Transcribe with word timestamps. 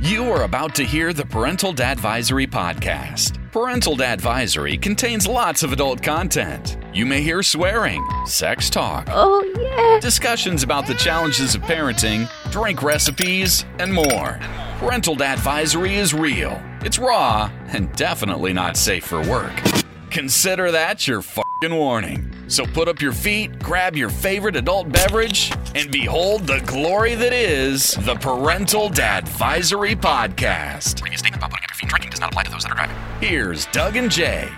You 0.00 0.30
are 0.32 0.44
about 0.44 0.74
to 0.76 0.84
hear 0.84 1.12
the 1.12 1.26
Parental 1.26 1.74
Dadvisory 1.74 2.46
podcast. 2.46 3.36
Parental 3.52 3.96
Dadvisory 3.96 4.80
contains 4.80 5.26
lots 5.26 5.62
of 5.62 5.72
adult 5.72 6.02
content. 6.02 6.78
You 6.94 7.04
may 7.04 7.20
hear 7.20 7.42
swearing, 7.42 8.04
sex 8.24 8.70
talk, 8.70 9.08
Oh, 9.10 9.44
yeah. 9.58 10.00
discussions 10.00 10.62
about 10.62 10.86
the 10.86 10.94
challenges 10.94 11.54
of 11.54 11.62
parenting, 11.62 12.28
drink 12.50 12.82
recipes, 12.82 13.64
and 13.78 13.92
more. 13.92 14.38
Parental 14.78 15.16
Dadvisory 15.16 15.96
is 15.96 16.14
real, 16.14 16.60
it's 16.82 16.98
raw, 16.98 17.50
and 17.68 17.94
definitely 17.94 18.52
not 18.54 18.76
safe 18.76 19.04
for 19.04 19.20
work. 19.28 19.52
Consider 20.10 20.70
that 20.72 21.06
your 21.06 21.20
fucking 21.22 21.44
warning. 21.74 22.34
So 22.48 22.64
put 22.66 22.88
up 22.88 23.00
your 23.00 23.12
feet, 23.12 23.58
grab 23.60 23.94
your 23.94 24.08
favorite 24.08 24.56
adult 24.56 24.90
beverage, 24.90 25.52
and 25.74 25.90
behold 25.90 26.46
the 26.46 26.60
glory 26.66 27.14
that 27.14 27.32
is 27.32 27.94
the 28.04 28.16
Parental 28.16 28.88
Dadvisory 28.88 29.94
Podcast. 29.94 31.00
Previous 31.00 31.20
statement 31.20 31.40
about 31.40 31.50
putting 31.50 31.64
up 31.64 31.70
your 31.70 31.76
feet 31.76 31.88
drinking 31.88 32.10
does 32.10 32.20
not 32.20 32.30
apply 32.30 32.42
to 32.42 32.50
those 32.50 32.62
that 32.64 32.72
are 32.72 32.74
driving. 32.74 32.96
Here's 33.20 33.66
Doug 33.66 33.96
and 33.96 34.10
Jay. 34.10 34.48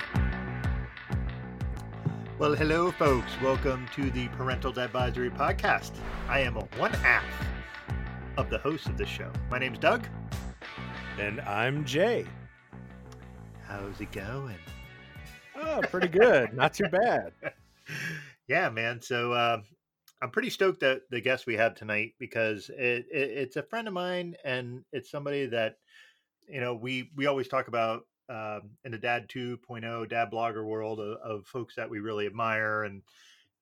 Well, 2.38 2.54
hello, 2.54 2.90
folks. 2.92 3.30
Welcome 3.42 3.86
to 3.94 4.10
the 4.10 4.28
Parental 4.28 4.72
Dadvisory 4.72 5.36
Podcast. 5.36 5.92
I 6.28 6.40
am 6.40 6.54
one 6.54 6.92
half 6.94 7.24
of 8.38 8.48
the 8.48 8.58
host 8.58 8.86
of 8.86 8.96
this 8.96 9.08
show. 9.08 9.30
My 9.50 9.58
name's 9.58 9.78
Doug. 9.78 10.06
And 11.18 11.42
I'm 11.42 11.84
Jay. 11.84 12.24
How's 13.66 14.00
it 14.00 14.12
going? 14.12 14.56
Oh, 15.62 15.80
pretty 15.90 16.08
good. 16.08 16.54
Not 16.54 16.72
too 16.72 16.88
bad. 16.90 17.32
Yeah, 18.48 18.68
man. 18.68 19.00
So 19.00 19.32
uh, 19.32 19.62
I'm 20.22 20.30
pretty 20.30 20.50
stoked 20.50 20.80
that 20.80 21.02
the 21.10 21.20
guest 21.20 21.46
we 21.46 21.56
have 21.56 21.74
tonight 21.74 22.14
because 22.18 22.70
it, 22.70 23.06
it, 23.10 23.30
it's 23.30 23.56
a 23.56 23.62
friend 23.62 23.88
of 23.88 23.94
mine 23.94 24.36
and 24.44 24.84
it's 24.92 25.10
somebody 25.10 25.46
that 25.46 25.76
you 26.48 26.60
know 26.60 26.74
we 26.74 27.10
we 27.16 27.26
always 27.26 27.48
talk 27.48 27.66
about 27.66 28.02
um, 28.28 28.70
in 28.84 28.92
the 28.92 28.98
Dad 28.98 29.28
2.0 29.28 30.08
Dad 30.08 30.30
blogger 30.32 30.64
world 30.64 31.00
of, 31.00 31.18
of 31.18 31.46
folks 31.46 31.74
that 31.74 31.90
we 31.90 31.98
really 31.98 32.26
admire 32.26 32.84
and 32.84 33.02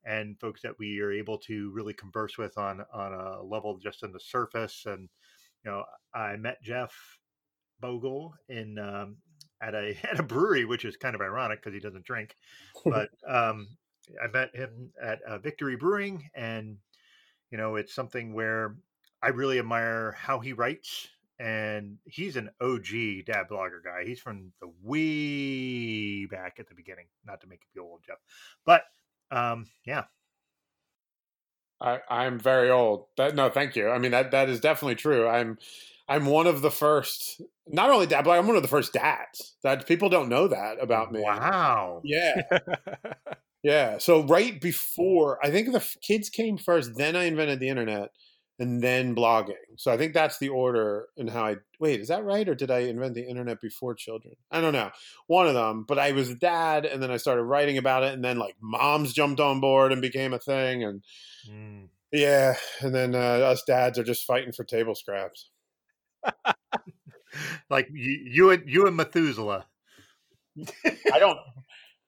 and 0.05 0.39
folks 0.39 0.63
that 0.63 0.79
we 0.79 1.01
are 1.01 1.13
able 1.13 1.39
to 1.39 1.71
really 1.73 1.95
converse 1.95 2.39
with 2.39 2.57
on 2.59 2.83
on 2.93 3.13
a 3.13 3.43
level 3.43 3.79
just 3.79 4.05
on 4.05 4.13
the 4.13 4.21
surface. 4.21 4.85
And 4.87 5.09
you 5.65 5.71
know, 5.71 5.85
I 6.15 6.37
met 6.37 6.63
Jeff 6.63 6.95
Bogle 7.81 8.35
in 8.49 8.79
um, 8.79 9.17
at 9.63 9.75
a 9.75 9.97
at 10.11 10.21
a 10.21 10.23
brewery, 10.23 10.65
which 10.65 10.85
is 10.85 10.97
kind 10.97 11.15
of 11.15 11.21
ironic 11.21 11.61
because 11.61 11.75
he 11.75 11.81
doesn't 11.81 12.05
drink. 12.05 12.35
But 12.85 13.11
um, 13.29 13.69
I 14.23 14.29
met 14.29 14.55
him 14.55 14.93
at 15.03 15.21
uh, 15.23 15.39
Victory 15.39 15.77
Brewing, 15.77 16.31
and 16.35 16.79
you 17.51 17.59
know, 17.59 17.77
it's 17.77 17.95
something 17.95 18.33
where 18.33 18.77
I 19.23 19.29
really 19.29 19.59
admire 19.59 20.13
how 20.13 20.41
he 20.41 20.53
writes. 20.53 21.09
And 21.39 21.97
he's 22.05 22.37
an 22.37 22.51
OG 22.61 23.25
dad 23.25 23.47
blogger 23.51 23.83
guy. 23.83 24.05
He's 24.05 24.21
from 24.21 24.53
the 24.61 24.71
way 24.83 26.27
back 26.27 26.57
at 26.59 26.69
the 26.69 26.75
beginning. 26.75 27.07
Not 27.27 27.41
to 27.41 27.47
make 27.47 27.61
you 27.63 27.81
feel 27.81 27.91
old, 27.91 28.03
Jeff, 28.07 28.19
but 28.67 28.83
um, 29.31 29.65
yeah, 29.87 30.05
I, 31.81 32.01
I'm 32.09 32.39
very 32.39 32.71
old. 32.71 33.07
That, 33.17 33.35
no, 33.35 33.49
thank 33.49 33.75
you. 33.75 33.89
I 33.89 33.99
mean 33.99 34.11
that 34.11 34.31
that 34.33 34.49
is 34.49 34.61
definitely 34.61 34.97
true. 34.97 35.27
I'm 35.27 35.59
I'm 36.09 36.27
one 36.27 36.47
of 36.47 36.61
the 36.61 36.71
first, 36.71 37.41
not 37.69 37.91
only 37.91 38.07
dad, 38.07 38.25
but 38.25 38.33
I'm 38.33 38.47
one 38.47 38.57
of 38.57 38.63
the 38.63 38.69
first 38.69 38.93
dads. 38.93 39.55
That 39.63 39.87
people 39.87 40.09
don't 40.09 40.29
know 40.29 40.49
that 40.49 40.83
about 40.83 41.13
me. 41.13 41.21
Wow. 41.23 42.03
Yeah, 42.05 42.43
yeah. 43.63 43.99
So 43.99 44.23
right 44.25 44.61
before, 44.61 45.39
I 45.45 45.51
think 45.51 45.73
the 45.73 45.87
kids 46.03 46.29
came 46.31 46.59
first. 46.59 46.97
Then 46.97 47.17
I 47.17 47.25
invented 47.25 47.61
the 47.61 47.69
internet, 47.69 48.11
and 48.59 48.83
then 48.83 49.15
blogging. 49.15 49.55
So 49.77 49.91
I 49.91 49.97
think 49.97 50.13
that's 50.15 50.39
the 50.39 50.49
order 50.51 51.07
and 51.17 51.31
how 51.31 51.45
I. 51.47 51.57
Wait, 51.79 52.01
is 52.01 52.09
that 52.09 52.25
right, 52.25 52.49
or 52.49 52.55
did 52.55 52.71
I 52.71 52.81
invent 52.81 53.15
the 53.15 53.27
internet 53.29 53.61
before 53.61 53.95
children? 53.95 54.35
I 54.51 54.61
don't 54.61 54.73
know. 54.75 54.91
One 55.27 55.47
of 55.47 55.55
them. 55.55 55.85
But 55.89 55.99
I 55.99 56.13
was 56.13 56.31
a 56.31 56.35
dad, 56.35 56.85
and 56.87 57.03
then 57.03 57.11
I 57.11 57.17
started 57.17 57.45
writing 57.45 57.79
about 57.79 58.03
it, 58.03 58.13
and 58.15 58.25
then 58.25 58.39
like 58.39 58.57
moms 58.61 59.13
jumped 59.13 59.41
on 59.41 59.61
board 59.61 59.93
and 59.93 60.03
became 60.03 60.33
a 60.35 60.39
thing, 60.39 60.85
and 60.85 61.03
Mm. 61.51 61.89
yeah, 62.13 62.57
and 62.81 62.95
then 62.95 63.15
uh, 63.15 63.19
us 63.19 63.63
dads 63.67 63.99
are 63.99 64.05
just 64.05 64.27
fighting 64.27 64.53
for 64.53 64.65
table 64.65 64.95
scraps. 64.95 65.51
Like 67.71 67.89
you, 67.93 68.19
you 68.25 68.51
and 68.51 68.63
you 68.69 68.87
and 68.87 68.97
Methuselah. 68.97 69.67
I 71.13 71.19
don't. 71.19 71.39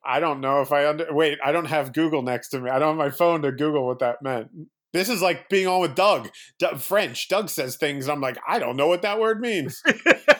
I 0.04 0.20
don't 0.20 0.40
know 0.40 0.60
if 0.62 0.72
I 0.72 0.88
under. 0.88 1.12
Wait, 1.12 1.38
I 1.44 1.52
don't 1.52 1.66
have 1.66 1.92
Google 1.92 2.22
next 2.22 2.48
to 2.50 2.60
me. 2.60 2.70
I 2.70 2.78
don't 2.78 2.96
have 2.98 3.06
my 3.06 3.10
phone 3.10 3.42
to 3.42 3.52
Google 3.52 3.86
what 3.86 4.00
that 4.00 4.22
meant. 4.22 4.48
This 4.92 5.08
is 5.08 5.22
like 5.22 5.48
being 5.48 5.66
on 5.68 5.80
with 5.80 5.94
Doug. 5.94 6.28
Doug 6.58 6.80
French. 6.80 7.28
Doug 7.28 7.48
says 7.48 7.76
things. 7.76 8.08
I'm 8.08 8.20
like, 8.20 8.36
I 8.46 8.58
don't 8.58 8.76
know 8.76 8.88
what 8.88 9.02
that 9.02 9.18
word 9.20 9.40
means. 9.40 9.82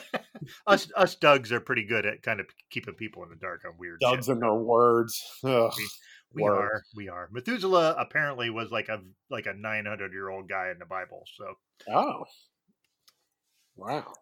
us 0.67 0.87
us 0.95 1.15
Dougs 1.15 1.51
are 1.51 1.59
pretty 1.59 1.85
good 1.85 2.05
at 2.05 2.21
kind 2.21 2.39
of 2.39 2.45
keeping 2.69 2.93
people 2.93 3.23
in 3.23 3.29
the 3.29 3.35
dark 3.35 3.61
on 3.65 3.73
weird 3.79 3.99
Doug's 3.99 4.25
shit. 4.25 4.33
and 4.33 4.41
their 4.43 4.53
words. 4.53 5.23
Ugh. 5.43 5.71
We 6.35 6.43
word. 6.43 6.51
are, 6.57 6.83
we 6.95 7.09
are. 7.09 7.29
Methuselah 7.31 7.95
apparently 7.97 8.49
was 8.49 8.71
like 8.71 8.89
a 8.89 8.99
like 9.29 9.45
a 9.45 9.53
900 9.53 10.11
year 10.11 10.29
old 10.29 10.49
guy 10.49 10.69
in 10.71 10.79
the 10.79 10.85
Bible. 10.85 11.23
So 11.37 11.45
Oh, 11.91 12.23
wow. 13.75 14.13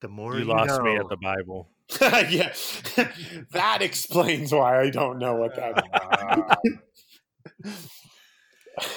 the 0.00 0.08
more 0.08 0.36
You 0.38 0.44
lost 0.44 0.80
me 0.82 0.96
at 0.96 1.08
the 1.08 1.16
Bible. 1.16 1.70
yeah, 2.30 2.52
that 3.52 3.82
explains 3.82 4.52
why 4.52 4.80
I 4.80 4.90
don't 4.90 5.18
know 5.18 5.34
what 5.34 5.56
that. 5.56 6.58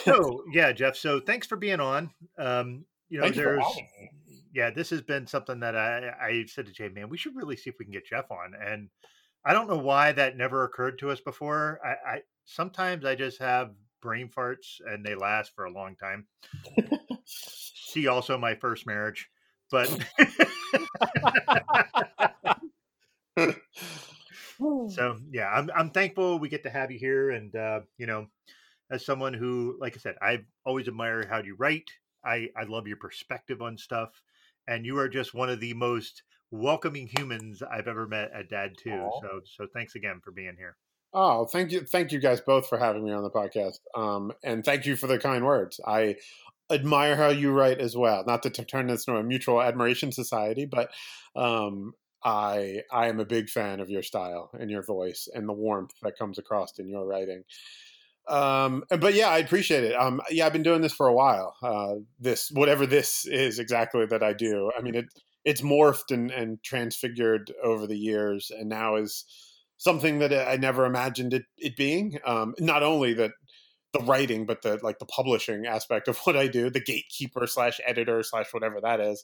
so 0.04 0.44
yeah, 0.54 0.72
Jeff. 0.72 0.96
So 0.96 1.20
thanks 1.20 1.48
for 1.48 1.56
being 1.56 1.80
on. 1.80 2.12
Um, 2.38 2.86
you 3.10 3.20
know, 3.20 3.26
Thank 3.26 3.36
there's 3.36 3.64
me. 3.76 4.12
yeah, 4.54 4.70
this 4.70 4.90
has 4.90 5.02
been 5.02 5.28
something 5.28 5.60
that 5.62 5.76
I 5.76 6.12
I 6.22 6.46
said 6.48 6.66
to 6.68 6.72
Jay, 6.72 6.90
man, 6.90 7.10
we 7.10 7.18
should 7.18 7.36
really 7.36 7.56
see 7.56 7.70
if 7.70 7.76
we 7.80 7.86
can 7.86 7.94
get 7.94 8.06
Jeff 8.06 8.32
on. 8.32 8.54
And 8.60 8.90
I 9.44 9.54
don't 9.54 9.68
know 9.68 9.78
why 9.78 10.12
that 10.12 10.38
never 10.38 10.64
occurred 10.64 11.00
to 11.00 11.12
us 11.12 11.20
before. 11.22 11.80
I, 11.84 12.16
I 12.16 12.22
sometimes 12.46 13.06
I 13.06 13.16
just 13.16 13.40
have 13.40 13.72
brain 14.02 14.30
farts 14.36 14.80
and 14.86 15.06
they 15.06 15.16
last 15.16 15.54
for 15.56 15.66
a 15.66 15.72
long 15.72 15.96
time. 15.96 16.28
see 17.26 18.08
also 18.08 18.38
my 18.38 18.56
first 18.56 18.86
marriage, 18.86 19.30
but 19.72 19.90
so 24.58 25.18
yeah, 25.32 25.50
I'm 25.50 25.70
I'm 25.76 25.90
thankful 25.92 26.40
we 26.40 26.50
get 26.50 26.64
to 26.64 26.70
have 26.70 26.92
you 26.92 27.00
here, 27.00 27.32
and 27.32 27.56
uh, 27.56 27.82
you 27.98 28.08
know, 28.08 28.28
as 28.92 29.06
someone 29.06 29.34
who, 29.34 29.78
like 29.80 29.96
I 29.96 30.00
said, 30.00 30.16
I've 30.22 30.46
always 30.66 30.88
admire 30.88 31.26
how 31.30 31.42
you 31.42 31.56
write. 31.58 31.90
I 32.24 32.50
I 32.58 32.64
love 32.64 32.88
your 32.88 32.98
perspective 32.98 33.62
on 33.62 33.78
stuff, 33.78 34.10
and 34.68 34.86
you 34.86 34.98
are 35.00 35.10
just 35.10 35.34
one 35.34 35.50
of 35.50 35.60
the 35.60 35.74
most 35.74 36.24
welcoming 36.52 37.10
humans 37.18 37.62
I've 37.62 37.88
ever 37.88 38.08
met 38.08 38.32
at 38.34 38.50
Dad 38.50 38.76
too. 38.78 38.92
Aw. 38.92 39.22
So 39.22 39.42
so 39.44 39.68
thanks 39.74 39.96
again 39.96 40.22
for 40.24 40.32
being 40.32 40.56
here. 40.58 40.78
Oh, 41.14 41.46
thank 41.46 41.72
you, 41.72 41.82
thank 41.82 42.12
you 42.12 42.20
guys 42.20 42.42
both 42.42 42.68
for 42.68 42.78
having 42.78 43.06
me 43.06 43.12
on 43.12 43.24
the 43.24 43.30
podcast, 43.30 43.80
um, 43.96 44.34
and 44.44 44.66
thank 44.66 44.86
you 44.86 44.96
for 44.96 45.08
the 45.08 45.18
kind 45.18 45.46
words. 45.46 45.80
I 45.86 46.18
admire 46.70 47.16
how 47.16 47.30
you 47.30 47.52
write 47.52 47.80
as 47.80 47.96
well. 47.96 48.24
Not 48.26 48.44
to 48.44 48.50
turn 48.50 48.88
this 48.88 49.08
into 49.08 49.20
a 49.20 49.24
mutual 49.24 49.62
admiration 49.62 50.12
society, 50.12 50.66
but 50.66 50.90
um, 51.36 51.94
I 52.26 52.82
I 52.92 53.08
am 53.08 53.20
a 53.20 53.26
big 53.26 53.50
fan 53.50 53.80
of 53.80 53.90
your 53.90 54.04
style 54.04 54.50
and 54.60 54.72
your 54.72 54.84
voice 54.84 55.30
and 55.34 55.48
the 55.48 55.54
warmth 55.54 55.94
that 56.02 56.18
comes 56.18 56.40
across 56.40 56.80
in 56.80 56.90
your 56.90 57.06
writing. 57.06 57.44
Um, 58.28 58.84
but 58.90 59.14
yeah, 59.14 59.30
I 59.30 59.38
appreciate 59.38 59.84
it. 59.84 59.94
Um, 59.94 60.20
yeah, 60.32 60.48
I've 60.48 60.54
been 60.54 60.64
doing 60.64 60.82
this 60.82 60.94
for 60.94 61.08
a 61.08 61.14
while. 61.14 61.56
Uh, 61.62 61.96
this 62.20 62.50
whatever 62.52 62.88
this 62.88 63.28
is 63.28 63.60
exactly 63.60 64.08
that 64.08 64.24
I 64.24 64.34
do. 64.34 64.72
I 64.78 64.82
mean, 64.82 64.96
it 64.96 65.06
it's 65.46 65.62
morphed 65.62 66.12
and, 66.12 66.32
and 66.32 66.62
transfigured 66.64 67.54
over 67.64 67.86
the 67.86 67.98
years, 67.98 68.52
and 68.52 68.68
now 68.68 68.96
is 68.96 69.26
something 69.78 70.18
that 70.20 70.34
I 70.34 70.56
never 70.56 70.86
imagined 70.86 71.36
it, 71.36 71.44
it 71.60 71.76
being. 71.76 72.18
Um, 72.26 72.56
not 72.60 72.82
only 72.82 73.14
that 73.14 73.32
the 73.94 74.00
writing, 74.00 74.48
but 74.48 74.64
the 74.64 74.80
like 74.82 74.98
the 74.98 75.06
publishing 75.06 75.68
aspect 75.68 76.08
of 76.08 76.18
what 76.24 76.36
I 76.36 76.48
do, 76.48 76.72
the 76.72 76.82
gatekeeper 76.82 77.46
slash 77.46 77.80
editor 77.86 78.24
slash 78.24 78.48
whatever 78.52 78.82
that 78.82 79.00
is. 79.00 79.24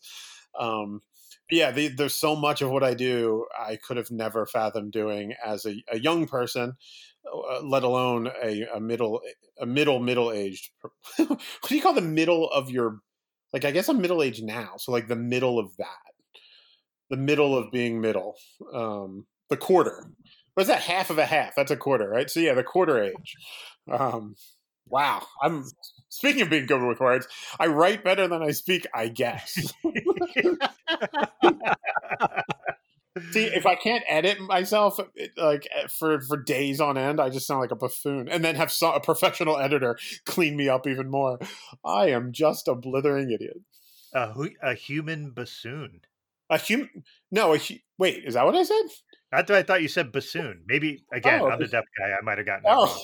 Um, 0.59 1.01
yeah, 1.51 1.71
the, 1.71 1.89
there's 1.89 2.15
so 2.15 2.35
much 2.35 2.61
of 2.61 2.71
what 2.71 2.83
I 2.83 2.93
do 2.93 3.45
I 3.57 3.75
could 3.75 3.97
have 3.97 4.09
never 4.09 4.45
fathomed 4.45 4.93
doing 4.93 5.33
as 5.45 5.65
a, 5.65 5.83
a 5.91 5.99
young 5.99 6.25
person, 6.27 6.73
uh, 7.31 7.61
let 7.61 7.83
alone 7.83 8.29
a, 8.41 8.65
a 8.73 8.79
middle 8.79 9.21
a 9.59 9.65
middle 9.65 9.99
middle 9.99 10.31
aged. 10.31 10.71
what 11.17 11.39
do 11.67 11.75
you 11.75 11.81
call 11.81 11.93
the 11.93 12.01
middle 12.01 12.49
of 12.49 12.69
your 12.71 12.99
like? 13.53 13.65
I 13.65 13.71
guess 13.71 13.89
I'm 13.89 14.01
middle 14.01 14.23
aged 14.23 14.43
now, 14.43 14.73
so 14.77 14.91
like 14.91 15.07
the 15.07 15.15
middle 15.15 15.59
of 15.59 15.75
that, 15.77 15.87
the 17.09 17.17
middle 17.17 17.57
of 17.57 17.71
being 17.71 18.01
middle, 18.01 18.35
um, 18.73 19.25
the 19.49 19.57
quarter. 19.57 20.07
What's 20.53 20.69
that? 20.69 20.81
Half 20.81 21.09
of 21.09 21.17
a 21.17 21.25
half. 21.25 21.55
That's 21.55 21.71
a 21.71 21.77
quarter, 21.77 22.09
right? 22.09 22.29
So 22.29 22.39
yeah, 22.39 22.53
the 22.53 22.63
quarter 22.63 23.01
age. 23.03 23.35
Um, 23.89 24.35
wow, 24.87 25.25
I'm 25.41 25.65
speaking 26.11 26.43
of 26.43 26.49
being 26.49 26.65
good 26.67 26.83
with 26.83 26.99
words. 26.99 27.27
I 27.59 27.67
write 27.67 28.03
better 28.03 28.27
than 28.27 28.43
I 28.43 28.51
speak, 28.51 28.85
I 28.93 29.07
guess. 29.07 29.73
See, 33.31 33.43
if 33.43 33.65
I 33.65 33.75
can't 33.75 34.05
edit 34.07 34.39
myself 34.39 34.97
it- 35.15 35.31
like 35.37 35.67
eh, 35.75 35.87
for 35.87 36.21
for 36.21 36.37
days 36.37 36.79
on 36.79 36.97
end, 36.97 37.19
I 37.19 37.29
just 37.29 37.45
sound 37.45 37.59
like 37.59 37.71
a 37.71 37.75
buffoon, 37.75 38.29
and 38.29 38.43
then 38.43 38.55
have 38.55 38.71
so, 38.71 38.93
a 38.93 39.01
professional 39.01 39.57
editor 39.57 39.97
clean 40.25 40.55
me 40.55 40.69
up 40.69 40.87
even 40.87 41.09
more. 41.11 41.37
I 41.83 42.09
am 42.11 42.31
just 42.31 42.69
a 42.69 42.75
blithering 42.75 43.29
idiot. 43.31 43.57
A, 44.13 44.33
a 44.63 44.73
human 44.75 45.31
bassoon. 45.31 46.01
A 46.49 46.57
human? 46.57 46.89
No, 47.31 47.53
a 47.53 47.57
hu- 47.57 47.75
wait. 47.97 48.23
Is 48.25 48.35
that 48.35 48.45
what 48.45 48.55
I 48.55 48.63
said? 48.63 48.83
That's 49.31 49.49
what 49.49 49.59
I 49.59 49.63
thought 49.63 49.81
you 49.81 49.87
said 49.89 50.13
bassoon. 50.13 50.63
Maybe 50.65 51.03
again, 51.13 51.41
Oh, 51.41 51.49
I'm 51.49 51.59
the 51.59 51.67
deaf 51.67 51.83
guy. 51.99 52.11
I 52.17 52.21
might 52.23 52.37
have 52.37 52.47
gotten. 52.47 52.63
Oh, 52.65 52.97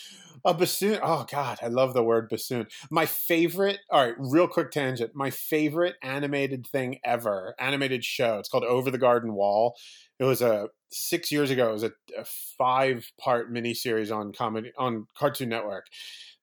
a 0.44 0.54
bassoon. 0.54 0.98
Oh 1.02 1.26
God, 1.30 1.58
I 1.62 1.68
love 1.68 1.94
the 1.94 2.02
word 2.02 2.28
bassoon. 2.28 2.66
My 2.90 3.06
favorite. 3.06 3.80
All 3.90 4.04
right, 4.04 4.14
real 4.18 4.48
quick 4.48 4.70
tangent. 4.70 5.12
My 5.14 5.30
favorite 5.30 5.96
animated 6.02 6.66
thing 6.66 6.98
ever, 7.04 7.54
animated 7.58 8.04
show. 8.04 8.38
It's 8.38 8.48
called 8.48 8.64
Over 8.64 8.90
the 8.90 8.98
Garden 8.98 9.34
Wall. 9.34 9.76
It 10.18 10.24
was 10.24 10.42
a 10.42 10.68
six 10.90 11.30
years 11.30 11.50
ago. 11.50 11.70
It 11.70 11.72
was 11.72 11.82
a, 11.84 11.92
a 12.18 12.24
five 12.58 13.10
part 13.20 13.52
miniseries 13.52 14.14
on 14.14 14.32
comedy 14.32 14.72
on 14.76 15.06
Cartoon 15.16 15.48
Network. 15.48 15.86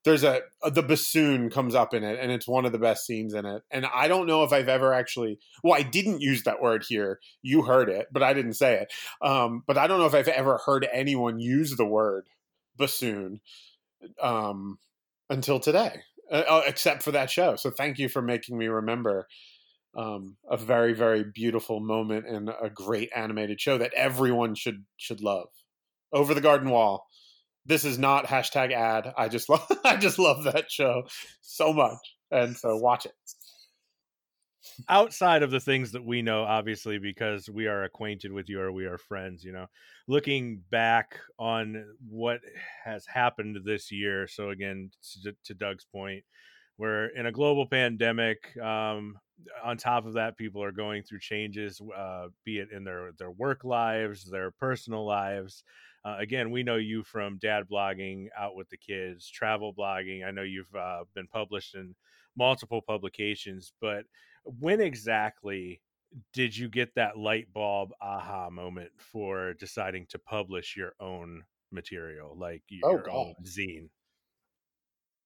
There's 0.03 0.23
a, 0.23 0.41
the 0.71 0.83
bassoon 0.83 1.49
comes 1.49 1.73
up 1.73 1.95
in 1.95 2.03
it, 2.03 2.19
and 2.19 2.31
it's 2.31 2.47
one 2.47 2.65
of 2.65 2.71
the 2.71 2.77
best 2.77 3.07
scenes 3.07 3.33
in 3.33 3.43
it. 3.47 3.63
And 3.71 3.87
I 3.87 4.07
don't 4.07 4.27
know 4.27 4.43
if 4.43 4.53
I've 4.53 4.69
ever 4.69 4.93
actually. 4.93 5.39
Well, 5.63 5.73
I 5.73 5.81
didn't 5.81 6.21
use 6.21 6.43
that 6.43 6.61
word 6.61 6.85
here. 6.87 7.19
You 7.41 7.63
heard 7.63 7.89
it, 7.89 8.07
but 8.11 8.21
I 8.21 8.33
didn't 8.33 8.53
say 8.53 8.81
it. 8.81 8.93
Um, 9.27 9.63
but 9.65 9.77
I 9.77 9.87
don't 9.87 9.99
know 9.99 10.05
if 10.05 10.13
I've 10.13 10.27
ever 10.27 10.59
heard 10.63 10.87
anyone 10.93 11.39
use 11.39 11.75
the 11.75 11.85
word 11.85 12.27
bassoon 12.77 13.39
um, 14.21 14.77
until 15.29 15.59
today, 15.59 16.01
uh, 16.31 16.43
uh, 16.47 16.61
except 16.65 17.03
for 17.03 17.11
that 17.11 17.29
show. 17.29 17.55
So 17.55 17.71
thank 17.71 17.97
you 17.97 18.09
for 18.09 18.21
making 18.21 18.57
me 18.57 18.67
remember 18.67 19.27
um, 19.97 20.35
a 20.49 20.57
very, 20.57 20.93
very 20.93 21.23
beautiful 21.23 21.79
moment 21.79 22.25
in 22.27 22.49
a 22.49 22.69
great 22.69 23.09
animated 23.15 23.61
show 23.61 23.77
that 23.77 23.93
everyone 23.93 24.55
should 24.55 24.85
should 24.97 25.21
love. 25.21 25.47
Over 26.13 26.33
the 26.33 26.41
Garden 26.41 26.69
Wall. 26.69 27.05
This 27.67 27.83
is 27.83 27.97
not 27.97 28.27
hashtag 28.27 28.71
ad. 28.71 29.11
I 29.17 29.27
just 29.27 29.49
love 29.49 29.65
I 29.83 29.97
just 29.97 30.19
love 30.19 30.43
that 30.43 30.71
show 30.71 31.03
so 31.41 31.73
much, 31.73 31.97
and 32.31 32.55
so 32.55 32.77
watch 32.77 33.05
it. 33.05 33.13
Outside 34.89 35.43
of 35.43 35.51
the 35.51 35.59
things 35.59 35.91
that 35.91 36.03
we 36.03 36.21
know 36.21 36.43
obviously 36.43 36.97
because 36.97 37.49
we 37.49 37.67
are 37.67 37.83
acquainted 37.83 38.31
with 38.31 38.49
you 38.49 38.59
or 38.59 38.71
we 38.71 38.85
are 38.85 38.97
friends 38.97 39.43
you 39.43 39.51
know 39.51 39.67
looking 40.07 40.61
back 40.69 41.19
on 41.39 41.85
what 42.09 42.39
has 42.83 43.05
happened 43.05 43.57
this 43.63 43.91
year 43.91 44.27
so 44.27 44.49
again 44.49 44.89
to, 45.23 45.35
to 45.43 45.53
doug's 45.53 45.85
point 45.85 46.23
we're 46.77 47.07
in 47.07 47.25
a 47.25 47.31
global 47.31 47.65
pandemic 47.65 48.55
um, 48.57 49.15
on 49.63 49.77
top 49.77 50.05
of 50.05 50.13
that 50.13 50.37
people 50.37 50.63
are 50.63 50.71
going 50.71 51.03
through 51.03 51.19
changes 51.19 51.81
uh, 51.95 52.27
be 52.43 52.59
it 52.59 52.69
in 52.71 52.83
their 52.83 53.11
their 53.17 53.31
work 53.31 53.63
lives 53.63 54.29
their 54.29 54.51
personal 54.51 55.05
lives. 55.05 55.63
Uh, 56.03 56.17
again 56.19 56.51
we 56.51 56.63
know 56.63 56.75
you 56.75 57.03
from 57.03 57.37
dad 57.37 57.65
blogging 57.71 58.27
out 58.37 58.55
with 58.55 58.69
the 58.69 58.77
kids 58.77 59.29
travel 59.29 59.73
blogging. 59.73 60.25
I 60.25 60.31
know 60.31 60.43
you've 60.43 60.73
uh, 60.75 61.03
been 61.13 61.27
published 61.27 61.75
in 61.75 61.95
multiple 62.37 62.81
publications 62.81 63.73
but 63.79 64.03
when 64.45 64.79
exactly 64.81 65.81
did 66.33 66.55
you 66.55 66.69
get 66.69 66.95
that 66.95 67.17
light 67.17 67.51
bulb 67.53 67.91
aha 68.01 68.49
moment 68.49 68.91
for 68.97 69.53
deciding 69.53 70.05
to 70.07 70.17
publish 70.19 70.75
your 70.77 70.93
own 70.99 71.43
material 71.71 72.35
like 72.37 72.63
Oh, 72.83 72.91
your 72.91 73.09
own 73.11 73.33
God. 73.37 73.45
zine 73.45 73.89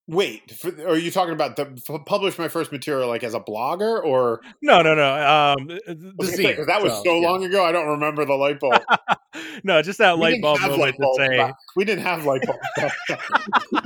Wait, 0.08 0.50
for, 0.50 0.70
are 0.88 0.96
you 0.96 1.12
talking 1.12 1.34
about 1.34 1.54
the 1.54 1.66
publish 2.04 2.36
my 2.36 2.48
first 2.48 2.72
material 2.72 3.06
like 3.06 3.22
as 3.22 3.32
a 3.34 3.38
blogger 3.38 4.02
or 4.02 4.40
no 4.60 4.82
no 4.82 4.96
no 4.96 5.14
um 5.14 5.68
the, 5.68 6.26
say, 6.26 6.56
that 6.64 6.82
was 6.82 6.92
so, 7.04 7.20
yeah. 7.20 7.28
long 7.28 7.44
ago? 7.44 7.64
I 7.64 7.70
don't 7.70 7.86
remember 7.86 8.24
the 8.24 8.34
light 8.34 8.58
bulb. 8.58 8.82
no 9.62 9.80
just 9.82 9.98
that 9.98 10.16
We 10.16 10.22
light 10.22 10.42
bulb 10.42 10.60
moment 10.62 10.80
light 10.80 10.94
to 10.96 11.14
say 11.16 11.36
back- 11.36 11.54
we 11.76 11.84
didn't 11.84 12.02
have 12.02 12.24
light 12.24 12.42
bulbs. 12.44 12.92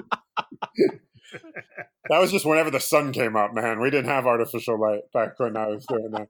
back 1.43 1.53
then. 1.77 1.85
that 2.11 2.19
was 2.19 2.31
just 2.33 2.45
whenever 2.45 2.71
the 2.71 2.81
sun 2.81 3.13
came 3.13 3.37
up, 3.37 3.55
man. 3.55 3.81
We 3.81 3.91
didn't 3.91 4.11
have 4.11 4.27
artificial 4.27 4.81
light 4.81 5.03
back 5.13 5.39
when 5.39 5.57
I 5.57 5.67
was 5.67 5.87
doing 5.87 6.11
that. 6.13 6.29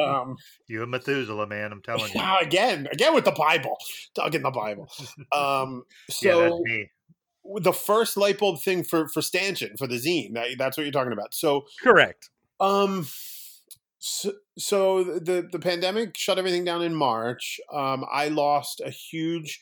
Um, 0.00 0.36
You 0.68 0.82
and 0.82 0.90
Methuselah, 0.90 1.46
man. 1.46 1.72
I'm 1.72 1.82
telling 1.82 2.12
you. 2.12 2.20
again, 2.40 2.88
again 2.90 3.14
with 3.14 3.24
the 3.24 3.32
Bible, 3.32 3.76
Doug 4.14 4.34
in 4.34 4.42
the 4.42 4.50
Bible. 4.50 4.88
Um, 5.32 5.84
yeah, 6.22 6.36
that's 6.36 6.52
so 6.52 6.60
me. 6.64 6.90
the 7.60 7.72
first 7.72 8.16
light 8.16 8.38
bulb 8.38 8.60
thing 8.60 8.84
for 8.84 9.08
for 9.08 9.22
stanchion 9.22 9.76
for 9.76 9.86
the 9.86 9.96
zine, 9.96 10.34
that, 10.34 10.48
that's 10.58 10.76
what 10.76 10.84
you're 10.84 10.92
talking 10.92 11.12
about. 11.12 11.34
So 11.34 11.64
correct 11.82 12.30
Um, 12.60 13.06
so, 13.98 14.32
so 14.58 15.04
the 15.04 15.48
the 15.50 15.58
pandemic 15.58 16.16
shut 16.16 16.38
everything 16.38 16.64
down 16.64 16.82
in 16.82 16.94
March. 16.94 17.60
Um, 17.72 18.04
I 18.10 18.28
lost 18.28 18.80
a 18.84 18.90
huge 18.90 19.60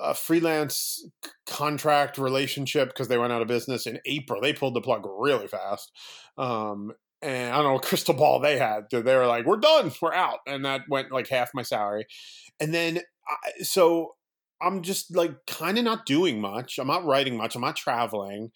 uh, 0.00 0.12
freelance 0.12 1.06
contract 1.46 2.18
relationship 2.18 2.88
because 2.88 3.08
they 3.08 3.18
went 3.18 3.32
out 3.32 3.42
of 3.42 3.48
business 3.48 3.86
in 3.86 3.98
April. 4.06 4.40
They 4.40 4.52
pulled 4.52 4.74
the 4.74 4.80
plug 4.80 5.06
really 5.06 5.46
fast. 5.46 5.92
Um, 6.38 6.92
and 7.20 7.52
I 7.52 7.56
don't 7.56 7.64
know 7.64 7.72
what 7.74 7.82
crystal 7.84 8.14
ball 8.14 8.40
they 8.40 8.58
had. 8.58 8.84
They 8.90 9.00
were 9.02 9.26
like, 9.26 9.46
"We're 9.46 9.56
done, 9.56 9.92
we're 10.00 10.14
out," 10.14 10.38
and 10.46 10.64
that 10.64 10.82
went 10.88 11.12
like 11.12 11.28
half 11.28 11.50
my 11.54 11.62
salary. 11.62 12.06
And 12.60 12.72
then, 12.72 13.00
I, 13.28 13.62
so 13.62 14.14
I'm 14.60 14.82
just 14.82 15.14
like 15.14 15.34
kind 15.46 15.78
of 15.78 15.84
not 15.84 16.06
doing 16.06 16.40
much. 16.40 16.78
I'm 16.78 16.88
not 16.88 17.04
writing 17.04 17.36
much. 17.36 17.54
I'm 17.54 17.62
not 17.62 17.76
traveling 17.76 18.50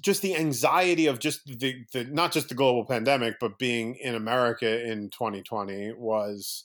just 0.00 0.22
the 0.22 0.36
anxiety 0.36 1.06
of 1.06 1.18
just 1.18 1.44
the, 1.46 1.84
the 1.92 2.04
not 2.04 2.32
just 2.32 2.48
the 2.48 2.54
global 2.54 2.84
pandemic 2.84 3.34
but 3.40 3.58
being 3.58 3.96
in 3.96 4.14
america 4.14 4.84
in 4.88 5.10
2020 5.10 5.92
was 5.96 6.64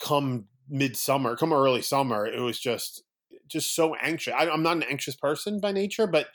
come 0.00 0.46
midsummer 0.68 1.36
come 1.36 1.52
early 1.52 1.82
summer 1.82 2.26
it 2.26 2.40
was 2.40 2.58
just 2.58 3.02
just 3.46 3.74
so 3.74 3.94
anxious 3.96 4.34
I, 4.36 4.48
i'm 4.48 4.62
not 4.62 4.76
an 4.76 4.84
anxious 4.84 5.16
person 5.16 5.60
by 5.60 5.72
nature 5.72 6.06
but 6.06 6.28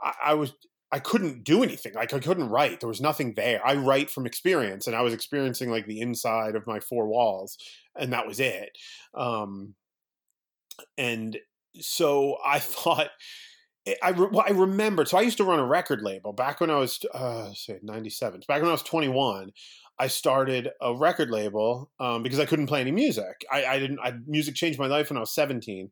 I, 0.00 0.12
I 0.26 0.34
was 0.34 0.52
i 0.90 0.98
couldn't 0.98 1.44
do 1.44 1.62
anything 1.62 1.94
like 1.94 2.12
i 2.12 2.18
couldn't 2.18 2.48
write 2.48 2.80
there 2.80 2.88
was 2.88 3.00
nothing 3.00 3.34
there 3.34 3.66
i 3.66 3.74
write 3.74 4.10
from 4.10 4.26
experience 4.26 4.86
and 4.86 4.96
i 4.96 5.02
was 5.02 5.14
experiencing 5.14 5.70
like 5.70 5.86
the 5.86 6.00
inside 6.00 6.56
of 6.56 6.66
my 6.66 6.80
four 6.80 7.06
walls 7.06 7.56
and 7.96 8.12
that 8.12 8.26
was 8.26 8.40
it 8.40 8.76
um 9.14 9.74
and 10.98 11.38
so 11.80 12.36
i 12.44 12.58
thought 12.58 13.10
I, 14.02 14.10
re- 14.10 14.28
well, 14.30 14.44
I 14.46 14.52
remembered. 14.52 15.08
So 15.08 15.18
I 15.18 15.22
used 15.22 15.38
to 15.38 15.44
run 15.44 15.58
a 15.58 15.66
record 15.66 16.02
label 16.02 16.32
back 16.32 16.60
when 16.60 16.70
I 16.70 16.76
was, 16.76 17.00
uh, 17.12 17.52
say, 17.52 17.80
97. 17.82 18.42
Back 18.46 18.60
when 18.60 18.68
I 18.68 18.72
was 18.72 18.82
21, 18.82 19.50
I 19.98 20.08
started 20.08 20.70
a 20.80 20.94
record 20.94 21.30
label 21.30 21.90
um, 22.00 22.22
because 22.22 22.40
I 22.40 22.46
couldn't 22.46 22.66
play 22.66 22.80
any 22.80 22.90
music. 22.90 23.44
I, 23.50 23.64
I 23.64 23.78
didn't, 23.78 24.00
I, 24.00 24.14
music 24.26 24.54
changed 24.54 24.78
my 24.78 24.86
life 24.86 25.10
when 25.10 25.16
I 25.16 25.20
was 25.20 25.34
17, 25.34 25.90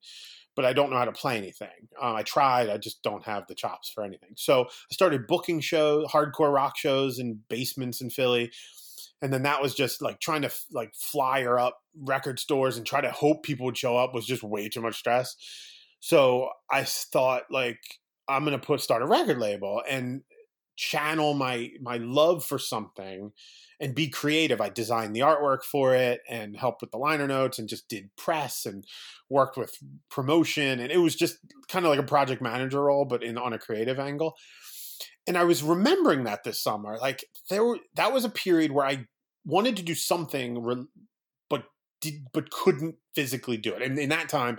but 0.56 0.64
I 0.64 0.72
don't 0.72 0.90
know 0.90 0.96
how 0.96 1.04
to 1.04 1.12
play 1.12 1.36
anything. 1.36 1.68
Um, 2.00 2.16
I 2.16 2.22
tried, 2.22 2.68
I 2.68 2.78
just 2.78 3.02
don't 3.02 3.24
have 3.24 3.46
the 3.46 3.54
chops 3.54 3.90
for 3.90 4.02
anything. 4.02 4.30
So 4.36 4.64
I 4.64 4.92
started 4.92 5.26
booking 5.26 5.60
shows, 5.60 6.06
hardcore 6.06 6.52
rock 6.52 6.76
shows 6.76 7.18
in 7.18 7.40
basements 7.48 8.00
in 8.00 8.10
Philly. 8.10 8.50
And 9.22 9.32
then 9.32 9.42
that 9.42 9.62
was 9.62 9.74
just 9.74 10.00
like 10.00 10.18
trying 10.18 10.42
to 10.42 10.50
like 10.72 10.94
flyer 10.94 11.58
up 11.58 11.78
record 11.94 12.38
stores 12.38 12.76
and 12.76 12.86
try 12.86 13.00
to 13.00 13.10
hope 13.10 13.42
people 13.42 13.66
would 13.66 13.76
show 13.76 13.96
up 13.96 14.14
was 14.14 14.26
just 14.26 14.42
way 14.42 14.68
too 14.68 14.80
much 14.80 14.96
stress. 14.96 15.36
So 16.00 16.48
I 16.70 16.84
thought 16.84 17.42
like 17.50 17.80
I'm 18.28 18.44
gonna 18.44 18.58
put 18.58 18.80
start 18.80 19.02
a 19.02 19.06
record 19.06 19.38
label 19.38 19.82
and 19.88 20.22
channel 20.80 21.34
my 21.34 21.70
my 21.82 21.98
love 21.98 22.42
for 22.42 22.58
something 22.58 23.32
and 23.80 23.94
be 23.94 24.08
creative. 24.08 24.62
I 24.62 24.70
designed 24.70 25.14
the 25.14 25.20
artwork 25.20 25.62
for 25.62 25.94
it 25.94 26.22
and 26.28 26.56
helped 26.56 26.80
with 26.80 26.90
the 26.90 26.96
liner 26.96 27.26
notes 27.26 27.58
and 27.58 27.68
just 27.68 27.86
did 27.88 28.08
press 28.16 28.64
and 28.64 28.86
worked 29.28 29.58
with 29.58 29.76
promotion 30.10 30.80
and 30.80 30.90
it 30.90 30.96
was 30.96 31.14
just 31.14 31.36
kind 31.68 31.84
of 31.84 31.90
like 31.90 31.98
a 31.98 32.04
project 32.04 32.40
manager 32.40 32.82
role 32.82 33.04
but 33.04 33.22
in 33.22 33.36
on 33.36 33.52
a 33.52 33.58
creative 33.58 33.98
angle. 33.98 34.36
And 35.26 35.36
I 35.36 35.44
was 35.44 35.62
remembering 35.62 36.24
that 36.24 36.44
this 36.44 36.62
summer 36.62 36.96
like 36.98 37.26
there 37.50 37.62
were 37.62 37.78
that 37.96 38.14
was 38.14 38.24
a 38.24 38.30
period 38.30 38.72
where 38.72 38.86
I 38.86 39.06
wanted 39.44 39.76
to 39.76 39.82
do 39.82 39.94
something 39.94 40.62
re- 40.62 40.86
but 41.50 41.64
did 42.00 42.26
but 42.32 42.50
couldn't 42.50 42.94
physically 43.14 43.58
do 43.58 43.74
it. 43.74 43.82
And 43.82 43.98
in 43.98 44.08
that 44.08 44.30
time 44.30 44.58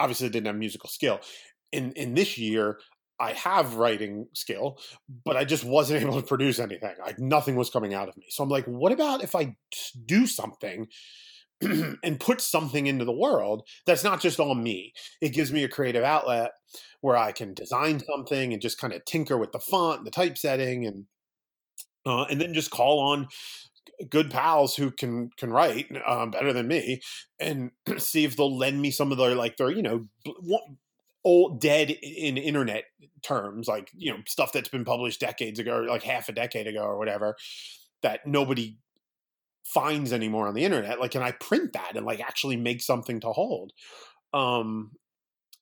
obviously 0.00 0.26
I 0.26 0.30
didn't 0.30 0.48
have 0.48 0.56
musical 0.56 0.88
skill. 0.88 1.20
In 1.70 1.92
in 1.92 2.14
this 2.14 2.36
year, 2.36 2.80
I 3.20 3.32
have 3.34 3.74
writing 3.74 4.26
skill, 4.34 4.78
but 5.24 5.36
I 5.36 5.44
just 5.44 5.64
wasn't 5.64 6.02
able 6.02 6.20
to 6.20 6.26
produce 6.26 6.58
anything. 6.58 6.94
Like 6.98 7.18
nothing 7.18 7.56
was 7.56 7.70
coming 7.70 7.94
out 7.94 8.08
of 8.08 8.16
me. 8.16 8.26
So 8.30 8.42
I'm 8.42 8.48
like, 8.48 8.64
what 8.64 8.92
about 8.92 9.22
if 9.22 9.34
I 9.34 9.56
do 10.06 10.26
something 10.26 10.88
and 11.60 12.18
put 12.18 12.40
something 12.40 12.86
into 12.86 13.04
the 13.04 13.12
world 13.12 13.68
that's 13.86 14.04
not 14.04 14.20
just 14.20 14.40
all 14.40 14.54
me? 14.54 14.92
It 15.20 15.30
gives 15.30 15.52
me 15.52 15.62
a 15.62 15.68
creative 15.68 16.04
outlet 16.04 16.52
where 17.02 17.16
I 17.16 17.32
can 17.32 17.54
design 17.54 18.00
something 18.00 18.52
and 18.52 18.62
just 18.62 18.80
kind 18.80 18.92
of 18.92 19.04
tinker 19.04 19.36
with 19.36 19.52
the 19.52 19.60
font, 19.60 20.04
the 20.04 20.10
typesetting, 20.10 20.86
and 20.86 21.04
uh, 22.06 22.24
and 22.30 22.40
then 22.40 22.54
just 22.54 22.70
call 22.70 22.98
on 23.00 23.28
good 24.08 24.30
pals 24.30 24.76
who 24.76 24.90
can 24.90 25.30
can 25.36 25.50
write 25.50 25.86
um, 26.06 26.30
better 26.30 26.52
than 26.52 26.66
me 26.66 27.00
and 27.38 27.70
see 27.98 28.24
if 28.24 28.36
they'll 28.36 28.56
lend 28.56 28.80
me 28.80 28.90
some 28.90 29.12
of 29.12 29.18
their 29.18 29.34
like 29.34 29.56
their 29.56 29.70
you 29.70 29.82
know 29.82 30.06
old 31.24 31.60
dead 31.60 31.90
in 31.90 32.36
internet 32.36 32.84
terms 33.22 33.68
like 33.68 33.90
you 33.94 34.10
know 34.10 34.18
stuff 34.26 34.52
that's 34.52 34.68
been 34.68 34.84
published 34.84 35.20
decades 35.20 35.58
ago 35.58 35.84
like 35.88 36.02
half 36.02 36.28
a 36.28 36.32
decade 36.32 36.66
ago 36.66 36.80
or 36.80 36.98
whatever 36.98 37.36
that 38.02 38.26
nobody 38.26 38.76
finds 39.64 40.12
anymore 40.12 40.48
on 40.48 40.54
the 40.54 40.64
internet 40.64 40.98
like 40.98 41.10
can 41.10 41.22
i 41.22 41.30
print 41.32 41.74
that 41.74 41.92
and 41.94 42.06
like 42.06 42.20
actually 42.20 42.56
make 42.56 42.80
something 42.80 43.20
to 43.20 43.28
hold 43.28 43.72
um 44.32 44.92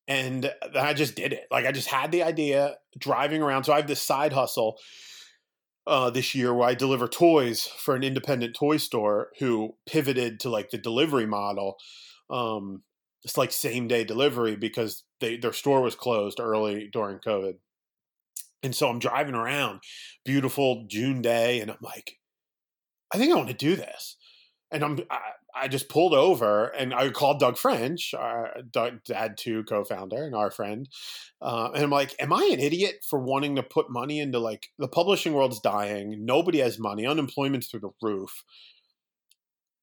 and 0.07 0.53
i 0.77 0.95
just 0.95 1.17
did 1.17 1.33
it 1.33 1.47
like 1.51 1.67
i 1.67 1.73
just 1.73 1.89
had 1.89 2.13
the 2.13 2.23
idea 2.23 2.77
driving 2.97 3.43
around 3.43 3.65
so 3.65 3.73
i 3.73 3.77
have 3.77 3.89
this 3.89 4.01
side 4.01 4.33
hustle 4.33 4.79
uh, 5.89 6.11
this 6.11 6.35
year 6.35 6.53
where 6.53 6.69
I 6.69 6.75
deliver 6.75 7.09
toys 7.09 7.67
for 7.67 7.97
an 7.97 8.05
independent 8.05 8.55
toy 8.55 8.77
store 8.77 9.31
who 9.39 9.75
pivoted 9.87 10.39
to 10.41 10.51
like 10.51 10.69
the 10.69 10.77
delivery 10.77 11.25
model. 11.25 11.77
Um, 12.29 12.83
it's 13.25 13.39
like 13.39 13.51
same 13.51 13.89
day 13.89 14.05
delivery 14.05 14.55
because 14.55 15.03
they 15.21 15.37
their 15.37 15.53
store 15.53 15.81
was 15.81 15.95
closed 15.95 16.41
early 16.41 16.89
during 16.93 17.19
COVID. 17.19 17.55
And 18.63 18.75
so 18.75 18.89
I'm 18.89 18.99
driving 18.99 19.35
around, 19.35 19.81
beautiful 20.25 20.87
June 20.89 21.23
day, 21.23 21.61
and 21.61 21.71
I'm 21.71 21.79
like, 21.81 22.19
I 23.13 23.19
think 23.19 23.33
I 23.33 23.37
want 23.37 23.49
to 23.49 23.55
do 23.55 23.77
this. 23.77 24.17
And 24.71 24.85
I'm 24.85 25.01
I, 25.11 25.19
I 25.55 25.69
just 25.69 25.89
pulled 25.89 26.15
over 26.15 26.67
and 26.67 26.95
I 26.95 27.09
called 27.11 27.41
Doug 27.41 27.57
French, 27.57 28.15
our 28.15 28.55
Doug, 28.71 29.03
Dad 29.05 29.37
Two 29.37 29.65
co-founder 29.65 30.25
and 30.25 30.35
our 30.35 30.51
friend, 30.51 30.89
uh, 31.41 31.71
and 31.75 31.85
I'm 31.85 31.91
like, 31.91 32.15
"Am 32.21 32.33
I 32.33 32.51
an 32.53 32.61
idiot 32.61 32.97
for 33.09 33.19
wanting 33.19 33.57
to 33.57 33.63
put 33.63 33.91
money 33.91 34.21
into 34.21 34.39
like 34.39 34.69
the 34.79 34.89
publishing 34.89 35.33
world's 35.33 35.61
dying? 35.61 36.25
Nobody 36.25 36.59
has 36.59 36.79
money, 36.79 37.07
unemployment's 37.07 37.69
through 37.69 37.81
the 37.81 37.91
roof 38.03 38.45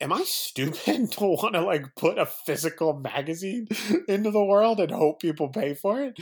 am 0.01 0.11
I 0.11 0.23
stupid 0.23 1.11
to 1.13 1.23
want 1.23 1.53
to 1.53 1.61
like 1.61 1.95
put 1.95 2.17
a 2.17 2.25
physical 2.25 2.93
magazine 2.99 3.67
into 4.07 4.31
the 4.31 4.43
world 4.43 4.79
and 4.79 4.91
hope 4.91 5.21
people 5.21 5.49
pay 5.49 5.73
for 5.73 6.01
it? 6.01 6.19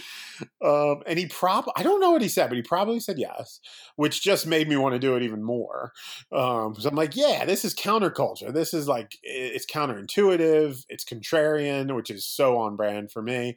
Um, 0.63 1.01
and 1.07 1.17
he 1.17 1.27
probably, 1.27 1.73
I 1.75 1.83
don't 1.83 1.99
know 1.99 2.11
what 2.11 2.21
he 2.21 2.27
said, 2.27 2.47
but 2.47 2.55
he 2.55 2.61
probably 2.61 2.99
said 2.99 3.17
yes, 3.17 3.59
which 3.95 4.21
just 4.21 4.47
made 4.47 4.67
me 4.67 4.77
want 4.77 4.93
to 4.93 4.99
do 4.99 5.15
it 5.15 5.23
even 5.23 5.43
more. 5.43 5.91
Um, 6.31 6.75
so 6.75 6.89
I'm 6.89 6.95
like, 6.95 7.15
yeah, 7.15 7.45
this 7.45 7.65
is 7.65 7.73
counterculture. 7.73 8.53
This 8.53 8.73
is 8.73 8.87
like, 8.87 9.17
it's 9.23 9.65
counterintuitive, 9.65 10.83
it's 10.89 11.05
contrarian, 11.05 11.95
which 11.95 12.09
is 12.09 12.25
so 12.25 12.57
on 12.57 12.75
brand 12.75 13.11
for 13.11 13.21
me. 13.21 13.55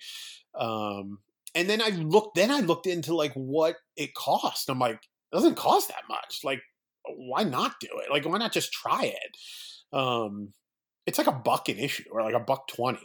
Um, 0.58 1.18
and 1.54 1.68
then 1.68 1.80
I 1.80 1.88
looked, 1.88 2.36
then 2.36 2.50
I 2.50 2.60
looked 2.60 2.86
into 2.86 3.14
like 3.14 3.32
what 3.34 3.76
it 3.96 4.14
cost. 4.14 4.68
I'm 4.68 4.78
like, 4.78 4.96
it 4.96 5.34
doesn't 5.34 5.56
cost 5.56 5.88
that 5.88 6.04
much. 6.08 6.40
Like, 6.44 6.60
why 7.16 7.44
not 7.44 7.74
do 7.80 7.88
it? 8.04 8.10
Like, 8.10 8.26
why 8.26 8.38
not 8.38 8.52
just 8.52 8.72
try 8.72 9.04
it? 9.04 9.36
Um, 9.92 10.52
it's 11.06 11.18
like 11.18 11.26
a 11.26 11.32
buck 11.32 11.68
an 11.68 11.78
issue 11.78 12.04
or 12.10 12.22
like 12.22 12.34
a 12.34 12.40
buck 12.40 12.68
20 12.68 12.98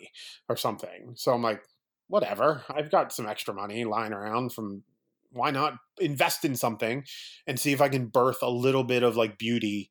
or 0.49 0.57
something. 0.57 1.13
So 1.15 1.33
I'm 1.33 1.41
like, 1.41 1.61
whatever. 2.07 2.63
I've 2.69 2.91
got 2.91 3.13
some 3.13 3.27
extra 3.27 3.53
money 3.53 3.85
lying 3.85 4.13
around 4.13 4.53
from 4.53 4.83
why 5.31 5.51
not 5.51 5.75
invest 5.99 6.43
in 6.43 6.55
something 6.55 7.03
and 7.47 7.59
see 7.59 7.71
if 7.71 7.81
I 7.81 7.89
can 7.89 8.07
birth 8.07 8.39
a 8.41 8.49
little 8.49 8.83
bit 8.83 9.03
of 9.03 9.15
like 9.15 9.37
beauty 9.37 9.89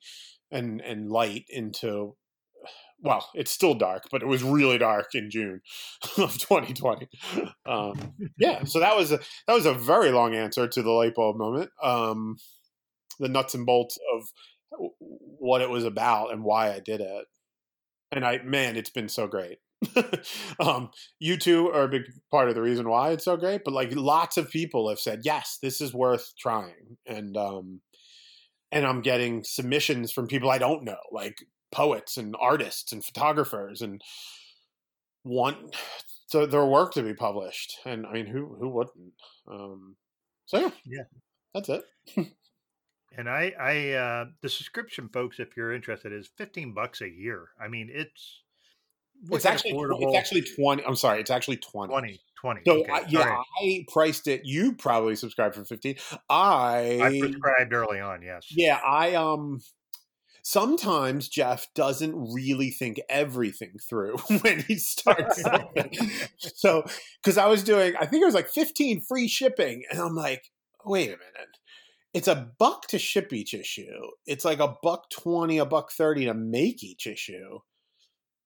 and 0.50 0.80
and 0.80 1.10
light 1.10 1.44
into 1.48 2.16
well, 3.02 3.26
it's 3.34 3.50
still 3.50 3.74
dark, 3.74 4.04
but 4.10 4.22
it 4.22 4.26
was 4.26 4.42
really 4.42 4.76
dark 4.76 5.14
in 5.14 5.30
June 5.30 5.62
of 6.18 6.36
2020. 6.36 7.08
Um, 7.64 8.12
yeah, 8.38 8.64
so 8.64 8.78
that 8.80 8.96
was 8.96 9.12
a 9.12 9.20
that 9.46 9.54
was 9.54 9.66
a 9.66 9.72
very 9.72 10.10
long 10.10 10.34
answer 10.34 10.68
to 10.68 10.82
the 10.82 10.90
light 10.90 11.14
bulb 11.14 11.36
moment. 11.36 11.70
Um, 11.82 12.36
the 13.18 13.28
nuts 13.28 13.54
and 13.54 13.64
bolts 13.66 13.98
of 14.14 14.28
what 15.40 15.62
it 15.62 15.70
was 15.70 15.84
about 15.84 16.32
and 16.32 16.44
why 16.44 16.72
I 16.72 16.80
did 16.80 17.00
it. 17.00 17.26
And 18.12 18.24
I, 18.24 18.38
man, 18.44 18.76
it's 18.76 18.90
been 18.90 19.08
so 19.08 19.26
great. 19.26 19.58
um, 20.60 20.90
you 21.18 21.36
two 21.36 21.68
are 21.70 21.84
a 21.84 21.88
big 21.88 22.02
part 22.30 22.48
of 22.48 22.54
the 22.54 22.62
reason 22.62 22.88
why 22.88 23.10
it's 23.10 23.24
so 23.24 23.36
great, 23.36 23.62
but 23.64 23.72
like 23.72 23.94
lots 23.94 24.36
of 24.36 24.50
people 24.50 24.88
have 24.88 25.00
said, 25.00 25.20
yes, 25.24 25.58
this 25.62 25.80
is 25.80 25.94
worth 25.94 26.32
trying. 26.38 26.98
And, 27.06 27.36
um, 27.36 27.80
and 28.70 28.86
I'm 28.86 29.00
getting 29.00 29.42
submissions 29.42 30.12
from 30.12 30.26
people 30.26 30.50
I 30.50 30.58
don't 30.58 30.84
know, 30.84 30.98
like 31.10 31.38
poets 31.72 32.16
and 32.16 32.36
artists 32.38 32.92
and 32.92 33.04
photographers 33.04 33.80
and 33.80 34.02
want 35.24 35.74
so 36.26 36.46
their 36.46 36.64
work 36.66 36.92
to 36.94 37.02
be 37.02 37.14
published. 37.14 37.78
And 37.84 38.06
I 38.06 38.12
mean, 38.12 38.26
who, 38.26 38.56
who 38.60 38.68
wouldn't? 38.68 39.14
Um, 39.50 39.96
so 40.46 40.58
yeah, 40.58 40.70
yeah, 40.84 41.02
that's 41.54 41.68
it. 41.68 41.84
And 43.16 43.28
I, 43.28 43.52
I, 43.58 43.90
uh, 43.92 44.24
the 44.40 44.48
subscription, 44.48 45.08
folks, 45.08 45.40
if 45.40 45.56
you're 45.56 45.74
interested, 45.74 46.12
is 46.12 46.28
fifteen 46.36 46.72
bucks 46.72 47.00
a 47.00 47.08
year. 47.08 47.48
I 47.60 47.68
mean, 47.68 47.90
it's 47.92 48.42
it's 49.30 49.44
actually 49.44 49.72
affordable. 49.72 50.02
it's 50.02 50.16
actually 50.16 50.42
twenty. 50.42 50.84
I'm 50.84 50.96
sorry, 50.96 51.20
it's 51.20 51.30
actually 51.30 51.56
twenty. 51.56 51.92
20, 51.92 52.20
20. 52.40 52.60
So 52.66 52.80
okay, 52.80 52.90
I, 52.90 53.04
yeah, 53.08 53.36
I 53.60 53.84
priced 53.92 54.28
it. 54.28 54.42
You 54.44 54.74
probably 54.74 55.16
subscribed 55.16 55.56
for 55.56 55.64
fifteen. 55.64 55.96
I 56.28 57.00
I 57.02 57.18
subscribed 57.18 57.72
early 57.72 58.00
on. 58.00 58.22
Yes. 58.22 58.46
Yeah, 58.50 58.78
I 58.84 59.14
um. 59.14 59.60
Sometimes 60.42 61.28
Jeff 61.28 61.66
doesn't 61.74 62.14
really 62.32 62.70
think 62.70 62.98
everything 63.10 63.74
through 63.86 64.16
when 64.40 64.60
he 64.62 64.76
starts 64.76 65.42
something. 65.42 65.92
so, 66.38 66.82
because 67.22 67.36
I 67.36 67.46
was 67.46 67.62
doing, 67.62 67.94
I 68.00 68.06
think 68.06 68.22
it 68.22 68.24
was 68.24 68.34
like 68.34 68.48
15 68.48 69.02
free 69.02 69.28
shipping, 69.28 69.82
and 69.90 70.00
I'm 70.00 70.14
like, 70.14 70.44
wait 70.82 71.08
a 71.08 71.18
minute 71.18 71.49
it's 72.12 72.28
a 72.28 72.50
buck 72.58 72.86
to 72.88 72.98
ship 72.98 73.32
each 73.32 73.54
issue. 73.54 74.00
It's 74.26 74.44
like 74.44 74.60
a 74.60 74.74
buck 74.82 75.10
20, 75.10 75.58
a 75.58 75.64
buck 75.64 75.92
30 75.92 76.26
to 76.26 76.34
make 76.34 76.82
each 76.82 77.06
issue. 77.06 77.60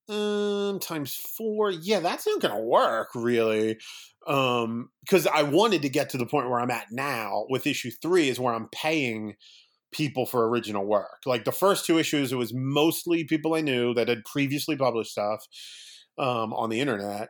Um, 0.06 0.80
times 0.80 1.14
four. 1.14 1.70
Yeah, 1.70 2.00
that's 2.00 2.26
not 2.26 2.42
going 2.42 2.54
to 2.54 2.62
work 2.62 3.08
really. 3.14 3.78
Um, 4.26 4.90
because 5.00 5.26
I 5.26 5.42
wanted 5.44 5.82
to 5.82 5.88
get 5.88 6.10
to 6.10 6.18
the 6.18 6.26
point 6.26 6.50
where 6.50 6.60
I'm 6.60 6.70
at 6.70 6.88
now 6.90 7.46
with 7.48 7.66
issue 7.66 7.90
three 8.02 8.28
is 8.28 8.38
where 8.38 8.54
I'm 8.54 8.68
paying 8.68 9.34
people 9.92 10.26
for 10.26 10.46
original 10.48 10.84
work. 10.84 11.22
Like 11.24 11.44
the 11.44 11.52
first 11.52 11.86
two 11.86 11.98
issues, 11.98 12.32
it 12.32 12.36
was 12.36 12.52
mostly 12.52 13.24
people 13.24 13.54
I 13.54 13.62
knew 13.62 13.94
that 13.94 14.08
had 14.08 14.24
previously 14.24 14.76
published 14.76 15.12
stuff 15.12 15.46
um, 16.18 16.52
on 16.52 16.68
the 16.68 16.80
internet. 16.80 17.28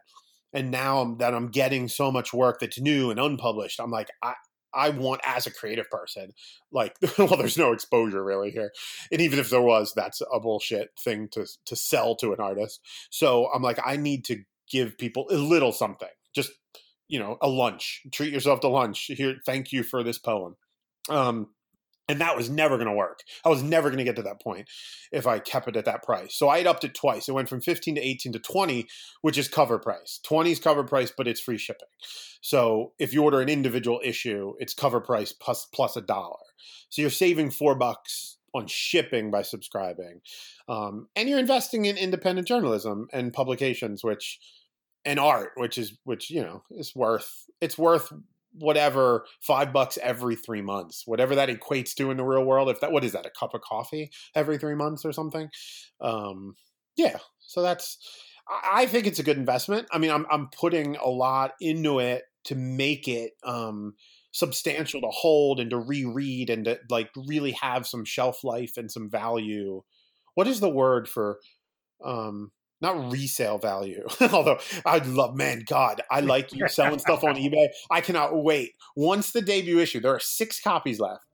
And 0.53 0.71
now 0.71 1.01
I'm, 1.01 1.19
that 1.19 1.35
I'm 1.35 1.51
getting 1.51 1.89
so 1.89 2.11
much 2.11 2.33
work 2.33 2.61
that's 2.61 2.81
new 2.81 3.11
and 3.11 3.21
unpublished, 3.21 3.81
I'm 3.81 3.91
like, 3.91 4.09
I, 4.23 4.35
I 4.75 4.91
want 4.91 5.21
as 5.25 5.47
a 5.47 5.53
creative 5.53 5.89
person. 5.91 6.33
Like, 6.73 6.97
well, 7.19 7.37
there's 7.37 7.59
no 7.59 7.73
exposure 7.73 8.23
really 8.23 8.51
here, 8.51 8.73
and 9.11 9.21
even 9.21 9.39
if 9.39 9.51
there 9.51 9.63
was, 9.63 9.93
that's 9.95 10.23
a 10.33 10.41
bullshit 10.41 10.91
thing 10.99 11.29
to 11.33 11.47
to 11.67 11.77
sell 11.77 12.17
to 12.17 12.33
an 12.33 12.41
artist. 12.41 12.81
So 13.11 13.49
I'm 13.53 13.63
like, 13.63 13.79
I 13.85 13.97
need 13.97 14.25
to 14.27 14.43
give 14.71 14.99
people 14.99 15.27
a 15.31 15.37
little 15.37 15.73
something, 15.73 16.09
just 16.35 16.51
you 17.09 17.19
know, 17.19 17.37
a 17.41 17.49
lunch. 17.49 18.03
Treat 18.13 18.33
yourself 18.33 18.61
to 18.61 18.69
lunch. 18.69 19.11
Here, 19.15 19.37
thank 19.45 19.73
you 19.73 19.83
for 19.83 20.03
this 20.03 20.19
poem. 20.19 20.57
Um, 21.09 21.49
and 22.09 22.21
that 22.21 22.37
was 22.37 22.51
never 22.51 22.77
going 22.77 22.89
to 22.89 22.95
work. 22.95 23.21
I 23.45 23.49
was 23.49 23.63
never 23.63 23.89
going 23.89 23.99
to 23.99 24.05
get 24.05 24.17
to 24.17 24.23
that 24.23 24.43
point 24.43 24.69
if 25.13 25.27
I 25.27 25.39
kept 25.39 25.69
it 25.69 25.77
at 25.77 25.87
that 25.87 26.03
price. 26.03 26.35
So 26.35 26.49
I 26.49 26.59
had 26.59 26.67
upped 26.67 26.85
it 26.85 26.95
twice. 26.95 27.29
It 27.29 27.33
went 27.33 27.49
from 27.49 27.61
15 27.61 27.95
to 27.95 28.01
18 28.01 28.33
to 28.33 28.39
20, 28.39 28.87
which 29.23 29.39
is 29.39 29.49
cover 29.49 29.79
price. 29.79 30.21
20 30.25 30.53
is 30.53 30.59
cover 30.61 30.85
price, 30.85 31.13
but 31.17 31.27
it's 31.27 31.41
free 31.41 31.59
shipping. 31.59 31.89
So 32.41 32.93
if 32.99 33.15
you 33.15 33.23
order 33.23 33.41
an 33.41 33.49
individual 33.49 34.01
issue, 34.05 34.53
it's 34.59 34.75
cover 34.75 35.01
price 35.01 35.33
plus 35.33 35.67
plus 35.75 35.97
a 35.97 36.03
dollar. 36.03 36.37
So 36.91 37.01
you're 37.01 37.11
saving 37.11 37.51
four 37.51 37.75
bucks 37.75 38.37
on 38.55 38.67
shipping 38.67 39.31
by 39.31 39.43
subscribing, 39.43 40.21
um, 40.69 41.09
and 41.17 41.29
you're 41.29 41.41
investing 41.41 41.87
in 41.87 41.97
independent 41.97 42.47
journalism 42.47 43.09
and 43.13 43.33
publications, 43.33 44.05
which 44.05 44.39
and 45.05 45.19
art, 45.19 45.53
which 45.57 45.79
is 45.79 45.99
which 46.05 46.31
you 46.31 46.43
know 46.43 46.63
is 46.71 46.95
worth 46.95 47.47
it's 47.61 47.79
worth 47.79 48.13
whatever 48.59 49.25
five 49.41 49.73
bucks 49.73 49.99
every 50.03 50.37
three 50.37 50.63
months 50.63 51.03
whatever 51.07 51.35
that 51.35 51.49
equates 51.49 51.95
to 51.95 52.11
in 52.11 52.17
the 52.17 52.25
real 52.25 52.45
world 52.45 52.69
if 52.69 52.81
that 52.81 52.93
what 52.93 53.05
is 53.05 53.13
that 53.13 53.27
a 53.27 53.31
cup 53.31 53.55
of 53.55 53.61
coffee 53.61 54.11
every 54.35 54.59
three 54.59 54.75
months 54.75 55.05
or 55.05 55.13
something? 55.13 55.49
Um 56.01 56.55
yeah 56.97 57.19
so 57.41 57.63
that's 57.63 57.99
i 58.49 58.87
think 58.87 59.07
it's 59.07 59.19
a 59.19 59.25
good 59.25 59.39
investment. 59.39 59.87
I 59.93 59.99
mean 59.99 60.11
i'm, 60.11 60.27
I'm 60.31 60.49
putting 60.49 60.97
a 60.97 61.09
lot 61.09 61.53
into 61.61 61.99
it 61.99 62.23
to 62.45 62.55
make 62.55 63.09
it 63.09 63.33
um 63.45 63.95
substantial 64.35 65.01
to 65.01 65.09
hold 65.09 65.61
and 65.61 65.71
to 65.71 65.79
reread 65.79 66.51
and 66.51 66.65
to 66.65 66.79
like 66.91 67.09
really 67.29 67.53
have 67.53 67.87
some 67.87 68.05
shelf 68.05 68.43
life 68.43 68.77
and 68.77 68.91
some 68.91 69.09
value. 69.09 69.83
What 70.35 70.49
is 70.49 70.59
the 70.59 70.69
word 70.69 71.09
for 71.09 71.39
um 72.05 72.51
not 72.81 73.11
resale 73.11 73.59
value. 73.59 74.07
Although 74.21 74.59
I'd 74.85 75.07
love, 75.07 75.37
man, 75.37 75.65
God, 75.67 76.03
I 76.11 76.21
like 76.35 76.53
you 76.53 76.69
selling 76.69 76.99
stuff 76.99 77.25
on 77.25 77.37
eBay. 77.37 77.69
I 77.91 78.01
cannot 78.01 78.43
wait. 78.43 78.73
Once 78.97 79.33
the 79.33 79.43
debut 79.43 79.79
issue, 79.79 80.01
there 80.01 80.15
are 80.15 80.21
six 80.21 80.61
copies 80.61 81.01
left, 81.01 81.25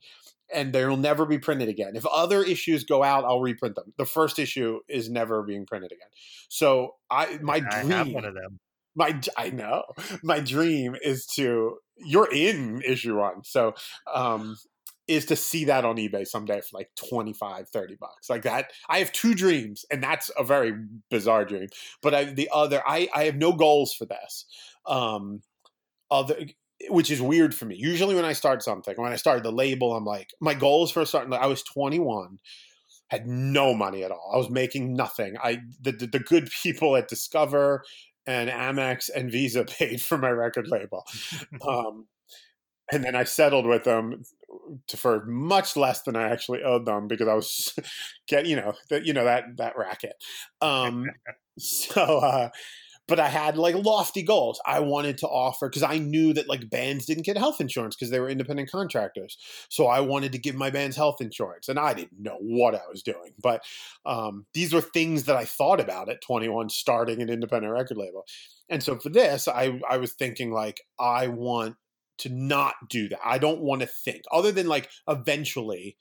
and 0.53 0.73
they'll 0.73 0.97
never 0.97 1.27
be 1.27 1.39
printed 1.39 1.69
again. 1.69 1.97
If 1.97 2.07
other 2.07 2.43
issues 2.43 2.85
go 2.85 3.03
out, 3.03 3.25
I'll 3.25 3.41
reprint 3.41 3.75
them. 3.75 3.93
The 3.97 4.07
first 4.07 4.39
issue 4.39 4.81
is 4.89 5.11
never 5.11 5.43
being 5.43 5.67
printed 5.67 5.93
again. 5.93 6.09
So 6.49 6.97
I, 7.11 7.39
my 7.43 7.57
I 7.71 7.83
dream, 7.83 8.13
one 8.13 8.25
of 8.25 8.35
them. 8.35 8.61
My, 8.97 9.21
I 9.37 9.51
know, 9.51 9.85
my 10.23 10.41
dream 10.41 10.97
is 11.01 11.27
to. 11.37 11.79
You're 12.03 12.33
in 12.33 12.81
issue 12.81 13.19
one, 13.19 13.45
so 13.45 13.75
um, 14.13 14.57
is 15.11 15.27
to 15.27 15.37
see 15.37 15.65
that 15.67 15.85
on 15.85 15.97
eBay 15.97 16.27
someday 16.27 16.61
for 16.61 16.79
like 16.79 16.91
25, 16.97 17.69
30 17.69 17.97
bucks. 17.97 18.31
Like 18.31 18.43
that. 18.43 18.71
I 18.89 18.99
have 18.99 19.13
two 19.13 19.35
dreams, 19.35 19.85
and 19.91 20.03
that's 20.03 20.31
a 20.39 20.45
very 20.45 20.73
bizarre 21.11 21.45
dream. 21.45 21.69
But 22.01 22.15
I, 22.15 22.25
the 22.25 22.49
other, 22.53 22.83
I, 22.87 23.09
I 23.15 23.25
have 23.25 23.37
no 23.37 23.53
goals 23.53 23.93
for 23.93 24.07
this. 24.07 24.47
Um, 24.87 25.43
other, 26.11 26.37
which 26.89 27.11
is 27.11 27.21
weird 27.21 27.55
for 27.55 27.67
me. 27.67 27.77
Usually 27.77 28.15
when 28.15 28.25
I 28.25 28.33
start 28.33 28.63
something, 28.63 28.95
when 28.97 29.13
I 29.13 29.17
started 29.17 29.43
the 29.43 29.53
label, 29.53 29.95
I'm 29.95 30.05
like, 30.05 30.31
my 30.41 30.55
goals 30.55 30.91
for 30.91 31.05
starting, 31.05 31.33
I 31.33 31.47
was 31.47 31.63
21 31.63 32.39
had 33.09 33.27
no 33.27 33.75
money 33.75 34.05
at 34.05 34.13
all. 34.13 34.31
I 34.33 34.39
was 34.39 34.49
making 34.49 34.95
nothing. 34.95 35.35
I 35.43 35.59
the, 35.81 35.91
the, 35.91 36.07
the 36.07 36.19
good 36.21 36.49
people 36.63 36.97
at 36.97 37.09
Discover 37.09 37.83
and 38.27 38.49
Amex 38.49 39.11
and 39.15 39.33
Visa 39.33 39.65
paid 39.65 40.01
for 40.01 40.17
my 40.17 40.31
record 40.31 40.69
label. 40.69 41.05
Um, 41.67 42.07
and 42.93 43.05
then 43.05 43.15
I 43.17 43.25
settled 43.25 43.67
with 43.67 43.85
them 43.85 44.23
to, 44.89 44.97
for 44.97 45.25
much 45.27 45.77
less 45.77 46.03
than 46.03 46.17
I 46.17 46.31
actually 46.31 46.63
owed 46.63 46.87
them 46.87 47.09
because 47.09 47.29
I 47.29 47.35
was 47.35 47.75
get 48.29 48.47
you 48.47 48.57
know 48.57 48.75
that 48.91 49.07
you 49.07 49.13
know 49.13 49.25
that 49.25 49.57
that 49.57 49.77
racket. 49.77 50.15
Um, 50.61 51.07
so 51.59 52.19
uh, 52.19 52.49
but 53.11 53.19
I 53.19 53.29
had 53.29 53.59
like 53.59 53.75
lofty 53.75 54.23
goals. 54.23 54.61
I 54.65 54.79
wanted 54.79 55.19
to 55.19 55.27
offer 55.27 55.69
because 55.69 55.83
I 55.83 55.99
knew 55.99 56.33
that 56.33 56.49
like 56.49 56.71
bands 56.71 57.07
didn't 57.07 57.25
get 57.25 57.37
health 57.37 57.61
insurance 57.61 57.97
because 57.97 58.11
they 58.11 58.21
were 58.21 58.31
independent 58.31 58.71
contractors. 58.71 59.37
So 59.69 59.89
I 59.89 59.99
wanted 59.99 60.31
to 60.31 60.39
give 60.39 60.55
my 60.55 60.71
bands 60.71 60.97
health 60.97 61.17
insurance, 61.21 61.69
and 61.69 61.77
I 61.77 61.93
didn't 61.93 62.21
know 62.21 62.39
what 62.41 62.77
I 62.77 62.83
was 62.89 63.03
doing. 63.03 63.33
But 63.43 63.63
um, 64.07 64.47
these 64.55 64.73
were 64.73 64.81
things 64.81 65.25
that 65.25 65.37
I 65.37 65.45
thought 65.45 65.81
about 65.81 66.09
at 66.09 66.23
21, 66.23 66.69
starting 66.69 67.21
an 67.21 67.29
independent 67.29 67.73
record 67.73 67.97
label. 67.97 68.25
And 68.69 68.81
so 68.81 68.97
for 68.97 69.09
this, 69.09 69.49
I 69.49 69.81
I 69.91 69.97
was 69.97 70.13
thinking 70.13 70.53
like 70.53 70.81
I 71.01 71.27
want 71.27 71.75
to 72.21 72.29
not 72.29 72.75
do 72.89 73.09
that. 73.09 73.21
I 73.25 73.39
don't 73.39 73.61
want 73.61 73.83
to 73.83 73.87
think 73.87 74.23
other 74.33 74.53
than 74.53 74.67
like 74.67 74.89
eventually 75.09 75.97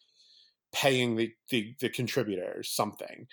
paying 0.73 1.15
the 1.15 1.31
the, 1.49 1.75
the 1.79 1.89
contributors 1.89 2.69
something 2.69 3.27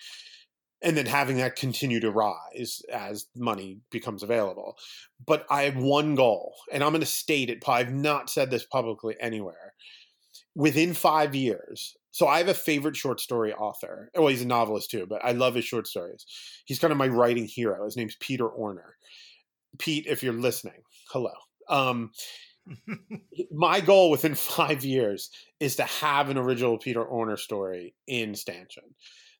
and 0.81 0.95
then 0.95 1.05
having 1.05 1.37
that 1.37 1.55
continue 1.55 1.99
to 1.99 2.11
rise 2.11 2.81
as 2.91 3.25
money 3.35 3.79
becomes 3.91 4.23
available. 4.23 4.77
But 5.25 5.45
I 5.49 5.63
have 5.63 5.75
one 5.75 6.15
goal, 6.15 6.53
and 6.71 6.83
I'm 6.83 6.91
going 6.91 7.01
to 7.01 7.05
state 7.05 7.49
it. 7.49 7.67
I've 7.67 7.93
not 7.93 8.29
said 8.29 8.51
this 8.51 8.65
publicly 8.65 9.15
anywhere. 9.19 9.73
Within 10.55 10.93
five 10.93 11.35
years, 11.35 11.95
so 12.11 12.27
I 12.27 12.39
have 12.39 12.47
a 12.47 12.53
favorite 12.53 12.95
short 12.95 13.19
story 13.19 13.53
author. 13.53 14.09
Well, 14.15 14.27
he's 14.27 14.41
a 14.41 14.47
novelist 14.47 14.89
too, 14.89 15.05
but 15.07 15.23
I 15.23 15.31
love 15.31 15.55
his 15.55 15.65
short 15.65 15.87
stories. 15.87 16.25
He's 16.65 16.79
kind 16.79 16.91
of 16.91 16.97
my 16.97 17.07
writing 17.07 17.45
hero. 17.45 17.85
His 17.85 17.97
name's 17.97 18.15
Peter 18.19 18.47
Orner. 18.47 18.93
Pete, 19.77 20.07
if 20.07 20.23
you're 20.23 20.33
listening, 20.33 20.81
hello. 21.11 21.33
Um, 21.69 22.11
my 23.51 23.79
goal 23.79 24.11
within 24.11 24.35
five 24.35 24.83
years 24.83 25.29
is 25.59 25.75
to 25.77 25.83
have 25.83 26.29
an 26.29 26.37
original 26.37 26.77
Peter 26.77 27.03
Orner 27.03 27.37
story 27.37 27.95
in 28.07 28.35
Stanchion 28.35 28.95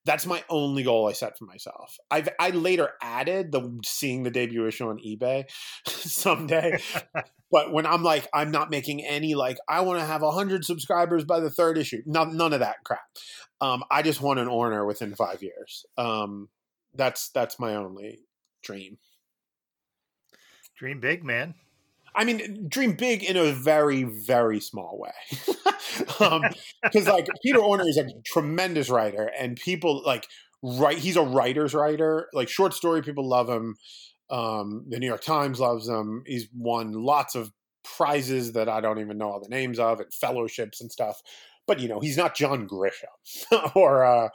that's 0.08 0.26
my 0.26 0.42
only 0.50 0.84
goal 0.84 1.08
I 1.08 1.12
set 1.12 1.38
for 1.38 1.44
myself. 1.44 1.98
I've 2.10 2.30
I 2.40 2.52
later 2.52 2.92
added 3.02 3.52
the 3.52 3.78
seeing 3.86 4.24
the 4.24 4.32
debut 4.32 4.66
issue 4.66 4.88
on 4.88 5.00
eBay 5.00 5.44
someday. 5.86 6.82
but 7.52 7.74
when 7.74 7.86
I'm 7.86 8.04
like, 8.04 8.28
I'm 8.34 8.50
not 8.50 8.72
making 8.72 9.06
any 9.06 9.36
like 9.36 9.58
I 9.68 9.82
want 9.82 10.00
to 10.00 10.06
have 10.06 10.22
hundred 10.22 10.66
subscribers 10.66 11.26
by 11.26 11.42
the 11.42 11.52
third 11.52 11.78
issue. 11.78 12.02
None, 12.06 12.38
none 12.38 12.54
of 12.54 12.62
that 12.62 12.78
crap. 12.86 13.06
Um, 13.60 13.84
I 13.92 14.02
just 14.02 14.22
want 14.22 14.40
an 14.40 14.48
Orner 14.48 14.88
within 14.88 15.14
five 15.14 15.44
years. 15.44 15.86
Um, 15.98 16.48
that's 16.96 17.30
that's 17.30 17.60
my 17.60 17.76
only 17.76 18.20
dream. 18.64 18.98
Dream 20.78 21.00
big, 21.02 21.24
man. 21.24 21.56
I 22.18 22.24
mean, 22.24 22.66
dream 22.68 22.94
big 22.94 23.24
in 23.24 23.38
a 23.38 23.52
very, 23.52 24.04
very 24.04 24.60
small 24.60 24.98
way. 24.98 25.12
Because 26.08 26.20
um, 27.08 27.14
like 27.14 27.28
Peter 27.44 27.60
Orner 27.60 27.88
is 27.88 27.98
a 27.98 28.10
tremendous 28.26 28.90
writer, 28.90 29.32
and 29.40 29.56
people 29.56 30.02
like 30.04 30.28
write. 30.64 30.98
He's 30.98 31.16
a 31.16 31.22
writer's 31.22 31.76
writer. 31.76 32.28
Like 32.34 32.50
short 32.50 32.74
story, 32.74 33.04
people 33.04 33.30
love 33.30 33.48
him. 33.48 33.76
Um, 34.32 34.86
the 34.90 35.00
New 35.00 35.08
York 35.08 35.22
Times 35.22 35.60
loves 35.60 35.88
him. 35.88 36.24
He's 36.26 36.48
won 36.54 36.92
lots 36.92 37.36
of 37.36 37.52
prizes 37.84 38.54
that 38.54 38.68
I 38.68 38.82
don't 38.82 39.00
even 39.00 39.18
know 39.18 39.32
all 39.32 39.40
the 39.40 39.48
names 39.48 39.78
of, 39.80 40.00
and 40.00 40.12
fellowships 40.12 40.82
and 40.82 40.92
stuff. 40.92 41.22
But 41.68 41.80
you 41.80 41.88
know, 41.88 42.00
he's 42.00 42.18
not 42.18 42.36
John 42.36 42.68
Grisham 42.68 43.06
or 43.76 44.04
uh, 44.04 44.30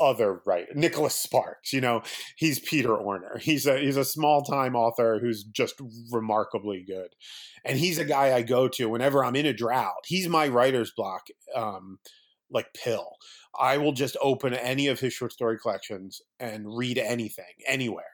other 0.00 0.40
writer, 0.46 0.72
Nicholas 0.74 1.14
Sparks. 1.14 1.72
You 1.72 1.80
know, 1.80 2.02
he's 2.36 2.58
Peter 2.58 2.90
Orner. 2.90 3.40
He's 3.40 3.66
a 3.66 3.78
he's 3.78 3.96
a 3.96 4.04
small 4.04 4.42
time 4.42 4.74
author 4.76 5.18
who's 5.20 5.44
just 5.44 5.74
remarkably 6.10 6.84
good, 6.86 7.08
and 7.64 7.78
he's 7.78 7.98
a 7.98 8.04
guy 8.04 8.34
I 8.34 8.42
go 8.42 8.68
to 8.68 8.88
whenever 8.88 9.24
I'm 9.24 9.36
in 9.36 9.46
a 9.46 9.52
drought. 9.52 10.04
He's 10.06 10.28
my 10.28 10.48
writer's 10.48 10.92
block, 10.96 11.26
um, 11.54 11.98
like 12.50 12.66
pill. 12.74 13.16
I 13.58 13.78
will 13.78 13.92
just 13.92 14.16
open 14.20 14.54
any 14.54 14.88
of 14.88 15.00
his 15.00 15.12
short 15.12 15.32
story 15.32 15.58
collections 15.58 16.20
and 16.38 16.64
read 16.66 16.98
anything 16.98 17.44
anywhere. 17.66 18.04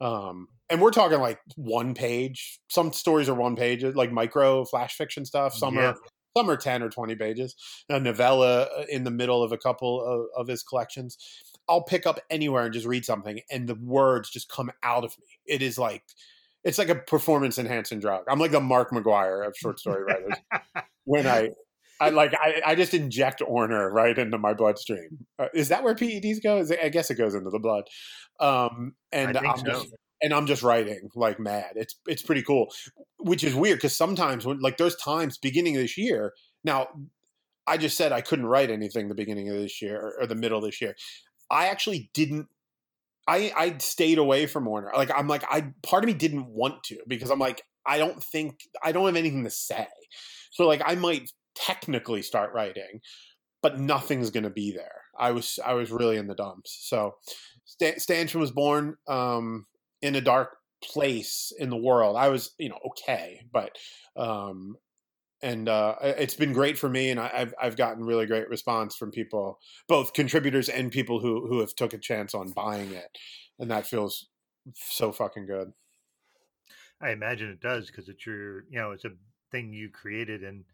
Um, 0.00 0.48
and 0.68 0.80
we're 0.80 0.90
talking 0.90 1.20
like 1.20 1.38
one 1.56 1.94
page. 1.94 2.60
Some 2.68 2.92
stories 2.92 3.28
are 3.28 3.34
one 3.34 3.56
page, 3.56 3.82
like 3.82 4.12
micro 4.12 4.64
flash 4.64 4.94
fiction 4.96 5.24
stuff. 5.24 5.54
Some 5.54 5.76
yeah. 5.76 5.90
are 5.90 5.96
some 6.36 6.50
are 6.50 6.56
10 6.56 6.82
or 6.82 6.90
20 6.90 7.14
pages, 7.14 7.56
a 7.88 7.98
novella 7.98 8.62
uh, 8.62 8.84
in 8.88 9.04
the 9.04 9.10
middle 9.10 9.42
of 9.42 9.52
a 9.52 9.58
couple 9.58 10.04
of, 10.04 10.26
of 10.36 10.48
his 10.48 10.62
collections. 10.62 11.16
I'll 11.68 11.82
pick 11.82 12.06
up 12.06 12.20
anywhere 12.30 12.64
and 12.64 12.74
just 12.74 12.86
read 12.86 13.04
something, 13.04 13.40
and 13.50 13.68
the 13.68 13.74
words 13.74 14.30
just 14.30 14.48
come 14.48 14.70
out 14.82 15.04
of 15.04 15.14
me. 15.18 15.26
It 15.46 15.62
is 15.62 15.78
like, 15.78 16.02
it's 16.62 16.78
like 16.78 16.88
a 16.88 16.94
performance 16.94 17.58
enhancing 17.58 18.00
drug. 18.00 18.24
I'm 18.28 18.38
like 18.38 18.50
the 18.50 18.60
Mark 18.60 18.90
McGwire 18.90 19.46
of 19.46 19.56
short 19.56 19.80
story 19.80 20.04
writers. 20.04 20.34
when 21.04 21.26
I, 21.26 21.50
I 22.00 22.10
like, 22.10 22.34
I, 22.34 22.60
I 22.64 22.74
just 22.74 22.92
inject 22.92 23.40
Orner 23.40 23.90
right 23.90 24.16
into 24.16 24.38
my 24.38 24.52
bloodstream. 24.52 25.26
Uh, 25.38 25.48
is 25.54 25.68
that 25.68 25.82
where 25.82 25.94
PEDs 25.94 26.42
go? 26.42 26.64
I 26.82 26.88
guess 26.90 27.10
it 27.10 27.14
goes 27.16 27.34
into 27.34 27.50
the 27.50 27.58
blood. 27.58 27.84
Um, 28.38 28.94
and 29.12 29.36
I'm 29.38 29.58
so. 29.58 29.64
just, 29.64 29.94
and 30.22 30.32
I'm 30.32 30.46
just 30.46 30.62
writing 30.62 31.08
like 31.14 31.38
mad. 31.38 31.72
It's 31.74 31.96
it's 32.06 32.22
pretty 32.22 32.42
cool, 32.42 32.72
which 33.26 33.42
is 33.42 33.54
weird 33.54 33.78
because 33.78 33.96
sometimes 33.96 34.46
when 34.46 34.60
like 34.60 34.76
there's 34.76 34.96
times 34.96 35.36
beginning 35.36 35.76
of 35.76 35.82
this 35.82 35.98
year. 35.98 36.32
Now, 36.64 36.88
I 37.66 37.76
just 37.76 37.96
said 37.96 38.12
I 38.12 38.20
couldn't 38.20 38.46
write 38.46 38.70
anything 38.70 39.08
the 39.08 39.14
beginning 39.14 39.48
of 39.48 39.56
this 39.56 39.82
year 39.82 40.00
or, 40.00 40.22
or 40.22 40.26
the 40.26 40.36
middle 40.36 40.58
of 40.58 40.64
this 40.64 40.80
year. 40.80 40.94
I 41.50 41.66
actually 41.66 42.10
didn't. 42.14 42.46
I 43.26 43.52
I 43.56 43.78
stayed 43.78 44.18
away 44.18 44.46
from 44.46 44.66
Orner 44.66 44.94
Like 44.94 45.10
I'm 45.14 45.26
like 45.26 45.44
I 45.50 45.72
part 45.82 46.04
of 46.04 46.08
me 46.08 46.14
didn't 46.14 46.46
want 46.46 46.84
to 46.84 46.98
because 47.08 47.30
I'm 47.30 47.40
like 47.40 47.62
I 47.84 47.98
don't 47.98 48.22
think 48.22 48.60
I 48.82 48.92
don't 48.92 49.06
have 49.06 49.16
anything 49.16 49.44
to 49.44 49.50
say. 49.50 49.88
So 50.52 50.66
like 50.66 50.82
I 50.84 50.94
might 50.94 51.30
technically 51.56 52.22
start 52.22 52.52
writing, 52.54 53.00
but 53.62 53.80
nothing's 53.80 54.30
going 54.30 54.44
to 54.44 54.50
be 54.50 54.70
there. 54.70 55.02
I 55.18 55.32
was 55.32 55.58
I 55.64 55.74
was 55.74 55.90
really 55.90 56.16
in 56.16 56.28
the 56.28 56.34
dumps. 56.34 56.78
So 56.88 57.16
Stanchion 57.64 58.40
was 58.40 58.52
born. 58.52 58.96
Um, 59.08 59.66
in 60.02 60.14
a 60.14 60.20
dark 60.20 60.58
place 60.86 61.52
in 61.58 61.70
the 61.70 61.76
world. 61.76 62.16
I 62.16 62.28
was, 62.28 62.54
you 62.58 62.68
know, 62.68 62.78
okay, 62.90 63.42
but 63.52 63.76
um, 64.16 64.76
and 65.42 65.68
uh, 65.68 65.96
it's 66.00 66.34
been 66.34 66.52
great 66.52 66.78
for 66.78 66.88
me, 66.88 67.10
and 67.10 67.20
I, 67.20 67.28
have 67.28 67.54
I've 67.60 67.76
gotten 67.76 68.04
really 68.04 68.26
great 68.26 68.48
response 68.48 68.96
from 68.96 69.10
people, 69.10 69.58
both 69.88 70.14
contributors 70.14 70.68
and 70.68 70.90
people 70.90 71.20
who 71.20 71.46
who 71.46 71.60
have 71.60 71.74
took 71.74 71.92
a 71.92 71.98
chance 71.98 72.34
on 72.34 72.52
buying 72.52 72.92
it, 72.92 73.18
and 73.58 73.70
that 73.70 73.86
feels 73.86 74.28
so 74.74 75.12
fucking 75.12 75.46
good. 75.46 75.72
I 77.00 77.10
imagine 77.10 77.50
it 77.50 77.60
does 77.60 77.88
because 77.88 78.08
it's 78.08 78.24
your, 78.26 78.64
you 78.70 78.78
know, 78.78 78.92
it's 78.92 79.04
a 79.04 79.16
thing 79.50 79.72
you 79.72 79.90
created. 79.90 80.42
And 80.42 80.64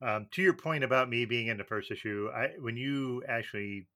um, 0.00 0.28
to 0.32 0.42
your 0.42 0.54
point 0.54 0.84
about 0.84 1.08
me 1.08 1.24
being 1.24 1.48
in 1.48 1.58
the 1.58 1.64
first 1.64 1.90
issue, 1.90 2.28
I 2.34 2.52
when 2.58 2.76
you 2.76 3.22
actually 3.28 3.88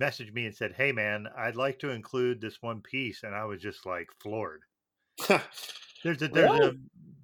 messaged 0.00 0.32
me 0.32 0.46
and 0.46 0.54
said, 0.56 0.74
"Hey, 0.74 0.92
man, 0.92 1.28
I'd 1.36 1.56
like 1.56 1.78
to 1.80 1.90
include 1.90 2.40
this 2.40 2.62
one 2.62 2.82
piece," 2.82 3.22
and 3.22 3.34
I 3.34 3.44
was 3.44 3.62
just 3.62 3.86
like 3.86 4.08
floored. 4.20 4.64
there's 6.04 6.22
a 6.22 6.28
there's 6.28 6.60
a 6.60 6.72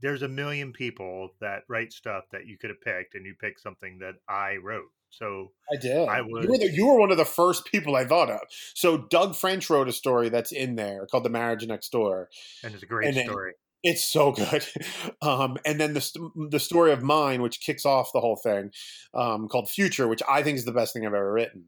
there's 0.03 0.23
a 0.23 0.29
million 0.29 0.73
people 0.73 1.31
that 1.41 1.63
write 1.69 1.93
stuff 1.93 2.25
that 2.33 2.47
you 2.47 2.59
could 2.59 2.71
have 2.71 2.81
picked, 2.81 3.15
and 3.15 3.25
you 3.25 3.35
picked 3.41 3.61
something 3.61 3.99
that 4.01 4.15
I 4.29 4.57
wrote. 4.63 4.91
So 5.11 5.53
I 5.73 5.77
did. 5.77 6.09
I 6.09 6.21
was. 6.21 6.45
You 6.45 6.51
were, 6.51 6.59
the, 6.59 6.71
you 6.73 6.87
were 6.87 6.99
one 6.99 7.11
of 7.11 7.17
the 7.17 7.25
first 7.25 7.65
people 7.67 7.97
I 7.97 8.05
thought 8.05 8.31
of. 8.31 8.41
So 8.75 8.99
Doug 8.99 9.37
French 9.37 9.71
wrote 9.71 9.89
a 9.89 9.93
story 9.93 10.29
that's 10.29 10.53
in 10.53 10.77
there 10.77 11.07
called 11.07 11.25
"The 11.25 11.31
Marriage 11.31 11.67
Next 11.67 11.91
Door," 11.91 12.31
and 12.63 12.75
it's 12.75 12.83
a 12.83 12.87
great 12.87 13.15
then, 13.15 13.27
story. 13.27 13.53
It's 13.83 14.05
so 14.05 14.33
good. 14.33 14.65
Um, 15.23 15.57
and 15.65 15.81
then 15.81 15.95
the 15.95 16.31
the 16.51 16.61
story 16.61 16.93
of 16.93 17.03
mine, 17.03 17.41
which 17.41 17.61
kicks 17.61 17.87
off 17.87 18.13
the 18.13 18.21
whole 18.21 18.37
thing, 18.37 18.73
um, 19.15 19.49
called 19.49 19.71
Future, 19.71 20.07
which 20.07 20.23
I 20.29 20.43
think 20.43 20.59
is 20.59 20.67
the 20.67 20.73
best 20.73 20.93
thing 20.93 21.07
I've 21.07 21.15
ever 21.15 21.33
written. 21.33 21.65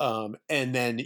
Um, 0.00 0.36
and 0.48 0.74
then 0.74 1.02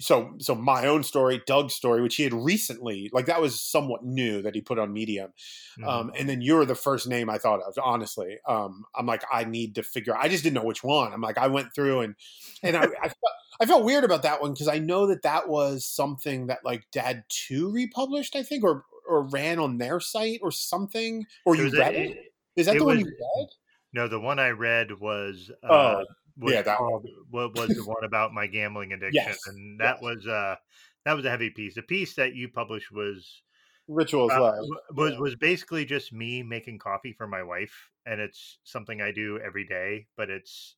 so 0.00 0.34
so 0.38 0.56
my 0.56 0.86
own 0.86 1.04
story, 1.04 1.40
Doug's 1.46 1.74
story, 1.74 2.02
which 2.02 2.16
he 2.16 2.24
had 2.24 2.34
recently 2.34 3.08
like 3.12 3.26
that 3.26 3.40
was 3.40 3.60
somewhat 3.60 4.04
new 4.04 4.42
that 4.42 4.56
he 4.56 4.60
put 4.60 4.80
on 4.80 4.92
Medium. 4.92 5.32
Mm-hmm. 5.78 5.88
Um, 5.88 6.12
and 6.18 6.28
then 6.28 6.40
you're 6.40 6.64
the 6.64 6.74
first 6.74 7.06
name 7.06 7.30
I 7.30 7.38
thought 7.38 7.60
of. 7.60 7.78
Honestly, 7.82 8.38
um, 8.48 8.84
I'm 8.96 9.06
like 9.06 9.22
I 9.32 9.44
need 9.44 9.76
to 9.76 9.84
figure. 9.84 10.16
I 10.16 10.28
just 10.28 10.42
didn't 10.42 10.56
know 10.56 10.64
which 10.64 10.82
one. 10.82 11.12
I'm 11.12 11.20
like 11.20 11.38
I 11.38 11.46
went 11.46 11.72
through 11.72 12.00
and 12.00 12.16
and 12.64 12.76
I, 12.76 12.82
I, 12.82 13.08
felt, 13.08 13.34
I 13.60 13.66
felt 13.66 13.84
weird 13.84 14.02
about 14.02 14.24
that 14.24 14.42
one 14.42 14.52
because 14.52 14.68
I 14.68 14.80
know 14.80 15.06
that 15.06 15.22
that 15.22 15.48
was 15.48 15.86
something 15.86 16.48
that 16.48 16.64
like 16.64 16.82
Dad 16.90 17.22
Two 17.28 17.70
republished, 17.70 18.34
I 18.34 18.42
think, 18.42 18.64
or 18.64 18.84
or 19.08 19.22
ran 19.22 19.60
on 19.60 19.78
their 19.78 20.00
site 20.00 20.40
or 20.42 20.50
something. 20.50 21.26
Or 21.46 21.54
you 21.54 21.70
read 21.70 21.94
a, 21.94 22.10
it? 22.10 22.18
Is 22.56 22.66
that 22.66 22.76
the 22.76 22.84
was, 22.84 22.96
one 22.96 22.98
you 22.98 23.06
read? 23.06 23.48
No, 23.94 24.08
the 24.08 24.18
one 24.18 24.40
I 24.40 24.48
read 24.48 24.98
was. 24.98 25.52
Uh, 25.62 25.68
oh 26.00 26.04
was 26.42 26.54
yeah, 26.54 26.62
that 26.62 26.78
called, 26.78 27.06
what 27.30 27.56
was 27.56 27.68
the 27.68 27.84
one 27.84 28.04
about 28.04 28.32
my 28.32 28.46
gambling 28.46 28.92
addiction, 28.92 29.24
yes, 29.26 29.46
and 29.46 29.80
that 29.80 29.96
yes. 29.96 30.02
was 30.02 30.26
uh 30.26 30.56
that 31.04 31.14
was 31.14 31.24
a 31.24 31.30
heavy 31.30 31.50
piece. 31.50 31.74
The 31.74 31.82
piece 31.82 32.14
that 32.14 32.34
you 32.34 32.48
published 32.48 32.92
was 32.92 33.42
rituals 33.88 34.32
uh, 34.32 34.62
was 34.90 35.18
was 35.18 35.36
basically 35.36 35.84
just 35.84 36.12
me 36.12 36.42
making 36.42 36.78
coffee 36.78 37.12
for 37.12 37.26
my 37.26 37.42
wife, 37.42 37.90
and 38.06 38.20
it's 38.20 38.58
something 38.64 39.00
I 39.00 39.12
do 39.12 39.40
every 39.44 39.66
day, 39.66 40.06
but 40.16 40.30
it's 40.30 40.76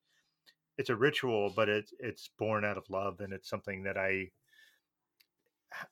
it's 0.79 0.91
a 0.91 0.97
ritual, 0.97 1.53
but 1.55 1.69
it's 1.69 1.93
it's 1.99 2.31
born 2.39 2.65
out 2.65 2.79
of 2.79 2.89
love, 2.91 3.21
and 3.21 3.33
it's 3.33 3.49
something 3.49 3.85
that 3.85 3.97
I 3.97 4.31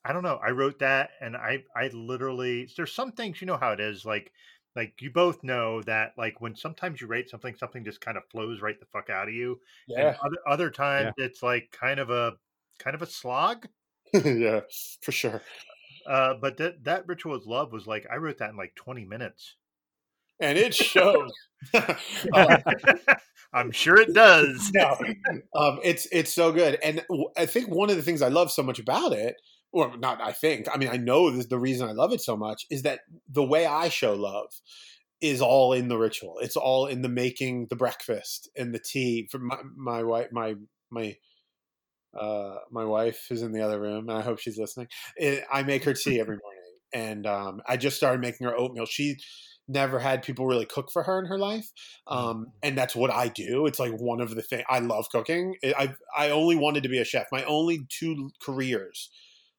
I 0.03 0.13
don't 0.13 0.23
know. 0.23 0.39
I 0.43 0.51
wrote 0.51 0.79
that, 0.79 1.11
and 1.21 1.35
I 1.35 1.63
I 1.75 1.87
literally 1.93 2.69
there's 2.75 2.93
some 2.93 3.11
things 3.11 3.41
you 3.41 3.47
know 3.47 3.57
how 3.57 3.71
it 3.71 3.79
is 3.79 4.05
like 4.05 4.31
like 4.75 4.93
you 5.01 5.11
both 5.11 5.43
know 5.43 5.81
that 5.83 6.13
like 6.17 6.41
when 6.41 6.55
sometimes 6.55 6.99
you 7.01 7.07
rate 7.07 7.29
something, 7.29 7.55
something 7.55 7.83
just 7.83 8.01
kind 8.01 8.17
of 8.17 8.23
flows 8.29 8.61
right 8.61 8.79
the 8.79 8.85
fuck 8.87 9.09
out 9.09 9.27
of 9.27 9.33
you. 9.33 9.59
Yeah, 9.87 10.07
And 10.07 10.17
other 10.23 10.37
other 10.47 10.71
times 10.71 11.13
it's 11.17 11.43
like 11.43 11.69
kind 11.71 11.99
of 11.99 12.09
a 12.09 12.33
kind 12.79 12.95
of 12.95 13.01
a 13.01 13.07
slog. 13.07 13.67
yeah, 14.13 14.61
for 15.01 15.11
sure. 15.11 15.41
Uh, 16.07 16.33
but 16.35 16.57
that 16.57 16.83
that 16.83 17.07
ritual 17.07 17.35
of 17.35 17.45
love 17.45 17.71
was 17.71 17.87
like 17.87 18.05
I 18.11 18.17
wrote 18.17 18.39
that 18.39 18.49
in 18.49 18.57
like 18.57 18.75
20 18.75 19.05
minutes. 19.05 19.55
And 20.39 20.57
it 20.57 20.73
shows. 20.73 21.31
Um, 21.73 21.95
I'm 23.53 23.71
sure 23.71 23.97
it 23.97 24.13
does. 24.13 24.71
no, 24.73 24.97
um, 25.55 25.79
it's 25.83 26.07
it's 26.11 26.33
so 26.33 26.51
good, 26.51 26.79
and 26.83 27.05
i 27.37 27.45
think 27.45 27.69
one 27.69 27.91
of 27.91 27.95
the 27.95 28.01
things 28.01 28.23
I 28.23 28.29
love 28.29 28.51
so 28.51 28.63
much 28.63 28.79
about 28.79 29.13
it, 29.13 29.35
or 29.73 29.97
not, 29.97 30.21
I 30.21 30.31
think, 30.31 30.67
I 30.71 30.77
mean, 30.77 30.89
I 30.89 30.97
know 30.97 31.31
this, 31.31 31.47
the 31.47 31.59
reason 31.59 31.89
I 31.89 31.93
love 31.93 32.13
it 32.13 32.21
so 32.21 32.37
much 32.37 32.65
is 32.69 32.83
that 32.83 33.01
the 33.27 33.43
way 33.43 33.65
I 33.65 33.89
show 33.89 34.13
love 34.13 34.53
is 35.19 35.41
all 35.41 35.73
in 35.73 35.87
the 35.87 35.97
ritual. 35.97 36.37
It's 36.41 36.57
all 36.57 36.85
in 36.85 37.01
the 37.01 37.09
making 37.09 37.67
the 37.69 37.75
breakfast 37.75 38.49
and 38.57 38.73
the 38.73 38.79
tea. 38.79 39.27
For 39.31 39.39
my 39.39 39.57
my 39.75 40.03
wife, 40.03 40.27
my 40.31 40.55
my 40.91 41.15
uh, 42.17 42.57
my 42.71 42.83
wife 42.83 43.27
is 43.31 43.41
in 43.41 43.53
the 43.53 43.61
other 43.61 43.79
room, 43.79 44.09
and 44.09 44.17
I 44.17 44.21
hope 44.21 44.39
she's 44.39 44.57
listening. 44.57 44.87
It, 45.15 45.43
I 45.51 45.63
make 45.63 45.85
her 45.85 45.93
tea 45.93 46.19
every 46.19 46.37
morning, 46.43 46.73
and 46.93 47.25
um, 47.25 47.61
I 47.67 47.77
just 47.77 47.97
started 47.97 48.21
making 48.21 48.45
her 48.45 48.55
oatmeal. 48.55 48.85
She 48.85 49.17
never 49.67 49.97
had 49.97 50.23
people 50.23 50.45
really 50.45 50.65
cook 50.65 50.91
for 50.91 51.03
her 51.03 51.17
in 51.19 51.25
her 51.25 51.37
life 51.37 51.71
um, 52.07 52.47
and 52.61 52.77
that's 52.77 52.95
what 52.95 53.09
i 53.09 53.29
do 53.29 53.65
it's 53.65 53.79
like 53.79 53.93
one 53.93 54.19
of 54.19 54.35
the 54.35 54.41
things 54.41 54.63
i 54.69 54.79
love 54.79 55.05
cooking 55.09 55.55
i 55.63 55.93
i 56.17 56.29
only 56.29 56.55
wanted 56.55 56.83
to 56.83 56.89
be 56.89 56.99
a 56.99 57.05
chef 57.05 57.27
my 57.31 57.43
only 57.45 57.87
two 57.89 58.29
careers 58.41 59.09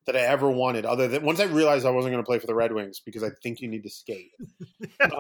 that 0.07 0.17
i 0.17 0.21
ever 0.21 0.51
wanted 0.51 0.85
other 0.85 1.09
than 1.09 1.25
once 1.25 1.41
i 1.41 1.45
realized 1.45 1.87
i 1.87 1.91
wasn't 1.91 2.13
going 2.13 2.23
to 2.23 2.27
play 2.27 2.39
for 2.39 2.47
the 2.47 2.55
red 2.55 2.73
wings 2.73 3.01
because 3.05 3.23
i 3.23 3.31
think 3.43 3.61
you 3.61 3.69
need 3.69 3.83
to 3.83 3.91
skate. 3.91 4.31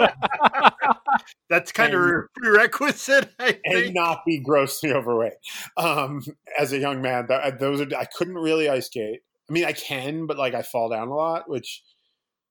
That's 1.49 1.73
kind 1.73 1.95
of 1.95 2.01
And- 2.01 2.11
a 2.11 2.23
prerequisite, 2.41 3.31
I 3.39 3.59
and 3.65 3.95
not 3.95 4.25
be 4.27 4.41
grossly 4.41 4.93
overweight. 4.93 5.35
Um, 5.77 6.23
as 6.59 6.73
a 6.73 6.79
young 6.79 7.01
man 7.03 7.27
that, 7.29 7.59
those 7.59 7.81
are 7.81 7.87
i 7.97 8.05
couldn't 8.05 8.35
really 8.35 8.69
ice 8.69 8.87
skate. 8.87 9.21
I 9.49 9.53
mean 9.53 9.65
i 9.65 9.73
can 9.73 10.27
but 10.27 10.39
like 10.39 10.55
i 10.55 10.63
fall 10.63 10.89
down 10.89 11.09
a 11.09 11.15
lot 11.15 11.49
which 11.49 11.83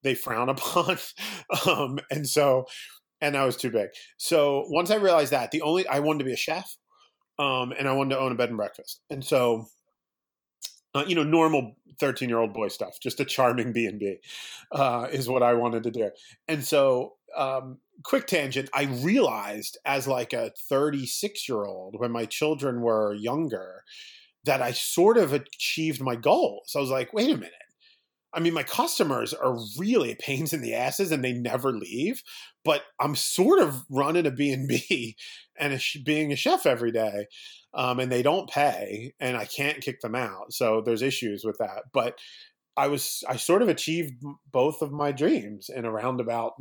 they 0.03 0.15
frown 0.15 0.49
upon. 0.55 0.97
Um, 1.67 1.99
and 2.11 2.27
so 2.27 2.65
and 3.21 3.37
I 3.37 3.45
was 3.45 3.55
too 3.55 3.69
big. 3.71 3.87
So 4.17 4.65
once 4.67 4.91
I 4.91 4.95
realized 4.95 5.31
that, 5.31 5.51
the 5.51 5.61
only 5.61 5.87
I 5.87 5.99
wanted 5.99 6.19
to 6.19 6.25
be 6.25 6.33
a 6.33 6.37
chef, 6.37 6.75
um, 7.39 7.71
and 7.77 7.87
I 7.87 7.93
wanted 7.93 8.15
to 8.15 8.19
own 8.21 8.33
a 8.33 8.35
bed 8.35 8.49
and 8.49 8.57
breakfast, 8.57 8.99
and 9.09 9.23
so 9.23 9.65
uh, 10.95 11.03
you 11.07 11.15
know, 11.15 11.23
normal 11.23 11.75
thirteen 11.99 12.29
year 12.29 12.39
old 12.39 12.53
boy 12.53 12.67
stuff, 12.67 12.99
just 13.01 13.19
a 13.19 13.25
charming 13.25 13.73
B 13.73 13.85
and 13.85 13.99
B, 13.99 14.17
uh, 14.71 15.07
is 15.11 15.29
what 15.29 15.43
I 15.43 15.53
wanted 15.53 15.83
to 15.83 15.91
do. 15.91 16.11
And 16.47 16.63
so, 16.63 17.13
um, 17.35 17.79
quick 18.03 18.27
tangent, 18.27 18.69
I 18.73 18.83
realized 18.83 19.77
as 19.85 20.07
like 20.07 20.33
a 20.33 20.51
thirty 20.69 21.05
six 21.05 21.47
year 21.47 21.65
old 21.65 21.99
when 21.99 22.11
my 22.11 22.25
children 22.25 22.81
were 22.81 23.13
younger 23.13 23.83
that 24.45 24.61
I 24.61 24.71
sort 24.71 25.17
of 25.17 25.33
achieved 25.33 26.01
my 26.01 26.15
goals. 26.15 26.73
I 26.75 26.79
was 26.79 26.89
like, 26.89 27.13
wait 27.13 27.29
a 27.29 27.37
minute. 27.37 27.51
I 28.33 28.39
mean, 28.39 28.53
my 28.53 28.63
customers 28.63 29.33
are 29.33 29.57
really 29.77 30.15
pains 30.15 30.53
in 30.53 30.61
the 30.61 30.73
asses 30.73 31.11
and 31.11 31.23
they 31.23 31.33
never 31.33 31.71
leave, 31.71 32.23
but 32.65 32.81
I'm 32.99 33.15
sort 33.15 33.59
of 33.59 33.83
running 33.89 34.25
a 34.25 34.31
B&B 34.31 35.15
and 35.57 35.73
a 35.73 35.79
being 36.03 36.31
a 36.31 36.35
chef 36.35 36.65
every 36.65 36.91
day. 36.91 37.27
Um, 37.75 37.99
and 37.99 38.11
they 38.11 38.21
don't 38.21 38.49
pay 38.49 39.13
and 39.19 39.35
I 39.35 39.45
can't 39.45 39.81
kick 39.81 40.01
them 40.01 40.13
out. 40.15 40.53
So 40.53 40.81
there's 40.81 41.01
issues 41.01 41.43
with 41.43 41.57
that. 41.57 41.83
But 41.91 42.19
I 42.77 42.87
was, 42.87 43.23
I 43.27 43.35
sort 43.35 43.61
of 43.61 43.69
achieved 43.69 44.23
both 44.51 44.81
of 44.81 44.91
my 44.91 45.11
dreams 45.11 45.69
in 45.69 45.85
a 45.85 45.91
roundabout, 45.91 46.53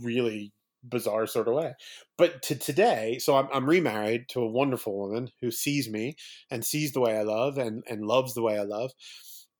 really 0.00 0.52
bizarre 0.82 1.26
sort 1.26 1.48
of 1.48 1.54
way. 1.54 1.74
But 2.16 2.42
to 2.42 2.54
today, 2.54 3.18
so 3.18 3.36
I'm, 3.36 3.48
I'm 3.52 3.68
remarried 3.68 4.28
to 4.30 4.40
a 4.40 4.50
wonderful 4.50 4.96
woman 4.96 5.30
who 5.40 5.50
sees 5.50 5.88
me 5.88 6.16
and 6.50 6.64
sees 6.64 6.92
the 6.92 7.00
way 7.00 7.16
I 7.16 7.22
love 7.22 7.58
and, 7.58 7.82
and 7.88 8.06
loves 8.06 8.34
the 8.34 8.42
way 8.42 8.58
I 8.58 8.62
love 8.62 8.92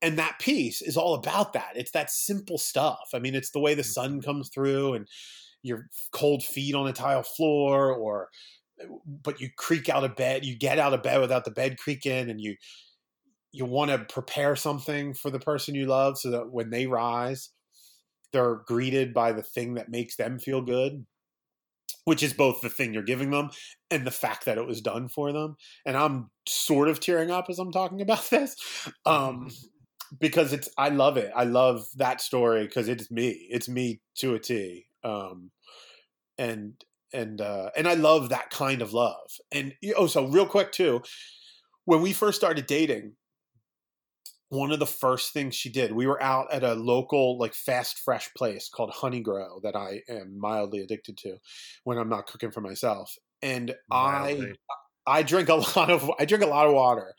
and 0.03 0.19
that 0.19 0.39
piece 0.39 0.83
is 0.83 0.97
all 0.97 1.15
about 1.15 1.53
that. 1.53 1.73
It's 1.75 1.91
that 1.93 2.11
simple 2.11 2.59
stuff. 2.59 3.11
I 3.15 3.19
mean 3.19 3.35
it's 3.35 3.51
the 3.51 3.61
way 3.61 3.75
the 3.75 3.83
mm. 3.83 3.93
sun 3.93 4.21
comes 4.23 4.49
through 4.49 4.95
and 4.95 5.07
your 5.63 5.89
cold 6.13 6.43
feet 6.43 6.75
on 6.75 6.89
a 6.89 6.93
tile 6.93 7.23
floor 7.23 7.93
or 7.93 8.29
eh, 8.81 8.87
but 9.07 9.41
you 9.41 9.49
creak 9.57 9.89
out 9.89 10.05
of 10.05 10.17
bed 10.17 10.45
you 10.45 10.57
get 10.57 10.79
out 10.79 10.95
of 10.95 11.03
bed 11.03 11.21
without 11.21 11.45
the 11.45 11.51
bed 11.51 11.79
creaking 11.79 12.31
and 12.31 12.41
you 12.41 12.57
you 13.53 13.65
want 13.65 13.91
to 13.91 13.99
prepare 13.99 14.55
something 14.57 15.13
for 15.13 15.31
the 15.31 15.41
person 15.41 15.75
you 15.75 15.87
love 15.87 16.17
so 16.19 16.31
that 16.31 16.51
when 16.51 16.71
they 16.71 16.87
rise 16.87 17.51
they're 18.33 18.63
greeted 18.67 19.13
by 19.13 19.33
the 19.33 19.43
thing 19.43 19.75
that 19.75 19.91
makes 19.91 20.17
them 20.17 20.39
feel 20.39 20.63
good 20.63 21.05
which 22.05 22.23
is 22.23 22.33
both 22.33 22.61
the 22.61 22.71
thing 22.71 22.95
you're 22.95 23.03
giving 23.03 23.31
them 23.31 23.51
and 23.91 24.07
the 24.07 24.11
fact 24.11 24.45
that 24.45 24.59
it 24.59 24.67
was 24.67 24.81
done 24.81 25.09
for 25.09 25.33
them. 25.33 25.57
And 25.85 25.97
i'm 25.97 26.31
sort 26.49 26.89
of 26.89 27.01
tearing 27.01 27.31
up 27.31 27.47
as 27.49 27.59
i'm 27.59 27.73
talking 27.73 28.01
about 28.01 28.29
this 28.31 28.57
um 29.05 29.49
mm. 29.49 29.65
Because 30.18 30.53
it's 30.53 30.68
I 30.77 30.88
love 30.88 31.16
it. 31.16 31.31
I 31.35 31.44
love 31.44 31.87
that 31.96 32.20
story 32.20 32.64
because 32.66 32.88
it's 32.88 33.11
me. 33.11 33.46
It's 33.51 33.68
me 33.68 34.01
to 34.16 34.35
a 34.35 34.38
T. 34.38 34.87
Um, 35.05 35.51
and 36.38 36.75
and 37.12 37.40
uh, 37.40 37.70
and 37.77 37.87
I 37.88 37.94
love 37.94 38.31
that 38.31 38.51
kind 38.51 38.83
of 38.83 38.92
love. 38.92 39.31
And 39.53 39.75
oh, 39.96 40.07
so 40.07 40.27
real 40.27 40.46
quick 40.46 40.73
too, 40.73 41.03
when 41.85 42.03
we 42.03 42.12
first 42.12 42.38
started 42.38 42.66
dating, 42.66 43.12
one 44.49 44.73
of 44.73 44.81
the 44.81 44.87
first 44.87 45.33
things 45.33 45.55
she 45.55 45.70
did, 45.70 45.92
we 45.92 46.07
were 46.07 46.20
out 46.23 46.53
at 46.53 46.64
a 46.64 46.75
local 46.75 47.38
like 47.38 47.55
fast 47.55 48.01
fresh 48.01 48.33
place 48.37 48.68
called 48.68 48.90
Honeygrow 48.90 49.62
that 49.62 49.77
I 49.77 50.03
am 50.09 50.38
mildly 50.38 50.81
addicted 50.81 51.16
to 51.18 51.37
when 51.85 51.99
I'm 51.99 52.09
not 52.09 52.27
cooking 52.27 52.51
for 52.51 52.61
myself. 52.61 53.14
And 53.42 53.75
I 53.90 54.53
I 55.07 55.23
drink 55.23 55.49
a 55.49 55.55
lot 55.77 55.90
of 55.90 56.11
I 56.18 56.25
drink 56.25 56.44
a 56.44 56.49
lot 56.49 56.66
of 56.66 56.75
water. 56.75 57.14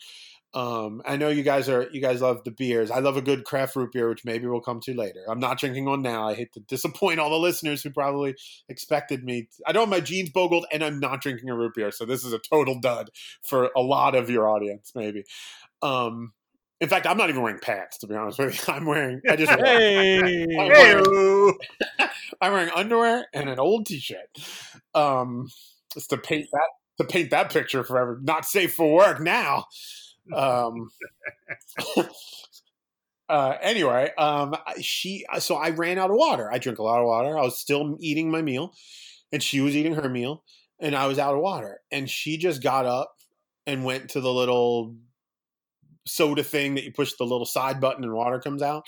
Um, 0.54 1.02
I 1.06 1.16
know 1.16 1.30
you 1.30 1.44
guys 1.44 1.70
are 1.70 1.88
you 1.94 2.02
guys 2.02 2.22
love 2.22 2.44
the 2.44 2.52
beers. 2.52 2.92
I 2.92 3.00
love 3.00 3.16
a 3.16 3.22
good 3.22 3.46
craft 3.46 3.76
root 3.76 3.94
beer, 3.94 4.10
which 4.10 4.26
maybe 4.26 4.48
we'll 4.48 4.60
come 4.60 4.82
to 4.82 4.94
later. 4.94 5.24
I'm 5.30 5.40
not 5.40 5.58
drinking 5.58 5.86
one 5.86 6.02
now. 6.02 6.28
I 6.28 6.34
hate 6.34 6.52
to 6.54 6.60
disappoint 6.68 7.20
all 7.20 7.30
the 7.30 7.38
listeners 7.38 7.82
who 7.82 7.90
probably 7.90 8.36
expected 8.68 9.24
me. 9.24 9.48
I 9.66 9.72
don't 9.72 9.84
have 9.84 9.90
my 9.90 10.02
jeans 10.02 10.30
bogled, 10.30 10.66
and 10.72 10.84
I'm 10.84 11.00
not 11.00 11.22
drinking 11.22 11.50
a 11.50 11.56
root 11.56 11.74
beer, 11.76 11.92
so 11.92 12.06
this 12.06 12.26
is 12.26 12.34
a 12.34 12.40
total 12.40 12.80
dud 12.80 13.12
for 13.44 13.70
a 13.76 13.82
lot 13.82 14.14
of 14.14 14.30
your 14.30 14.50
audience, 14.50 14.92
maybe. 14.94 15.24
Um, 15.82 16.34
in 16.82 16.90
fact, 16.90 17.06
I'm 17.06 17.18
not 17.18 17.30
even 17.30 17.44
wearing 17.44 17.60
pants 17.60 18.00
to 18.00 18.08
be 18.08 18.16
honest 18.16 18.40
with 18.40 18.68
you. 18.68 18.74
I'm 18.74 18.86
wearing 18.86 19.22
I 19.30 19.36
just 19.38 19.52
Hey, 19.52 20.46
I'm 20.60 20.68
wearing. 20.68 21.58
I'm 22.42 22.52
wearing 22.52 22.72
underwear 22.76 23.26
and 23.34 23.50
an 23.50 23.60
old 23.60 23.86
t-shirt. 23.86 24.38
Um, 24.96 25.48
just 25.94 26.10
to 26.10 26.18
paint 26.18 26.48
that 26.52 26.68
to 26.98 27.06
paint 27.06 27.30
that 27.30 27.54
picture 27.54 27.84
forever. 27.84 28.20
Not 28.22 28.46
safe 28.46 28.74
for 28.74 28.94
work 28.94 29.22
now. 29.22 29.66
Um, 30.34 30.89
uh, 33.29 33.55
anyway, 33.62 34.12
um, 34.17 34.55
she 34.81 35.25
so 35.39 35.55
I 35.55 35.71
ran 35.71 35.97
out 35.97 36.12
of 36.12 36.17
water. 36.17 36.51
I 36.51 36.57
drink 36.57 36.79
a 36.79 36.84
lot 36.84 36.99
of 36.99 37.07
water. 37.07 37.38
I 37.38 37.41
was 37.41 37.57
still 37.57 37.97
eating 37.99 38.31
my 38.31 38.41
meal, 38.41 38.73
and 39.31 39.41
she 39.41 39.62
was 39.62 39.75
eating 39.75 39.95
her 39.95 40.10
meal, 40.10 40.43
and 40.79 40.95
I 40.95 41.07
was 41.07 41.19
out 41.19 41.34
of 41.34 41.41
water. 41.41 41.79
And 41.91 42.10
she 42.10 42.38
just 42.38 42.62
got 42.62 42.86
up 42.86 43.13
and 43.65 43.86
went 43.86 44.10
to 44.12 44.21
the 44.21 44.34
little 44.34 44.95
soda 46.05 46.43
thing 46.43 46.75
that 46.75 46.84
you 46.84 46.91
push 46.91 47.13
the 47.13 47.23
little 47.23 47.45
side 47.45 47.79
button 47.79 48.03
and 48.03 48.13
water 48.13 48.39
comes 48.39 48.62
out. 48.62 48.86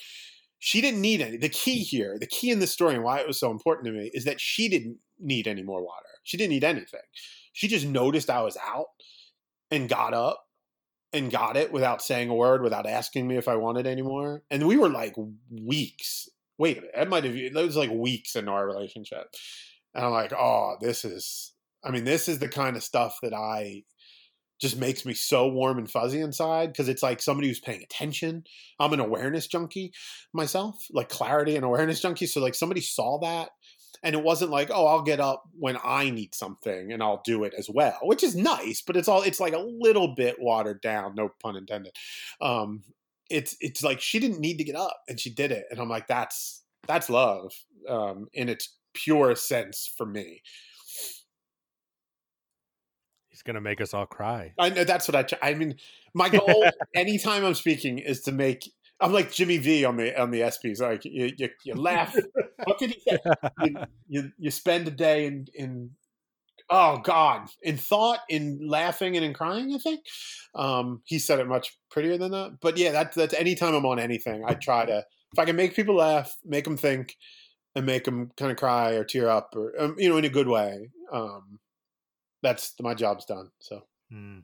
She 0.60 0.82
didn't 0.82 1.02
need 1.02 1.22
any. 1.22 1.38
The 1.38 1.50
key 1.50 1.80
here, 1.80 2.18
the 2.20 2.28
key 2.28 2.50
in 2.50 2.60
this 2.60 2.72
story 2.72 2.96
and 2.96 3.04
why 3.04 3.20
it 3.20 3.28
was 3.28 3.40
so 3.40 3.52
important 3.52 3.86
to 3.88 3.92
me 3.92 4.10
is 4.14 4.26
that 4.26 4.40
she 4.40 4.70
didn't 4.70 4.98
need 5.20 5.48
any 5.48 5.62
more 5.62 5.84
water. 5.84 6.08
She 6.24 6.38
didn't 6.38 6.52
need 6.52 6.64
anything. 6.64 7.02
She 7.52 7.68
just 7.68 7.86
noticed 7.86 8.30
I 8.30 8.42
was 8.42 8.58
out 8.66 8.88
and 9.70 9.90
got 9.90 10.14
up 10.14 10.44
and 11.14 11.32
got 11.32 11.56
it 11.56 11.72
without 11.72 12.02
saying 12.02 12.30
a 12.30 12.36
word, 12.36 12.64
without 12.64 12.88
asking 12.88 13.28
me 13.28 13.38
if 13.38 13.48
I 13.48 13.56
wanted 13.56 13.86
any 13.86 14.02
more. 14.02 14.44
And 14.50 14.68
we 14.68 14.78
were 14.78 14.90
like 14.90 15.16
weeks. 15.50 16.30
Wait 16.58 16.84
that 16.96 17.10
might 17.10 17.24
have 17.24 17.36
it 17.36 17.54
was 17.54 17.76
like 17.76 17.92
weeks 17.92 18.36
into 18.36 18.52
our 18.52 18.66
relationship. 18.66 19.34
And 19.94 20.06
I'm 20.06 20.12
like, 20.12 20.34
oh, 20.34 20.76
this 20.82 21.06
is 21.06 21.54
I 21.84 21.92
mean, 21.92 22.06
this 22.06 22.28
is 22.28 22.40
the 22.40 22.48
kind 22.48 22.76
of 22.76 22.84
stuff 22.84 23.20
that 23.22 23.34
I 23.34 23.84
just 24.60 24.78
makes 24.78 25.06
me 25.06 25.14
so 25.14 25.48
warm 25.48 25.78
and 25.78 25.92
fuzzy 25.92 26.22
inside 26.22 26.68
because 26.68 26.88
it's 26.88 27.04
like 27.04 27.22
somebody 27.22 27.50
who's 27.50 27.60
paying 27.60 27.84
attention. 27.84 28.44
I'm 28.80 28.94
an 28.94 29.02
awareness 29.02 29.48
junkie 29.48 29.92
myself, 30.32 30.88
like 30.92 31.10
clarity 31.10 31.56
and 31.56 31.66
awareness 31.66 32.00
junkie. 32.00 32.28
So 32.28 32.40
like 32.40 32.56
somebody 32.56 32.80
saw 32.80 33.20
that 33.20 33.50
and 34.04 34.14
it 34.14 34.24
wasn't 34.24 34.52
like, 34.52 34.70
oh, 34.72 34.86
I'll 34.86 35.02
get 35.02 35.20
up 35.20 35.44
when 35.58 35.78
I 35.84 36.10
need 36.10 36.36
something 36.36 36.92
and 36.92 37.02
I'll 37.02 37.22
do 37.26 37.44
it 37.46 37.54
as 37.58 37.70
well, 37.70 37.98
which 38.04 38.24
is 38.24 38.36
nice, 38.36 38.82
but 38.82 38.98
it's 38.98 39.08
all 39.08 39.24
it's 39.24 39.40
like 39.40 39.54
a 39.54 39.60
little 39.60 40.14
bit 40.14 40.36
watered 40.40 40.82
down, 40.82 41.16
no 41.16 41.30
pun 41.42 41.56
intended. 41.56 41.96
Um 42.42 42.84
it's 43.30 43.56
it's 43.62 43.84
like 43.84 44.02
she 44.02 44.20
didn't 44.20 44.40
need 44.40 44.58
to 44.58 44.64
get 44.64 44.76
up 44.76 44.98
and 45.08 45.20
she 45.20 45.30
did 45.30 45.52
it. 45.52 45.66
And 45.72 45.80
I'm 45.80 45.90
like, 45.90 46.08
that's 46.08 46.64
that's 46.88 47.10
love 47.10 47.54
um 47.90 48.28
in 48.34 48.50
its 48.50 48.76
purest 48.94 49.48
sense 49.48 49.92
for 49.98 50.06
me. 50.06 50.42
he's 53.34 53.42
gonna 53.42 53.62
make 53.62 53.82
us 53.82 53.94
all 53.94 54.06
cry. 54.06 54.54
I 54.60 54.70
know 54.70 54.84
that's 54.84 55.08
what 55.08 55.34
I. 55.34 55.50
I 55.52 55.56
mean, 55.56 55.76
my 56.14 56.30
goal 56.30 56.70
anytime 56.96 57.44
I'm 57.44 57.56
speaking 57.56 57.98
is 57.98 58.22
to 58.22 58.32
make 58.32 58.72
I'm 59.00 59.12
like 59.12 59.32
Jimmy 59.32 59.58
V 59.58 59.86
on 59.86 59.98
the 59.98 60.20
on 60.20 60.32
the 60.32 60.42
ESPYS. 60.42 60.82
Like 60.82 61.06
you, 61.06 61.32
you, 61.38 61.50
you 61.66 61.74
laugh. 61.76 62.16
what 62.64 62.80
did 62.80 62.92
he 62.92 63.02
say? 63.02 63.20
You, 63.64 63.76
you, 64.08 64.32
you 64.38 64.52
spend 64.52 64.88
a 64.88 64.92
day 64.92 65.26
in 65.26 65.48
in 65.54 65.92
oh 66.70 66.98
god 66.98 67.48
in 67.62 67.78
thought, 67.78 68.20
in 68.30 68.60
laughing, 68.68 69.16
and 69.16 69.26
in 69.26 69.34
crying. 69.34 69.74
I 69.74 69.78
think 69.78 70.02
um, 70.56 71.02
he 71.06 71.20
said 71.20 71.40
it 71.40 71.48
much 71.48 71.78
prettier 71.92 72.18
than 72.18 72.32
that. 72.32 72.60
But 72.62 72.78
yeah, 72.78 72.92
that, 72.92 73.14
that's 73.14 73.34
anytime 73.34 73.74
I'm 73.74 73.86
on 73.86 74.00
anything, 74.00 74.44
I 74.46 74.54
try 74.54 74.86
to 74.86 75.04
if 75.34 75.40
I 75.40 75.46
can 75.46 75.56
make 75.56 75.76
people 75.76 75.96
laugh, 75.96 76.36
make 76.46 76.64
them 76.64 76.78
think, 76.78 77.16
and 77.76 77.86
make 77.86 78.04
them 78.04 78.32
kind 78.38 78.52
of 78.52 78.58
cry 78.58 78.92
or 78.92 79.04
tear 79.04 79.30
up, 79.30 79.54
or 79.56 79.74
um, 79.80 79.96
you 79.98 80.10
know, 80.10 80.18
in 80.18 80.26
a 80.26 80.30
good 80.30 80.48
way. 80.48 80.90
Um, 81.12 81.60
that's 82.42 82.74
my 82.80 82.94
job's 82.94 83.26
done. 83.26 83.50
So. 83.60 83.82
Hmm. 84.12 84.40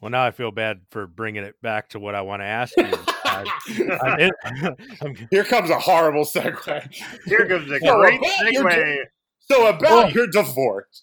Well, 0.00 0.10
now 0.10 0.24
I 0.24 0.32
feel 0.32 0.50
bad 0.50 0.80
for 0.90 1.06
bringing 1.06 1.44
it 1.44 1.54
back 1.62 1.90
to 1.90 2.00
what 2.00 2.16
I 2.16 2.22
want 2.22 2.42
to 2.42 2.46
ask 2.46 2.76
you. 2.76 2.90
I, 3.32 4.30
I, 4.62 5.10
Here 5.30 5.44
comes 5.44 5.70
a 5.70 5.78
horrible 5.78 6.24
segue. 6.24 7.02
Here 7.24 7.46
comes 7.46 7.70
a 7.70 7.78
great 7.80 8.20
segue. 8.20 8.96
So 9.40 9.66
about 9.66 10.14
your 10.14 10.28
divorce. 10.28 11.02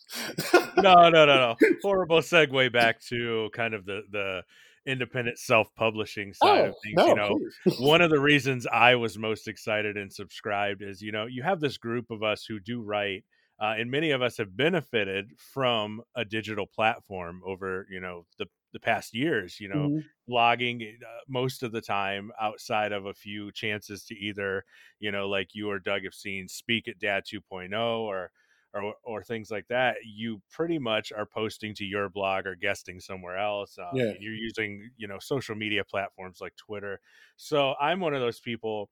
no, 0.78 1.10
no, 1.10 1.26
no, 1.26 1.26
no. 1.26 1.56
Horrible 1.82 2.20
segue 2.20 2.72
back 2.72 3.02
to 3.08 3.50
kind 3.54 3.74
of 3.74 3.86
the 3.86 4.04
the 4.10 4.44
independent 4.86 5.38
self-publishing 5.38 6.34
side 6.34 6.62
oh, 6.62 6.70
of 6.70 6.76
things. 6.84 6.96
No, 6.96 7.08
you 7.08 7.16
know, 7.16 7.40
one 7.80 8.02
of 8.02 8.10
the 8.10 8.20
reasons 8.20 8.66
I 8.66 8.96
was 8.96 9.18
most 9.18 9.48
excited 9.48 9.98
and 9.98 10.12
subscribed 10.12 10.82
is, 10.82 11.02
you 11.02 11.12
know, 11.12 11.26
you 11.28 11.44
have 11.44 11.60
this 11.60 11.78
group 11.78 12.10
of 12.10 12.24
us 12.24 12.46
who 12.48 12.60
do 12.60 12.82
write 12.82 13.24
uh, 13.60 13.76
and 13.78 13.92
many 13.92 14.12
of 14.12 14.22
us 14.22 14.38
have 14.38 14.56
benefited 14.56 15.32
from 15.38 16.02
a 16.16 16.24
digital 16.24 16.66
platform 16.66 17.42
over 17.46 17.86
you 17.90 18.00
know 18.00 18.26
the 18.38 18.48
the 18.74 18.80
past 18.80 19.14
years 19.14 19.60
you 19.60 19.68
know 19.68 19.90
mm-hmm. 19.90 20.34
blogging 20.34 20.82
uh, 20.82 21.22
most 21.28 21.64
of 21.64 21.72
the 21.72 21.82
time 21.82 22.32
outside 22.40 22.92
of 22.92 23.06
a 23.06 23.14
few 23.14 23.52
chances 23.52 24.04
to 24.04 24.16
either 24.16 24.64
you 25.00 25.12
know 25.12 25.28
like 25.28 25.50
you 25.54 25.70
or 25.70 25.80
doug 25.80 26.04
have 26.04 26.14
seen 26.14 26.48
speak 26.48 26.88
at 26.88 27.00
dad 27.00 27.24
2.0 27.26 27.74
or 28.00 28.32
or, 28.72 28.94
or 29.04 29.24
things 29.24 29.50
like 29.50 29.68
that 29.68 29.96
you 30.06 30.40
pretty 30.52 30.78
much 30.78 31.12
are 31.12 31.26
posting 31.26 31.74
to 31.74 31.84
your 31.84 32.08
blog 32.08 32.46
or 32.46 32.56
guesting 32.56 33.00
somewhere 33.00 33.38
else 33.38 33.78
um, 33.80 33.98
yeah. 33.98 34.14
you're 34.20 34.34
using 34.34 34.90
you 34.98 35.08
know 35.08 35.18
social 35.20 35.56
media 35.56 35.84
platforms 35.84 36.40
like 36.40 36.56
twitter 36.56 37.00
so 37.36 37.74
i'm 37.82 38.00
one 38.00 38.14
of 38.14 38.22
those 38.22 38.40
people 38.40 38.90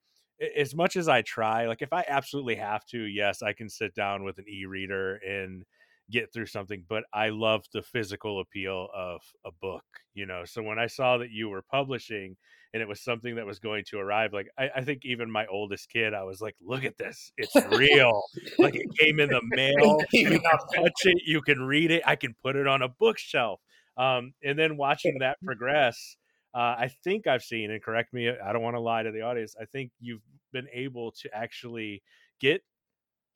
as 0.55 0.75
much 0.75 0.95
as 0.95 1.07
I 1.07 1.21
try, 1.23 1.67
like 1.67 1.81
if 1.81 1.91
I 1.91 2.05
absolutely 2.07 2.55
have 2.55 2.85
to, 2.87 2.99
yes, 2.99 3.41
I 3.41 3.53
can 3.53 3.69
sit 3.69 3.95
down 3.95 4.23
with 4.23 4.37
an 4.37 4.45
e-reader 4.47 5.15
and 5.15 5.65
get 6.11 6.33
through 6.33 6.45
something, 6.45 6.83
but 6.87 7.03
I 7.13 7.29
love 7.29 7.65
the 7.73 7.81
physical 7.81 8.39
appeal 8.39 8.87
of 8.95 9.21
a 9.45 9.51
book, 9.61 9.83
you 10.13 10.25
know. 10.25 10.43
So 10.45 10.63
when 10.63 10.79
I 10.79 10.87
saw 10.87 11.17
that 11.17 11.31
you 11.31 11.49
were 11.49 11.63
publishing 11.69 12.37
and 12.73 12.81
it 12.81 12.87
was 12.87 13.03
something 13.03 13.35
that 13.35 13.45
was 13.45 13.59
going 13.59 13.83
to 13.89 13.97
arrive, 13.97 14.33
like 14.33 14.47
I, 14.57 14.69
I 14.77 14.81
think 14.83 15.01
even 15.03 15.31
my 15.31 15.45
oldest 15.47 15.89
kid, 15.89 16.13
I 16.13 16.23
was 16.23 16.41
like, 16.41 16.55
look 16.61 16.83
at 16.83 16.97
this. 16.97 17.31
It's 17.37 17.55
real. 17.77 18.23
like 18.57 18.75
it 18.75 18.87
came 18.99 19.19
in 19.19 19.29
the 19.29 19.41
mail. 19.43 19.99
You 20.11 20.29
can 20.29 20.41
touch 20.41 21.05
it, 21.05 21.21
you 21.25 21.41
can 21.41 21.61
read 21.61 21.91
it, 21.91 22.03
I 22.05 22.15
can 22.15 22.35
put 22.43 22.55
it 22.55 22.67
on 22.67 22.81
a 22.81 22.89
bookshelf. 22.89 23.59
Um, 23.97 24.33
and 24.43 24.57
then 24.57 24.77
watching 24.77 25.17
that 25.19 25.37
progress 25.43 26.17
uh, 26.57 26.75
I 26.79 26.91
think 27.03 27.27
I've 27.27 27.43
seen, 27.43 27.69
and 27.69 27.83
correct 27.83 28.13
me, 28.13 28.29
I 28.29 28.51
don't 28.51 28.63
want 28.63 28.75
to 28.75 28.79
lie 28.79 29.03
to 29.03 29.11
the 29.11 29.21
audience. 29.21 29.55
I 29.61 29.65
think 29.65 29.91
you've 29.99 30.23
been 30.51 30.67
able 30.73 31.11
to 31.21 31.29
actually 31.31 32.01
get 32.39 32.63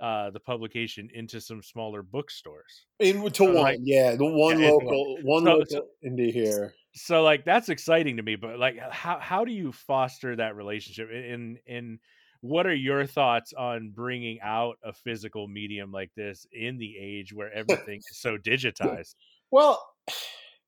uh, 0.01 0.31
the 0.31 0.39
publication 0.39 1.09
into 1.13 1.39
some 1.39 1.61
smaller 1.61 2.01
bookstores. 2.01 2.85
In 2.99 3.29
to 3.31 3.43
one, 3.43 3.53
like, 3.53 3.79
yeah, 3.83 4.15
the 4.15 4.25
one 4.25 4.59
yeah, 4.59 4.71
local, 4.71 5.17
one 5.21 5.43
so, 5.43 5.51
local 5.51 5.65
so, 5.69 5.85
indie 6.03 6.33
here. 6.33 6.73
So 6.95 7.21
like 7.21 7.45
that's 7.45 7.69
exciting 7.69 8.17
to 8.17 8.23
me, 8.23 8.35
but 8.35 8.57
like 8.57 8.79
how 8.91 9.19
how 9.19 9.45
do 9.45 9.51
you 9.53 9.71
foster 9.71 10.35
that 10.35 10.55
relationship? 10.55 11.09
In 11.11 11.57
in 11.67 11.99
what 12.41 12.65
are 12.65 12.73
your 12.73 13.05
thoughts 13.05 13.53
on 13.53 13.91
bringing 13.95 14.39
out 14.41 14.77
a 14.83 14.91
physical 14.91 15.47
medium 15.47 15.91
like 15.91 16.09
this 16.17 16.47
in 16.51 16.79
the 16.79 16.95
age 16.99 17.31
where 17.31 17.53
everything 17.53 17.97
is 17.97 18.19
so 18.19 18.37
digitized? 18.43 19.15
Well. 19.51 19.87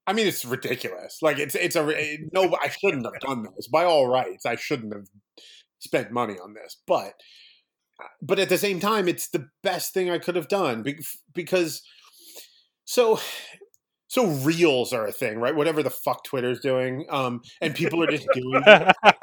I 0.05 0.11
mean, 0.11 0.27
it's 0.27 0.43
ridiculous. 0.43 1.19
Like 1.21 1.39
it's 1.39 1.55
it's 1.55 1.77
a 1.77 2.17
no. 2.33 2.53
I 2.61 2.67
shouldn't 2.67 3.05
have 3.05 3.21
done 3.21 3.47
this. 3.55 3.69
By 3.69 3.85
all 3.85 4.05
rights, 4.05 4.45
I 4.45 4.57
shouldn't 4.57 4.93
have 4.93 5.05
spent 5.79 6.11
money 6.11 6.33
on 6.33 6.53
this. 6.53 6.75
But 6.85 7.13
but 8.21 8.39
at 8.39 8.49
the 8.49 8.57
same 8.57 8.79
time, 8.79 9.07
it's 9.07 9.29
the 9.29 9.47
best 9.61 9.93
thing 9.93 10.09
I 10.09 10.19
could 10.19 10.35
have 10.35 10.47
done 10.47 10.85
because 11.33 11.81
so 12.85 13.19
so 14.07 14.27
reels 14.27 14.93
are 14.93 15.07
a 15.07 15.11
thing, 15.11 15.39
right? 15.39 15.55
Whatever 15.55 15.81
the 15.81 15.89
fuck 15.89 16.23
Twitter's 16.23 16.59
doing, 16.59 17.07
um, 17.09 17.41
and 17.61 17.73
people 17.73 18.03
are 18.03 18.07
just 18.07 18.27
doing 18.33 18.61
it. 18.63 18.95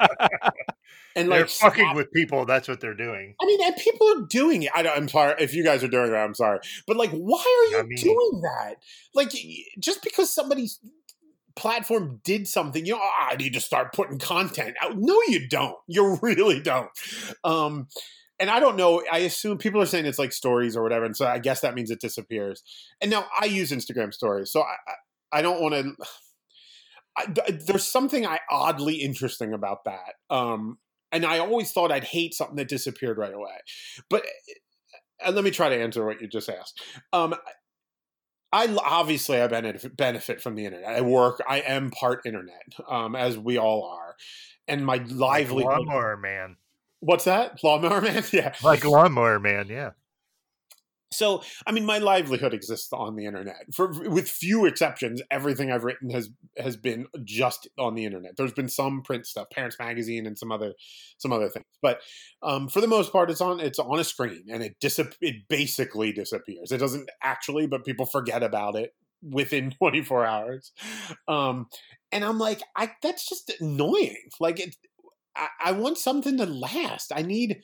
and 1.15 1.29
like 1.29 1.39
they're 1.39 1.47
fucking 1.47 1.85
stop. 1.85 1.95
with 1.95 2.11
people. 2.11 2.45
That's 2.45 2.67
what 2.67 2.81
they're 2.81 2.93
doing. 2.93 3.35
I 3.41 3.45
mean, 3.45 3.63
and 3.63 3.75
people 3.77 4.05
are 4.07 4.27
doing 4.27 4.63
it. 4.63 4.71
I 4.75 4.81
am 4.81 5.07
sorry 5.07 5.35
if 5.39 5.53
you 5.53 5.63
guys 5.63 5.81
are 5.83 5.87
doing 5.87 6.11
that. 6.11 6.23
I'm 6.23 6.35
sorry, 6.35 6.59
but 6.87 6.97
like, 6.97 7.11
why 7.11 7.39
are 7.39 7.71
you 7.71 7.79
I 7.79 7.83
mean, 7.83 7.97
doing 8.03 8.41
that? 8.41 8.75
Like, 9.13 9.31
just 9.79 10.03
because 10.03 10.29
somebody's 10.29 10.79
platform 11.55 12.19
did 12.23 12.47
something, 12.47 12.85
you 12.85 12.93
know, 12.93 12.99
oh, 13.01 13.27
I 13.29 13.35
need 13.35 13.53
to 13.53 13.61
start 13.61 13.93
putting 13.93 14.19
content 14.19 14.75
out. 14.81 14.97
No, 14.97 15.21
you 15.27 15.47
don't. 15.47 15.77
You 15.87 16.19
really 16.21 16.59
don't. 16.59 16.89
Um, 17.45 17.87
and 18.41 18.49
I 18.49 18.59
don't 18.59 18.75
know. 18.75 19.03
I 19.11 19.19
assume 19.19 19.59
people 19.59 19.79
are 19.81 19.85
saying 19.85 20.07
it's 20.07 20.17
like 20.17 20.33
stories 20.33 20.75
or 20.75 20.81
whatever, 20.81 21.05
and 21.05 21.15
so 21.15 21.27
I 21.27 21.37
guess 21.37 21.61
that 21.61 21.75
means 21.75 21.91
it 21.91 22.01
disappears. 22.01 22.63
And 22.99 23.11
now 23.11 23.27
I 23.39 23.45
use 23.45 23.71
Instagram 23.71 24.11
stories, 24.13 24.51
so 24.51 24.63
I 24.63 24.75
I, 25.31 25.41
don't 25.43 25.61
want 25.61 25.75
to. 27.35 27.53
there's 27.53 27.85
something 27.85 28.25
I 28.25 28.39
oddly 28.49 28.95
interesting 28.95 29.53
about 29.53 29.85
that. 29.85 30.15
Um, 30.29 30.79
and 31.11 31.23
I 31.23 31.37
always 31.37 31.71
thought 31.71 31.91
I'd 31.91 32.03
hate 32.03 32.33
something 32.33 32.55
that 32.55 32.67
disappeared 32.67 33.19
right 33.19 33.33
away. 33.33 33.57
But 34.09 34.25
and 35.23 35.35
let 35.35 35.43
me 35.43 35.51
try 35.51 35.69
to 35.69 35.79
answer 35.79 36.03
what 36.03 36.19
you 36.19 36.27
just 36.27 36.49
asked. 36.49 36.81
Um, 37.13 37.35
I 38.51 38.75
obviously 38.83 39.39
I 39.39 39.47
benefit 39.47 39.95
benefit 39.95 40.41
from 40.41 40.55
the 40.55 40.65
internet. 40.65 40.89
I 40.89 41.01
work. 41.01 41.41
I 41.47 41.59
am 41.59 41.91
part 41.91 42.25
internet, 42.25 42.73
um, 42.89 43.15
as 43.15 43.37
we 43.37 43.57
all 43.57 43.83
are, 43.85 44.15
and 44.67 44.83
my 44.83 44.97
livelihood. 45.07 45.71
Lawnmower 45.71 46.17
man. 46.17 46.57
What's 47.01 47.25
that? 47.25 47.63
Lawnmower 47.63 48.01
man? 48.01 48.23
Yeah, 48.31 48.53
like 48.63 48.85
lawnmower 48.85 49.39
man. 49.39 49.67
Yeah. 49.67 49.91
So, 51.13 51.43
I 51.67 51.73
mean, 51.73 51.85
my 51.85 51.97
livelihood 51.97 52.53
exists 52.53 52.93
on 52.93 53.17
the 53.17 53.25
internet. 53.25 53.65
For 53.75 53.91
with 54.09 54.29
few 54.29 54.65
exceptions, 54.65 55.21
everything 55.29 55.69
I've 55.69 55.83
written 55.83 56.09
has 56.11 56.29
has 56.57 56.77
been 56.77 57.05
just 57.25 57.67
on 57.77 57.95
the 57.95 58.05
internet. 58.05 58.37
There's 58.37 58.53
been 58.53 58.69
some 58.69 59.01
print 59.01 59.25
stuff, 59.25 59.49
Parents 59.51 59.75
Magazine, 59.77 60.25
and 60.25 60.37
some 60.37 60.53
other 60.53 60.73
some 61.17 61.33
other 61.33 61.49
things, 61.49 61.65
but 61.81 61.99
um, 62.43 62.69
for 62.69 62.79
the 62.79 62.87
most 62.87 63.11
part, 63.11 63.29
it's 63.29 63.41
on 63.41 63.59
it's 63.59 63.79
on 63.79 63.99
a 63.99 64.05
screen, 64.05 64.45
and 64.49 64.63
it 64.63 64.77
dis 64.79 64.99
it 64.99 65.49
basically 65.49 66.13
disappears. 66.13 66.71
It 66.71 66.77
doesn't 66.77 67.09
actually, 67.21 67.67
but 67.67 67.83
people 67.83 68.05
forget 68.05 68.41
about 68.41 68.77
it 68.77 68.93
within 69.21 69.71
24 69.79 70.25
hours. 70.25 70.71
Um, 71.27 71.67
and 72.11 72.23
I'm 72.23 72.39
like, 72.39 72.61
I 72.75 72.91
that's 73.01 73.27
just 73.27 73.51
annoying. 73.59 74.29
Like, 74.39 74.59
it, 74.59 74.75
I, 75.35 75.47
I 75.65 75.71
want 75.71 75.97
something 75.97 76.37
to 76.37 76.45
last. 76.45 77.11
I 77.15 77.21
need 77.21 77.61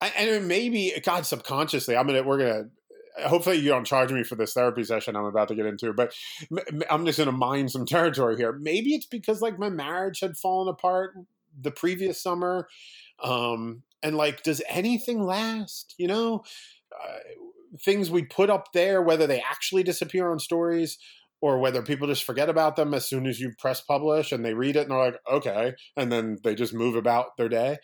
and 0.00 0.48
maybe 0.48 0.92
God 1.04 1.26
subconsciously, 1.26 1.96
I'm 1.96 2.06
gonna 2.06 2.22
we're 2.22 2.38
gonna 2.38 2.64
hopefully 3.28 3.56
you 3.56 3.68
don't 3.68 3.86
charge 3.86 4.12
me 4.12 4.24
for 4.24 4.34
this 4.34 4.52
therapy 4.52 4.84
session 4.84 5.16
I'm 5.16 5.24
about 5.24 5.48
to 5.48 5.54
get 5.54 5.66
into, 5.66 5.92
but 5.92 6.12
I'm 6.90 7.06
just 7.06 7.18
gonna 7.18 7.32
mine 7.32 7.68
some 7.68 7.86
territory 7.86 8.36
here. 8.36 8.52
Maybe 8.52 8.94
it's 8.94 9.06
because 9.06 9.40
like 9.40 9.58
my 9.58 9.70
marriage 9.70 10.20
had 10.20 10.36
fallen 10.36 10.68
apart 10.68 11.14
the 11.60 11.70
previous 11.70 12.20
summer, 12.20 12.68
um, 13.22 13.82
and 14.02 14.16
like, 14.16 14.42
does 14.42 14.60
anything 14.68 15.24
last? 15.24 15.94
You 15.98 16.08
know, 16.08 16.44
uh, 16.92 17.18
things 17.80 18.10
we 18.10 18.24
put 18.24 18.50
up 18.50 18.72
there, 18.72 19.00
whether 19.00 19.26
they 19.26 19.40
actually 19.40 19.82
disappear 19.82 20.30
on 20.30 20.38
stories 20.38 20.98
or 21.40 21.58
whether 21.58 21.82
people 21.82 22.06
just 22.08 22.24
forget 22.24 22.48
about 22.48 22.76
them 22.76 22.94
as 22.94 23.08
soon 23.08 23.26
as 23.26 23.40
you 23.40 23.52
press 23.58 23.80
publish 23.80 24.32
and 24.32 24.44
they 24.44 24.54
read 24.54 24.76
it 24.76 24.82
and 24.82 24.90
they're 24.90 24.98
like, 24.98 25.16
okay, 25.30 25.74
and 25.96 26.10
then 26.10 26.38
they 26.42 26.54
just 26.54 26.74
move 26.74 26.96
about 26.96 27.36
their 27.36 27.48
day. 27.48 27.76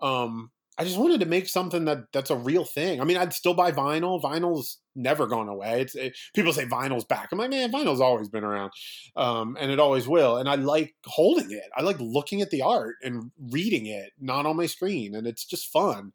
Um, 0.00 0.50
I 0.78 0.84
just 0.84 0.98
wanted 0.98 1.20
to 1.20 1.26
make 1.26 1.48
something 1.48 1.84
that 1.84 2.04
that's 2.12 2.30
a 2.30 2.36
real 2.36 2.64
thing. 2.64 3.00
I 3.00 3.04
mean, 3.04 3.18
I'd 3.18 3.34
still 3.34 3.52
buy 3.52 3.72
vinyl. 3.72 4.22
Vinyl's 4.22 4.78
never 4.96 5.26
gone 5.26 5.48
away. 5.48 5.82
It's 5.82 5.94
it, 5.94 6.16
people 6.34 6.52
say 6.54 6.64
vinyl's 6.64 7.04
back. 7.04 7.28
I'm 7.30 7.38
like, 7.38 7.50
man, 7.50 7.70
vinyl's 7.70 8.00
always 8.00 8.30
been 8.30 8.42
around, 8.42 8.72
um, 9.14 9.56
and 9.60 9.70
it 9.70 9.78
always 9.78 10.08
will. 10.08 10.38
And 10.38 10.48
I 10.48 10.54
like 10.54 10.94
holding 11.04 11.50
it. 11.50 11.68
I 11.76 11.82
like 11.82 11.98
looking 12.00 12.40
at 12.40 12.50
the 12.50 12.62
art 12.62 12.96
and 13.02 13.30
reading 13.50 13.84
it, 13.86 14.12
not 14.18 14.46
on 14.46 14.56
my 14.56 14.66
screen, 14.66 15.14
and 15.14 15.26
it's 15.26 15.44
just 15.44 15.70
fun. 15.70 16.12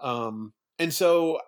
Um, 0.00 0.52
and 0.78 0.94
so 0.94 1.40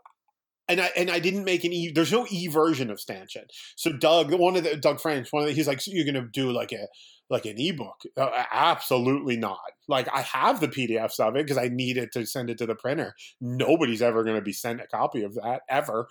and 0.68 0.80
I 0.80 0.90
and 0.96 1.10
I 1.10 1.18
didn't 1.18 1.44
make 1.44 1.64
an 1.64 1.72
e. 1.72 1.90
There's 1.90 2.12
no 2.12 2.26
e 2.30 2.48
version 2.48 2.90
of 2.90 3.00
stanchion. 3.00 3.44
So 3.76 3.92
Doug, 3.92 4.32
one 4.32 4.56
of 4.56 4.64
the 4.64 4.76
Doug 4.76 5.00
French, 5.00 5.32
one 5.32 5.42
of 5.42 5.48
the, 5.48 5.54
he's 5.54 5.68
like, 5.68 5.80
so 5.80 5.90
you're 5.92 6.06
gonna 6.06 6.26
do 6.26 6.50
like 6.52 6.72
a 6.72 6.86
like 7.30 7.44
an 7.44 7.56
ebook. 7.58 8.02
Uh, 8.16 8.44
absolutely 8.50 9.36
not. 9.36 9.58
Like 9.86 10.08
I 10.12 10.20
have 10.22 10.60
the 10.60 10.68
PDFs 10.68 11.18
of 11.20 11.36
it 11.36 11.46
because 11.46 11.58
I 11.58 11.68
need 11.68 11.96
it 11.96 12.12
to 12.12 12.26
send 12.26 12.50
it 12.50 12.58
to 12.58 12.66
the 12.66 12.74
printer. 12.74 13.14
Nobody's 13.40 14.02
ever 14.02 14.22
going 14.22 14.36
to 14.36 14.42
be 14.42 14.52
sent 14.52 14.80
a 14.80 14.86
copy 14.86 15.22
of 15.22 15.34
that 15.34 15.62
ever. 15.68 16.08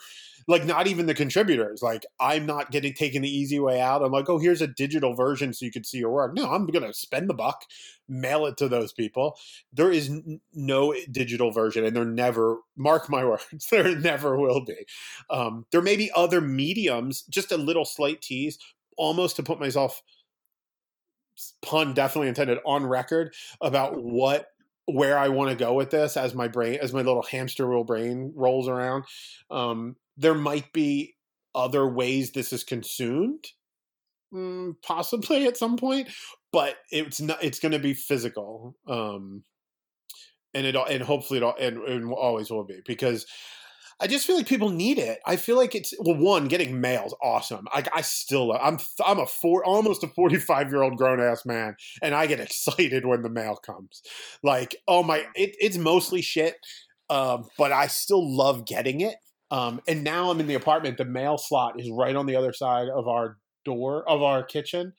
Like 0.48 0.66
not 0.66 0.88
even 0.88 1.06
the 1.06 1.14
contributors. 1.14 1.82
Like 1.82 2.06
I'm 2.20 2.46
not 2.46 2.72
getting 2.72 2.94
taken 2.94 3.22
the 3.22 3.30
easy 3.30 3.60
way 3.60 3.80
out. 3.80 4.04
I'm 4.04 4.12
like, 4.12 4.30
oh, 4.30 4.40
here's 4.40 4.62
a 4.62 4.68
digital 4.68 5.14
version 5.14 5.54
so 5.54 5.66
you 5.66 5.72
can 5.72 5.84
see 5.84 6.00
your 6.00 6.12
work. 6.12 6.36
No, 6.36 6.52
I'm 6.52 6.66
going 6.66 6.86
to 6.86 6.94
spend 6.94 7.30
the 7.30 7.34
buck, 7.36 7.66
mail 8.08 8.46
it 8.46 8.58
to 8.58 8.68
those 8.68 8.94
people. 8.94 9.38
There 9.74 9.92
is 9.92 10.10
n- 10.10 10.42
no 10.54 10.96
digital 11.12 11.52
version, 11.52 11.86
and 11.86 11.96
there 11.96 12.06
never. 12.06 12.58
Mark 12.76 13.10
my 13.10 13.26
words, 13.26 13.68
there 13.72 13.96
never 13.98 14.38
will 14.38 14.64
be. 14.64 14.86
Um, 15.30 15.66
there 15.72 15.82
may 15.82 15.96
be 15.96 16.12
other 16.16 16.42
mediums. 16.42 17.24
Just 17.24 17.52
a 17.52 17.58
little 17.58 17.86
slight 17.86 18.22
tease, 18.22 18.58
almost 18.98 19.36
to 19.38 19.44
put 19.44 19.60
myself 19.60 20.02
pun 21.62 21.94
definitely 21.94 22.30
intended 22.30 22.60
on 22.66 22.86
record 22.86 23.34
about 23.62 24.02
what 24.02 24.48
where 24.86 25.18
I 25.18 25.28
want 25.28 25.50
to 25.52 25.56
go 25.56 25.74
with 25.74 25.90
this 25.90 26.16
as 26.16 26.34
my 26.34 26.48
brain 26.48 26.80
as 26.82 26.94
my 26.94 27.02
little 27.02 27.24
hamster 27.24 27.70
wheel 27.70 27.84
brain 27.84 28.32
rolls 28.36 28.68
around. 28.68 29.04
Um, 29.52 29.96
there 30.16 30.36
might 30.36 30.72
be 30.74 31.16
other 31.54 31.88
ways 31.88 32.32
this 32.32 32.54
is 32.54 32.64
consumed, 32.64 33.48
mm, 34.34 34.76
possibly 34.82 35.46
at 35.46 35.58
some 35.58 35.78
point, 35.78 36.10
but 36.52 36.76
it's 36.92 37.20
not. 37.20 37.44
It's 37.44 37.60
going 37.60 37.74
to 37.74 37.80
be 37.80 37.94
physical, 37.94 38.76
um, 38.88 39.44
and 40.54 40.66
it 40.66 40.76
and 40.76 41.04
hopefully 41.04 41.42
it 41.42 41.56
and, 41.60 41.84
and 41.84 42.14
always 42.14 42.50
will 42.50 42.64
be 42.64 42.82
because 42.86 43.26
I 44.00 44.08
just 44.08 44.28
feel 44.28 44.36
like 44.36 44.48
people 44.48 44.70
need 44.70 45.00
it. 45.00 45.20
I 45.26 45.38
feel 45.38 45.58
like 45.58 45.74
it's 45.74 45.94
well, 46.00 46.18
one 46.18 46.48
getting 46.48 46.80
mail 46.80 47.06
is 47.06 47.16
awesome. 47.22 47.68
I, 47.72 47.84
I 47.94 48.02
still 48.02 48.52
I'm 48.54 48.78
I'm 49.06 49.20
a 49.20 49.26
four 49.26 49.66
almost 49.66 50.04
a 50.04 50.08
45 50.08 50.70
year 50.70 50.84
old 50.84 50.98
grown 50.98 51.20
ass 51.20 51.46
man, 51.46 51.76
and 52.02 52.14
I 52.14 52.28
get 52.28 52.40
excited 52.40 53.06
when 53.06 53.22
the 53.22 53.30
mail 53.30 53.56
comes. 53.56 54.02
Like 54.44 54.76
oh 54.88 55.04
my, 55.04 55.26
it, 55.36 55.56
it's 55.60 55.78
mostly 55.78 56.22
shit, 56.22 56.56
um, 57.10 57.46
but 57.58 57.72
I 57.72 57.88
still 57.88 58.36
love 58.36 58.66
getting 58.66 59.02
it. 59.02 59.16
Um, 59.50 59.82
and 59.88 60.04
now 60.04 60.30
I'm 60.30 60.40
in 60.40 60.48
the 60.48 60.56
apartment. 60.56 60.98
The 60.98 61.06
mail 61.06 61.38
slot 61.38 61.80
is 61.80 61.90
right 61.90 62.16
on 62.16 62.26
the 62.26 62.36
other 62.36 62.54
side 62.54 62.90
of 62.90 63.08
our 63.08 63.38
door 63.66 64.08
of 64.08 64.22
our 64.22 64.44
kitchen 64.44 64.94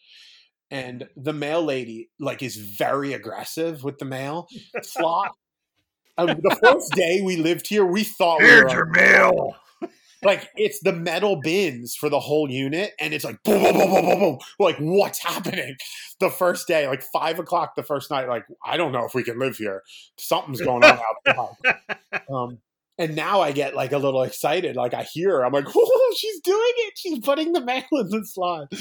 and 0.71 1.09
the 1.17 1.33
mail 1.33 1.63
lady 1.63 2.11
like 2.21 2.43
is 2.43 2.57
very 2.57 3.13
aggressive 3.13 3.83
with 3.83 3.99
the 3.99 4.05
mail 4.05 4.47
slot 4.83 5.33
um, 6.19 6.27
the 6.27 6.59
first 6.63 6.93
day 6.93 7.21
we 7.23 7.37
lived 7.37 7.69
here, 7.69 7.85
we 7.85 8.05
thought 8.05 8.41
Here's 8.41 8.59
we 8.59 8.63
were 8.65 8.71
your 8.71 8.87
mail. 8.87 9.57
like 10.23 10.49
it's 10.57 10.81
the 10.81 10.93
metal 10.93 11.41
bins 11.41 11.95
for 11.95 12.09
the 12.09 12.19
whole 12.19 12.51
unit, 12.51 12.93
and 13.01 13.15
it's 13.15 13.25
like 13.25 13.43
boom, 13.45 13.63
boom, 13.63 13.73
boom, 13.73 13.91
boom, 13.91 14.05
boom, 14.05 14.21
boom. 14.21 14.39
Like, 14.59 14.77
what's 14.79 15.21
happening? 15.21 15.77
The 16.21 16.31
first 16.31 16.67
day, 16.67 16.89
like 16.89 17.03
five 17.03 17.39
o'clock 17.39 17.77
the 17.77 17.85
first 17.85 18.11
night, 18.11 18.29
like 18.29 18.45
I 18.65 18.77
don't 18.77 18.93
know 18.93 19.05
if 19.05 19.15
we 19.15 19.23
can 19.23 19.39
live 19.39 19.57
here. 19.57 19.83
Something's 20.17 20.61
going 20.61 20.83
on 20.85 20.99
outside. 21.27 21.77
um, 22.31 22.59
and 22.99 23.15
now 23.15 23.41
I 23.41 23.53
get 23.53 23.75
like 23.75 23.93
a 23.93 23.99
little 23.99 24.23
excited. 24.23 24.77
Like 24.77 24.95
I 24.95 25.05
hear 25.05 25.31
her, 25.31 25.47
I'm 25.47 25.53
like, 25.53 25.69
"Whoa, 25.75 26.15
she's 26.17 26.41
doing 26.41 26.73
it! 26.79 26.95
She's 26.97 27.19
putting 27.21 27.53
the 27.53 27.61
mail 27.61 27.85
in 27.93 28.09
the 28.09 28.25
slot." 28.25 28.73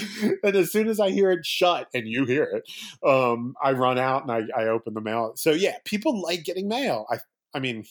And 0.42 0.56
as 0.56 0.72
soon 0.72 0.88
as 0.88 1.00
I 1.00 1.10
hear 1.10 1.30
it 1.30 1.46
shut, 1.46 1.88
and 1.94 2.06
you 2.06 2.24
hear 2.24 2.44
it, 2.44 3.08
um, 3.08 3.54
I 3.62 3.72
run 3.72 3.98
out 3.98 4.22
and 4.22 4.32
I, 4.32 4.60
I 4.60 4.68
open 4.68 4.94
the 4.94 5.00
mail. 5.00 5.32
So 5.36 5.52
yeah, 5.52 5.76
people 5.84 6.20
like 6.20 6.44
getting 6.44 6.68
mail. 6.68 7.06
I 7.10 7.18
I 7.54 7.60
mean, 7.60 7.84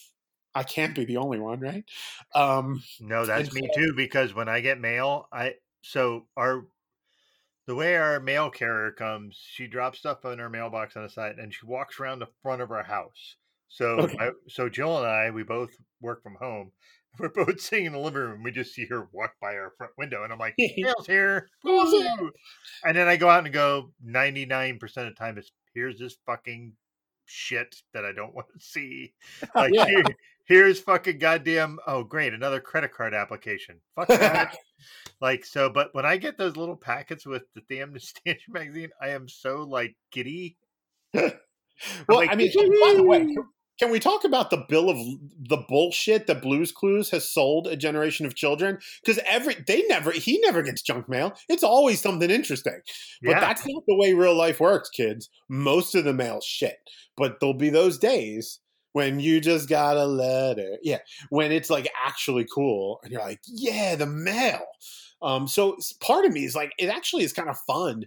I 0.54 0.63
can't 0.63 0.96
be 0.96 1.06
the 1.06 1.18
only 1.18 1.40
one, 1.40 1.60
right? 1.60 1.86
Um, 2.36 2.84
No, 3.00 3.26
that's 3.26 3.54
me 3.54 3.70
too. 3.76 3.94
Because 3.96 4.34
when 4.34 4.50
I 4.50 4.62
get 4.62 4.80
mail, 4.80 5.28
I 5.32 5.54
so 5.82 6.28
our 6.36 6.66
the 7.68 7.76
way 7.76 7.96
our 7.96 8.20
mail 8.20 8.50
carrier 8.50 8.92
comes, 8.92 9.38
she 9.40 9.68
drops 9.68 10.00
stuff 10.00 10.24
in 10.26 10.40
her 10.40 10.50
mailbox 10.50 10.96
on 10.96 11.04
the 11.04 11.10
side, 11.10 11.36
and 11.38 11.54
she 11.54 11.66
walks 11.66 12.00
around 12.00 12.20
the 12.20 12.30
front 12.42 12.62
of 12.62 12.72
our 12.72 12.84
house. 12.84 13.36
So, 13.69 13.99
Okay. 13.99 14.17
I, 14.19 14.30
so 14.47 14.69
Jill 14.69 14.97
and 14.97 15.08
I, 15.08 15.30
we 15.32 15.43
both 15.43 15.71
work 16.01 16.23
from 16.23 16.36
home. 16.39 16.71
We're 17.19 17.30
both 17.30 17.60
sitting 17.60 17.86
in 17.86 17.93
the 17.93 17.99
living 17.99 18.21
room. 18.21 18.43
We 18.43 18.51
just 18.51 18.73
see 18.75 18.86
her 18.88 19.08
walk 19.12 19.34
by 19.41 19.56
our 19.56 19.73
front 19.77 19.91
window, 19.97 20.23
and 20.23 20.32
I'm 20.32 20.38
like, 20.39 20.53
"Mail's 20.77 21.08
here!" 21.08 21.49
Mail's 21.63 21.91
here. 21.91 22.15
Woo! 22.19 22.32
And 22.84 22.95
then 22.95 23.08
I 23.08 23.17
go 23.17 23.27
out 23.30 23.43
and 23.45 23.53
go. 23.53 23.91
Ninety 24.03 24.45
nine 24.45 24.77
percent 24.77 25.08
of 25.08 25.15
the 25.15 25.19
time, 25.19 25.38
it's 25.38 25.51
here's 25.73 25.97
this 25.97 26.15
fucking 26.27 26.73
shit 27.25 27.75
that 27.93 28.06
I 28.06 28.12
don't 28.13 28.36
want 28.36 28.47
to 28.53 28.60
see. 28.63 29.13
Oh, 29.56 29.62
like 29.62 29.73
Yeah. 29.73 29.86
here, 29.86 30.03
here's 30.45 30.80
fucking 30.80 31.17
goddamn. 31.17 31.80
Oh, 31.88 32.03
great, 32.03 32.34
another 32.34 32.60
credit 32.60 32.93
card 32.93 33.13
application. 33.15 33.82
Fuck 33.95 34.10
that. 34.10 34.56
like 35.19 35.43
so, 35.43 35.69
but 35.71 35.89
when 35.95 36.06
I 36.06 36.17
get 36.17 36.38
those 36.38 36.56
little 36.56 36.77
packets 36.77 37.25
with 37.25 37.43
the 37.56 37.62
damn 37.67 37.93
Nostalgia 37.93 38.39
magazine, 38.49 38.89
I 39.01 39.10
am 39.10 39.27
so 39.27 39.63
like 39.63 39.95
giddy. 40.12 40.56
well, 41.15 41.32
like, 42.10 42.30
I 42.32 42.36
mean, 42.36 42.51
by 42.56 42.93
the 42.95 43.03
way, 43.03 43.36
can- 43.80 43.92
we 43.92 44.00
talk 44.00 44.24
about 44.24 44.50
the 44.50 44.66
bill 44.70 44.90
of 44.90 44.98
the 45.50 45.58
bullshit 45.70 46.28
that 46.28 46.42
Blue's 46.42 46.72
Clues 46.72 47.10
has 47.12 47.30
sold 47.30 47.68
a 47.68 47.76
generation 47.76 48.26
of 48.26 48.36
children? 48.36 48.80
Because 49.04 49.20
every 49.26 49.56
they 49.68 49.84
never 49.88 50.12
he 50.12 50.40
never 50.40 50.62
gets 50.62 50.82
junk 50.82 51.08
mail. 51.08 51.34
It's 51.50 51.63
always 51.63 52.02
something 52.02 52.30
interesting. 52.30 52.80
But 53.22 53.32
Yeah. 53.32 53.40
that's 53.40 53.66
not 53.68 53.84
the 53.88 53.96
way 53.96 54.13
real 54.13 54.36
life 54.36 54.60
works, 54.60 54.90
kids. 54.90 55.30
Most 55.50 55.96
of 55.96 56.04
the 56.04 56.13
mail 56.13 56.42
shit. 56.42 56.78
But 57.16 57.40
there'll 57.40 57.54
be 57.54 57.70
those 57.70 57.98
days 57.98 58.60
when 58.94 59.20
you 59.20 59.40
just 59.40 59.70
got 59.70 59.96
a 59.98 60.06
letter. 60.06 60.78
Yeah. 60.82 61.00
When 61.30 61.52
it's 61.52 61.70
like 61.70 61.88
actually 62.06 62.46
cool 62.54 63.00
and 63.04 63.12
you're 63.12 63.22
like, 63.22 63.42
yeah, 63.46 63.96
the 63.96 64.06
mail. 64.08 64.66
Um, 65.22 65.48
so 65.48 65.78
part 66.00 66.26
of 66.26 66.32
me 66.32 66.46
is 66.46 66.56
like, 66.56 66.74
it 66.78 66.88
actually 66.90 67.24
is 67.24 67.34
kind 67.34 67.50
of 67.50 67.58
fun 67.68 68.06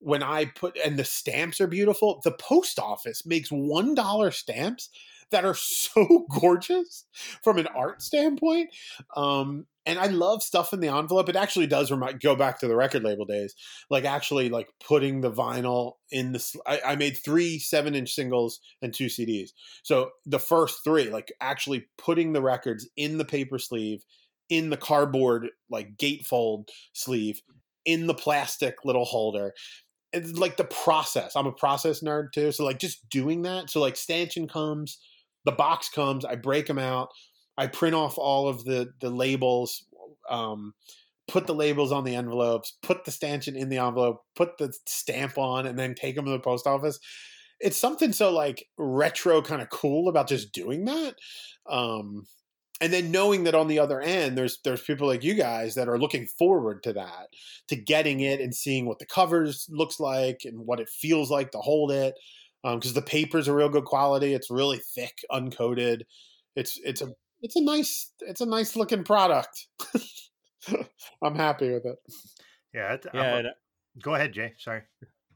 when 0.00 0.22
I 0.22 0.46
put 0.46 0.76
and 0.84 0.98
the 0.98 1.04
stamps 1.04 1.60
are 1.60 1.66
beautiful. 1.66 2.20
The 2.24 2.32
post 2.32 2.78
office 2.78 3.26
makes 3.26 3.50
one 3.50 3.94
dollar 3.94 4.30
stamps 4.30 4.90
that 5.30 5.44
are 5.44 5.54
so 5.58 6.26
gorgeous 6.40 7.04
from 7.42 7.58
an 7.58 7.66
art 7.68 8.02
standpoint. 8.02 8.70
Um, 9.16 9.66
and 9.86 9.98
I 9.98 10.06
love 10.08 10.42
stuff 10.42 10.74
in 10.74 10.80
the 10.80 10.88
envelope. 10.88 11.30
It 11.30 11.36
actually 11.36 11.66
does 11.66 11.90
remind 11.90 12.20
go 12.20 12.36
back 12.36 12.58
to 12.60 12.68
the 12.68 12.76
record 12.76 13.04
label 13.04 13.24
days, 13.24 13.54
like 13.88 14.04
actually 14.04 14.50
like 14.50 14.68
putting 14.86 15.22
the 15.22 15.32
vinyl 15.32 15.94
in 16.10 16.32
the. 16.32 16.60
I, 16.66 16.80
I 16.88 16.96
made 16.96 17.16
three 17.16 17.58
seven 17.58 17.94
inch 17.94 18.12
singles 18.12 18.60
and 18.82 18.92
two 18.92 19.06
CDs. 19.06 19.50
So 19.82 20.10
the 20.26 20.38
first 20.38 20.84
three, 20.84 21.08
like 21.08 21.32
actually 21.40 21.86
putting 21.96 22.34
the 22.34 22.42
records 22.42 22.86
in 22.98 23.16
the 23.16 23.24
paper 23.24 23.58
sleeve, 23.58 24.04
in 24.50 24.68
the 24.68 24.76
cardboard 24.76 25.48
like 25.70 25.96
gatefold 25.96 26.68
sleeve, 26.92 27.40
in 27.86 28.06
the 28.06 28.14
plastic 28.14 28.84
little 28.84 29.06
holder. 29.06 29.54
It's 30.12 30.32
like 30.38 30.56
the 30.56 30.64
process. 30.64 31.36
I'm 31.36 31.46
a 31.46 31.52
process 31.52 32.00
nerd 32.00 32.32
too. 32.32 32.52
So 32.52 32.64
like 32.64 32.78
just 32.78 33.08
doing 33.10 33.42
that. 33.42 33.70
So 33.70 33.80
like 33.80 33.96
stanchion 33.96 34.48
comes, 34.48 34.98
the 35.44 35.52
box 35.52 35.88
comes, 35.88 36.24
I 36.24 36.36
break 36.36 36.66
them 36.66 36.78
out, 36.78 37.08
I 37.56 37.66
print 37.66 37.94
off 37.94 38.18
all 38.18 38.48
of 38.48 38.64
the 38.64 38.92
the 39.00 39.10
labels, 39.10 39.84
um, 40.30 40.74
put 41.26 41.46
the 41.46 41.54
labels 41.54 41.92
on 41.92 42.04
the 42.04 42.14
envelopes, 42.14 42.76
put 42.82 43.04
the 43.04 43.10
stanchion 43.10 43.54
in 43.56 43.68
the 43.68 43.78
envelope, 43.78 44.22
put 44.34 44.58
the 44.58 44.72
stamp 44.86 45.36
on, 45.36 45.66
and 45.66 45.78
then 45.78 45.94
take 45.94 46.16
them 46.16 46.24
to 46.24 46.30
the 46.30 46.40
post 46.40 46.66
office. 46.66 46.98
It's 47.60 47.76
something 47.76 48.12
so 48.12 48.32
like 48.32 48.64
retro 48.78 49.42
kind 49.42 49.60
of 49.60 49.68
cool 49.68 50.08
about 50.08 50.28
just 50.28 50.52
doing 50.52 50.84
that. 50.86 51.14
Um, 51.68 52.24
and 52.80 52.92
then 52.92 53.10
knowing 53.10 53.44
that 53.44 53.54
on 53.54 53.68
the 53.68 53.78
other 53.78 54.00
end 54.00 54.36
there's 54.38 54.58
there's 54.64 54.82
people 54.82 55.06
like 55.06 55.24
you 55.24 55.34
guys 55.34 55.74
that 55.74 55.88
are 55.88 55.98
looking 55.98 56.26
forward 56.38 56.82
to 56.82 56.92
that 56.92 57.28
to 57.68 57.76
getting 57.76 58.20
it 58.20 58.40
and 58.40 58.54
seeing 58.54 58.86
what 58.86 58.98
the 58.98 59.06
covers 59.06 59.66
looks 59.70 59.98
like 60.00 60.42
and 60.44 60.58
what 60.66 60.80
it 60.80 60.88
feels 60.88 61.30
like 61.30 61.50
to 61.50 61.58
hold 61.58 61.90
it 61.90 62.14
um, 62.64 62.78
because 62.78 62.92
the 62.94 63.02
paper's 63.02 63.48
a 63.48 63.54
real 63.54 63.68
good 63.68 63.84
quality 63.84 64.34
it's 64.34 64.50
really 64.50 64.78
thick 64.94 65.18
uncoated 65.30 66.02
it's 66.56 66.78
it's 66.84 67.02
a 67.02 67.08
it's 67.42 67.56
a 67.56 67.62
nice 67.62 68.12
it's 68.20 68.40
a 68.40 68.46
nice 68.46 68.74
looking 68.76 69.04
product 69.04 69.66
i'm 71.22 71.34
happy 71.34 71.70
with 71.72 71.84
it 71.86 71.96
yeah. 72.74 72.92
It's, 72.92 73.06
Yeah, 73.14 73.22
a- 73.22 73.38
and 73.38 73.48
go 74.02 74.14
ahead, 74.14 74.32
Jay. 74.32 74.52
Sorry. 74.58 74.82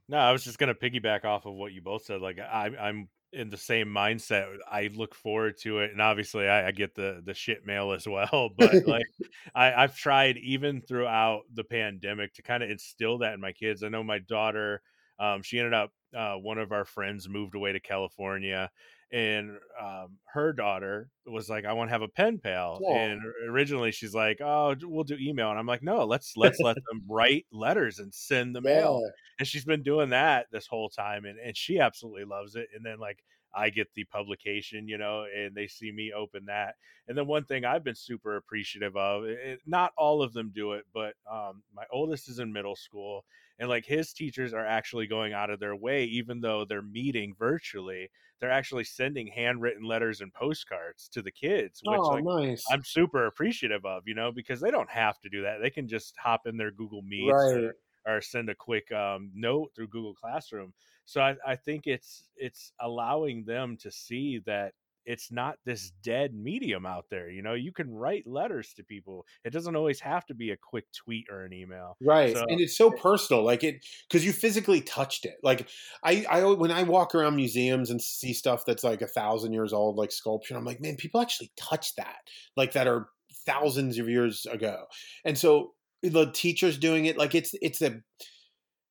No, 0.08 0.18
I 0.18 0.32
was 0.32 0.44
just 0.44 0.58
gonna 0.58 0.74
piggyback 0.74 1.24
off 1.24 1.46
of 1.46 1.54
what 1.54 1.72
you 1.72 1.80
both 1.80 2.04
said. 2.04 2.20
Like 2.20 2.38
I, 2.38 2.70
I'm 2.78 3.08
in 3.32 3.50
the 3.50 3.56
same 3.56 3.88
mindset. 3.88 4.56
I 4.70 4.90
look 4.94 5.14
forward 5.14 5.56
to 5.62 5.80
it, 5.80 5.92
and 5.92 6.00
obviously, 6.00 6.48
I, 6.48 6.68
I 6.68 6.70
get 6.72 6.94
the 6.94 7.22
the 7.24 7.34
shit 7.34 7.66
mail 7.66 7.92
as 7.92 8.06
well. 8.06 8.50
But 8.58 8.74
like, 8.86 9.06
I, 9.54 9.72
I've 9.72 9.96
tried 9.96 10.36
even 10.38 10.80
throughout 10.82 11.42
the 11.52 11.64
pandemic 11.64 12.34
to 12.34 12.42
kind 12.42 12.62
of 12.62 12.70
instill 12.70 13.18
that 13.18 13.34
in 13.34 13.40
my 13.40 13.52
kids. 13.52 13.82
I 13.82 13.88
know 13.88 14.04
my 14.04 14.18
daughter, 14.18 14.82
um, 15.18 15.42
she 15.42 15.58
ended 15.58 15.74
up 15.74 15.92
uh, 16.16 16.34
one 16.34 16.58
of 16.58 16.72
our 16.72 16.84
friends 16.84 17.28
moved 17.28 17.54
away 17.54 17.72
to 17.72 17.80
California, 17.80 18.70
and 19.12 19.58
um, 19.80 20.18
her 20.32 20.52
daughter 20.52 21.10
was 21.26 21.48
like, 21.48 21.64
"I 21.64 21.72
want 21.74 21.88
to 21.88 21.92
have 21.92 22.02
a 22.02 22.08
pen 22.08 22.38
pal." 22.38 22.82
And 22.88 23.20
originally, 23.48 23.92
she's 23.92 24.14
like, 24.14 24.40
"Oh, 24.40 24.74
we'll 24.82 25.04
do 25.04 25.16
email," 25.20 25.50
and 25.50 25.58
I'm 25.58 25.66
like, 25.66 25.82
"No, 25.82 26.04
let's 26.04 26.36
let's 26.36 26.62
let 26.62 26.78
them 26.90 27.02
write 27.08 27.46
letters 27.52 27.98
and 27.98 28.12
send 28.14 28.54
the 28.56 28.60
mail." 28.62 29.02
Yeah. 29.02 29.10
and 29.38 29.48
she's 29.48 29.64
been 29.64 29.82
doing 29.82 30.10
that 30.10 30.46
this 30.50 30.66
whole 30.66 30.88
time 30.88 31.24
and, 31.24 31.38
and 31.38 31.56
she 31.56 31.78
absolutely 31.78 32.24
loves 32.24 32.54
it 32.56 32.68
and 32.74 32.84
then 32.84 32.98
like 32.98 33.24
i 33.54 33.70
get 33.70 33.88
the 33.94 34.04
publication 34.04 34.88
you 34.88 34.98
know 34.98 35.24
and 35.34 35.54
they 35.54 35.66
see 35.66 35.90
me 35.92 36.12
open 36.12 36.44
that 36.46 36.76
and 37.08 37.16
then 37.16 37.26
one 37.26 37.44
thing 37.44 37.64
i've 37.64 37.84
been 37.84 37.94
super 37.94 38.36
appreciative 38.36 38.96
of 38.96 39.24
it, 39.24 39.60
not 39.66 39.92
all 39.96 40.22
of 40.22 40.32
them 40.32 40.50
do 40.54 40.72
it 40.72 40.84
but 40.92 41.14
um, 41.30 41.62
my 41.74 41.84
oldest 41.90 42.28
is 42.28 42.38
in 42.38 42.52
middle 42.52 42.76
school 42.76 43.24
and 43.58 43.68
like 43.68 43.84
his 43.84 44.12
teachers 44.12 44.52
are 44.52 44.66
actually 44.66 45.06
going 45.06 45.32
out 45.32 45.50
of 45.50 45.60
their 45.60 45.76
way 45.76 46.04
even 46.04 46.40
though 46.40 46.64
they're 46.64 46.82
meeting 46.82 47.34
virtually 47.38 48.08
they're 48.40 48.50
actually 48.50 48.84
sending 48.84 49.26
handwritten 49.26 49.84
letters 49.84 50.20
and 50.20 50.32
postcards 50.34 51.08
to 51.08 51.22
the 51.22 51.30
kids 51.30 51.80
which 51.84 51.98
oh, 52.00 52.10
like 52.10 52.24
nice. 52.24 52.64
i'm 52.70 52.82
super 52.84 53.26
appreciative 53.26 53.84
of 53.84 54.02
you 54.06 54.14
know 54.14 54.32
because 54.32 54.60
they 54.60 54.70
don't 54.70 54.90
have 54.90 55.18
to 55.20 55.28
do 55.28 55.42
that 55.42 55.58
they 55.60 55.70
can 55.70 55.86
just 55.88 56.14
hop 56.16 56.46
in 56.46 56.56
their 56.56 56.70
google 56.70 57.02
meets 57.02 57.30
Right. 57.30 57.64
or, 57.64 57.74
or 58.16 58.20
send 58.20 58.48
a 58.48 58.54
quick 58.54 58.90
um, 58.92 59.30
note 59.34 59.70
through 59.74 59.88
google 59.88 60.14
classroom 60.14 60.72
so 61.04 61.20
I, 61.20 61.36
I 61.46 61.56
think 61.56 61.86
it's 61.86 62.28
it's 62.36 62.72
allowing 62.80 63.44
them 63.44 63.76
to 63.78 63.90
see 63.90 64.40
that 64.46 64.72
it's 65.06 65.30
not 65.32 65.56
this 65.64 65.92
dead 66.02 66.34
medium 66.34 66.86
out 66.86 67.06
there 67.10 67.30
you 67.30 67.42
know 67.42 67.54
you 67.54 67.72
can 67.72 67.92
write 67.92 68.26
letters 68.26 68.72
to 68.74 68.84
people 68.84 69.24
it 69.44 69.50
doesn't 69.50 69.76
always 69.76 70.00
have 70.00 70.24
to 70.26 70.34
be 70.34 70.50
a 70.50 70.56
quick 70.56 70.84
tweet 71.04 71.26
or 71.30 71.44
an 71.44 71.52
email 71.52 71.96
Right. 72.00 72.36
So- 72.36 72.44
and 72.48 72.60
it's 72.60 72.76
so 72.76 72.90
personal. 72.90 73.42
Like 73.44 73.64
it 73.64 73.84
because 74.08 74.24
you 74.24 74.32
physically 74.32 74.80
touched 74.80 75.24
it. 75.24 75.36
Like 75.42 75.68
I, 76.04 76.24
I 76.28 76.44
when 76.44 76.70
I 76.70 76.82
walk 76.82 77.14
around 77.14 77.36
museums 77.36 77.90
and 77.90 78.00
see 78.00 78.32
stuff 78.32 78.64
that's 78.66 78.84
like 78.84 79.02
a 79.02 79.06
thousand 79.06 79.52
years 79.52 79.72
old, 79.72 79.96
like 79.96 80.12
sculpture, 80.12 80.56
I'm 80.56 80.64
like, 80.64 80.80
man, 80.80 80.96
people 80.96 81.20
actually 81.20 81.52
touch 81.56 81.94
that. 81.96 82.16
Like 82.56 82.72
that 82.72 82.86
are 82.86 83.08
thousands 83.46 83.98
of 83.98 84.08
years 84.08 84.46
ago. 84.46 84.84
And 85.24 85.36
so 85.38 85.72
the 86.02 86.30
teachers 86.32 86.78
doing 86.78 87.06
it, 87.06 87.16
like 87.16 87.34
it's 87.34 87.54
it's 87.62 87.80
a 87.82 88.00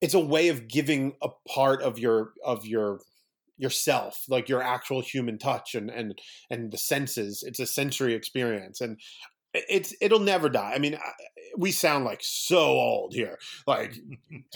it's 0.01 0.13
a 0.13 0.19
way 0.19 0.47
of 0.47 0.67
giving 0.67 1.13
a 1.21 1.29
part 1.47 1.81
of 1.81 1.99
your 1.99 2.31
of 2.43 2.65
your 2.65 2.99
yourself 3.61 4.23
like 4.27 4.49
your 4.49 4.61
actual 4.61 5.01
human 5.01 5.37
touch 5.37 5.75
and 5.75 5.89
and 5.89 6.19
and 6.49 6.71
the 6.71 6.77
senses. 6.77 7.43
It's 7.45 7.59
a 7.59 7.67
sensory 7.67 8.13
experience 8.13 8.81
and 8.81 8.97
it's 9.53 9.93
it'll 10.01 10.19
never 10.19 10.49
die. 10.49 10.73
I 10.75 10.79
mean 10.79 10.95
I, 10.95 11.11
we 11.57 11.71
sound 11.71 12.05
like 12.05 12.19
so 12.21 12.59
old 12.59 13.13
here 13.13 13.37
like 13.67 13.95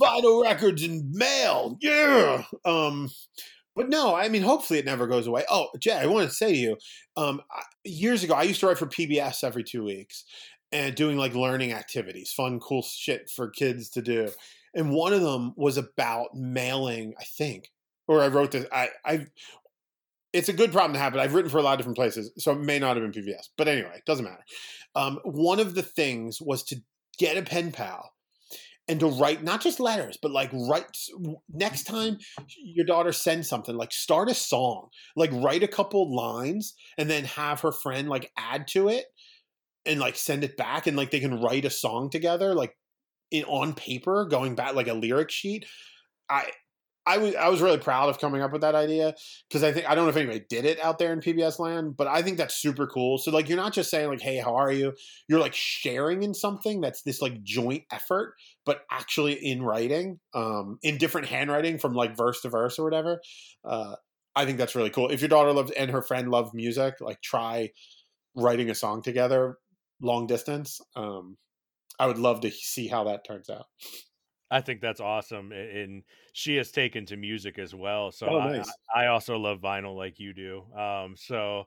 vinyl 0.00 0.42
records 0.42 0.82
and 0.82 1.10
mail 1.12 1.76
yeah 1.80 2.44
um 2.64 3.08
but 3.74 3.88
no 3.88 4.14
i 4.14 4.28
mean 4.28 4.42
hopefully 4.42 4.78
it 4.78 4.84
never 4.84 5.06
goes 5.06 5.26
away. 5.26 5.44
Oh 5.50 5.68
jay 5.78 5.96
i 5.96 6.06
want 6.06 6.28
to 6.28 6.34
say 6.34 6.52
to 6.52 6.58
you 6.58 6.76
um 7.16 7.40
years 7.84 8.22
ago 8.22 8.34
i 8.34 8.42
used 8.42 8.60
to 8.60 8.66
write 8.66 8.78
for 8.78 8.86
pbs 8.86 9.44
every 9.44 9.64
two 9.64 9.84
weeks 9.84 10.24
and 10.72 10.94
doing 10.94 11.16
like 11.16 11.34
learning 11.34 11.72
activities 11.72 12.32
fun 12.32 12.60
cool 12.60 12.82
shit 12.82 13.30
for 13.34 13.50
kids 13.50 13.90
to 13.90 14.02
do 14.02 14.28
and 14.74 14.90
one 14.90 15.12
of 15.12 15.20
them 15.20 15.52
was 15.56 15.76
about 15.76 16.34
mailing 16.34 17.14
i 17.18 17.24
think 17.24 17.70
or 18.08 18.22
i 18.22 18.28
wrote 18.28 18.50
this 18.52 18.66
i 18.72 18.88
i 19.04 19.26
it's 20.32 20.48
a 20.48 20.52
good 20.52 20.72
problem 20.72 20.92
to 20.92 20.98
have, 21.00 21.12
but 21.12 21.20
I've 21.20 21.34
written 21.34 21.50
for 21.50 21.58
a 21.58 21.62
lot 21.62 21.72
of 21.72 21.78
different 21.78 21.96
places, 21.96 22.30
so 22.38 22.52
it 22.52 22.60
may 22.60 22.78
not 22.78 22.96
have 22.96 23.12
been 23.12 23.22
PBS. 23.24 23.48
But 23.56 23.68
anyway, 23.68 23.94
it 23.96 24.04
doesn't 24.04 24.24
matter. 24.24 24.44
Um, 24.94 25.18
one 25.24 25.60
of 25.60 25.74
the 25.74 25.82
things 25.82 26.40
was 26.40 26.62
to 26.64 26.76
get 27.18 27.36
a 27.36 27.42
pen 27.42 27.72
pal 27.72 28.12
and 28.88 29.00
to 29.00 29.06
write 29.06 29.42
not 29.42 29.60
just 29.60 29.80
letters, 29.80 30.18
but 30.20 30.30
like 30.30 30.50
write 30.52 30.96
next 31.52 31.84
time 31.84 32.18
your 32.58 32.86
daughter 32.86 33.12
sends 33.12 33.48
something, 33.48 33.76
like 33.76 33.92
start 33.92 34.28
a 34.28 34.34
song, 34.34 34.88
like 35.16 35.30
write 35.32 35.62
a 35.62 35.68
couple 35.68 36.14
lines, 36.14 36.74
and 36.96 37.10
then 37.10 37.24
have 37.24 37.60
her 37.60 37.72
friend 37.72 38.08
like 38.08 38.30
add 38.36 38.66
to 38.68 38.88
it 38.88 39.06
and 39.86 40.00
like 40.00 40.16
send 40.16 40.44
it 40.44 40.56
back, 40.56 40.86
and 40.86 40.96
like 40.96 41.10
they 41.10 41.20
can 41.20 41.40
write 41.40 41.64
a 41.64 41.70
song 41.70 42.10
together, 42.10 42.54
like 42.54 42.76
in 43.30 43.44
on 43.44 43.74
paper, 43.74 44.24
going 44.24 44.54
back 44.54 44.74
like 44.74 44.88
a 44.88 44.94
lyric 44.94 45.30
sheet. 45.30 45.66
I 46.28 46.50
I 47.06 47.18
was 47.18 47.34
I 47.34 47.48
was 47.48 47.60
really 47.60 47.78
proud 47.78 48.08
of 48.08 48.20
coming 48.20 48.42
up 48.42 48.52
with 48.52 48.60
that 48.60 48.74
idea 48.74 49.14
because 49.48 49.64
I 49.64 49.72
think 49.72 49.88
I 49.88 49.94
don't 49.94 50.04
know 50.04 50.10
if 50.10 50.16
anybody 50.16 50.44
did 50.48 50.64
it 50.64 50.78
out 50.80 50.98
there 50.98 51.12
in 51.12 51.20
PBS 51.20 51.58
land, 51.58 51.96
but 51.96 52.06
I 52.06 52.22
think 52.22 52.36
that's 52.36 52.54
super 52.54 52.86
cool. 52.86 53.18
So 53.18 53.30
like 53.30 53.48
you're 53.48 53.56
not 53.56 53.72
just 53.72 53.90
saying 53.90 54.08
like, 54.08 54.20
"Hey, 54.20 54.36
how 54.36 54.54
are 54.54 54.70
you?" 54.70 54.92
You're 55.26 55.40
like 55.40 55.54
sharing 55.54 56.22
in 56.22 56.34
something 56.34 56.80
that's 56.80 57.02
this 57.02 57.22
like 57.22 57.42
joint 57.42 57.84
effort, 57.90 58.34
but 58.66 58.82
actually 58.90 59.34
in 59.34 59.62
writing, 59.62 60.20
um, 60.34 60.78
in 60.82 60.98
different 60.98 61.26
handwriting 61.28 61.78
from 61.78 61.94
like 61.94 62.16
verse 62.16 62.42
to 62.42 62.48
verse 62.50 62.78
or 62.78 62.84
whatever. 62.84 63.20
Uh, 63.64 63.96
I 64.36 64.44
think 64.44 64.58
that's 64.58 64.76
really 64.76 64.90
cool. 64.90 65.08
If 65.10 65.20
your 65.20 65.28
daughter 65.28 65.52
loves 65.52 65.72
and 65.72 65.90
her 65.90 66.02
friend 66.02 66.30
love 66.30 66.54
music, 66.54 66.94
like 67.00 67.20
try 67.22 67.70
writing 68.36 68.70
a 68.70 68.74
song 68.74 69.02
together 69.02 69.56
long 70.02 70.26
distance. 70.26 70.80
Um, 70.96 71.36
I 72.00 72.06
would 72.06 72.18
love 72.18 72.40
to 72.40 72.50
see 72.50 72.88
how 72.88 73.04
that 73.04 73.24
turns 73.24 73.48
out. 73.50 73.66
I 74.50 74.60
think 74.60 74.80
that's 74.80 75.00
awesome, 75.00 75.52
and 75.52 76.02
she 76.32 76.56
has 76.56 76.72
taken 76.72 77.06
to 77.06 77.16
music 77.16 77.56
as 77.58 77.72
well. 77.72 78.10
So 78.10 78.26
Oh, 78.26 78.40
I, 78.40 78.50
nice. 78.52 78.78
I 78.94 79.06
also 79.06 79.38
love 79.38 79.60
vinyl 79.60 79.96
like 79.96 80.18
you 80.18 80.32
do. 80.34 80.62
Um, 80.74 81.16
so 81.16 81.66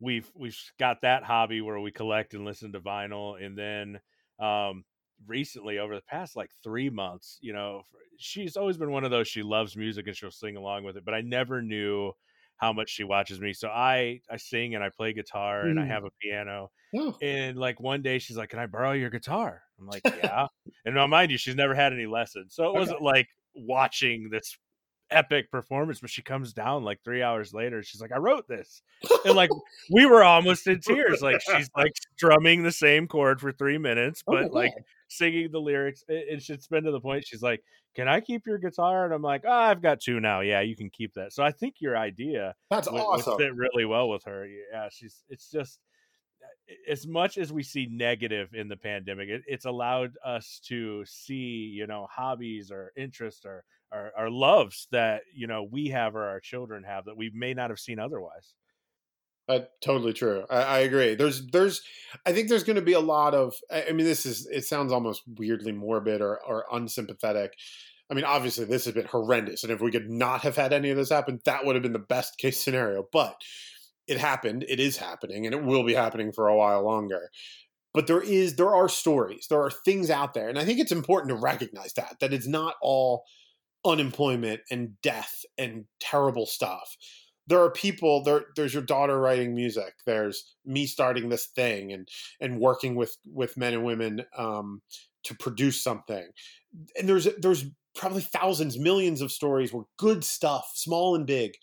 we've 0.00 0.30
we've 0.34 0.58
got 0.78 1.02
that 1.02 1.24
hobby 1.24 1.60
where 1.60 1.80
we 1.80 1.90
collect 1.92 2.34
and 2.34 2.44
listen 2.44 2.72
to 2.72 2.80
vinyl, 2.80 3.42
and 3.44 3.58
then 3.58 4.00
um, 4.38 4.84
recently 5.26 5.78
over 5.78 5.96
the 5.96 6.02
past 6.02 6.36
like 6.36 6.52
three 6.62 6.90
months, 6.90 7.38
you 7.42 7.52
know, 7.52 7.82
she's 8.16 8.56
always 8.56 8.78
been 8.78 8.92
one 8.92 9.04
of 9.04 9.10
those. 9.10 9.26
She 9.28 9.42
loves 9.42 9.76
music 9.76 10.06
and 10.06 10.16
she'll 10.16 10.30
sing 10.30 10.56
along 10.56 10.84
with 10.84 10.96
it, 10.96 11.04
but 11.04 11.14
I 11.14 11.22
never 11.22 11.62
knew 11.62 12.12
how 12.60 12.72
much 12.72 12.90
she 12.90 13.04
watches 13.04 13.40
me. 13.40 13.52
So 13.54 13.68
I 13.68 14.20
I 14.30 14.36
sing 14.36 14.74
and 14.74 14.84
I 14.84 14.90
play 14.90 15.12
guitar 15.12 15.68
and 15.68 15.78
I 15.80 15.86
Mm. 15.86 15.94
have 15.94 16.04
a 16.04 16.10
piano. 16.22 16.70
Oh, 16.94 17.20
And 17.20 17.58
like 17.58 17.80
one 17.80 18.02
day 18.02 18.18
she's 18.18 18.36
like, 18.36 18.50
Can 18.50 18.58
I 18.60 18.66
borrow 18.66 18.92
your 18.92 19.10
guitar? 19.10 19.62
I'm 19.78 19.86
like, 19.86 20.04
Yeah. 20.12 20.46
and 20.84 20.94
now 20.94 21.06
mind 21.06 21.30
you, 21.30 21.38
she's 21.38 21.56
never 21.56 21.74
had 21.74 21.92
any 21.92 22.06
lessons. 22.06 22.54
So 22.54 22.68
it 22.70 22.74
Okay. 22.74 22.76
wasn't 22.76 23.02
like 23.02 23.28
watching 23.54 24.30
this 24.30 24.56
epic 25.10 25.50
performance, 25.50 26.00
but 26.00 26.10
she 26.10 26.22
comes 26.22 26.52
down 26.52 26.84
like 26.84 27.00
three 27.04 27.22
hours 27.22 27.52
later. 27.52 27.82
She's 27.82 28.00
like, 28.00 28.12
I 28.12 28.18
wrote 28.18 28.48
this. 28.48 28.82
And 29.24 29.34
like 29.34 29.50
we 29.90 30.06
were 30.06 30.22
almost 30.22 30.66
in 30.66 30.80
tears. 30.80 31.22
Like 31.22 31.40
she's 31.40 31.70
like 31.76 31.92
strumming 32.16 32.62
the 32.62 32.72
same 32.72 33.06
chord 33.06 33.40
for 33.40 33.52
three 33.52 33.78
minutes, 33.78 34.22
Oh 34.26 34.32
but 34.32 34.52
like 34.52 34.74
God. 34.74 34.84
singing 35.08 35.50
the 35.50 35.60
lyrics. 35.60 36.04
It, 36.08 36.38
just 36.38 36.70
been 36.70 36.84
to 36.84 36.90
the 36.90 37.00
point 37.00 37.26
she's 37.26 37.42
like, 37.42 37.62
Can 37.94 38.08
I 38.08 38.20
keep 38.20 38.46
your 38.46 38.58
guitar? 38.58 39.04
And 39.04 39.14
I'm 39.14 39.22
like, 39.22 39.42
oh, 39.46 39.52
I've 39.52 39.82
got 39.82 40.00
two 40.00 40.20
now. 40.20 40.40
Yeah, 40.40 40.60
you 40.60 40.76
can 40.76 40.90
keep 40.90 41.14
that. 41.14 41.32
So 41.32 41.42
I 41.42 41.50
think 41.52 41.76
your 41.80 41.96
idea 41.96 42.54
that's 42.70 42.88
would, 42.90 42.94
would 42.94 43.02
awesome. 43.02 43.38
fit 43.38 43.54
really 43.54 43.84
well 43.84 44.08
with 44.08 44.24
her. 44.24 44.46
Yeah, 44.46 44.88
she's 44.90 45.22
it's 45.28 45.50
just 45.50 45.80
eh, 46.68 46.92
as 46.92 47.06
much 47.06 47.38
as 47.38 47.52
we 47.52 47.62
see 47.62 47.88
negative 47.90 48.54
in 48.54 48.68
the 48.68 48.76
pandemic, 48.76 49.28
it, 49.28 49.42
it's 49.46 49.64
allowed 49.66 50.12
us 50.24 50.60
to 50.66 51.04
see, 51.04 51.72
you 51.74 51.86
know, 51.86 52.06
hobbies 52.10 52.70
or 52.70 52.92
interests 52.96 53.44
or, 53.44 53.64
or 53.92 54.12
or 54.16 54.30
loves 54.30 54.86
that 54.92 55.22
you 55.34 55.46
know 55.46 55.66
we 55.70 55.88
have 55.88 56.16
or 56.16 56.28
our 56.28 56.40
children 56.40 56.84
have 56.84 57.04
that 57.06 57.16
we 57.16 57.30
may 57.34 57.54
not 57.54 57.70
have 57.70 57.80
seen 57.80 57.98
otherwise. 57.98 58.54
Uh, 59.50 59.64
totally 59.82 60.12
true. 60.12 60.44
I, 60.48 60.62
I 60.62 60.78
agree. 60.80 61.16
There's, 61.16 61.44
there's, 61.48 61.82
I 62.24 62.32
think 62.32 62.48
there's 62.48 62.62
going 62.62 62.76
to 62.76 62.82
be 62.82 62.92
a 62.92 63.00
lot 63.00 63.34
of. 63.34 63.56
I 63.68 63.90
mean, 63.90 64.06
this 64.06 64.24
is. 64.24 64.46
It 64.46 64.64
sounds 64.64 64.92
almost 64.92 65.22
weirdly 65.26 65.72
morbid 65.72 66.20
or, 66.20 66.38
or 66.46 66.66
unsympathetic. 66.70 67.54
I 68.08 68.14
mean, 68.14 68.24
obviously, 68.24 68.64
this 68.64 68.84
has 68.84 68.94
been 68.94 69.06
horrendous, 69.06 69.64
and 69.64 69.72
if 69.72 69.80
we 69.80 69.90
could 69.90 70.08
not 70.08 70.42
have 70.42 70.54
had 70.54 70.72
any 70.72 70.90
of 70.90 70.96
this 70.96 71.10
happen, 71.10 71.40
that 71.46 71.64
would 71.64 71.74
have 71.74 71.82
been 71.82 71.92
the 71.92 71.98
best 71.98 72.38
case 72.38 72.62
scenario. 72.62 73.04
But 73.12 73.42
it 74.06 74.18
happened. 74.18 74.64
It 74.68 74.78
is 74.78 74.98
happening, 74.98 75.46
and 75.46 75.54
it 75.54 75.64
will 75.64 75.82
be 75.82 75.94
happening 75.94 76.30
for 76.30 76.46
a 76.46 76.56
while 76.56 76.84
longer. 76.84 77.30
But 77.92 78.06
there 78.06 78.22
is, 78.22 78.54
there 78.54 78.72
are 78.72 78.88
stories, 78.88 79.48
there 79.50 79.62
are 79.62 79.70
things 79.70 80.10
out 80.10 80.32
there, 80.32 80.48
and 80.48 80.60
I 80.60 80.64
think 80.64 80.78
it's 80.78 80.92
important 80.92 81.30
to 81.30 81.42
recognize 81.42 81.92
that 81.94 82.18
that 82.20 82.32
it's 82.32 82.46
not 82.46 82.76
all 82.80 83.24
unemployment 83.84 84.60
and 84.70 85.00
death 85.02 85.44
and 85.58 85.84
terrible 86.00 86.46
stuff. 86.46 86.96
There 87.46 87.62
are 87.62 87.70
people 87.70 88.22
there 88.22 88.46
there's 88.54 88.74
your 88.74 88.82
daughter 88.82 89.18
writing 89.18 89.54
music 89.54 89.94
there's 90.06 90.56
me 90.64 90.86
starting 90.86 91.28
this 91.28 91.46
thing 91.46 91.92
and 91.92 92.08
and 92.40 92.60
working 92.60 92.94
with 92.94 93.16
with 93.24 93.56
men 93.56 93.74
and 93.74 93.84
women 93.84 94.22
um 94.36 94.82
to 95.24 95.34
produce 95.34 95.82
something. 95.82 96.28
And 96.98 97.08
there's 97.08 97.28
there's 97.38 97.64
probably 97.96 98.22
thousands 98.22 98.78
millions 98.78 99.20
of 99.20 99.32
stories 99.32 99.72
where 99.72 99.84
good 99.98 100.22
stuff 100.22 100.70
small 100.74 101.16
and 101.16 101.26
big 101.26 101.54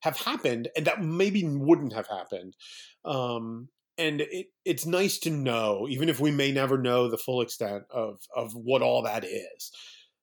have 0.00 0.16
happened 0.16 0.68
and 0.76 0.86
that 0.86 1.02
maybe 1.02 1.44
wouldn't 1.44 1.92
have 1.92 2.08
happened. 2.08 2.56
Um 3.04 3.68
and 3.96 4.20
it, 4.20 4.46
it's 4.64 4.86
nice 4.86 5.18
to 5.18 5.30
know 5.30 5.86
even 5.88 6.08
if 6.08 6.20
we 6.20 6.30
may 6.30 6.52
never 6.52 6.78
know 6.78 7.08
the 7.08 7.18
full 7.18 7.42
extent 7.42 7.84
of 7.90 8.20
of 8.34 8.54
what 8.54 8.82
all 8.82 9.02
that 9.02 9.24
is 9.24 9.70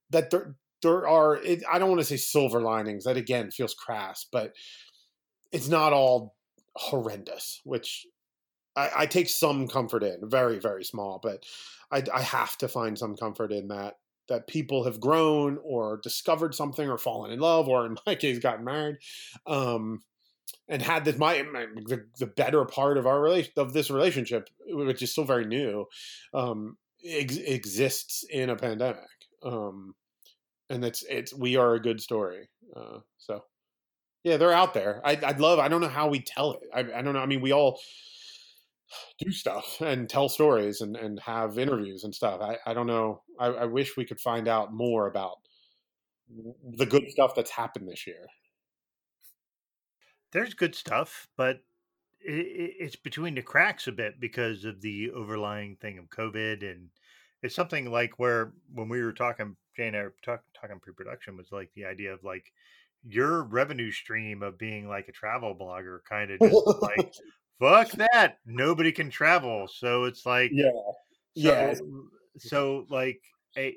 that 0.10 0.30
there 0.30 0.56
there 0.86 1.08
are 1.08 1.38
it, 1.38 1.64
i 1.72 1.78
don't 1.78 1.90
want 1.90 2.00
to 2.00 2.06
say 2.06 2.18
silver 2.18 2.62
linings 2.62 3.04
that 3.04 3.18
again 3.18 3.52
feels 3.52 3.74
crass 3.74 4.26
but 4.32 4.54
it's 5.52 5.68
not 5.68 5.94
all 5.94 6.36
horrendous, 6.76 7.62
which 7.64 8.06
I, 8.76 8.90
I 8.98 9.06
take 9.06 9.30
some 9.30 9.68
comfort 9.68 10.04
in, 10.04 10.30
very, 10.30 10.60
very 10.60 10.84
small, 10.84 11.20
but 11.22 11.44
I, 11.92 12.04
I 12.14 12.22
have 12.22 12.58
to 12.58 12.68
find 12.68 12.98
some 12.98 13.16
comfort 13.16 13.52
in 13.52 13.70
that 13.70 13.96
that 14.28 14.48
people 14.48 14.86
have 14.86 15.00
grown 15.00 15.60
or 15.64 16.00
discovered 16.02 16.56
something 16.56 16.90
or 16.90 16.98
fallen 16.98 17.32
in 17.32 17.40
love 17.40 17.68
or 17.68 17.86
in 17.86 17.96
my 18.08 18.16
case 18.16 18.40
gotten 18.40 18.66
married 18.66 18.96
um 19.46 20.02
and 20.68 20.82
had 20.82 21.06
this 21.06 21.16
my, 21.16 21.44
my 21.44 21.68
the, 21.86 22.04
the 22.18 22.26
better 22.26 22.66
part 22.66 22.98
of 22.98 23.06
our 23.06 23.22
relation 23.22 23.52
of 23.56 23.72
this 23.72 23.92
relationship 23.92 24.50
which 24.66 25.04
is 25.04 25.12
still 25.12 25.26
very 25.26 25.46
new 25.46 25.86
um 26.34 26.76
ex- 27.08 27.38
exists 27.38 28.26
in 28.32 28.50
a 28.50 28.56
pandemic 28.56 28.98
um 29.44 29.94
and 30.70 30.84
it's 30.84 31.04
it's 31.04 31.34
we 31.34 31.56
are 31.56 31.76
a 31.76 31.82
good 31.82 32.02
story 32.02 32.50
uh 32.76 33.00
so 33.18 33.44
yeah, 34.26 34.38
they're 34.38 34.52
out 34.52 34.74
there. 34.74 35.02
I, 35.06 35.12
I'd 35.24 35.40
love. 35.40 35.60
I 35.60 35.68
don't 35.68 35.82
know 35.82 35.88
how 35.88 36.08
we 36.08 36.20
tell 36.20 36.54
it. 36.54 36.62
I, 36.74 36.80
I 36.80 37.04
don't 37.04 37.14
know. 37.14 37.20
I 37.20 37.28
mean, 37.28 37.42
we 37.42 37.52
all 37.52 37.80
do 39.20 39.32
stuff 39.32 39.80
and 39.82 40.10
tell 40.10 40.30
stories 40.30 40.82
and, 40.82 40.98
and 40.98 41.20
have 41.20 41.60
interviews 41.60 42.04
and 42.04 42.14
stuff. 42.14 42.42
I, 42.42 42.58
I 42.66 42.74
don't 42.74 42.88
know. 42.88 43.22
I, 43.40 43.48
I 43.50 43.66
wish 43.66 43.96
we 43.96 44.04
could 44.04 44.20
find 44.20 44.48
out 44.48 44.74
more 44.74 45.06
about 45.06 45.38
the 46.76 46.88
good 46.88 47.08
stuff 47.12 47.36
that's 47.36 47.52
happened 47.52 47.88
this 47.88 48.08
year. 48.08 48.26
There's 50.32 50.56
good 50.56 50.74
stuff, 50.74 51.28
but 51.38 51.60
it's 52.20 52.96
between 52.96 53.36
the 53.36 53.44
cracks 53.44 53.86
a 53.86 53.92
bit 53.92 54.20
because 54.20 54.66
of 54.66 54.82
the 54.82 55.12
overlying 55.12 55.76
thing 55.76 56.00
of 56.00 56.10
COVID, 56.10 56.64
and 56.64 56.90
it's 57.44 57.54
something 57.54 57.92
like 57.92 58.18
where 58.18 58.54
when 58.74 58.90
we 58.90 59.04
were 59.04 59.14
talking, 59.14 59.56
Jay 59.76 59.88
and 59.88 59.96
I 59.96 60.04
were 60.04 60.16
talk, 60.24 60.42
talking 60.60 60.80
pre-production 60.80 61.38
was 61.38 61.52
like 61.52 61.70
the 61.76 61.86
idea 61.86 62.14
of 62.14 62.24
like 62.24 62.52
your 63.08 63.44
revenue 63.44 63.92
stream 63.92 64.42
of 64.42 64.58
being 64.58 64.88
like 64.88 65.08
a 65.08 65.12
travel 65.12 65.56
blogger 65.56 66.00
kind 66.10 66.32
of 66.32 66.40
just 66.40 66.82
like 66.82 67.14
fuck 67.60 67.92
that 67.92 68.40
nobody 68.46 68.92
can 68.92 69.10
travel. 69.10 69.68
So 69.68 70.06
it's 70.06 70.26
like 70.26 70.52
yeah. 70.54 70.72
So, 70.72 70.94
yeah 71.36 71.74
so 72.38 72.86
like 72.90 73.22
a 73.58 73.76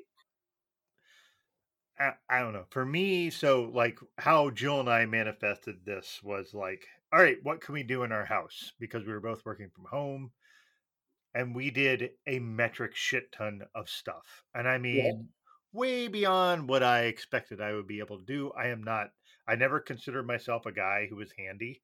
I, 1.99 2.13
I 2.29 2.39
don't 2.39 2.53
know. 2.53 2.65
For 2.69 2.85
me 2.85 3.29
so 3.29 3.69
like 3.73 3.99
how 4.17 4.49
jill 4.49 4.79
and 4.79 4.89
i 4.89 5.05
manifested 5.05 5.75
this 5.85 6.19
was 6.23 6.53
like 6.53 6.85
all 7.11 7.21
right 7.21 7.37
what 7.43 7.61
can 7.61 7.73
we 7.73 7.83
do 7.83 8.03
in 8.03 8.11
our 8.11 8.25
house? 8.25 8.71
Because 8.79 9.05
we 9.05 9.13
were 9.13 9.19
both 9.19 9.45
working 9.45 9.69
from 9.73 9.85
home 9.85 10.31
and 11.35 11.55
we 11.55 11.69
did 11.69 12.11
a 12.25 12.39
metric 12.39 12.95
shit 12.95 13.31
ton 13.31 13.61
of 13.75 13.89
stuff. 13.89 14.43
And 14.53 14.67
i 14.67 14.77
mean. 14.77 15.29
Way 15.73 16.07
beyond 16.07 16.67
what 16.67 16.83
i 16.83 17.01
expected 17.01 17.61
i 17.61 17.73
would 17.73 17.87
be 17.87 17.99
able 17.99 18.17
to 18.17 18.25
do 18.25 18.51
i 18.57 18.67
am 18.67 18.83
not 18.83 19.07
i 19.47 19.55
never 19.55 19.79
considered 19.79 20.25
myself 20.25 20.65
a 20.65 20.71
guy 20.71 21.05
who 21.09 21.15
was 21.15 21.31
handy 21.37 21.81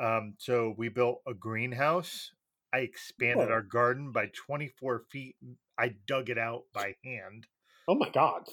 um, 0.00 0.34
so 0.38 0.72
we 0.78 0.88
built 0.88 1.20
a 1.26 1.34
greenhouse. 1.34 2.30
I 2.72 2.78
expanded 2.78 3.48
Oh. 3.48 3.52
our 3.52 3.60
garden 3.62 4.12
by 4.12 4.26
24 4.46 5.02
feet. 5.10 5.34
I 5.76 5.96
dug 6.06 6.30
it 6.30 6.38
out 6.38 6.66
by 6.72 6.94
hand. 7.04 7.48
oh 7.88 7.96
my 7.96 8.08
god 8.10 8.44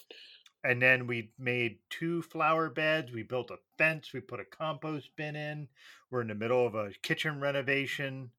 And 0.63 0.81
then 0.81 1.05
we 1.05 1.29
made 1.37 1.77
two 1.91 2.23
flower 2.23 2.71
beds. 2.71 3.11
We 3.11 3.21
built 3.21 3.51
a 3.51 3.59
fence. 3.77 4.13
We 4.13 4.19
put 4.21 4.39
a 4.39 4.45
compost 4.45 5.11
bin 5.15 5.35
in. 5.35 5.67
We're 6.09 6.21
in 6.21 6.27
the 6.29 6.33
middle 6.33 6.65
of 6.65 6.73
a 6.73 6.89
kitchen 7.03 7.39
renovation. 7.39 8.31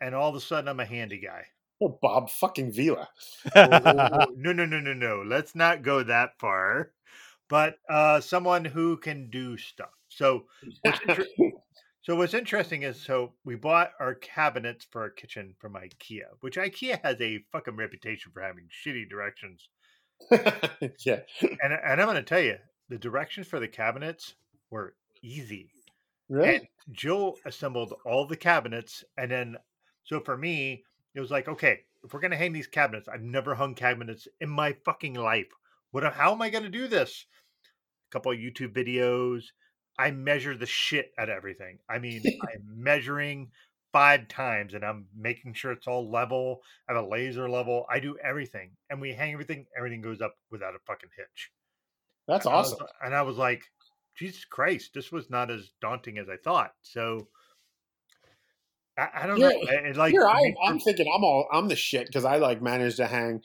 And 0.00 0.14
all 0.14 0.30
of 0.30 0.34
a 0.36 0.40
sudden, 0.40 0.68
I'm 0.68 0.80
a 0.80 0.86
handy 0.86 1.18
guy. 1.20 1.44
Oh 1.82 1.98
bob 2.00 2.30
fucking 2.30 2.72
vila 2.72 3.08
Oh, 3.54 4.26
no, 4.36 4.52
no, 4.52 4.64
no, 4.64 4.80
no, 4.80 4.92
no. 4.92 5.22
Let's 5.26 5.54
not 5.54 5.82
go 5.82 6.02
that 6.02 6.30
far. 6.38 6.92
But 7.48 7.76
uh, 7.88 8.20
someone 8.20 8.64
who 8.64 8.96
can 8.96 9.30
do 9.30 9.56
stuff. 9.56 9.90
So 10.08 10.46
what's, 10.82 11.00
inter- 11.08 11.26
so 12.02 12.16
what's 12.16 12.34
interesting 12.34 12.82
is 12.82 13.00
so 13.00 13.34
we 13.44 13.54
bought 13.54 13.90
our 14.00 14.14
cabinets 14.14 14.86
for 14.90 15.02
our 15.02 15.10
kitchen 15.10 15.54
from 15.60 15.74
IKEA, 15.74 16.22
which 16.40 16.56
IKEA 16.56 17.00
has 17.04 17.20
a 17.20 17.44
fucking 17.52 17.76
reputation 17.76 18.32
for 18.32 18.42
having 18.42 18.68
shitty 18.84 19.08
directions. 19.08 19.68
yeah 21.04 21.20
And 21.42 21.72
and 21.72 22.00
I'm 22.00 22.06
going 22.06 22.16
to 22.16 22.22
tell 22.22 22.40
you, 22.40 22.56
the 22.88 22.98
directions 22.98 23.46
for 23.46 23.60
the 23.60 23.68
cabinets 23.68 24.34
were 24.70 24.94
easy. 25.22 25.70
really 26.28 26.56
And 26.56 26.66
Jill 26.92 27.36
assembled 27.44 27.94
all 28.04 28.26
the 28.26 28.36
cabinets, 28.36 29.04
and 29.18 29.30
then 29.30 29.56
so 30.04 30.20
for 30.20 30.36
me, 30.36 30.82
it 31.16 31.20
was 31.20 31.30
like, 31.30 31.48
okay, 31.48 31.80
if 32.04 32.12
we're 32.12 32.20
gonna 32.20 32.36
hang 32.36 32.52
these 32.52 32.66
cabinets, 32.66 33.08
I've 33.08 33.22
never 33.22 33.54
hung 33.54 33.74
cabinets 33.74 34.28
in 34.40 34.48
my 34.50 34.76
fucking 34.84 35.14
life. 35.14 35.48
What? 35.90 36.04
How 36.12 36.32
am 36.32 36.42
I 36.42 36.50
gonna 36.50 36.68
do 36.68 36.86
this? 36.88 37.26
A 38.08 38.12
couple 38.12 38.30
of 38.32 38.38
YouTube 38.38 38.72
videos. 38.74 39.44
I 39.98 40.10
measure 40.10 40.54
the 40.56 40.66
shit 40.66 41.12
at 41.18 41.30
everything. 41.30 41.78
I 41.88 41.98
mean, 41.98 42.22
I'm 42.42 42.62
measuring 42.82 43.50
five 43.92 44.28
times, 44.28 44.74
and 44.74 44.84
I'm 44.84 45.06
making 45.16 45.54
sure 45.54 45.72
it's 45.72 45.86
all 45.86 46.10
level. 46.10 46.60
I 46.88 46.92
have 46.94 47.02
a 47.02 47.08
laser 47.08 47.48
level. 47.48 47.86
I 47.90 47.98
do 47.98 48.16
everything, 48.22 48.72
and 48.90 49.00
we 49.00 49.14
hang 49.14 49.32
everything. 49.32 49.64
Everything 49.76 50.02
goes 50.02 50.20
up 50.20 50.34
without 50.50 50.74
a 50.74 50.78
fucking 50.86 51.10
hitch. 51.16 51.50
that's 52.28 52.44
And 52.44 52.54
I 52.54 52.58
was- 52.58 52.72
awesome 52.74 52.86
and 53.02 53.14
I 53.14 53.22
was 53.22 53.38
like, 53.38 53.62
Jesus 54.16 54.44
Christ, 54.44 54.92
this 54.94 55.10
was 55.12 55.30
not 55.30 55.50
as 55.50 55.70
daunting 55.80 56.18
as 56.18 56.28
I 56.28 56.36
thought. 56.36 56.72
So 56.82 57.28
I, 58.98 59.08
I 59.22 59.26
don't 59.26 59.38
know. 59.38 59.48
Here- 59.48 59.68
I- 59.84 59.88
it, 59.88 59.96
like 59.96 60.12
Here 60.12 60.26
I, 60.28 60.40
me- 60.42 60.56
I'm 60.64 60.78
thinking 60.80 61.06
I'm 61.14 61.24
all 61.24 61.46
I'm 61.52 61.68
the 61.68 61.76
shit 61.76 62.06
because 62.06 62.24
I 62.24 62.36
like 62.36 62.62
managed 62.62 62.96
to 62.98 63.06
hang 63.06 63.42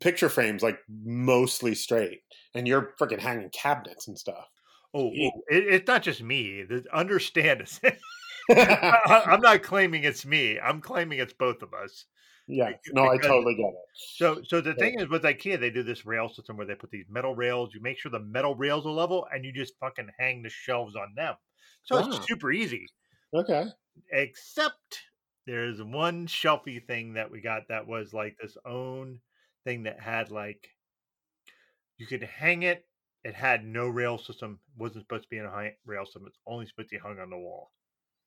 picture 0.00 0.28
frames 0.28 0.62
like 0.62 0.78
mostly 0.88 1.74
straight, 1.74 2.20
and 2.54 2.66
you're 2.68 2.94
freaking 3.00 3.18
hanging 3.20 3.50
cabinets 3.50 4.08
and 4.08 4.18
stuff. 4.18 4.46
oh, 4.94 5.08
oh, 5.08 5.10
it, 5.48 5.64
it's 5.74 5.86
not 5.88 6.02
just 6.02 6.22
me. 6.22 6.64
Understand. 6.92 7.62
I, 8.50 9.22
I'm 9.26 9.40
not 9.42 9.62
claiming 9.62 10.04
it's 10.04 10.24
me. 10.24 10.58
I'm 10.58 10.80
claiming 10.80 11.18
it's 11.18 11.34
both 11.34 11.60
of 11.62 11.74
us. 11.74 12.06
yeah, 12.46 12.70
no, 12.92 13.06
I 13.10 13.18
totally 13.18 13.54
get 13.56 13.66
it. 13.66 13.74
So, 14.16 14.40
so 14.42 14.62
the 14.62 14.70
Yeah. 14.70 14.76
thing 14.76 15.00
is 15.00 15.08
with 15.10 15.22
IKEA, 15.22 15.60
they 15.60 15.68
do 15.68 15.82
this 15.82 16.06
rail 16.06 16.30
system 16.30 16.56
where 16.56 16.66
they 16.66 16.74
put 16.74 16.90
these 16.90 17.04
metal 17.10 17.34
rails. 17.34 17.74
You 17.74 17.82
make 17.82 17.98
sure 17.98 18.10
the 18.10 18.20
metal 18.20 18.54
rails 18.54 18.86
are 18.86 18.90
level, 18.92 19.26
and 19.34 19.44
you 19.44 19.52
just 19.52 19.74
fucking 19.80 20.08
hang 20.18 20.42
the 20.42 20.48
shelves 20.48 20.96
on 20.96 21.12
them. 21.14 21.34
So 21.82 21.96
Wow. 22.00 22.08
it's 22.08 22.26
super 22.26 22.50
easy. 22.50 22.86
Okay, 23.34 23.64
except 24.10 25.00
there's 25.46 25.82
one 25.82 26.26
shelfy 26.26 26.84
thing 26.84 27.14
that 27.14 27.30
we 27.30 27.40
got 27.40 27.68
that 27.68 27.86
was 27.86 28.12
like 28.12 28.36
this 28.40 28.56
own 28.66 29.20
thing 29.64 29.84
that 29.84 30.00
had 30.00 30.30
like 30.30 30.68
you 31.96 32.06
could 32.06 32.22
hang 32.22 32.62
it 32.62 32.86
it 33.24 33.34
had 33.34 33.64
no 33.64 33.88
rail 33.88 34.18
system 34.18 34.60
wasn't 34.76 35.04
supposed 35.04 35.24
to 35.24 35.28
be 35.28 35.38
in 35.38 35.46
a 35.46 35.50
high 35.50 35.74
rail 35.84 36.04
system 36.04 36.24
it's 36.26 36.38
only 36.46 36.66
supposed 36.66 36.90
to 36.90 36.96
be 36.96 37.00
hung 37.00 37.18
on 37.18 37.30
the 37.30 37.36
wall. 37.36 37.72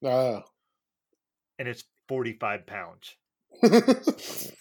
Uh, 0.03 0.41
and 1.59 1.67
it's 1.67 1.83
45 2.07 2.65
pounds. 2.65 3.15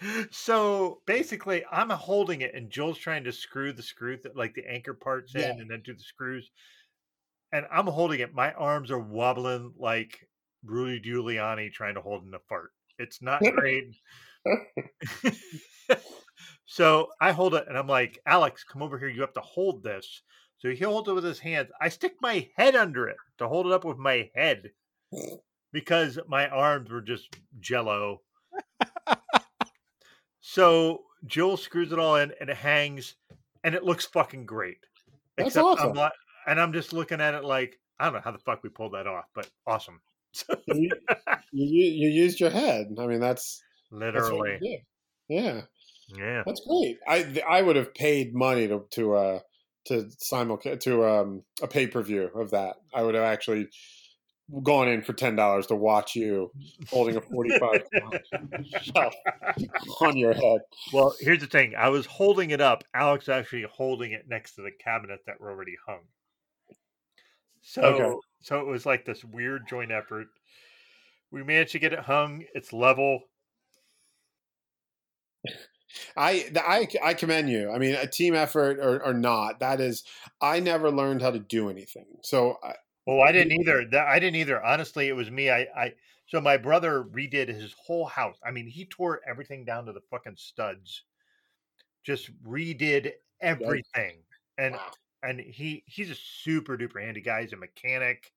So 0.30 1.02
basically 1.06 1.62
i'm 1.70 1.90
holding 1.90 2.40
it 2.40 2.54
and 2.54 2.70
joel's 2.70 2.96
trying 2.96 3.24
to 3.24 3.32
screw 3.32 3.72
the 3.72 3.82
screw 3.82 4.16
th- 4.16 4.34
like 4.34 4.54
the 4.54 4.66
anchor 4.66 4.94
parts 4.94 5.34
in 5.34 5.60
and 5.60 5.70
then 5.70 5.82
do 5.84 5.92
the 5.92 6.02
screws 6.02 6.50
and 7.52 7.66
i'm 7.72 7.86
holding 7.86 8.20
it 8.20 8.34
my 8.34 8.52
arms 8.52 8.90
are 8.90 8.98
wobbling 8.98 9.72
like 9.78 10.28
rudy 10.64 11.00
giuliani 11.00 11.72
trying 11.72 11.94
to 11.94 12.00
hold 12.00 12.26
in 12.26 12.34
a 12.34 12.38
fart. 12.48 12.70
It's 12.98 13.22
not 13.22 13.42
great. 13.42 13.94
So 16.72 17.08
i 17.20 17.32
hold 17.32 17.54
it 17.54 17.64
and 17.66 17.76
i'm 17.76 17.88
like 17.88 18.20
alex 18.26 18.62
come 18.62 18.80
over 18.80 18.96
here. 18.96 19.08
You 19.08 19.22
have 19.22 19.32
to 19.32 19.40
hold 19.40 19.82
this. 19.82 20.22
So 20.58 20.70
he 20.70 20.84
holds 20.84 21.08
it 21.08 21.14
with 21.14 21.24
his 21.24 21.40
hands. 21.40 21.70
I 21.80 21.88
stick 21.88 22.14
my 22.20 22.48
head 22.56 22.76
under 22.76 23.08
it 23.08 23.16
to 23.38 23.48
hold 23.48 23.66
it 23.66 23.72
up 23.72 23.84
with 23.84 23.98
my 23.98 24.30
head 24.36 24.70
because 25.72 26.18
my 26.28 26.48
arms 26.48 26.90
were 26.90 27.00
just 27.00 27.36
jello. 27.58 28.20
So 30.40 31.02
Jill 31.26 31.56
screws 31.56 31.92
it 31.92 31.98
all 31.98 32.16
in 32.16 32.32
and 32.40 32.50
it 32.50 32.56
hangs 32.56 33.14
and 33.62 33.74
it 33.74 33.84
looks 33.84 34.06
fucking 34.06 34.46
great. 34.46 34.78
That's 35.36 35.56
I'm 35.56 35.64
awesome. 35.64 35.92
like, 35.94 36.12
and 36.46 36.60
I'm 36.60 36.72
just 36.72 36.92
looking 36.92 37.20
at 37.20 37.34
it 37.34 37.44
like, 37.44 37.78
I 37.98 38.04
don't 38.04 38.14
know 38.14 38.20
how 38.24 38.32
the 38.32 38.38
fuck 38.38 38.62
we 38.62 38.70
pulled 38.70 38.94
that 38.94 39.06
off, 39.06 39.26
but 39.34 39.48
awesome. 39.66 40.00
you, 40.68 40.90
you 41.52 41.84
you 41.84 42.08
used 42.08 42.38
your 42.40 42.50
head. 42.50 42.86
I 42.98 43.06
mean, 43.06 43.20
that's 43.20 43.60
that's 43.90 44.14
Literally. 44.14 44.58
did. 44.62 44.80
Yeah, 45.28 45.60
Yeah. 46.08 46.42
that's 46.46 46.60
great. 46.66 46.98
I 47.08 47.42
I 47.48 47.62
would 47.62 47.76
have 47.76 47.92
paid 47.94 48.34
money 48.34 48.68
to 48.68 48.84
to 48.92 49.14
uh 49.14 49.38
to 49.86 50.08
simulcast 50.22 50.80
to 50.80 51.04
um 51.04 51.42
a 51.62 51.66
pay 51.66 51.86
per 51.88 52.02
view 52.02 52.30
of 52.34 52.50
that. 52.52 52.76
I 52.94 53.02
would 53.02 53.14
have 53.16 53.24
actually 53.24 53.68
gone 54.62 54.88
in 54.88 55.02
for 55.02 55.12
ten 55.12 55.34
dollars 55.36 55.66
to 55.68 55.76
watch 55.76 56.14
you 56.14 56.50
holding 56.88 57.16
a 57.16 57.20
forty 57.20 57.50
five 57.58 57.82
on 60.00 60.16
your 60.16 60.32
head. 60.34 60.60
Well, 60.92 61.14
here's 61.20 61.40
the 61.40 61.46
thing. 61.46 61.74
I 61.76 61.88
was 61.88 62.06
holding 62.06 62.50
it 62.50 62.60
up. 62.60 62.84
Alex 62.94 63.28
actually 63.28 63.66
holding 63.70 64.12
it 64.12 64.26
next 64.28 64.54
to 64.54 64.62
the 64.62 64.70
cabinet 64.82 65.20
that 65.26 65.40
were 65.40 65.50
already 65.50 65.74
hung. 65.86 66.00
So 67.62 67.82
Okay. 67.82 68.20
so 68.40 68.60
it 68.60 68.66
was 68.66 68.86
like 68.86 69.04
this 69.04 69.24
weird 69.24 69.66
joint 69.68 69.90
effort. 69.90 70.28
We 71.30 71.42
managed 71.44 71.72
to 71.72 71.78
get 71.78 71.92
it 71.92 72.00
hung. 72.00 72.44
It's 72.54 72.72
level. 72.72 73.22
I 76.16 76.50
I 76.56 76.88
I 77.02 77.14
commend 77.14 77.50
you. 77.50 77.70
I 77.70 77.78
mean, 77.78 77.94
a 77.94 78.06
team 78.06 78.34
effort 78.34 78.78
or, 78.78 79.02
or 79.04 79.14
not, 79.14 79.60
that 79.60 79.80
is. 79.80 80.04
I 80.40 80.60
never 80.60 80.90
learned 80.90 81.22
how 81.22 81.30
to 81.30 81.38
do 81.38 81.68
anything. 81.68 82.06
So 82.22 82.58
I, 82.62 82.74
Oh, 83.06 83.20
I 83.20 83.32
didn't 83.32 83.52
either. 83.60 83.84
That 83.86 84.06
I 84.08 84.18
didn't 84.18 84.36
either. 84.36 84.62
Honestly, 84.62 85.08
it 85.08 85.12
was 85.16 85.30
me. 85.30 85.50
I, 85.50 85.66
I 85.76 85.94
so 86.26 86.40
my 86.40 86.56
brother 86.56 87.04
redid 87.04 87.48
his 87.48 87.74
whole 87.74 88.06
house. 88.06 88.38
I 88.44 88.50
mean, 88.50 88.66
he 88.66 88.86
tore 88.86 89.20
everything 89.26 89.64
down 89.64 89.86
to 89.86 89.92
the 89.92 90.02
fucking 90.10 90.36
studs. 90.36 91.04
Just 92.04 92.30
redid 92.44 93.12
everything. 93.40 94.22
And 94.58 94.74
wow. 94.74 94.90
And 95.22 95.40
he 95.40 95.84
he's 95.86 96.10
a 96.10 96.14
super 96.14 96.76
duper 96.76 97.02
handy 97.02 97.20
guy. 97.20 97.42
He's 97.42 97.52
a 97.52 97.56
mechanic. 97.56 98.32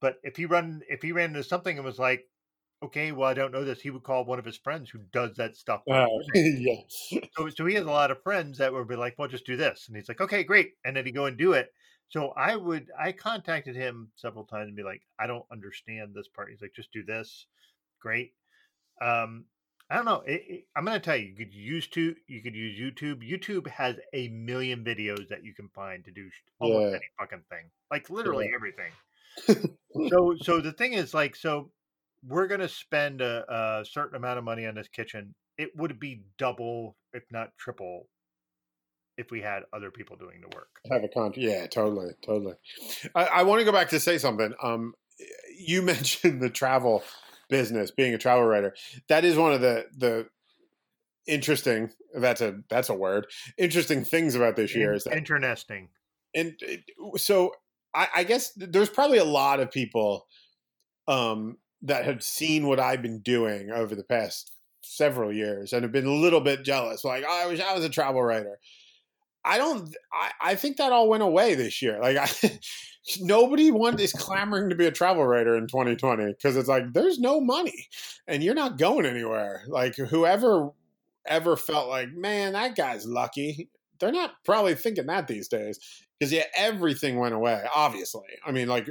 But 0.00 0.16
if 0.22 0.36
he 0.36 0.46
run 0.46 0.82
if 0.88 1.02
he 1.02 1.12
ran 1.12 1.30
into 1.30 1.44
something 1.44 1.76
and 1.76 1.84
was 1.84 1.98
like, 1.98 2.28
okay, 2.82 3.12
well, 3.12 3.28
I 3.28 3.34
don't 3.34 3.52
know 3.52 3.64
this. 3.64 3.80
He 3.80 3.90
would 3.90 4.02
call 4.02 4.24
one 4.24 4.38
of 4.38 4.44
his 4.44 4.58
friends 4.58 4.90
who 4.90 4.98
does 5.12 5.36
that 5.36 5.56
stuff. 5.56 5.82
Uh, 5.90 6.06
yeah. 6.34 6.80
so, 7.36 7.48
so 7.48 7.66
he 7.66 7.74
has 7.74 7.84
a 7.84 7.90
lot 7.90 8.10
of 8.10 8.22
friends 8.22 8.58
that 8.58 8.72
would 8.72 8.88
be 8.88 8.96
like, 8.96 9.14
well, 9.18 9.28
just 9.28 9.46
do 9.46 9.56
this. 9.56 9.86
And 9.86 9.96
he's 9.96 10.08
like, 10.08 10.20
okay, 10.20 10.44
great. 10.44 10.72
And 10.84 10.96
then 10.96 11.06
he'd 11.06 11.12
go 11.12 11.26
and 11.26 11.38
do 11.38 11.52
it. 11.52 11.72
So 12.08 12.32
I 12.36 12.54
would, 12.54 12.88
I 12.98 13.12
contacted 13.12 13.74
him 13.74 14.08
several 14.16 14.44
times 14.44 14.68
and 14.68 14.76
be 14.76 14.82
like, 14.82 15.02
I 15.18 15.26
don't 15.26 15.46
understand 15.50 16.12
this 16.14 16.28
part. 16.28 16.50
He's 16.50 16.60
like, 16.60 16.74
just 16.76 16.92
do 16.92 17.02
this. 17.02 17.46
Great. 18.00 18.34
Um, 19.00 19.46
I 19.90 19.96
don't 19.96 20.04
know. 20.06 20.22
It, 20.26 20.42
it, 20.48 20.64
I'm 20.74 20.84
going 20.84 20.98
to 20.98 21.04
tell 21.04 21.16
you, 21.16 21.26
you 21.28 21.34
could 21.36 21.54
use 21.54 21.86
to, 21.88 22.14
you 22.26 22.42
could 22.42 22.54
use 22.54 22.78
YouTube. 22.78 23.22
YouTube 23.22 23.66
has 23.68 23.96
a 24.12 24.28
million 24.28 24.82
videos 24.84 25.28
that 25.28 25.44
you 25.44 25.54
can 25.54 25.68
find 25.74 26.04
to 26.06 26.10
do 26.10 26.28
almost 26.58 26.82
Yeah. 26.82 26.96
any 26.96 27.06
fucking 27.18 27.42
thing, 27.50 27.70
like 27.90 28.08
literally 28.10 28.50
everything. 28.54 28.92
so, 30.10 30.34
so 30.40 30.60
the 30.60 30.72
thing 30.72 30.94
is, 30.94 31.12
like, 31.12 31.36
so 31.36 31.70
we're 32.26 32.46
going 32.46 32.60
to 32.60 32.68
spend 32.68 33.20
a, 33.20 33.44
a 33.80 33.84
certain 33.84 34.16
amount 34.16 34.38
of 34.38 34.44
money 34.44 34.66
on 34.66 34.74
this 34.74 34.88
kitchen. 34.88 35.34
It 35.58 35.70
would 35.76 36.00
be 36.00 36.22
double, 36.38 36.96
if 37.12 37.24
not 37.30 37.50
triple, 37.58 38.08
if 39.18 39.30
we 39.30 39.42
had 39.42 39.62
other 39.72 39.90
people 39.90 40.16
doing 40.16 40.40
the 40.40 40.56
work. 40.56 40.68
have 40.90 41.04
a 41.04 41.08
contract. 41.08 41.36
Yeah, 41.38 41.66
totally, 41.66 42.14
totally. 42.24 42.54
I, 43.14 43.24
I 43.26 43.42
want 43.42 43.60
to 43.60 43.64
go 43.64 43.70
back 43.72 43.90
to 43.90 44.00
say 44.00 44.18
something. 44.18 44.54
Um, 44.62 44.94
you 45.58 45.82
mentioned 45.82 46.40
the 46.42 46.50
travel 46.50 47.04
business, 47.54 47.92
being 47.92 48.14
a 48.14 48.18
travel 48.18 48.44
writer. 48.44 48.74
That 49.08 49.24
is 49.24 49.36
one 49.36 49.52
of 49.52 49.60
the 49.60 49.86
the 49.96 50.26
interesting. 51.26 51.90
That's 52.12 52.40
a 52.40 52.60
that's 52.68 52.88
a 52.88 52.94
word. 52.94 53.26
Interesting 53.56 54.04
things 54.04 54.34
about 54.34 54.56
this 54.56 54.74
year 54.74 54.92
is 54.92 55.04
that 55.04 55.16
Interesting. 55.16 55.88
and 56.34 56.54
so 57.16 57.52
I, 57.94 58.08
I 58.16 58.24
guess 58.24 58.52
there's 58.56 58.88
probably 58.88 59.18
a 59.18 59.24
lot 59.24 59.60
of 59.60 59.70
people 59.70 60.26
um, 61.06 61.58
that 61.82 62.04
have 62.04 62.22
seen 62.22 62.66
what 62.66 62.80
I've 62.80 63.02
been 63.02 63.20
doing 63.20 63.70
over 63.70 63.94
the 63.94 64.04
past 64.04 64.50
several 64.82 65.32
years 65.32 65.72
and 65.72 65.82
have 65.82 65.92
been 65.92 66.06
a 66.06 66.12
little 66.12 66.40
bit 66.40 66.64
jealous. 66.64 67.04
Like, 67.04 67.24
oh, 67.26 67.42
I 67.44 67.46
wish 67.46 67.60
I 67.60 67.74
was 67.74 67.84
a 67.84 67.88
travel 67.88 68.22
writer. 68.22 68.58
I 69.44 69.58
don't. 69.58 69.94
I, 70.12 70.30
I 70.40 70.54
think 70.54 70.76
that 70.78 70.92
all 70.92 71.08
went 71.08 71.22
away 71.22 71.54
this 71.54 71.82
year. 71.82 72.00
Like, 72.00 72.16
I, 72.16 72.58
nobody 73.20 73.70
want 73.70 74.00
is 74.00 74.12
clamoring 74.12 74.70
to 74.70 74.76
be 74.76 74.86
a 74.86 74.92
travel 74.92 75.26
writer 75.26 75.56
in 75.56 75.66
2020 75.66 76.26
because 76.32 76.56
it's 76.56 76.68
like 76.68 76.92
there's 76.92 77.18
no 77.18 77.40
money 77.40 77.88
and 78.26 78.42
you're 78.42 78.54
not 78.54 78.78
going 78.78 79.06
anywhere. 79.06 79.62
Like, 79.68 79.96
whoever 79.96 80.70
ever 81.26 81.56
felt 81.56 81.88
like, 81.88 82.12
man, 82.12 82.52
that 82.52 82.76
guy's 82.76 83.06
lucky. 83.06 83.70
They're 83.98 84.12
not 84.12 84.32
probably 84.44 84.74
thinking 84.74 85.06
that 85.06 85.28
these 85.28 85.48
days 85.48 85.78
because 86.18 86.32
yeah, 86.32 86.44
everything 86.56 87.18
went 87.18 87.34
away. 87.34 87.62
Obviously, 87.74 88.26
I 88.44 88.52
mean, 88.52 88.68
like 88.68 88.88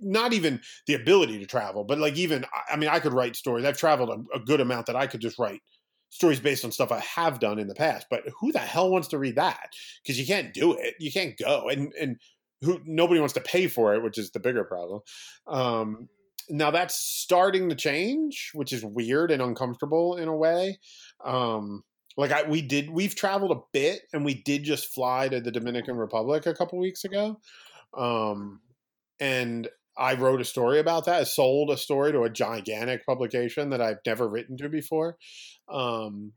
not 0.00 0.32
even 0.32 0.60
the 0.86 0.94
ability 0.94 1.38
to 1.38 1.46
travel, 1.46 1.84
but 1.84 1.98
like 1.98 2.16
even 2.16 2.44
I- 2.70 2.76
mean, 2.76 2.88
I 2.88 3.00
could 3.00 3.12
write 3.12 3.36
stories. 3.36 3.64
I've 3.64 3.76
traveled 3.78 4.10
a, 4.10 4.36
a 4.36 4.40
good 4.40 4.60
amount 4.60 4.86
that 4.86 4.96
I 4.96 5.06
could 5.06 5.20
just 5.20 5.38
write 5.38 5.62
stories 6.10 6.40
based 6.40 6.64
on 6.64 6.72
stuff 6.72 6.92
I 6.92 7.00
have 7.00 7.40
done 7.40 7.58
in 7.58 7.68
the 7.68 7.74
past. 7.74 8.06
But 8.10 8.24
who 8.38 8.52
the 8.52 8.58
hell 8.58 8.90
wants 8.90 9.08
to 9.08 9.18
read 9.18 9.36
that? 9.36 9.70
Because 10.02 10.18
you 10.20 10.26
can't 10.26 10.52
do 10.52 10.74
it. 10.74 10.94
You 10.98 11.10
can't 11.10 11.36
go, 11.38 11.68
and 11.68 11.92
and 11.98 12.18
who 12.62 12.80
nobody 12.84 13.20
wants 13.20 13.34
to 13.34 13.40
pay 13.40 13.66
for 13.68 13.94
it, 13.94 14.02
which 14.02 14.18
is 14.18 14.30
the 14.30 14.40
bigger 14.40 14.64
problem. 14.64 15.00
Um, 15.46 16.08
now 16.50 16.70
that's 16.70 16.96
starting 16.96 17.68
to 17.68 17.74
change, 17.74 18.50
which 18.54 18.72
is 18.72 18.84
weird 18.84 19.30
and 19.30 19.40
uncomfortable 19.40 20.16
in 20.16 20.28
a 20.28 20.36
way. 20.36 20.78
Um, 21.24 21.84
like 22.16 22.32
I, 22.32 22.42
we 22.42 22.60
did, 22.60 22.90
we've 22.90 23.14
traveled 23.14 23.52
a 23.52 23.60
bit, 23.72 24.02
and 24.12 24.24
we 24.24 24.34
did 24.34 24.64
just 24.64 24.92
fly 24.92 25.28
to 25.28 25.40
the 25.40 25.52
Dominican 25.52 25.96
Republic 25.96 26.46
a 26.46 26.54
couple 26.54 26.78
weeks 26.78 27.04
ago. 27.04 27.40
Um, 27.96 28.60
and 29.20 29.68
I 29.96 30.14
wrote 30.14 30.40
a 30.40 30.44
story 30.44 30.78
about 30.78 31.04
that. 31.06 31.20
I 31.20 31.24
sold 31.24 31.70
a 31.70 31.76
story 31.76 32.12
to 32.12 32.22
a 32.22 32.30
gigantic 32.30 33.04
publication 33.04 33.70
that 33.70 33.80
I've 33.80 33.98
never 34.06 34.28
written 34.28 34.56
to 34.58 34.68
before. 34.68 35.16
Um, 35.68 36.32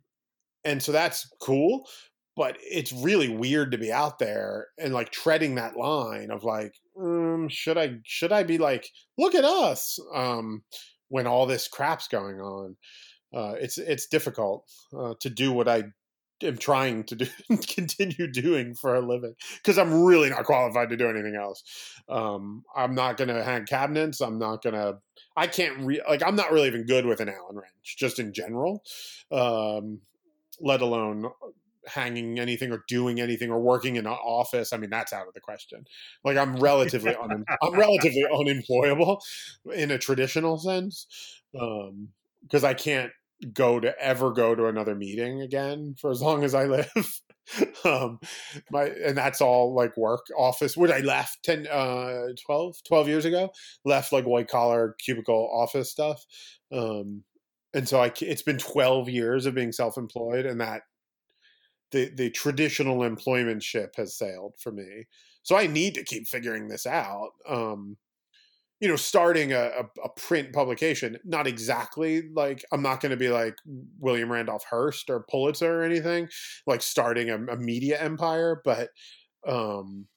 and 0.64 0.82
so 0.82 0.92
that's 0.92 1.30
cool, 1.42 1.88
but 2.36 2.58
it's 2.62 2.92
really 2.92 3.30
weird 3.30 3.72
to 3.72 3.78
be 3.78 3.92
out 3.92 4.20
there 4.20 4.68
and 4.78 4.94
like 4.94 5.12
treading 5.12 5.56
that 5.56 5.78
line 5.78 6.32
of 6.32 6.44
like, 6.44 6.74
um, 7.00 7.48
should 7.50 7.78
I 7.78 7.96
should 8.06 8.32
I 8.32 8.44
be 8.44 8.58
like, 8.58 8.88
look 9.18 9.36
at 9.36 9.46
us, 9.46 10.00
um, 10.14 10.64
when 11.10 11.28
all 11.28 11.46
this 11.46 11.68
crap's 11.68 12.08
going 12.08 12.40
on. 12.40 12.76
Uh, 13.36 13.54
it's 13.60 13.78
it's 13.78 14.08
difficult 14.08 14.66
uh, 14.98 15.14
to 15.20 15.30
do 15.30 15.52
what 15.52 15.68
I 15.68 15.84
am 16.44 16.58
trying 16.58 17.04
to 17.06 17.16
do 17.16 17.28
continue 17.68 18.32
doing 18.32 18.76
for 18.76 18.96
a 18.96 19.02
living 19.02 19.36
because 19.58 19.78
I'm 19.78 20.04
really 20.04 20.30
not 20.30 20.46
qualified 20.46 20.90
to 20.90 20.98
do 20.98 21.10
anything 21.10 21.36
else. 21.36 21.64
Um, 22.10 22.64
I'm 22.76 22.96
not 22.96 23.18
going 23.18 23.30
to 23.30 23.44
hang 23.44 23.66
cabinets. 23.66 24.22
I'm 24.22 24.40
not 24.40 24.62
going 24.62 24.76
to. 24.76 25.00
I 25.36 25.48
can't 25.48 25.80
re- 25.80 26.02
like. 26.08 26.24
I'm 26.24 26.36
not 26.36 26.52
really 26.52 26.68
even 26.68 26.86
good 26.86 27.06
with 27.06 27.20
an 27.20 27.30
Allen 27.30 27.56
wrench, 27.56 27.98
just 27.98 28.20
in 28.20 28.34
general. 28.34 28.84
Um, 29.32 30.02
let 30.60 30.82
alone 30.82 31.30
hanging 31.86 32.40
anything 32.40 32.72
or 32.72 32.84
doing 32.88 33.20
anything 33.20 33.50
or 33.50 33.60
working 33.60 33.96
in 33.96 34.06
an 34.06 34.14
office. 34.14 34.74
I 34.74 34.78
mean, 34.78 34.90
that's 34.90 35.14
out 35.14 35.28
of 35.28 35.34
the 35.34 35.42
question. 35.42 35.86
Like 36.24 36.38
I'm 36.38 36.56
relatively 36.58 37.16
un- 37.22 37.46
I'm 37.62 37.74
relatively 37.74 38.26
unemployable 38.26 39.22
in 39.74 39.92
a 39.92 39.98
traditional 39.98 40.58
sense 40.58 41.42
because 41.52 42.64
I 42.64 42.74
can't 42.74 43.12
go 43.54 43.80
to 43.80 43.98
ever 44.00 44.32
go 44.32 44.56
to 44.56 44.68
another 44.68 44.96
meeting 44.96 45.42
again 45.42 45.96
for 46.00 46.12
as 46.12 46.22
long 46.22 46.44
as 46.44 46.54
I 46.54 46.66
live. 46.66 47.22
um 47.86 48.20
my 48.72 48.86
and 48.86 49.18
that's 49.18 49.42
all 49.42 49.74
like 49.74 49.98
work 49.98 50.26
office 50.38 50.78
which 50.78 50.90
i 50.90 51.00
left 51.00 51.44
10 51.44 51.68
uh 51.68 52.28
12 52.46 52.78
12 52.88 53.08
years 53.10 53.26
ago 53.26 53.52
left 53.84 54.14
like 54.14 54.24
white 54.24 54.48
collar 54.48 54.96
cubicle 55.04 55.50
office 55.54 55.92
stuff 55.92 56.26
um 56.72 57.22
and 57.74 57.88
so 57.90 58.02
i 58.02 58.10
it's 58.22 58.42
been 58.42 58.58
12 58.58 59.10
years 59.10 59.46
of 59.46 59.56
being 59.56 59.74
self-employed 59.74 60.46
and 60.46 60.62
that 60.62 60.84
the 61.92 62.10
the 62.16 62.30
traditional 62.30 63.04
employment 63.04 63.62
ship 63.62 63.94
has 63.98 64.18
sailed 64.18 64.54
for 64.58 64.72
me 64.72 65.06
so 65.44 65.58
i 65.58 65.68
need 65.68 65.94
to 65.96 66.04
keep 66.04 66.28
figuring 66.28 66.70
this 66.70 66.86
out 66.86 67.32
um 67.48 67.98
you 68.84 68.90
know, 68.90 68.98
starting 68.98 69.54
a, 69.54 69.62
a, 69.62 70.02
a 70.04 70.10
print 70.18 70.52
publication, 70.52 71.18
not 71.24 71.48
exactly 71.48 72.24
like 72.36 72.66
I'm 72.74 72.82
not 72.82 73.00
going 73.00 73.12
to 73.12 73.18
be 73.18 73.30
like 73.30 73.56
William 73.98 74.30
Randolph 74.30 74.66
Hearst 74.70 75.10
or 75.10 75.26
Pulitzer 75.32 75.80
or 75.80 75.84
anything, 75.84 76.28
like 76.68 76.82
starting 76.82 77.30
a, 77.30 77.36
a 77.36 77.56
media 77.56 77.98
empire, 77.98 78.62
but 78.66 78.90
um, 79.48 80.08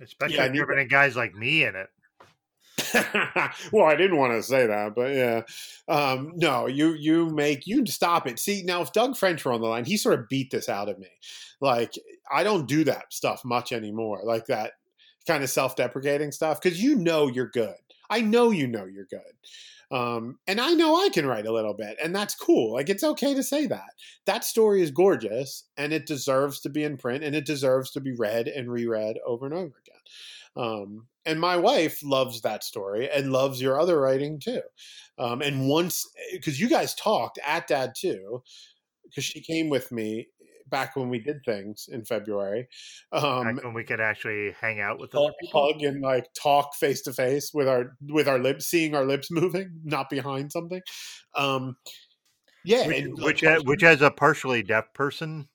Especially 0.00 0.36
Yeah, 0.36 0.46
if 0.46 0.54
you're 0.54 0.68
having 0.68 0.88
guys 0.88 1.16
like 1.16 1.34
me 1.34 1.64
in 1.64 1.74
it. 1.76 1.88
well, 3.72 3.86
I 3.86 3.96
didn't 3.96 4.16
want 4.16 4.32
to 4.32 4.42
say 4.42 4.66
that, 4.66 4.94
but 4.94 5.14
yeah, 5.14 5.42
um, 5.88 6.32
no, 6.36 6.66
you 6.66 6.94
you 6.94 7.28
make 7.30 7.66
you 7.66 7.84
stop 7.86 8.26
it. 8.26 8.38
See 8.38 8.62
now, 8.64 8.82
if 8.82 8.92
Doug 8.92 9.16
French 9.16 9.44
were 9.44 9.52
on 9.52 9.60
the 9.60 9.66
line, 9.66 9.84
he 9.84 9.96
sort 9.96 10.18
of 10.18 10.28
beat 10.28 10.50
this 10.50 10.68
out 10.68 10.88
of 10.88 10.98
me. 10.98 11.10
Like 11.60 11.94
I 12.32 12.44
don't 12.44 12.68
do 12.68 12.84
that 12.84 13.12
stuff 13.12 13.44
much 13.44 13.72
anymore, 13.72 14.20
like 14.24 14.46
that 14.46 14.74
kind 15.26 15.42
of 15.42 15.50
self-deprecating 15.50 16.30
stuff, 16.30 16.60
because 16.60 16.80
you 16.82 16.94
know 16.94 17.26
you're 17.26 17.50
good. 17.50 17.74
I 18.10 18.20
know 18.20 18.50
you 18.50 18.66
know 18.66 18.86
you're 18.86 19.06
good. 19.06 19.20
Um, 19.90 20.38
and 20.46 20.60
I 20.60 20.74
know 20.74 21.02
I 21.02 21.08
can 21.08 21.26
write 21.26 21.46
a 21.46 21.52
little 21.52 21.72
bit, 21.72 21.96
and 22.02 22.14
that's 22.14 22.34
cool. 22.34 22.74
Like 22.74 22.90
it's 22.90 23.04
okay 23.04 23.34
to 23.34 23.42
say 23.42 23.66
that. 23.66 23.90
That 24.26 24.44
story 24.44 24.82
is 24.82 24.90
gorgeous, 24.90 25.64
and 25.76 25.92
it 25.92 26.06
deserves 26.06 26.60
to 26.60 26.68
be 26.68 26.84
in 26.84 26.98
print, 26.98 27.24
and 27.24 27.34
it 27.34 27.46
deserves 27.46 27.90
to 27.92 28.00
be 28.00 28.12
read 28.12 28.48
and 28.48 28.70
reread 28.70 29.16
over 29.26 29.46
and 29.46 29.54
over 29.54 29.74
again. 29.80 30.02
Um, 30.56 31.06
and 31.24 31.40
my 31.40 31.56
wife 31.56 32.00
loves 32.02 32.40
that 32.42 32.64
story 32.64 33.08
and 33.10 33.32
loves 33.32 33.62
your 33.62 33.80
other 33.80 34.00
writing 34.00 34.40
too. 34.40 34.62
Um, 35.18 35.40
and 35.40 35.68
once, 35.68 36.06
because 36.32 36.60
you 36.60 36.68
guys 36.68 36.94
talked 36.94 37.38
at 37.46 37.66
Dad 37.66 37.92
too, 37.96 38.42
because 39.04 39.24
she 39.24 39.40
came 39.40 39.68
with 39.68 39.90
me 39.92 40.28
back 40.70 40.96
when 40.96 41.08
we 41.08 41.18
did 41.18 41.38
things 41.44 41.88
in 41.90 42.04
February. 42.04 42.68
Um, 43.12 43.54
Back 43.54 43.64
when 43.64 43.74
we 43.74 43.84
could 43.84 44.00
actually 44.00 44.52
hang 44.60 44.80
out 44.80 44.98
with 44.98 45.12
hug, 45.12 45.32
hug 45.52 45.82
and 45.82 46.00
like 46.02 46.26
talk 46.34 46.74
face 46.76 47.02
to 47.02 47.12
face 47.12 47.52
with 47.54 47.68
our 47.68 47.96
with 48.08 48.28
our 48.28 48.38
lips, 48.38 48.66
seeing 48.66 48.94
our 48.94 49.04
lips 49.04 49.30
moving, 49.30 49.80
not 49.84 50.10
behind 50.10 50.52
something. 50.52 50.80
Um, 51.34 51.76
yeah, 52.64 52.86
Which, 52.86 52.96
and, 52.98 53.18
which, 53.22 53.44
uh, 53.44 53.60
which 53.64 53.82
as 53.82 54.02
a 54.02 54.10
partially 54.10 54.62
deaf 54.62 54.92
person, 54.92 55.48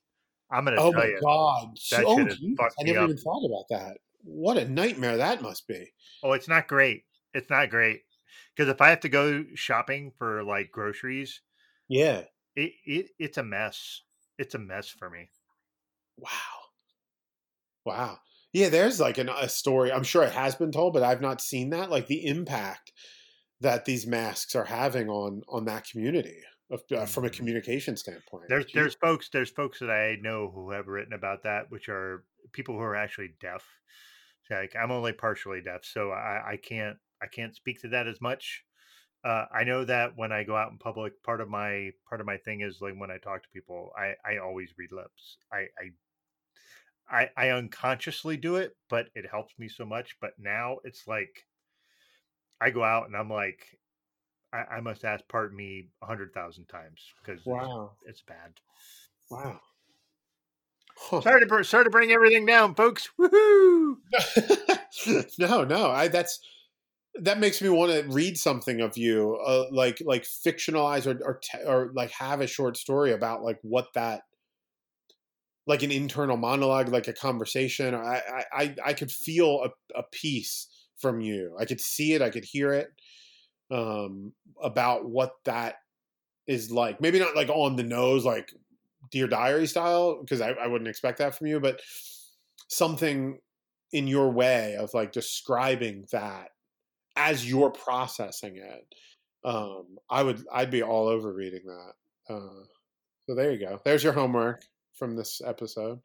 I'm 0.51 0.66
going 0.66 0.76
to 0.78 0.82
oh 0.82 0.91
tell 0.91 0.99
my 1.01 1.05
you. 1.07 1.20
god, 1.22 1.68
that 1.91 2.03
oh 2.05 2.18
shit 2.18 2.28
has 2.30 2.38
Jesus, 2.38 2.57
fucked 2.57 2.76
I 2.80 2.84
never 2.84 3.03
even 3.03 3.18
thought 3.18 3.45
about 3.45 3.66
that. 3.70 3.97
What 4.24 4.57
a 4.57 4.68
nightmare 4.68 5.18
that 5.18 5.41
must 5.41 5.68
be. 5.68 5.91
Oh, 6.24 6.32
it's 6.32 6.47
not 6.47 6.68
great. 6.68 7.03
It's 7.34 7.49
not 7.49 7.70
great 7.70 8.01
because 8.55 8.70
if 8.70 8.80
I 8.82 8.89
have 8.89 9.01
to 9.01 9.09
go 9.09 9.43
shopping 9.55 10.11
for 10.18 10.43
like 10.43 10.72
groceries, 10.72 11.41
Yeah. 11.89 12.22
it, 12.55 12.72
it 12.86 13.07
it's 13.20 13.38
a 13.38 13.43
mess. 13.43 14.01
It's 14.38 14.54
a 14.54 14.60
mess 14.60 14.90
for 14.90 15.10
me. 15.10 15.32
Wow. 16.18 16.72
Wow. 17.86 18.20
Yeah, 18.54 18.70
there's 18.70 19.00
like 19.00 19.18
an, 19.18 19.30
a 19.30 19.50
story. 19.50 19.92
I'm 19.92 20.04
sure 20.04 20.24
it 20.24 20.32
has 20.34 20.56
been 20.56 20.72
told, 20.72 20.94
but 20.94 21.04
I've 21.04 21.22
not 21.22 21.42
seen 21.42 21.72
that. 21.72 21.90
Like 21.90 22.08
the 22.08 22.26
impact 22.26 22.92
that 23.62 23.86
these 23.86 24.08
masks 24.08 24.56
are 24.56 24.66
having 24.66 25.10
on 25.10 25.42
on 25.50 25.66
that 25.66 25.88
community 25.90 26.42
of, 26.72 26.84
uh, 26.92 27.06
from 27.06 27.26
a 27.26 27.30
Mhm. 27.30 27.32
communication 27.32 27.98
standpoint. 27.98 28.50
There's 28.50 28.68
Jeez. 28.74 28.74
there's 28.74 28.96
folks 28.96 29.30
there's 29.30 29.52
folks 29.52 29.80
that 29.80 29.90
I 29.92 30.16
know 30.18 30.52
who 30.52 30.72
have 30.72 30.88
written 30.88 31.14
about 31.14 31.44
that, 31.44 31.70
which 31.72 31.90
are 31.90 32.26
people 32.52 32.76
who 32.76 32.82
are 32.82 32.96
actually 32.96 33.36
deaf. 33.40 33.66
Like 34.50 34.76
I'm 34.76 34.92
only 34.92 35.14
partially 35.14 35.62
deaf, 35.62 35.86
so 35.86 36.12
I, 36.12 36.54
I 36.54 36.58
can't 36.58 37.00
I 37.22 37.28
can't 37.28 37.56
speak 37.56 37.82
to 37.82 37.90
that 37.90 38.08
as 38.08 38.22
much. 38.22 38.66
Uh, 39.24 39.45
I 39.53 39.63
know 39.63 39.86
that 39.86 40.17
when 40.17 40.32
I 40.32 40.43
go 40.43 40.55
out 40.55 40.71
in 40.71 40.78
public, 40.78 41.21
part 41.24 41.41
of 41.41 41.49
my 41.49 41.91
part 42.07 42.21
of 42.21 42.28
my 42.28 42.38
thing 42.38 42.61
is 42.61 42.80
like 42.82 42.95
when 42.97 43.11
I 43.11 43.17
talk 43.17 43.43
to 43.43 43.49
people, 43.49 43.91
I 43.97 44.15
I 44.26 44.38
always 44.38 44.74
read 44.78 44.91
lips. 44.91 45.38
I 45.51 45.67
I 45.80 45.91
I, 47.09 47.30
I 47.36 47.49
unconsciously 47.49 48.38
do 48.38 48.55
it, 48.55 48.76
but 48.89 49.07
it 49.15 49.30
helps 49.30 49.53
me 49.59 49.67
so 49.67 49.86
much. 49.86 50.17
But 50.21 50.32
now 50.39 50.78
it's 50.84 51.07
like 51.07 51.45
I 52.61 52.69
go 52.69 52.84
out 52.84 53.07
and 53.07 53.15
I'm 53.15 53.30
like, 53.30 53.80
I, 54.53 54.76
I 54.78 54.80
must 54.82 55.05
ask 55.05 55.28
part 55.28 55.53
me 55.53 55.89
a 56.01 56.05
hundred 56.05 56.34
thousand 56.34 56.65
times 56.67 57.01
because 57.21 57.41
Wow. 57.45 57.91
it's, 58.05 58.09
it's 58.09 58.21
bad. 58.21 58.53
Wow. 59.30 59.59
Huh. 60.95 61.21
Sorry 61.21 61.45
to 61.45 61.63
sorry 61.63 61.84
to 61.84 61.89
bring 61.89 62.11
everything 62.11 62.45
down, 62.45 62.76
folks. 62.76 63.09
Woohoo! 63.19 63.97
no, 65.39 65.63
no. 65.63 65.91
I 65.91 66.07
that's 66.07 66.39
that 67.22 67.39
makes 67.39 67.61
me 67.61 67.70
want 67.70 67.91
to 67.91 68.03
read 68.09 68.38
something 68.38 68.82
of 68.82 68.97
you, 68.97 69.38
uh, 69.45 69.66
like 69.72 70.01
like 70.05 70.24
fictionalize 70.24 71.05
or 71.05 71.24
or, 71.24 71.39
te- 71.43 71.66
or 71.66 71.91
like 71.93 72.11
have 72.11 72.41
a 72.41 72.47
short 72.47 72.78
story 72.78 73.11
about 73.11 73.43
like 73.43 73.59
what 73.61 73.88
that 73.93 74.22
like 75.68 75.84
an 75.84 75.91
internal 75.91 76.38
monologue, 76.38 76.89
like 76.89 77.07
a 77.07 77.14
conversation. 77.14 77.93
I 77.93 78.43
I 78.51 78.76
I, 78.84 78.93
could 78.93 79.11
feel 79.11 79.64
a, 79.64 79.99
a 79.99 80.03
piece 80.11 80.68
from 80.97 81.22
you. 81.22 81.55
I 81.59 81.66
could 81.66 81.80
see 81.80 82.14
it. 82.14 82.22
I 82.22 82.30
could 82.30 82.45
hear 82.45 82.74
it. 82.74 82.89
Um, 83.72 84.34
about 84.61 85.09
what 85.09 85.34
that 85.45 85.76
is 86.47 86.72
like. 86.72 86.99
Maybe 86.99 87.20
not 87.20 87.36
like 87.36 87.49
on 87.49 87.76
the 87.76 87.84
nose, 87.84 88.26
like 88.26 88.53
Dear 89.11 89.28
Diary 89.28 89.68
style, 89.68 90.20
because 90.22 90.41
I, 90.41 90.49
I 90.51 90.68
wouldn't 90.68 90.89
expect 90.89 91.20
that 91.20 91.36
from 91.36 91.47
you, 91.47 91.59
but 91.59 91.80
something 92.68 93.39
in 93.91 94.07
your 94.07 94.32
way 94.32 94.76
of 94.76 94.93
like 94.93 95.11
describing 95.11 96.05
that 96.11 96.49
as 97.16 97.47
you're 97.47 97.72
processing 97.72 98.57
it. 98.57 98.86
Um, 99.45 99.97
I 100.09 100.24
would, 100.24 100.43
I'd 100.51 100.72
be 100.72 100.84
all 100.84 101.07
over 101.07 101.34
reading 101.34 101.64
that. 101.66 102.34
Uh, 102.34 102.64
so 103.28 103.36
there 103.36 103.51
you 103.51 103.59
go. 103.59 103.80
There's 103.84 104.03
your 104.03 104.14
homework 104.14 104.64
from 104.93 105.16
this 105.16 105.41
episode. 105.45 105.99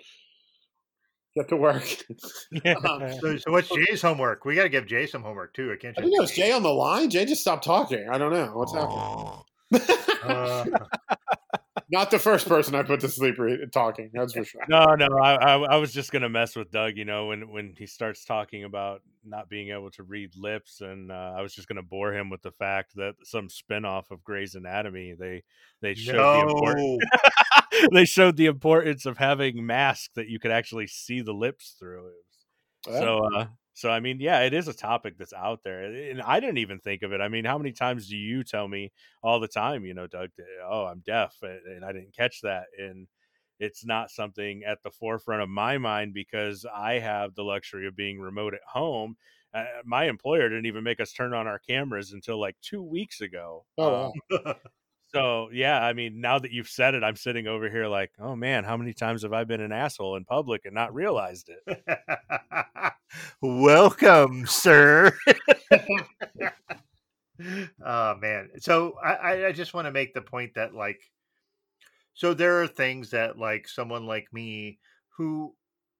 Get 1.36 1.48
to 1.48 1.56
work. 1.56 1.84
Um, 2.66 3.12
so, 3.20 3.36
so 3.36 3.52
what's 3.52 3.68
Jay's 3.68 4.02
homework? 4.02 4.44
We 4.44 4.54
got 4.54 4.64
to 4.64 4.68
give 4.68 4.86
Jay 4.86 5.06
some 5.06 5.22
homework 5.22 5.54
too. 5.54 5.72
I 5.72 5.76
can't. 5.76 5.96
I 5.96 6.02
think 6.02 6.14
it 6.14 6.20
was 6.20 6.32
Jay 6.32 6.52
on 6.52 6.62
the 6.62 6.72
line. 6.72 7.10
Jay 7.10 7.24
just 7.24 7.42
stopped 7.42 7.64
talking. 7.64 8.08
I 8.10 8.18
don't 8.18 8.32
know 8.32 8.50
what's 8.54 8.74
happening. 8.74 9.44
Uh, 10.24 10.64
Not 11.90 12.10
the 12.10 12.18
first 12.18 12.46
person 12.46 12.74
I 12.74 12.82
put 12.82 13.00
to 13.00 13.08
sleep 13.08 13.38
re- 13.38 13.64
talking. 13.72 14.10
That's 14.12 14.34
for 14.34 14.44
sure. 14.44 14.60
no, 14.68 14.94
no, 14.94 15.08
I, 15.18 15.34
I, 15.36 15.56
I 15.56 15.76
was 15.76 15.92
just 15.92 16.12
gonna 16.12 16.28
mess 16.28 16.54
with 16.54 16.70
Doug. 16.70 16.96
You 16.96 17.06
know, 17.06 17.26
when 17.26 17.50
when 17.50 17.74
he 17.78 17.86
starts 17.86 18.24
talking 18.24 18.64
about 18.64 19.00
not 19.24 19.48
being 19.48 19.70
able 19.70 19.90
to 19.92 20.02
read 20.02 20.36
lips, 20.36 20.82
and 20.82 21.10
uh, 21.10 21.34
I 21.36 21.40
was 21.40 21.54
just 21.54 21.66
gonna 21.66 21.82
bore 21.82 22.12
him 22.12 22.28
with 22.28 22.42
the 22.42 22.52
fact 22.52 22.94
that 22.96 23.14
some 23.24 23.48
spinoff 23.48 24.10
of 24.10 24.22
Grey's 24.22 24.54
Anatomy 24.54 25.14
they 25.18 25.44
they 25.80 25.94
showed 25.94 26.48
the 26.48 26.54
importance 26.54 27.04
they 27.92 28.04
showed 28.04 28.36
the 28.36 28.46
importance 28.46 29.06
of 29.06 29.16
having 29.16 29.64
masks 29.64 30.10
that 30.14 30.28
you 30.28 30.38
could 30.38 30.50
actually 30.50 30.86
see 30.86 31.22
the 31.22 31.32
lips 31.32 31.76
through. 31.78 32.10
Yeah. 32.86 32.98
So, 33.00 33.28
uh, 33.34 33.46
so 33.78 33.90
I 33.90 34.00
mean, 34.00 34.18
yeah, 34.18 34.40
it 34.40 34.52
is 34.52 34.66
a 34.66 34.74
topic 34.74 35.16
that's 35.16 35.32
out 35.32 35.62
there, 35.62 35.84
and 35.84 36.20
I 36.20 36.40
didn't 36.40 36.58
even 36.58 36.80
think 36.80 37.02
of 37.02 37.12
it. 37.12 37.20
I 37.20 37.28
mean, 37.28 37.44
how 37.44 37.58
many 37.58 37.70
times 37.70 38.08
do 38.08 38.16
you 38.16 38.42
tell 38.42 38.66
me 38.66 38.90
all 39.22 39.38
the 39.38 39.46
time, 39.46 39.84
you 39.84 39.94
know, 39.94 40.08
Doug? 40.08 40.30
Oh, 40.68 40.86
I'm 40.86 40.98
deaf, 41.06 41.36
and 41.42 41.84
I 41.84 41.92
didn't 41.92 42.16
catch 42.16 42.40
that, 42.42 42.64
and 42.76 43.06
it's 43.60 43.86
not 43.86 44.10
something 44.10 44.64
at 44.64 44.82
the 44.82 44.90
forefront 44.90 45.42
of 45.42 45.48
my 45.48 45.78
mind 45.78 46.12
because 46.12 46.66
I 46.74 46.94
have 46.94 47.36
the 47.36 47.44
luxury 47.44 47.86
of 47.86 47.94
being 47.94 48.18
remote 48.18 48.54
at 48.54 48.60
home. 48.66 49.16
Uh, 49.54 49.64
my 49.84 50.06
employer 50.06 50.48
didn't 50.48 50.66
even 50.66 50.82
make 50.82 50.98
us 50.98 51.12
turn 51.12 51.32
on 51.32 51.46
our 51.46 51.60
cameras 51.60 52.12
until 52.12 52.40
like 52.40 52.56
two 52.60 52.82
weeks 52.82 53.20
ago. 53.20 53.64
Oh, 53.78 53.90
wow. 53.90 54.12
Um, 54.44 54.54
so 55.14 55.48
yeah, 55.52 55.80
I 55.82 55.92
mean, 55.92 56.20
now 56.20 56.38
that 56.38 56.52
you've 56.52 56.68
said 56.68 56.94
it, 56.94 57.02
I'm 57.02 57.16
sitting 57.16 57.46
over 57.46 57.68
here 57.70 57.86
like, 57.86 58.12
oh 58.18 58.36
man, 58.36 58.64
how 58.64 58.76
many 58.76 58.92
times 58.92 59.22
have 59.22 59.32
I 59.32 59.44
been 59.44 59.60
an 59.60 59.72
asshole 59.72 60.16
in 60.16 60.24
public 60.24 60.64
and 60.64 60.74
not 60.74 60.94
realized 60.94 61.50
it? 61.66 61.86
Welcome, 63.42 64.46
sir. 64.46 65.16
oh 67.84 68.16
man. 68.16 68.50
So 68.60 68.94
I, 69.02 69.46
I- 69.46 69.52
just 69.52 69.74
want 69.74 69.86
to 69.86 69.92
make 69.92 70.14
the 70.14 70.22
point 70.22 70.54
that 70.54 70.74
like 70.74 71.00
so 72.14 72.34
there 72.34 72.62
are 72.62 72.66
things 72.66 73.10
that 73.10 73.38
like 73.38 73.68
someone 73.68 74.06
like 74.06 74.26
me 74.32 74.78
who 75.16 75.54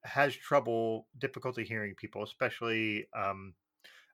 has 0.05 0.35
trouble 0.35 1.07
difficulty 1.19 1.65
hearing 1.65 1.95
people, 1.97 2.23
especially 2.23 3.07
um 3.17 3.55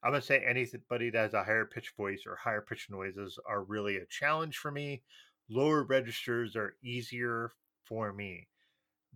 I'm 0.04 0.10
gonna 0.10 0.22
say 0.22 0.44
anybody 0.46 1.08
that 1.10 1.18
has 1.18 1.34
a 1.34 1.42
higher 1.42 1.64
pitch 1.64 1.94
voice 1.96 2.24
or 2.26 2.36
higher 2.36 2.60
pitch 2.60 2.88
noises 2.90 3.38
are 3.46 3.64
really 3.64 3.96
a 3.96 4.06
challenge 4.06 4.58
for 4.58 4.70
me. 4.70 5.02
Lower 5.48 5.82
registers 5.82 6.56
are 6.56 6.76
easier 6.84 7.52
for 7.86 8.12
me. 8.12 8.48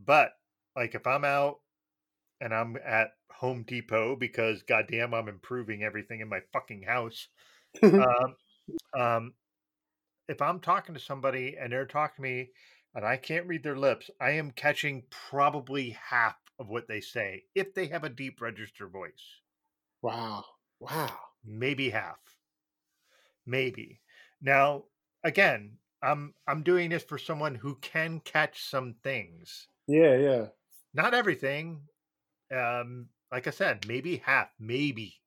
But 0.02 0.32
like 0.74 0.94
if 0.94 1.06
I'm 1.06 1.24
out 1.24 1.56
and 2.40 2.54
I'm 2.54 2.76
at 2.84 3.10
Home 3.32 3.64
Depot 3.64 4.16
because 4.16 4.62
goddamn 4.62 5.12
I'm 5.12 5.28
improving 5.28 5.82
everything 5.82 6.20
in 6.20 6.28
my 6.28 6.40
fucking 6.54 6.82
house. 6.82 7.28
um, 7.82 8.36
um, 8.98 9.34
if 10.26 10.40
I'm 10.40 10.60
talking 10.60 10.94
to 10.94 11.00
somebody 11.00 11.56
and 11.60 11.70
they're 11.70 11.84
talking 11.86 12.24
to 12.24 12.30
me 12.30 12.50
and 12.94 13.04
I 13.04 13.18
can't 13.18 13.46
read 13.46 13.62
their 13.62 13.76
lips, 13.76 14.10
I 14.20 14.30
am 14.32 14.52
catching 14.52 15.02
probably 15.10 15.90
half 15.90 16.36
of 16.58 16.68
what 16.68 16.88
they 16.88 17.00
say 17.00 17.44
if 17.54 17.74
they 17.74 17.88
have 17.88 18.04
a 18.04 18.08
deep 18.08 18.40
register 18.40 18.88
voice. 18.88 19.42
Wow. 20.00 20.44
Wow. 20.80 21.16
Maybe 21.44 21.90
half. 21.90 22.36
Maybe. 23.44 24.00
Now, 24.40 24.84
again, 25.24 25.78
I'm 26.00 26.34
I'm 26.46 26.62
doing 26.62 26.90
this 26.90 27.02
for 27.02 27.18
someone 27.18 27.56
who 27.56 27.74
can 27.80 28.20
catch 28.20 28.62
some 28.62 28.94
things. 28.94 29.66
Yeah, 29.86 30.16
yeah. 30.16 30.48
not 30.92 31.14
everything 31.14 31.88
um 32.52 33.08
like 33.32 33.46
i 33.46 33.50
said 33.50 33.86
maybe 33.86 34.18
half 34.18 34.50
maybe 34.60 35.22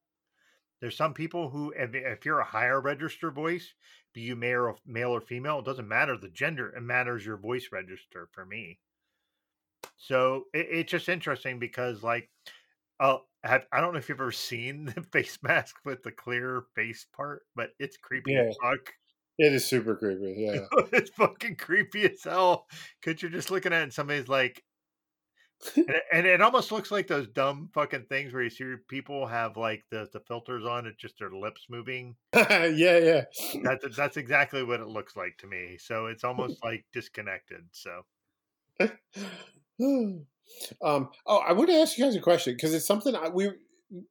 there's 0.82 0.98
some 0.98 1.14
people 1.14 1.50
who 1.52 1.72
if, 1.72 1.94
if 1.96 2.26
you're 2.26 2.40
a 2.40 2.46
higher 2.46 2.82
register 2.82 3.32
voice 3.32 3.74
be 4.14 4.22
you 4.22 4.36
male 4.36 4.62
or, 4.62 4.78
male 4.86 5.12
or 5.12 5.22
female 5.22 5.60
it 5.60 5.66
doesn't 5.66 5.88
matter 5.88 6.18
the 6.18 6.30
gender 6.30 6.70
it 6.72 6.82
matters 6.82 7.26
your 7.26 7.38
voice 7.38 7.70
register 7.72 8.30
for 8.34 8.46
me 8.46 8.80
so 9.98 10.46
it, 10.54 10.68
it's 10.70 10.92
just 10.92 11.10
interesting 11.10 11.60
because 11.60 12.04
like 12.04 12.30
oh 13.02 13.22
have, 13.44 13.66
i 13.72 13.82
don't 13.82 13.92
know 13.94 14.00
if 14.00 14.08
you've 14.08 14.22
ever 14.22 14.32
seen 14.32 14.86
the 14.86 15.02
face 15.12 15.38
mask 15.42 15.76
with 15.84 16.04
the 16.04 16.12
clear 16.12 16.64
face 16.76 17.06
part 17.16 17.42
but 17.56 17.72
it's 17.80 17.98
creepy 17.98 18.36
as 18.36 18.56
fuck 18.62 18.94
It 19.38 19.54
is 19.54 19.66
super 19.66 19.96
creepy. 19.96 20.36
Yeah. 20.38 20.66
it's 20.94 21.10
fucking 21.12 21.56
creepy 21.56 22.06
as 22.06 22.24
hell 22.24 22.68
because 23.02 23.22
you're 23.22 23.32
just 23.32 23.52
looking 23.52 23.74
at 23.74 23.80
it 23.80 23.84
and 23.84 23.94
somebody's 23.94 24.30
like 24.30 24.64
and, 25.76 25.90
it, 25.90 26.04
and 26.12 26.26
it 26.26 26.42
almost 26.42 26.72
looks 26.72 26.90
like 26.92 27.08
those 27.08 27.28
dumb 27.28 27.70
fucking 27.74 28.06
things 28.10 28.34
where 28.34 28.44
you 28.44 28.50
see 28.50 28.74
people 28.88 29.28
have 29.28 29.58
like 29.58 29.84
the, 29.92 30.08
the 30.12 30.20
filters 30.22 30.66
on 30.66 30.88
it's 30.88 30.98
just 30.98 31.20
their 31.20 31.32
lips 31.32 31.68
moving 31.70 32.16
yeah, 32.36 32.66
yeah. 32.68 33.22
that's 33.64 33.96
that's 33.96 34.18
exactly 34.18 34.64
what 34.64 34.80
it 34.80 34.88
looks 34.88 35.16
like 35.16 35.38
to 35.38 35.48
me 35.48 35.78
so 35.80 36.08
it's 36.08 36.24
almost 36.24 36.58
like 36.64 36.86
disconnected 36.94 37.62
so 37.72 38.02
oh. 39.82 40.22
Um, 40.84 41.10
oh, 41.26 41.38
I 41.38 41.54
want 41.54 41.70
to 41.70 41.76
ask 41.76 41.98
you 41.98 42.04
guys 42.04 42.16
a 42.16 42.22
question 42.22 42.54
because 42.54 42.74
it's 42.74 42.88
something 42.88 43.16
I, 43.16 43.30
we 43.30 43.52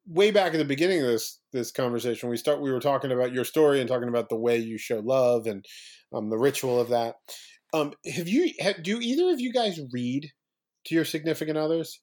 way 0.07 0.31
back 0.31 0.53
at 0.53 0.59
the 0.59 0.64
beginning 0.64 1.01
of 1.01 1.07
this 1.07 1.41
this 1.53 1.72
conversation. 1.72 2.28
We 2.28 2.37
start 2.37 2.61
we 2.61 2.72
were 2.72 2.81
talking 2.81 3.12
about 3.12 3.33
your 3.33 3.45
story 3.45 3.81
and 3.81 3.89
talking 3.89 4.09
about 4.09 4.28
the 4.28 4.37
way 4.37 4.59
you 4.59 4.78
show 4.78 5.01
love 5.01 5.47
and 5.47 5.64
um, 6.12 6.31
the 6.31 6.39
ritual 6.39 6.81
of 6.81 6.89
that. 6.89 7.16
Um, 7.72 7.93
have 8.07 8.28
you 8.28 8.53
have, 8.61 8.83
do 8.83 8.99
either 9.01 9.31
of 9.33 9.41
you 9.41 9.53
guys 9.53 9.81
read 9.93 10.31
to 10.87 10.95
your 10.95 11.05
significant 11.05 11.57
others? 11.57 12.01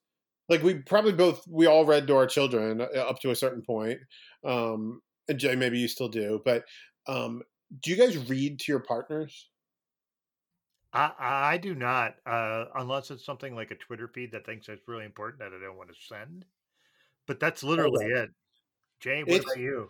Like 0.49 0.63
we 0.63 0.75
probably 0.75 1.13
both 1.13 1.43
we 1.49 1.65
all 1.65 1.85
read 1.85 2.07
to 2.07 2.15
our 2.15 2.27
children 2.27 2.81
uh, 2.81 2.99
up 2.99 3.19
to 3.21 3.31
a 3.31 3.35
certain 3.35 3.61
point. 3.61 3.99
Um, 4.45 5.01
and 5.27 5.37
Jay, 5.37 5.55
maybe 5.55 5.77
you 5.77 5.89
still 5.89 6.07
do, 6.07 6.41
but 6.45 6.63
um, 7.07 7.41
do 7.83 7.91
you 7.91 7.97
guys 7.97 8.29
read 8.29 8.59
to 8.59 8.71
your 8.71 8.79
partners? 8.79 9.49
I, 10.97 11.53
I 11.53 11.57
do 11.57 11.75
not 11.75 12.15
uh, 12.25 12.65
unless 12.75 13.11
it's 13.11 13.25
something 13.25 13.55
like 13.55 13.71
a 13.71 13.75
Twitter 13.75 14.07
feed 14.07 14.31
that 14.31 14.45
thinks 14.45 14.67
it's 14.69 14.87
really 14.87 15.05
important 15.05 15.39
that 15.39 15.53
I 15.53 15.59
don't 15.63 15.77
want 15.77 15.89
to 15.89 15.95
send. 16.07 16.45
But 17.27 17.39
that's 17.39 17.63
literally 17.63 18.05
it. 18.05 18.29
Jay, 18.99 19.23
what 19.23 19.35
It's- 19.35 19.43
about 19.45 19.61
you? 19.61 19.89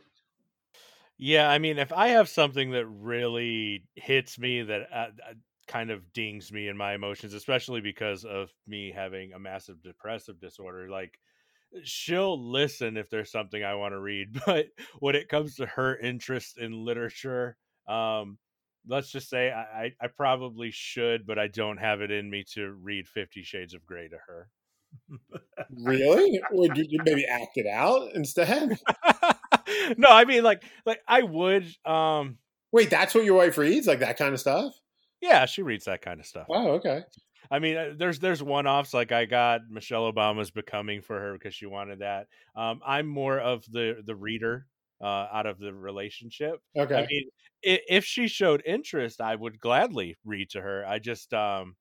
Yeah, 1.20 1.50
I 1.50 1.58
mean, 1.58 1.80
if 1.80 1.92
I 1.92 2.10
have 2.10 2.30
something 2.30 2.72
that 2.72 2.86
really 2.86 3.86
hits 3.96 4.38
me, 4.38 4.62
that 4.62 4.82
uh, 4.94 5.08
uh, 5.28 5.34
kind 5.68 5.90
of 5.90 6.14
dings 6.14 6.52
me 6.52 6.68
in 6.68 6.78
my 6.78 6.94
emotions, 6.94 7.34
especially 7.34 7.82
because 7.82 8.24
of 8.24 8.52
me 8.68 8.92
having 8.92 9.34
a 9.34 9.40
massive 9.40 9.82
depressive 9.82 10.40
disorder, 10.40 10.90
like 10.90 11.20
she'll 11.84 12.40
listen 12.52 12.98
if 12.98 13.10
there's 13.10 13.32
something 13.32 13.64
I 13.64 13.76
want 13.76 13.94
to 13.94 14.00
read. 14.00 14.40
But 14.46 14.68
when 15.00 15.16
it 15.16 15.28
comes 15.28 15.56
to 15.56 15.66
her 15.66 15.98
interest 15.98 16.60
in 16.60 16.86
literature, 16.86 17.58
um, 17.88 18.38
let's 18.88 19.12
just 19.12 19.30
say 19.30 19.52
I, 19.52 19.94
I, 20.02 20.08
probably 20.08 20.72
should, 20.72 21.26
but 21.28 21.38
I 21.38 21.48
don't 21.48 21.78
have 21.78 22.02
it 22.02 22.12
in 22.12 22.30
me 22.30 22.44
to 22.54 22.72
read 22.72 23.08
Fifty 23.08 23.44
Shades 23.44 23.74
of 23.74 23.86
Grey 23.86 24.08
to 24.08 24.18
her. 24.28 24.50
Really? 25.70 26.40
Would 26.52 26.78
you 26.78 26.86
you 26.88 27.00
maybe 27.04 27.26
act 27.26 27.54
it 27.56 27.68
out 27.68 28.14
instead? 28.16 28.80
no, 29.98 30.10
I 30.10 30.26
mean 30.26 30.44
like 30.44 30.64
like 30.86 31.02
I 31.08 31.24
would 31.24 31.66
um 31.86 32.38
Wait, 32.72 32.90
that's 32.90 33.16
what 33.16 33.24
your 33.24 33.36
wife 33.36 33.58
reads, 33.58 33.88
like 33.88 34.00
that 34.00 34.18
kind 34.18 34.34
of 34.34 34.40
stuff. 34.40 34.80
Yeah, 35.22 35.46
she 35.46 35.62
reads 35.62 35.86
that 35.86 36.02
kind 36.02 36.20
of 36.20 36.26
stuff. 36.26 36.48
Oh, 36.50 36.72
okay. 36.74 37.02
I 37.50 37.60
mean, 37.60 37.78
uh, 37.78 37.94
there's 37.98 38.20
there's 38.20 38.44
one 38.44 38.68
offs 38.68 38.94
like 38.94 39.12
I 39.12 39.26
got 39.26 39.62
Michelle 39.70 40.12
Obama's 40.12 40.52
Becoming 40.52 41.02
for 41.02 41.20
her 41.20 41.34
because 41.34 41.56
she 41.56 41.66
wanted 41.66 42.00
that. 42.00 42.28
Um, 42.56 42.82
I'm 42.86 43.08
more 43.08 43.40
of 43.40 43.64
the 43.72 44.02
the 44.06 44.16
reader 44.16 44.68
uh, 45.02 45.28
out 45.32 45.46
of 45.46 45.60
the 45.60 45.74
relationship. 45.74 46.60
Okay. 46.78 46.96
I 46.96 47.08
mean, 47.08 47.30
if, 47.62 48.06
she 48.06 48.28
showed 48.28 48.64
interest, 48.66 49.22
I 49.22 49.36
would 49.36 49.60
gladly 49.60 50.18
read 50.26 50.50
to 50.52 50.62
her. 50.62 50.86
I 50.86 51.00
just 51.00 51.34
um, 51.34 51.76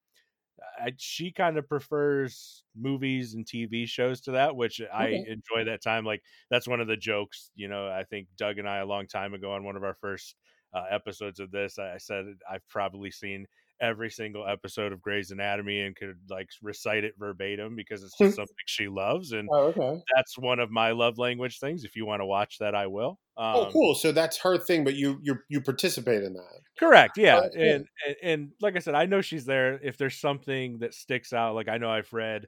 I, 0.80 0.92
she 0.96 1.32
kind 1.32 1.58
of 1.58 1.68
prefers 1.68 2.64
movies 2.76 3.34
and 3.34 3.46
TV 3.46 3.86
shows 3.86 4.20
to 4.22 4.32
that, 4.32 4.56
which 4.56 4.80
I 4.92 5.08
enjoy 5.08 5.64
that 5.66 5.82
time. 5.82 6.04
Like 6.04 6.22
that's 6.50 6.68
one 6.68 6.80
of 6.80 6.88
the 6.88 6.96
jokes, 6.96 7.50
you 7.54 7.68
know. 7.68 7.88
I 7.88 8.04
think 8.04 8.28
Doug 8.38 8.58
and 8.58 8.68
I 8.68 8.78
a 8.78 8.86
long 8.86 9.06
time 9.06 9.34
ago 9.34 9.52
on 9.52 9.64
one 9.64 9.76
of 9.76 9.84
our 9.84 9.96
first 10.00 10.34
uh, 10.74 10.84
episodes 10.90 11.40
of 11.40 11.50
this, 11.50 11.78
I, 11.78 11.94
I 11.94 11.98
said 11.98 12.26
I've 12.50 12.66
probably 12.68 13.10
seen 13.10 13.46
every 13.80 14.10
single 14.10 14.46
episode 14.46 14.92
of 14.92 15.02
Grey's 15.02 15.30
Anatomy 15.30 15.80
and 15.82 15.94
could 15.94 16.16
like 16.30 16.48
recite 16.62 17.04
it 17.04 17.14
verbatim 17.18 17.76
because 17.76 18.02
it's 18.02 18.16
just 18.18 18.36
something 18.36 18.54
she 18.66 18.88
loves, 18.88 19.32
and 19.32 19.48
Oh, 19.52 19.66
okay. 19.76 20.00
that's 20.14 20.38
one 20.38 20.58
of 20.60 20.70
my 20.70 20.92
love 20.92 21.18
language 21.18 21.58
things. 21.58 21.84
If 21.84 21.96
you 21.96 22.06
want 22.06 22.20
to 22.20 22.26
watch 22.26 22.58
that, 22.58 22.74
I 22.74 22.86
will. 22.86 23.18
Um, 23.38 23.54
oh, 23.56 23.70
cool. 23.72 23.94
So 23.94 24.12
that's 24.12 24.38
her 24.38 24.56
thing, 24.58 24.82
but 24.84 24.94
you 24.94 25.18
you 25.22 25.36
you 25.48 25.60
participate 25.60 26.22
in 26.22 26.32
that. 26.34 26.60
Correct. 26.78 27.18
Yeah, 27.18 27.40
that's 27.40 27.54
cool. 27.54 27.64
and, 27.64 27.86
and 28.06 28.16
and 28.22 28.48
like 28.60 28.76
I 28.76 28.78
said, 28.78 28.94
I 28.94 29.06
know 29.06 29.20
she's 29.20 29.44
there. 29.44 29.78
If 29.82 29.98
there's 29.98 30.18
something 30.18 30.78
that 30.78 30.94
sticks 30.94 31.32
out, 31.32 31.54
like 31.54 31.68
I 31.68 31.76
know 31.78 31.90
I've 31.90 32.12
read 32.12 32.46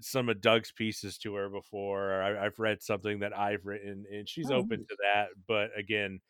some 0.00 0.30
of 0.30 0.40
Doug's 0.40 0.72
pieces 0.72 1.18
to 1.18 1.34
her 1.34 1.50
before. 1.50 2.12
Or 2.12 2.22
I, 2.22 2.46
I've 2.46 2.58
read 2.58 2.82
something 2.82 3.18
that 3.20 3.36
I've 3.36 3.66
written, 3.66 4.04
and 4.10 4.26
she's 4.26 4.50
Oh, 4.50 4.54
open 4.56 4.78
to 4.88 4.96
that. 5.04 5.26
But 5.46 5.68
again, 5.76 6.20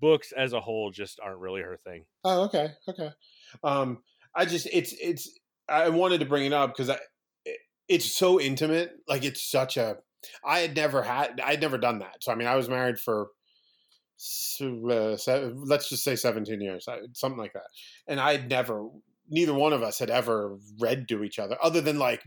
books 0.00 0.32
as 0.36 0.52
a 0.52 0.60
whole 0.60 0.90
just 0.90 1.20
aren't 1.20 1.38
really 1.38 1.62
her 1.62 1.76
thing. 1.76 2.04
Oh, 2.24 2.44
okay, 2.44 2.70
okay. 2.88 3.10
Um, 3.62 3.98
I 4.34 4.44
just 4.44 4.68
it's 4.72 4.94
it's 5.00 5.30
I 5.68 5.88
wanted 5.90 6.20
to 6.20 6.26
bring 6.26 6.46
it 6.46 6.52
up 6.52 6.70
because 6.70 6.90
I 6.90 6.98
it's 7.88 8.10
so 8.10 8.40
intimate. 8.40 8.92
Like 9.08 9.24
it's 9.24 9.48
such 9.48 9.76
a 9.76 9.96
I 10.44 10.60
had 10.60 10.76
never 10.76 11.02
had 11.02 11.40
I 11.40 11.52
had 11.52 11.60
never 11.60 11.78
done 11.78 12.00
that. 12.00 12.22
So 12.22 12.32
I 12.32 12.34
mean, 12.34 12.48
I 12.48 12.56
was 12.56 12.68
married 12.68 12.98
for 12.98 13.28
uh, 14.60 15.16
se- 15.16 15.52
let's 15.54 15.88
just 15.88 16.04
say 16.04 16.16
seventeen 16.16 16.60
years, 16.60 16.86
something 17.12 17.38
like 17.38 17.52
that, 17.54 17.68
and 18.06 18.20
I'd 18.20 18.48
never. 18.48 18.88
Neither 19.30 19.52
one 19.52 19.74
of 19.74 19.82
us 19.82 19.98
had 19.98 20.08
ever 20.08 20.56
read 20.80 21.06
to 21.08 21.22
each 21.22 21.38
other, 21.38 21.58
other 21.62 21.82
than 21.82 21.98
like 21.98 22.24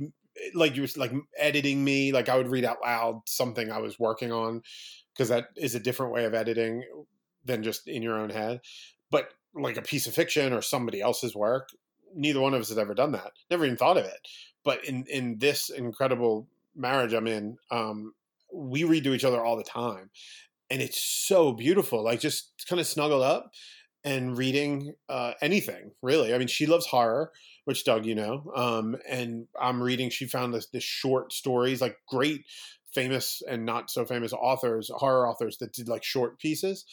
like 0.53 0.75
you 0.75 0.83
was 0.83 0.97
like 0.97 1.11
editing 1.37 1.83
me. 1.83 2.11
Like 2.11 2.29
I 2.29 2.37
would 2.37 2.47
read 2.47 2.63
out 2.63 2.77
loud 2.83 3.21
something 3.25 3.71
I 3.71 3.79
was 3.79 3.99
working 3.99 4.31
on 4.31 4.61
because 5.13 5.29
that 5.29 5.47
is 5.57 5.73
a 5.73 5.79
different 5.79 6.13
way 6.13 6.25
of 6.25 6.35
editing 6.35 6.83
than 7.45 7.63
just 7.63 7.87
in 7.87 8.01
your 8.01 8.17
own 8.17 8.29
head. 8.29 8.61
But 9.09 9.33
like 9.53 9.77
a 9.77 9.81
piece 9.81 10.07
of 10.07 10.13
fiction 10.13 10.53
or 10.53 10.61
somebody 10.61 11.01
else's 11.01 11.35
work, 11.35 11.69
neither 12.15 12.41
one 12.41 12.53
of 12.53 12.61
us 12.61 12.69
has 12.69 12.77
ever 12.77 12.93
done 12.93 13.11
that. 13.13 13.31
Never 13.49 13.65
even 13.65 13.77
thought 13.77 13.97
of 13.97 14.05
it. 14.05 14.27
But 14.63 14.85
in 14.85 15.05
in 15.07 15.37
this 15.39 15.69
incredible 15.69 16.47
marriage 16.75 17.13
I'm 17.13 17.27
in, 17.27 17.57
um, 17.69 18.13
we 18.53 18.83
read 18.83 19.03
to 19.05 19.13
each 19.13 19.25
other 19.25 19.43
all 19.43 19.57
the 19.57 19.63
time, 19.63 20.09
and 20.69 20.81
it's 20.81 21.01
so 21.01 21.51
beautiful. 21.51 22.03
Like 22.03 22.19
just 22.19 22.65
kind 22.67 22.79
of 22.79 22.87
snuggled 22.87 23.23
up 23.23 23.51
and 24.03 24.37
reading 24.37 24.93
uh, 25.09 25.33
anything 25.41 25.91
really. 26.01 26.33
I 26.33 26.37
mean, 26.37 26.47
she 26.47 26.65
loves 26.65 26.85
horror, 26.85 27.31
which 27.65 27.85
Doug, 27.85 28.05
you 28.05 28.15
know, 28.15 28.51
um, 28.55 28.95
and 29.07 29.47
I'm 29.59 29.81
reading. 29.81 30.09
She 30.09 30.27
found 30.27 30.53
this, 30.53 30.67
this 30.67 30.83
short 30.83 31.33
stories, 31.33 31.81
like 31.81 31.97
great 32.07 32.45
famous 32.93 33.41
and 33.47 33.65
not 33.65 33.89
so 33.89 34.05
famous 34.05 34.33
authors, 34.33 34.91
horror 34.93 35.27
authors 35.27 35.57
that 35.57 35.73
did 35.73 35.87
like 35.87 36.03
short 36.03 36.39
pieces, 36.39 36.85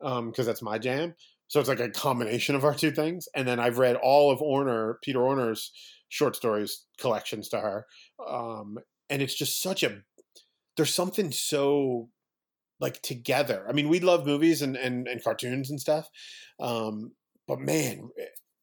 because 0.00 0.46
that's 0.46 0.62
my 0.62 0.78
jam. 0.78 1.14
So 1.48 1.60
it's 1.60 1.68
like 1.68 1.80
a 1.80 1.90
combination 1.90 2.54
of 2.54 2.64
our 2.64 2.74
two 2.74 2.90
things. 2.90 3.26
And 3.34 3.48
then 3.48 3.58
I've 3.58 3.78
read 3.78 3.96
all 3.96 4.30
of 4.30 4.40
Orner, 4.40 4.94
Peter 5.02 5.18
Orner's 5.18 5.72
short 6.08 6.36
stories 6.36 6.84
collections 7.00 7.48
to 7.50 7.60
her, 7.60 7.86
um, 8.26 8.78
and 9.10 9.22
it's 9.22 9.34
just 9.34 9.62
such 9.62 9.82
a. 9.82 10.02
There's 10.76 10.94
something 10.94 11.32
so 11.32 12.08
like 12.80 13.02
together. 13.02 13.66
I 13.68 13.72
mean, 13.72 13.88
we 13.88 14.00
love 14.00 14.26
movies 14.26 14.62
and 14.62 14.76
and, 14.76 15.08
and 15.08 15.22
cartoons 15.22 15.70
and 15.70 15.80
stuff, 15.80 16.08
um, 16.60 17.12
but 17.46 17.60
man, 17.60 18.10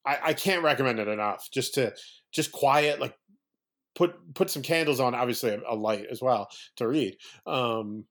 I, 0.06 0.18
I 0.24 0.34
can't 0.34 0.64
recommend 0.64 1.00
it 1.00 1.08
enough. 1.08 1.48
Just 1.52 1.74
to 1.76 1.94
just 2.32 2.52
quiet, 2.52 3.00
like 3.00 3.16
put 3.96 4.14
put 4.36 4.50
some 4.50 4.62
candles 4.62 5.00
on. 5.00 5.16
Obviously, 5.16 5.52
a, 5.52 5.60
a 5.70 5.76
light 5.76 6.06
as 6.12 6.22
well 6.22 6.48
to 6.78 6.88
read. 6.88 7.18
Um, 7.46 8.06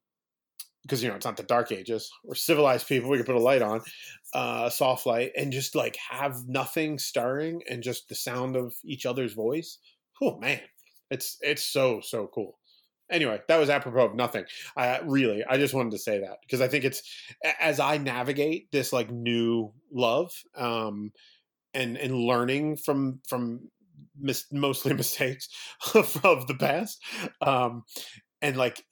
because 0.84 1.02
you 1.02 1.08
know 1.08 1.16
it's 1.16 1.24
not 1.24 1.36
the 1.36 1.42
dark 1.42 1.72
ages 1.72 2.10
we're 2.24 2.34
civilized 2.34 2.86
people 2.86 3.10
we 3.10 3.16
can 3.16 3.26
put 3.26 3.34
a 3.34 3.40
light 3.40 3.62
on 3.62 3.80
uh, 4.34 4.64
a 4.66 4.70
soft 4.70 5.06
light 5.06 5.32
and 5.36 5.52
just 5.52 5.74
like 5.74 5.96
have 6.10 6.46
nothing 6.46 6.98
stirring 6.98 7.62
and 7.68 7.82
just 7.82 8.08
the 8.08 8.14
sound 8.14 8.56
of 8.56 8.74
each 8.84 9.06
other's 9.06 9.32
voice 9.32 9.78
oh 10.22 10.38
man 10.38 10.60
it's 11.10 11.38
it's 11.40 11.62
so 11.62 12.00
so 12.02 12.28
cool. 12.34 12.58
Anyway 13.10 13.40
that 13.48 13.58
was 13.58 13.70
apropos 13.70 14.06
of 14.06 14.14
nothing. 14.14 14.44
I 14.76 15.00
really 15.04 15.44
i 15.48 15.56
just 15.56 15.74
wanted 15.74 15.92
to 15.92 15.98
say 15.98 16.20
that 16.20 16.38
because 16.42 16.60
i 16.60 16.68
think 16.68 16.84
it's 16.84 17.02
as 17.60 17.78
i 17.78 17.98
navigate 17.98 18.70
this 18.72 18.92
like 18.92 19.10
new 19.10 19.72
love 19.92 20.32
um 20.56 21.12
and 21.74 21.96
and 21.98 22.14
learning 22.14 22.76
from 22.76 23.20
from 23.28 23.70
mis- 24.18 24.46
mostly 24.50 24.94
mistakes 25.02 25.48
of, 25.94 26.24
of 26.24 26.46
the 26.46 26.54
past 26.54 27.02
um 27.42 27.84
and 28.40 28.56
like 28.56 28.82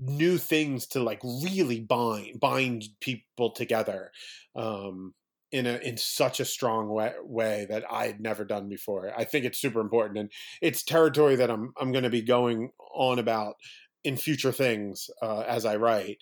new 0.00 0.38
things 0.38 0.86
to 0.88 1.02
like 1.02 1.20
really 1.44 1.80
bind 1.80 2.40
bind 2.40 2.84
people 3.00 3.50
together 3.50 4.10
um 4.54 5.14
in 5.52 5.66
a 5.66 5.78
in 5.78 5.96
such 5.96 6.40
a 6.40 6.44
strong 6.44 6.88
way, 6.88 7.12
way 7.22 7.66
that 7.68 7.84
I'd 7.90 8.20
never 8.20 8.44
done 8.44 8.68
before. 8.68 9.12
I 9.18 9.24
think 9.24 9.44
it's 9.44 9.58
super 9.58 9.80
important 9.80 10.18
and 10.18 10.32
it's 10.62 10.82
territory 10.84 11.36
that 11.36 11.50
I'm 11.50 11.72
I'm 11.78 11.92
going 11.92 12.04
to 12.04 12.10
be 12.10 12.22
going 12.22 12.70
on 12.94 13.18
about 13.18 13.56
in 14.04 14.16
future 14.16 14.52
things 14.52 15.10
uh, 15.22 15.40
as 15.40 15.64
I 15.64 15.76
write, 15.76 16.18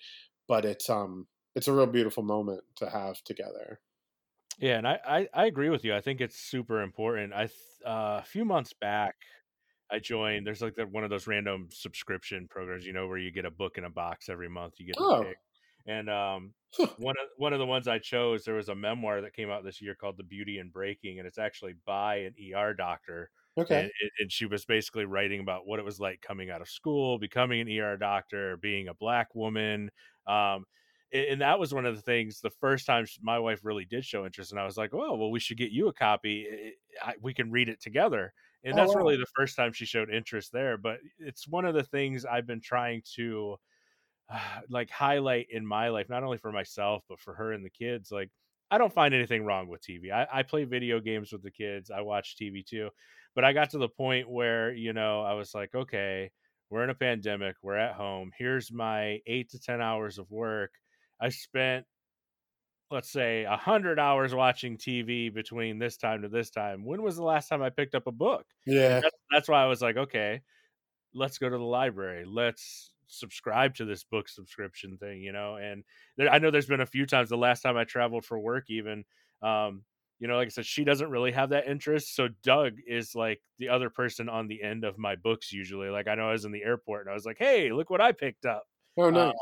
but 0.47 0.65
it's 0.65 0.89
um 0.89 1.27
it's 1.55 1.67
a 1.67 1.73
real 1.73 1.87
beautiful 1.87 2.23
moment 2.23 2.63
to 2.77 2.89
have 2.89 3.23
together. 3.23 3.81
Yeah, 4.57 4.77
and 4.77 4.87
I, 4.87 4.99
I, 5.05 5.29
I 5.33 5.45
agree 5.45 5.69
with 5.69 5.85
you. 5.85 5.95
I 5.95 6.01
think 6.01 6.19
it's 6.19 6.35
super 6.37 6.81
important. 6.81 7.33
I 7.33 7.47
th- 7.47 7.59
uh, 7.85 8.19
a 8.21 8.25
few 8.25 8.43
months 8.43 8.73
back, 8.73 9.15
I 9.91 9.99
joined. 9.99 10.45
There's 10.45 10.61
like 10.61 10.75
that 10.75 10.91
one 10.91 11.03
of 11.03 11.09
those 11.09 11.27
random 11.27 11.69
subscription 11.71 12.47
programs, 12.47 12.85
you 12.85 12.93
know, 12.93 13.07
where 13.07 13.17
you 13.17 13.31
get 13.31 13.45
a 13.45 13.51
book 13.51 13.77
in 13.77 13.85
a 13.85 13.89
box 13.89 14.29
every 14.29 14.49
month. 14.49 14.75
You 14.79 14.85
get 14.87 14.95
Oh. 14.99 15.23
pick. 15.23 15.37
And 15.87 16.09
um, 16.09 16.53
one 16.97 17.15
of 17.17 17.27
one 17.37 17.53
of 17.53 17.59
the 17.59 17.65
ones 17.65 17.87
I 17.87 17.99
chose, 17.99 18.43
there 18.43 18.55
was 18.55 18.69
a 18.69 18.75
memoir 18.75 19.21
that 19.21 19.33
came 19.33 19.49
out 19.49 19.63
this 19.63 19.81
year 19.81 19.95
called 19.95 20.17
"The 20.17 20.23
Beauty 20.23 20.59
in 20.59 20.69
Breaking," 20.69 21.17
and 21.19 21.27
it's 21.27 21.37
actually 21.39 21.73
by 21.85 22.17
an 22.17 22.35
ER 22.53 22.73
doctor. 22.73 23.31
Okay. 23.57 23.83
And, 23.83 23.91
and- 24.01 24.11
and 24.19 24.31
she 24.31 24.45
was 24.45 24.65
basically 24.65 25.05
writing 25.05 25.39
about 25.39 25.65
what 25.65 25.79
it 25.79 25.85
was 25.85 25.99
like 25.99 26.21
coming 26.21 26.49
out 26.51 26.61
of 26.61 26.69
school, 26.69 27.17
becoming 27.17 27.61
an 27.61 27.69
ER 27.69 27.97
doctor, 27.97 28.57
being 28.57 28.87
a 28.89 28.93
black 28.93 29.33
woman. 29.35 29.89
Um, 30.27 30.65
and, 31.11 31.25
and 31.25 31.41
that 31.41 31.59
was 31.59 31.73
one 31.73 31.85
of 31.85 31.95
the 31.95 32.01
things. 32.01 32.39
The 32.41 32.51
first 32.51 32.85
time 32.85 33.05
my 33.21 33.39
wife 33.39 33.61
really 33.63 33.85
did 33.85 34.05
show 34.05 34.25
interest, 34.25 34.51
and 34.51 34.59
I 34.59 34.65
was 34.65 34.77
like, 34.77 34.93
"Oh, 34.93 35.15
well, 35.15 35.31
we 35.31 35.39
should 35.39 35.57
get 35.57 35.71
you 35.71 35.87
a 35.87 35.93
copy. 35.93 36.73
I, 37.01 37.11
I- 37.11 37.15
we 37.21 37.33
can 37.33 37.51
read 37.51 37.69
it 37.69 37.81
together." 37.81 38.33
And 38.63 38.77
Oh, 38.77 38.77
that's 38.77 38.95
wow. 38.95 38.95
really 38.95 39.17
the 39.17 39.25
first 39.35 39.55
time 39.55 39.73
she 39.73 39.85
showed 39.85 40.09
interest 40.13 40.51
there. 40.51 40.77
But 40.77 40.99
it's 41.17 41.47
one 41.47 41.65
of 41.65 41.75
the 41.75 41.83
things 41.83 42.25
I've 42.25 42.47
been 42.47 42.61
trying 42.61 43.03
to 43.15 43.57
like 44.69 44.89
highlight 44.89 45.47
in 45.49 45.65
my 45.65 45.89
life, 45.89 46.09
not 46.09 46.23
only 46.23 46.37
for 46.37 46.51
myself 46.51 47.03
but 47.09 47.19
for 47.19 47.33
her 47.35 47.53
and 47.53 47.65
the 47.65 47.69
kids. 47.69 48.11
Like, 48.11 48.31
I 48.71 48.77
don't 48.77 48.93
find 48.93 49.13
anything 49.13 49.45
wrong 49.45 49.67
with 49.67 49.81
TV. 49.81 50.11
I, 50.11 50.27
I 50.39 50.43
play 50.43 50.63
video 50.63 50.99
games 50.99 51.31
with 51.31 51.41
the 51.43 51.51
kids. 51.51 51.89
I 51.91 52.01
watch 52.01 52.37
TV 52.37 52.63
too. 52.63 52.89
But 53.35 53.43
I 53.45 53.53
got 53.53 53.71
to 53.71 53.77
the 53.79 53.89
point 53.89 54.29
where, 54.29 54.73
you 54.73 54.93
know, 54.93 55.21
I 55.21 55.33
was 55.33 55.53
like, 55.55 55.73
okay, 55.75 56.31
we're 56.69 56.83
in 56.83 56.89
a 56.89 56.95
pandemic. 56.95 57.55
We're 57.63 57.77
at 57.77 57.95
home. 57.95 58.31
Here's 58.37 58.71
my 58.71 59.21
eight 59.25 59.49
to 59.51 59.59
10 59.59 59.81
hours 59.81 60.19
of 60.19 60.29
work. 60.31 60.73
I 61.19 61.29
spent, 61.29 61.85
let's 62.91 63.11
say, 63.11 63.43
a 63.43 63.51
100 63.51 63.99
hours 63.99 64.33
watching 64.33 64.77
TV 64.77 65.33
between 65.33 65.79
this 65.79 65.97
time 65.97 66.21
to 66.23 66.29
this 66.29 66.49
time. 66.49 66.83
When 66.83 67.01
was 67.01 67.15
the 67.15 67.23
last 67.23 67.47
time 67.47 67.61
I 67.61 67.69
picked 67.69 67.95
up 67.95 68.07
a 68.07 68.11
book? 68.11 68.45
Yeah. 68.65 68.99
that's, 69.01 69.15
that's 69.31 69.49
why 69.49 69.63
I 69.63 69.67
was 69.67 69.81
like, 69.81 69.97
okay, 69.97 70.41
let's 71.13 71.37
go 71.37 71.49
to 71.49 71.57
the 71.57 71.63
library. 71.63 72.25
Let's 72.25 72.91
subscribe 73.07 73.75
to 73.75 73.85
this 73.85 74.03
book 74.03 74.29
subscription 74.29 74.97
thing, 74.97 75.21
you 75.21 75.31
know. 75.31 75.55
And 75.55 75.83
there, 76.17 76.29
I 76.29 76.39
know 76.39 76.51
there's 76.51 76.67
been 76.67 76.81
a 76.81 76.85
few 76.85 77.05
times. 77.05 77.29
The 77.29 77.37
last 77.37 77.61
time 77.61 77.77
I 77.77 77.83
traveled 77.83 78.25
for 78.25 78.39
work, 78.39 78.65
even, 78.69 79.03
um, 79.41 79.83
you 80.19 80.27
know, 80.27 80.35
like 80.35 80.47
I 80.47 80.49
said, 80.49 80.65
she 80.65 80.83
doesn't 80.83 81.09
really 81.09 81.31
have 81.31 81.49
that 81.49 81.67
interest. 81.67 82.15
So 82.15 82.27
Doug 82.43 82.73
is 82.87 83.15
like 83.15 83.41
the 83.57 83.69
other 83.69 83.89
person 83.89 84.29
on 84.29 84.47
the 84.47 84.61
end 84.61 84.83
of 84.83 84.97
my 84.97 85.15
books 85.15 85.51
usually. 85.51 85.89
Like 85.89 86.07
I 86.07 86.15
know 86.15 86.29
I 86.29 86.33
was 86.33 86.45
in 86.45 86.51
the 86.51 86.63
airport 86.63 87.01
and 87.01 87.11
I 87.11 87.13
was 87.13 87.25
like, 87.25 87.37
hey, 87.39 87.71
look 87.71 87.89
what 87.89 88.01
I 88.01 88.11
picked 88.11 88.45
up. 88.45 88.63
Oh 88.97 89.09
no. 89.09 89.29
Um, 89.29 89.33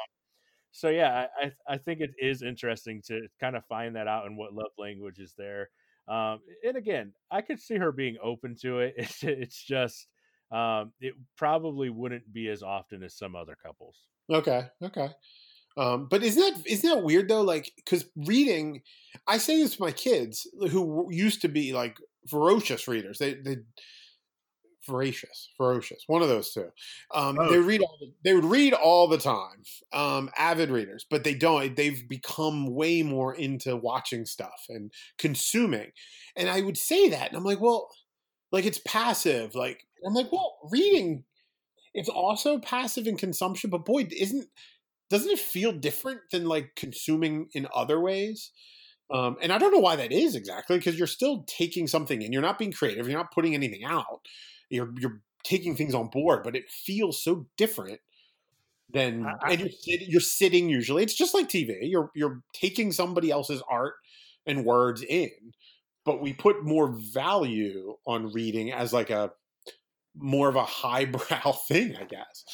so 0.77 0.89
yeah, 0.89 1.25
I 1.41 1.51
I 1.67 1.77
think 1.79 2.01
it 2.01 2.11
is 2.19 2.43
interesting 2.43 3.01
to 3.07 3.27
kind 3.39 3.55
of 3.55 3.65
find 3.65 3.95
that 3.95 4.07
out 4.07 4.27
and 4.27 4.37
what 4.37 4.53
love 4.53 4.71
language 4.77 5.17
is 5.17 5.33
there. 5.35 5.71
Um, 6.07 6.41
and 6.63 6.77
again, 6.77 7.13
I 7.31 7.41
could 7.41 7.59
see 7.59 7.77
her 7.77 7.91
being 7.91 8.17
open 8.21 8.55
to 8.61 8.79
it. 8.81 8.93
It's 8.97 9.23
it's 9.23 9.63
just 9.63 10.07
um, 10.51 10.93
it 11.01 11.15
probably 11.35 11.89
wouldn't 11.89 12.31
be 12.31 12.47
as 12.49 12.61
often 12.61 13.01
as 13.01 13.17
some 13.17 13.35
other 13.35 13.55
couples. 13.55 14.05
Okay. 14.31 14.67
Okay. 14.83 15.09
Um, 15.77 16.07
but 16.07 16.23
isn't 16.23 16.41
that 16.41 16.67
isn't 16.67 16.89
that 16.89 17.03
weird 17.03 17.27
though? 17.27 17.41
Like, 17.41 17.71
because 17.75 18.05
reading, 18.15 18.83
I 19.27 19.39
say 19.39 19.57
this 19.57 19.77
to 19.77 19.81
my 19.81 19.91
kids 19.91 20.47
who 20.71 21.07
used 21.11 21.41
to 21.41 21.47
be 21.49 21.73
like 21.73 21.97
ferocious 22.27 22.87
readers. 22.87 23.17
They 23.17 23.33
they 23.35 23.57
voracious, 24.87 25.49
ferocious, 25.57 26.03
one 26.07 26.21
of 26.21 26.29
those 26.29 26.51
two. 26.53 26.69
Um, 27.13 27.37
Oh. 27.39 27.51
They 27.51 27.59
read 27.59 27.81
all 27.81 27.97
the, 27.99 28.11
they 28.23 28.33
would 28.33 28.45
read 28.45 28.73
all 28.73 29.07
the 29.07 29.17
time, 29.17 29.63
um, 29.93 30.29
avid 30.37 30.69
readers, 30.71 31.05
but 31.09 31.23
they 31.23 31.35
don't. 31.35 31.75
They've 31.75 32.07
become 32.07 32.73
way 32.73 33.03
more 33.03 33.35
into 33.35 33.75
watching 33.75 34.25
stuff 34.25 34.65
and 34.69 34.91
consuming. 35.17 35.91
And 36.35 36.49
I 36.49 36.61
would 36.61 36.77
say 36.77 37.09
that, 37.09 37.29
and 37.29 37.37
I'm 37.37 37.43
like, 37.43 37.61
well, 37.61 37.89
like 38.51 38.65
it's 38.65 38.79
passive. 38.85 39.55
Like 39.55 39.85
I'm 40.05 40.13
like, 40.13 40.31
well, 40.31 40.57
reading, 40.71 41.23
it's 41.93 42.09
also 42.09 42.59
passive 42.59 43.07
in 43.07 43.17
consumption, 43.17 43.69
but 43.69 43.85
boy, 43.85 44.07
isn't 44.11 44.47
doesn't 45.09 45.31
it 45.31 45.39
feel 45.39 45.71
different 45.71 46.21
than 46.31 46.45
like 46.45 46.75
consuming 46.75 47.47
in 47.53 47.67
other 47.73 47.99
ways? 47.99 48.51
Um, 49.09 49.37
and 49.41 49.53
I 49.53 49.57
don't 49.57 49.71
know 49.71 49.79
why 49.79 49.95
that 49.95 50.11
is 50.11 50.35
exactly 50.35 50.77
because 50.77 50.97
you're 50.97 51.07
still 51.07 51.43
taking 51.47 51.87
something 51.87 52.21
in. 52.21 52.33
You're 52.33 52.41
not 52.41 52.59
being 52.59 52.73
creative. 52.73 53.07
You're 53.07 53.17
not 53.17 53.33
putting 53.33 53.53
anything 53.53 53.85
out. 53.85 54.21
You're 54.69 54.93
you're 54.99 55.21
taking 55.43 55.75
things 55.75 55.93
on 55.93 56.09
board, 56.09 56.43
but 56.43 56.55
it 56.55 56.69
feels 56.69 57.21
so 57.23 57.47
different 57.57 57.99
than. 58.89 59.25
I- 59.41 59.53
and 59.53 59.59
you're 59.61 59.69
sit, 59.69 60.01
you're 60.07 60.21
sitting 60.21 60.69
usually. 60.69 61.03
It's 61.03 61.15
just 61.15 61.33
like 61.33 61.49
TV. 61.49 61.77
You're 61.81 62.11
you're 62.15 62.41
taking 62.53 62.91
somebody 62.91 63.31
else's 63.31 63.61
art 63.69 63.95
and 64.45 64.65
words 64.65 65.03
in, 65.03 65.31
but 66.05 66.21
we 66.21 66.33
put 66.33 66.63
more 66.63 66.97
value 67.13 67.97
on 68.05 68.31
reading 68.31 68.71
as 68.71 68.93
like 68.93 69.09
a 69.09 69.31
more 70.15 70.49
of 70.49 70.55
a 70.55 70.65
highbrow 70.65 71.51
thing, 71.67 71.95
I 71.95 72.05
guess. 72.05 72.45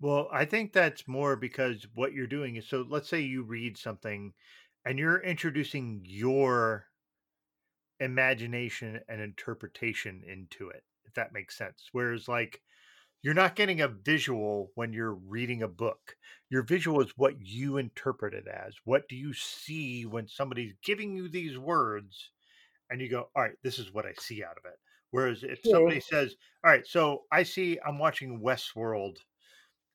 Well, 0.00 0.28
I 0.32 0.44
think 0.46 0.72
that's 0.72 1.06
more 1.06 1.36
because 1.36 1.86
what 1.94 2.12
you're 2.12 2.26
doing 2.26 2.56
is 2.56 2.66
so 2.68 2.86
let's 2.88 3.08
say 3.08 3.20
you 3.20 3.42
read 3.42 3.76
something 3.76 4.32
and 4.84 4.98
you're 4.98 5.20
introducing 5.22 6.02
your 6.04 6.86
imagination 8.00 9.00
and 9.08 9.20
interpretation 9.20 10.22
into 10.26 10.68
it, 10.70 10.84
if 11.10 11.14
that 11.16 11.34
makes 11.34 11.58
sense. 11.58 11.90
Whereas, 11.92 12.28
like, 12.28 12.62
you're 13.22 13.34
not 13.34 13.56
getting 13.56 13.80
a 13.82 13.88
visual 13.88 14.72
when 14.76 14.92
you're 14.92 15.14
reading 15.14 15.62
a 15.62 15.68
book. 15.68 16.16
Your 16.50 16.62
visual 16.62 17.00
is 17.02 17.12
what 17.16 17.40
you 17.40 17.76
interpret 17.78 18.34
it 18.34 18.48
as. 18.48 18.76
What 18.84 19.08
do 19.08 19.16
you 19.16 19.34
see 19.34 20.06
when 20.06 20.28
somebody's 20.28 20.74
giving 20.82 21.16
you 21.16 21.28
these 21.28 21.58
words 21.58 22.32
and 22.90 23.00
you 23.00 23.08
go, 23.10 23.30
all 23.36 23.42
right, 23.42 23.56
this 23.62 23.78
is 23.78 23.92
what 23.92 24.06
I 24.06 24.14
see 24.14 24.44
out 24.44 24.58
of 24.58 24.64
it. 24.66 24.78
Whereas 25.10 25.44
if 25.44 25.64
Yeah. 25.64 25.72
somebody 25.72 26.00
says, 26.00 26.36
all 26.64 26.70
right, 26.70 26.86
so 26.86 27.26
I 27.32 27.44
see, 27.44 27.78
I'm 27.86 27.98
watching 27.98 28.40
Westworld 28.40 29.18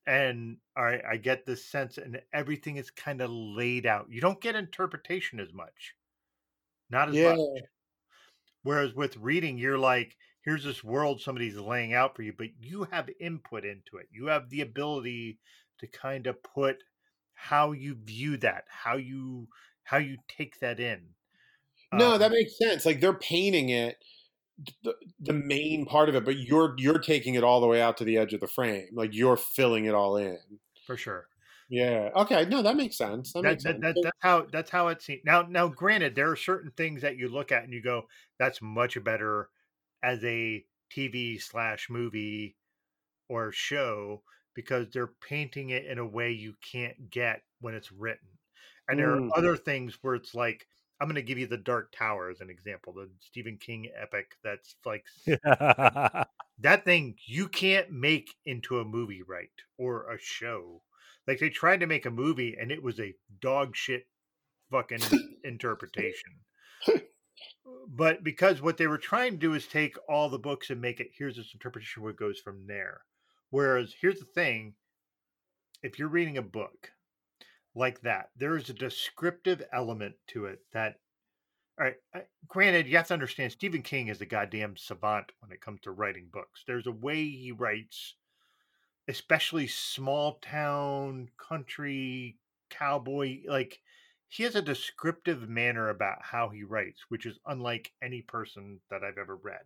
and 0.06 0.58
all 0.76 0.84
right, 0.84 1.04
I 1.04 1.16
get 1.16 1.46
this 1.46 1.64
sense, 1.64 1.98
and 1.98 2.22
everything 2.32 2.76
is 2.76 2.90
kind 2.90 3.20
of 3.20 3.30
laid 3.30 3.86
out. 3.86 4.10
You 4.10 4.20
don't 4.20 4.40
get 4.40 4.54
interpretation 4.56 5.40
as 5.40 5.52
much, 5.52 5.94
not 6.90 7.08
as 7.10 7.20
Yeah. 7.20 7.22
much. 7.22 7.40
Whereas 8.62 8.92
with 8.94 9.16
reading, 9.16 9.56
you're 9.56 9.78
like, 9.78 10.18
here's 10.46 10.64
this 10.64 10.82
world 10.82 11.20
somebody's 11.20 11.56
laying 11.56 11.92
out 11.92 12.16
for 12.16 12.22
you, 12.22 12.32
but 12.38 12.48
you 12.58 12.84
have 12.84 13.10
input 13.20 13.66
into 13.66 13.98
it. 13.98 14.08
You 14.10 14.28
have 14.28 14.48
the 14.48 14.62
ability 14.62 15.40
to 15.80 15.86
kind 15.88 16.26
of 16.26 16.42
put 16.42 16.78
how 17.34 17.72
you 17.72 17.96
view 17.96 18.38
that, 18.38 18.64
how 18.70 18.96
you 18.96 19.48
how 19.84 19.98
you 19.98 20.16
take 20.28 20.58
that 20.60 20.80
in. 20.80 21.02
No, 21.92 22.14
Um, 22.14 22.18
that 22.20 22.30
makes 22.32 22.58
sense. 22.58 22.86
Like 22.86 23.00
they're 23.00 23.14
painting 23.14 23.68
it, 23.68 23.98
the, 24.82 24.94
the 25.20 25.32
main 25.34 25.84
part 25.86 26.08
of 26.08 26.14
it, 26.14 26.24
but 26.24 26.38
you're 26.38 26.74
you're 26.78 26.98
taking 26.98 27.34
it 27.34 27.44
all 27.44 27.60
the 27.60 27.66
way 27.66 27.82
out 27.82 27.98
to 27.98 28.04
the 28.04 28.16
edge 28.18 28.32
of 28.32 28.40
the 28.40 28.46
frame. 28.48 28.88
Like 28.94 29.14
you're 29.14 29.36
filling 29.36 29.84
it 29.84 29.94
all 29.94 30.16
in. 30.16 30.38
for 30.86 30.96
sure. 30.96 31.28
Yeah. 31.68 32.10
Okay. 32.14 32.44
No, 32.46 32.62
that 32.62 32.76
makes 32.76 32.96
sense. 32.96 33.32
That, 33.32 33.42
that, 33.42 33.48
makes 33.50 33.64
that, 33.64 33.80
sense. 33.80 33.82
that- 33.82 34.00
that's 34.02 34.18
how 34.20 34.46
that's 34.52 34.70
how 34.70 34.88
it 34.88 35.02
seems. 35.02 35.22
Now, 35.24 35.42
now, 35.42 35.68
granted, 35.68 36.14
there 36.14 36.30
are 36.30 36.36
certain 36.36 36.70
things 36.76 37.02
that 37.02 37.16
you 37.16 37.28
look 37.28 37.50
at 37.52 37.64
and 37.64 37.72
you 37.72 37.82
go, 37.82 38.08
"That's 38.38 38.62
much 38.62 39.02
better 39.02 39.50
as 40.02 40.24
a 40.24 40.66
TV 40.90 41.38
slash 41.38 41.88
movie 41.90 42.56
or 43.28 43.52
show," 43.52 44.24
because 44.54 44.90
they're 44.90 45.06
painting 45.08 45.70
it 45.70 45.86
in 45.86 45.98
a 45.98 46.06
way 46.06 46.32
you 46.32 46.54
can't 46.62 47.10
get 47.10 47.42
when 47.60 47.74
it's 47.74 47.92
written. 47.92 48.38
And 48.88 48.98
there 48.98 49.12
Mm. 49.12 49.18
are 49.30 49.38
other 49.38 49.56
things 49.56 49.98
where 50.02 50.14
it's 50.16 50.34
like, 50.34 50.68
I'm 51.00 51.08
going 51.08 51.16
to 51.16 51.22
give 51.22 51.38
you 51.38 51.46
the 51.46 51.58
Dark 51.58 51.92
Tower 51.92 52.30
as 52.30 52.40
an 52.40 52.50
example, 52.50 52.92
the 52.94 53.10
Stephen 53.20 53.58
King 53.58 53.90
epic. 53.96 54.36
That's 54.44 54.76
like 54.84 55.06
that 56.58 56.84
thing 56.84 57.16
you 57.26 57.48
can't 57.48 57.90
make 57.90 58.34
into 58.44 58.78
a 58.78 58.84
movie 58.84 59.22
right 59.22 59.50
or 59.78 60.10
a 60.12 60.18
show 60.18 60.82
like 61.26 61.38
they 61.38 61.48
tried 61.50 61.80
to 61.80 61.86
make 61.86 62.06
a 62.06 62.10
movie 62.10 62.56
and 62.58 62.70
it 62.70 62.82
was 62.82 63.00
a 63.00 63.14
dog 63.40 63.74
shit 63.76 64.06
fucking 64.70 65.16
interpretation 65.44 66.40
but 67.88 68.24
because 68.24 68.60
what 68.60 68.76
they 68.76 68.86
were 68.86 68.98
trying 68.98 69.32
to 69.32 69.38
do 69.38 69.54
is 69.54 69.66
take 69.66 69.96
all 70.08 70.28
the 70.28 70.38
books 70.38 70.70
and 70.70 70.80
make 70.80 71.00
it 71.00 71.10
here's 71.16 71.36
this 71.36 71.52
interpretation 71.54 72.02
what 72.02 72.16
goes 72.16 72.38
from 72.40 72.66
there 72.66 73.02
whereas 73.50 73.94
here's 74.00 74.18
the 74.18 74.26
thing 74.26 74.74
if 75.82 75.98
you're 75.98 76.08
reading 76.08 76.38
a 76.38 76.42
book 76.42 76.90
like 77.74 78.00
that 78.00 78.30
there's 78.36 78.68
a 78.70 78.74
descriptive 78.74 79.62
element 79.72 80.14
to 80.26 80.46
it 80.46 80.60
that 80.72 80.96
all 81.78 81.84
right. 81.84 82.24
Granted, 82.48 82.86
you 82.86 82.96
have 82.96 83.08
to 83.08 83.14
understand 83.14 83.52
Stephen 83.52 83.82
King 83.82 84.08
is 84.08 84.20
a 84.22 84.26
goddamn 84.26 84.76
savant 84.78 85.32
when 85.40 85.52
it 85.52 85.60
comes 85.60 85.80
to 85.82 85.90
writing 85.90 86.28
books. 86.32 86.64
There's 86.66 86.86
a 86.86 86.92
way 86.92 87.28
he 87.28 87.52
writes, 87.52 88.14
especially 89.08 89.66
small 89.66 90.38
town, 90.40 91.28
country, 91.36 92.38
cowboy. 92.70 93.40
Like, 93.46 93.80
he 94.28 94.42
has 94.42 94.54
a 94.54 94.62
descriptive 94.62 95.48
manner 95.48 95.88
about 95.88 96.18
how 96.22 96.48
he 96.48 96.62
writes, 96.62 97.02
which 97.08 97.26
is 97.26 97.38
unlike 97.46 97.92
any 98.02 98.22
person 98.22 98.80
that 98.90 99.02
I've 99.02 99.18
ever 99.18 99.36
read. 99.36 99.64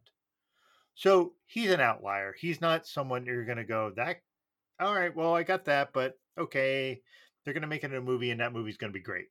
So 0.94 1.32
he's 1.46 1.70
an 1.70 1.80
outlier. 1.80 2.34
He's 2.38 2.61
not 2.61 2.86
someone 2.86 3.24
you're 3.24 3.44
going 3.44 3.58
to 3.58 3.64
go, 3.64 3.92
that, 3.96 4.16
all 4.78 4.94
right, 4.94 5.14
well, 5.14 5.34
I 5.34 5.42
got 5.42 5.64
that, 5.66 5.92
but 5.92 6.18
okay, 6.38 7.00
they're 7.44 7.54
going 7.54 7.62
to 7.62 7.68
make 7.68 7.84
it 7.84 7.94
a 7.94 8.00
movie 8.00 8.30
and 8.30 8.40
that 8.40 8.52
movie's 8.52 8.76
going 8.76 8.92
to 8.92 8.98
be 8.98 9.02
great 9.02 9.28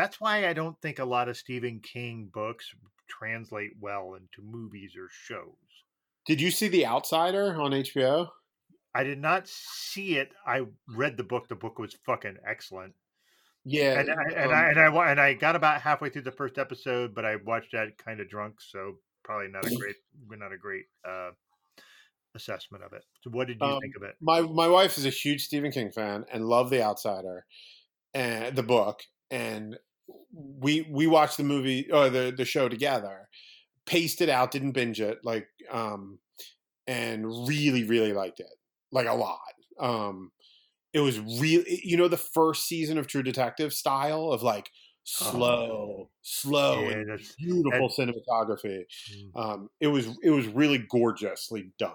that's 0.00 0.18
why 0.18 0.48
I 0.48 0.54
don't 0.54 0.80
think 0.80 0.98
a 0.98 1.04
lot 1.04 1.28
of 1.28 1.36
Stephen 1.36 1.80
King 1.80 2.30
books 2.32 2.74
translate 3.06 3.72
well 3.78 4.14
into 4.14 4.40
movies 4.42 4.92
or 4.98 5.08
shows. 5.10 5.56
Did 6.26 6.40
you 6.40 6.50
see 6.50 6.68
The 6.68 6.86
Outsider 6.86 7.60
on 7.60 7.72
HBO? 7.72 8.28
I 8.94 9.04
did 9.04 9.18
not 9.18 9.46
see 9.46 10.16
it. 10.16 10.32
I 10.46 10.62
read 10.88 11.18
the 11.18 11.22
book. 11.22 11.48
The 11.48 11.54
book 11.54 11.78
was 11.78 11.98
fucking 12.06 12.38
excellent. 12.48 12.94
Yeah. 13.64 14.00
And 14.00 14.10
I, 14.10 14.14
and 14.36 14.52
um, 14.52 14.58
I 14.58 14.68
and 14.70 14.80
I 14.80 14.88
wa- 14.88 15.04
and 15.06 15.20
I 15.20 15.34
got 15.34 15.56
about 15.56 15.80
halfway 15.82 16.08
through 16.10 16.22
the 16.22 16.32
first 16.32 16.58
episode, 16.58 17.14
but 17.14 17.24
I 17.24 17.36
watched 17.36 17.72
that 17.72 17.98
kind 17.98 18.20
of 18.20 18.28
drunk, 18.28 18.60
so 18.60 18.96
probably 19.22 19.48
not 19.48 19.66
a 19.66 19.70
great 19.78 19.96
not 20.28 20.52
a 20.52 20.58
great 20.58 20.86
uh, 21.06 21.30
assessment 22.34 22.84
of 22.84 22.92
it. 22.92 23.04
So, 23.22 23.30
what 23.30 23.48
did 23.48 23.60
you 23.60 23.66
Um, 23.66 23.80
think 23.80 23.96
of 23.96 24.02
it? 24.02 24.14
my 24.20 24.40
my 24.42 24.68
wife 24.68 24.98
is 24.98 25.06
a 25.06 25.10
huge 25.10 25.44
Stephen 25.44 25.70
King 25.72 25.90
fan 25.90 26.24
and 26.32 26.46
loved 26.46 26.70
The 26.70 26.82
Outsider 26.82 27.44
and 28.14 28.56
the 28.56 28.62
book 28.62 29.02
and 29.30 29.78
we 30.32 30.82
we 30.90 31.06
watched 31.06 31.36
the 31.36 31.44
movie 31.44 31.90
or 31.92 32.10
the 32.10 32.32
the 32.36 32.44
show 32.44 32.68
together 32.68 33.28
paced 33.86 34.20
it 34.20 34.28
out 34.28 34.50
didn't 34.50 34.72
binge 34.72 35.00
it 35.00 35.20
like 35.24 35.48
um 35.70 36.18
and 36.88 37.26
really 37.48 37.84
really 37.84 38.12
liked 38.12 38.40
it 38.40 38.48
like 38.90 39.06
a 39.06 39.14
lot 39.14 39.40
um 39.78 40.32
it 40.92 41.00
was 41.00 41.18
really 41.20 41.80
you 41.84 41.96
know 41.96 42.08
the 42.08 42.16
first 42.16 42.66
season 42.66 42.98
of 42.98 43.06
True 43.06 43.22
Detective 43.22 43.72
style 43.72 44.32
of 44.32 44.42
like 44.42 44.70
slow 45.04 46.10
slow 46.22 46.88
Yeah, 46.88 46.92
and 46.92 47.10
beautiful 47.38 47.88
cinematography 47.88 48.84
Mm, 49.10 49.32
um 49.34 49.70
it 49.80 49.88
was 49.88 50.08
it 50.22 50.30
was 50.30 50.46
really 50.46 50.78
gorgeously 50.78 51.72
done 51.78 51.94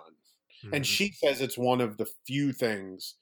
and 0.72 0.84
mhm. 0.84 0.86
she 0.86 1.12
says 1.12 1.42
it's 1.42 1.58
one 1.58 1.82
of 1.82 1.98
the 1.98 2.08
few 2.26 2.52
things 2.52 3.16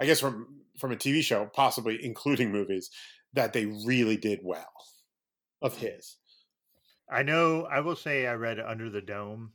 i 0.00 0.06
guess 0.06 0.20
from 0.20 0.62
from 0.78 0.92
a 0.92 0.96
tv 0.96 1.22
show 1.22 1.46
possibly 1.54 2.04
including 2.04 2.52
movies 2.52 2.90
that 3.32 3.52
they 3.52 3.66
really 3.66 4.16
did 4.16 4.40
well 4.42 4.72
of 5.62 5.76
his 5.78 6.18
I 7.10 7.24
know. 7.24 7.64
I 7.64 7.80
will 7.80 7.96
say 7.96 8.26
I 8.28 8.34
read 8.34 8.60
Under 8.60 8.88
the 8.88 9.00
Dome, 9.02 9.54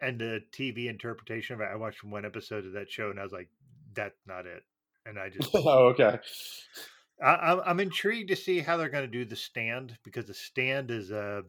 and 0.00 0.20
the 0.20 0.44
TV 0.52 0.88
interpretation 0.88 1.54
of 1.54 1.60
it. 1.62 1.66
I 1.70 1.76
watched 1.76 2.04
one 2.04 2.24
episode 2.24 2.66
of 2.66 2.72
that 2.74 2.90
show, 2.90 3.10
and 3.10 3.20
I 3.20 3.24
was 3.24 3.32
like, 3.32 3.50
"That's 3.94 4.26
not 4.26 4.46
it." 4.46 4.64
And 5.06 5.18
I 5.18 5.28
just, 5.36 5.50
oh 5.54 5.88
okay 5.88 6.18
I, 7.22 7.34
I'm, 7.34 7.60
I'm 7.64 7.80
intrigued 7.80 8.30
to 8.30 8.36
see 8.36 8.60
how 8.60 8.76
they're 8.76 8.88
going 8.88 9.04
to 9.04 9.10
do 9.10 9.24
the 9.24 9.36
stand 9.36 9.96
because 10.04 10.26
the 10.26 10.34
stand 10.34 10.90
is 10.90 11.10
a. 11.10 11.42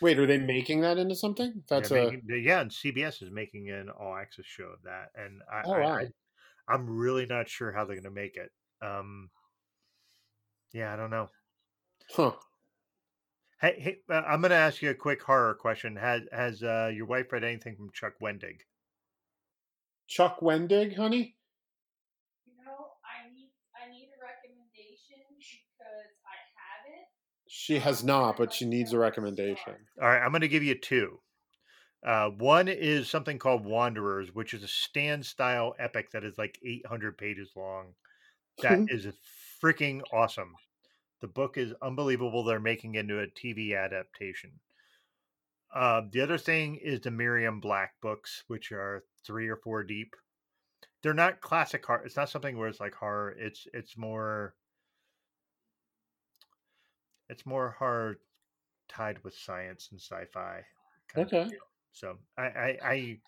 wait 0.00 0.18
are 0.18 0.26
they 0.26 0.38
making 0.38 0.80
that 0.82 0.98
into 0.98 1.16
something 1.16 1.62
that's 1.68 1.90
yeah, 1.90 1.98
a 1.98 2.04
making, 2.04 2.22
yeah, 2.42 2.60
and 2.60 2.70
CBS 2.70 3.22
is 3.22 3.30
making 3.30 3.70
an 3.70 3.88
all 3.90 4.14
access 4.14 4.46
show 4.46 4.64
of 4.64 4.82
that, 4.84 5.10
and 5.16 5.40
I, 5.50 5.62
Oh, 5.64 5.72
I, 5.72 5.80
wow. 5.80 5.98
I 5.98 6.06
I'm 6.68 6.88
really 6.88 7.26
not 7.26 7.48
sure 7.48 7.72
how 7.72 7.84
they're 7.84 7.96
going 7.96 8.04
to 8.04 8.10
make 8.10 8.36
it. 8.36 8.50
Um, 8.82 9.30
yeah, 10.72 10.92
I 10.92 10.96
don't 10.96 11.10
know. 11.10 11.28
huh 12.14 12.32
Hey, 13.60 13.76
hey 13.78 13.96
uh, 14.10 14.22
I'm 14.26 14.42
going 14.42 14.50
to 14.50 14.56
ask 14.56 14.82
you 14.82 14.90
a 14.90 14.94
quick 14.94 15.22
horror 15.22 15.54
question. 15.54 15.96
Has 15.96 16.22
has 16.30 16.62
uh, 16.62 16.90
your 16.94 17.06
wife 17.06 17.32
read 17.32 17.44
anything 17.44 17.76
from 17.76 17.90
Chuck 17.92 18.14
Wendig? 18.22 18.60
chuck 20.06 20.40
wendig 20.40 20.96
honey 20.96 21.34
You 22.46 22.54
know, 22.64 22.94
I 23.02 23.26
need 23.34 23.50
I 23.74 23.90
need 23.90 24.06
a 24.06 24.16
She 27.66 27.80
has 27.80 28.04
not, 28.04 28.36
but 28.36 28.52
she 28.52 28.64
needs 28.64 28.92
a 28.92 28.98
recommendation. 28.98 29.74
All 30.00 30.06
right, 30.06 30.22
I'm 30.22 30.30
going 30.30 30.42
to 30.42 30.46
give 30.46 30.62
you 30.62 30.76
two. 30.76 31.18
Uh, 32.06 32.28
one 32.28 32.68
is 32.68 33.10
something 33.10 33.40
called 33.40 33.64
Wanderers, 33.66 34.32
which 34.32 34.54
is 34.54 34.62
a 34.62 34.68
stand 34.68 35.26
style 35.26 35.74
epic 35.76 36.12
that 36.12 36.22
is 36.22 36.38
like 36.38 36.60
800 36.64 37.18
pages 37.18 37.50
long. 37.56 37.94
That 38.62 38.86
is 38.88 39.08
freaking 39.60 40.02
awesome. 40.12 40.54
The 41.20 41.26
book 41.26 41.58
is 41.58 41.74
unbelievable. 41.82 42.44
They're 42.44 42.60
making 42.60 42.94
into 42.94 43.18
a 43.18 43.26
TV 43.26 43.76
adaptation. 43.76 44.52
Uh, 45.74 46.02
the 46.12 46.20
other 46.20 46.38
thing 46.38 46.76
is 46.76 47.00
the 47.00 47.10
Miriam 47.10 47.58
Black 47.58 47.94
books, 48.00 48.44
which 48.46 48.70
are 48.70 49.02
three 49.26 49.48
or 49.48 49.56
four 49.56 49.82
deep. 49.82 50.14
They're 51.02 51.14
not 51.14 51.40
classic 51.40 51.84
horror. 51.84 52.04
It's 52.04 52.16
not 52.16 52.30
something 52.30 52.56
where 52.56 52.68
it's 52.68 52.78
like 52.78 52.94
horror. 52.94 53.34
It's 53.36 53.66
it's 53.72 53.96
more 53.96 54.54
it's 57.28 57.46
more 57.46 57.74
hard 57.78 58.18
tied 58.88 59.22
with 59.24 59.34
science 59.34 59.88
and 59.90 60.00
sci-fi. 60.00 60.62
kind 61.12 61.26
Okay. 61.26 61.50
So 61.92 62.18
I 62.38 62.42
I, 62.42 62.78
I 62.82 63.18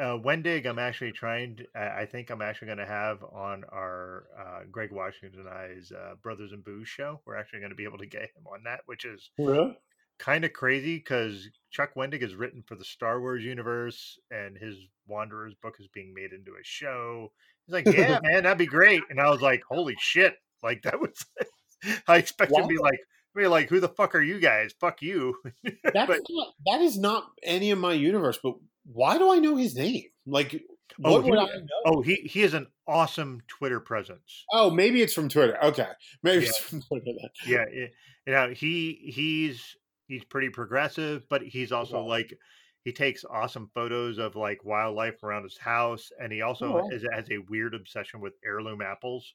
uh, 0.00 0.16
Wendig, 0.18 0.66
I'm 0.66 0.78
actually 0.78 1.12
trying. 1.12 1.56
To, 1.56 1.64
I 1.76 2.02
I 2.02 2.06
think 2.06 2.30
I'm 2.30 2.40
actually 2.40 2.66
going 2.66 2.78
to 2.78 2.86
have 2.86 3.22
on 3.22 3.64
our 3.70 4.24
uh, 4.38 4.60
Greg 4.70 4.92
Washington 4.92 5.40
and 5.40 5.48
I's 5.48 5.92
uh, 5.92 6.14
Brothers 6.22 6.52
and 6.52 6.64
Booze 6.64 6.88
show. 6.88 7.20
We're 7.26 7.36
actually 7.36 7.58
going 7.60 7.70
to 7.70 7.76
be 7.76 7.84
able 7.84 7.98
to 7.98 8.06
get 8.06 8.22
him 8.22 8.46
on 8.50 8.62
that, 8.64 8.80
which 8.86 9.04
is 9.04 9.30
Really? 9.38 9.76
kind 10.18 10.44
of 10.46 10.54
crazy 10.54 10.96
because 10.96 11.48
Chuck 11.70 11.90
Wendig 11.96 12.22
is 12.22 12.34
written 12.34 12.62
for 12.66 12.76
the 12.76 12.84
Star 12.84 13.20
Wars 13.20 13.44
universe, 13.44 14.18
and 14.30 14.56
his 14.56 14.76
Wanderers 15.06 15.54
book 15.62 15.74
is 15.80 15.88
being 15.92 16.14
made 16.14 16.32
into 16.32 16.52
a 16.52 16.62
show. 16.64 17.30
He's 17.66 17.74
like, 17.74 17.86
"Yeah, 17.86 18.20
man, 18.22 18.44
that'd 18.44 18.56
be 18.56 18.64
great." 18.66 19.02
And 19.10 19.20
I 19.20 19.28
was 19.28 19.42
like, 19.42 19.62
"Holy 19.68 19.96
shit!" 19.98 20.36
Like 20.62 20.82
that 20.82 20.98
was. 20.98 21.12
I 22.08 22.16
expect 22.18 22.52
him 22.52 22.62
to 22.62 22.68
be 22.68 22.78
like, 22.78 22.98
be 23.34 23.46
like, 23.46 23.68
"Who 23.68 23.80
the 23.80 23.88
fuck 23.88 24.14
are 24.14 24.20
you 24.22 24.38
guys? 24.40 24.72
Fuck 24.80 25.02
you!" 25.02 25.36
That's 25.64 26.06
But- 26.06 26.20
not, 26.28 26.48
that 26.66 26.80
is 26.80 26.98
not 26.98 27.30
any 27.42 27.70
of 27.70 27.78
my 27.78 27.92
universe. 27.92 28.38
But 28.42 28.54
why 28.86 29.18
do 29.18 29.32
I 29.32 29.38
know 29.38 29.56
his 29.56 29.74
name? 29.76 30.04
Like, 30.26 30.60
Oh, 31.04 31.12
what 31.12 31.24
he- 31.24 31.30
would 31.30 31.38
I 31.38 31.44
know? 31.46 31.66
Oh, 31.86 32.02
he 32.02 32.16
he 32.16 32.40
has 32.40 32.52
an 32.54 32.66
awesome 32.86 33.40
Twitter 33.46 33.78
presence. 33.80 34.44
Oh, 34.52 34.70
maybe 34.70 35.00
it's 35.02 35.14
from 35.14 35.28
Twitter. 35.28 35.56
Okay, 35.64 35.86
maybe 36.22 36.42
Yeah. 36.44 36.48
it's 36.48 36.58
from 36.58 36.82
Twitter 36.82 37.04
then. 37.06 37.30
yeah 37.46 37.62
it, 37.70 37.92
you 38.26 38.32
know 38.32 38.48
he 38.50 39.10
he's 39.14 39.76
he's 40.08 40.24
pretty 40.24 40.48
progressive 40.50 41.22
but 41.30 41.42
he's 41.42 41.70
also 41.72 41.98
Wow. 42.02 42.08
like 42.08 42.36
he 42.84 42.92
takes 42.92 43.24
awesome 43.24 43.70
photos 43.72 44.18
of 44.18 44.34
like 44.34 44.64
wildlife 44.64 45.22
around 45.22 45.44
his 45.44 45.56
house 45.56 46.10
and 46.20 46.32
he 46.32 46.42
also 46.42 46.66
Oh, 46.66 46.82
wow. 46.82 46.88
is, 46.90 47.04
has 47.12 47.30
a 47.30 47.38
weird 47.48 47.74
obsession 47.74 48.20
with 48.20 48.34
heirloom 48.44 48.82
apples 48.82 49.32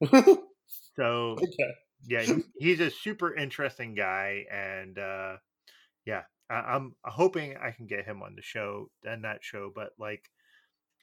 okay. 0.70 0.96
so 0.96 1.36
yeah 2.06 2.22
he, 2.22 2.42
he's 2.58 2.80
a 2.80 2.90
super 2.90 3.34
interesting 3.34 3.94
guy 3.94 4.44
and 4.50 4.98
uh 4.98 5.36
yeah 6.04 6.22
I, 6.50 6.54
i'm 6.54 6.94
hoping 7.04 7.56
i 7.56 7.70
can 7.70 7.86
get 7.86 8.04
him 8.04 8.22
on 8.22 8.34
the 8.36 8.42
show 8.42 8.90
and 9.04 9.24
that 9.24 9.42
show 9.42 9.70
but 9.74 9.90
like 9.98 10.28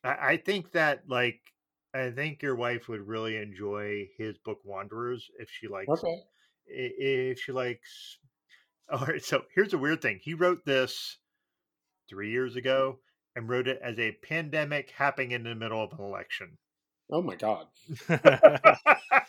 I, 0.04 0.34
I 0.34 0.38
think 0.38 0.72
that 0.74 1.04
like 1.08 1.42
i 1.94 2.12
think 2.12 2.42
your 2.42 2.56
wife 2.56 2.88
would 2.88 3.02
really 3.02 3.38
enjoy 3.38 4.08
his 4.18 4.38
book 4.40 4.60
wanderers 4.64 5.30
if 5.40 5.50
she 5.50 5.68
likes 5.68 5.90
Okay. 5.90 6.22
if 6.68 7.40
she 7.40 7.52
likes 7.52 8.18
all 8.92 9.06
right 9.06 9.24
so 9.24 9.44
here's 9.56 9.74
a 9.74 9.78
weird 9.78 10.02
thing 10.02 10.20
he 10.22 10.34
wrote 10.34 10.66
this 10.66 11.18
three 12.10 12.32
years 12.32 12.56
ago 12.56 13.00
and 13.36 13.50
wrote 13.50 13.68
it 13.68 13.80
as 13.82 13.98
a 13.98 14.12
pandemic 14.24 14.92
happening 14.92 15.32
in 15.32 15.44
the 15.44 15.56
middle 15.56 15.84
of 15.84 15.98
an 15.98 16.04
election 16.06 16.58
Oh 17.12 17.22
my 17.22 17.36
god. 17.36 17.68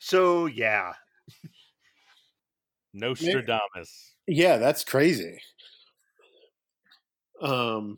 so 0.00 0.46
yeah 0.46 0.92
Nostradamus. 2.92 4.14
Yeah, 4.26 4.56
that's 4.58 4.84
crazy. 4.84 5.40
Um. 7.40 7.96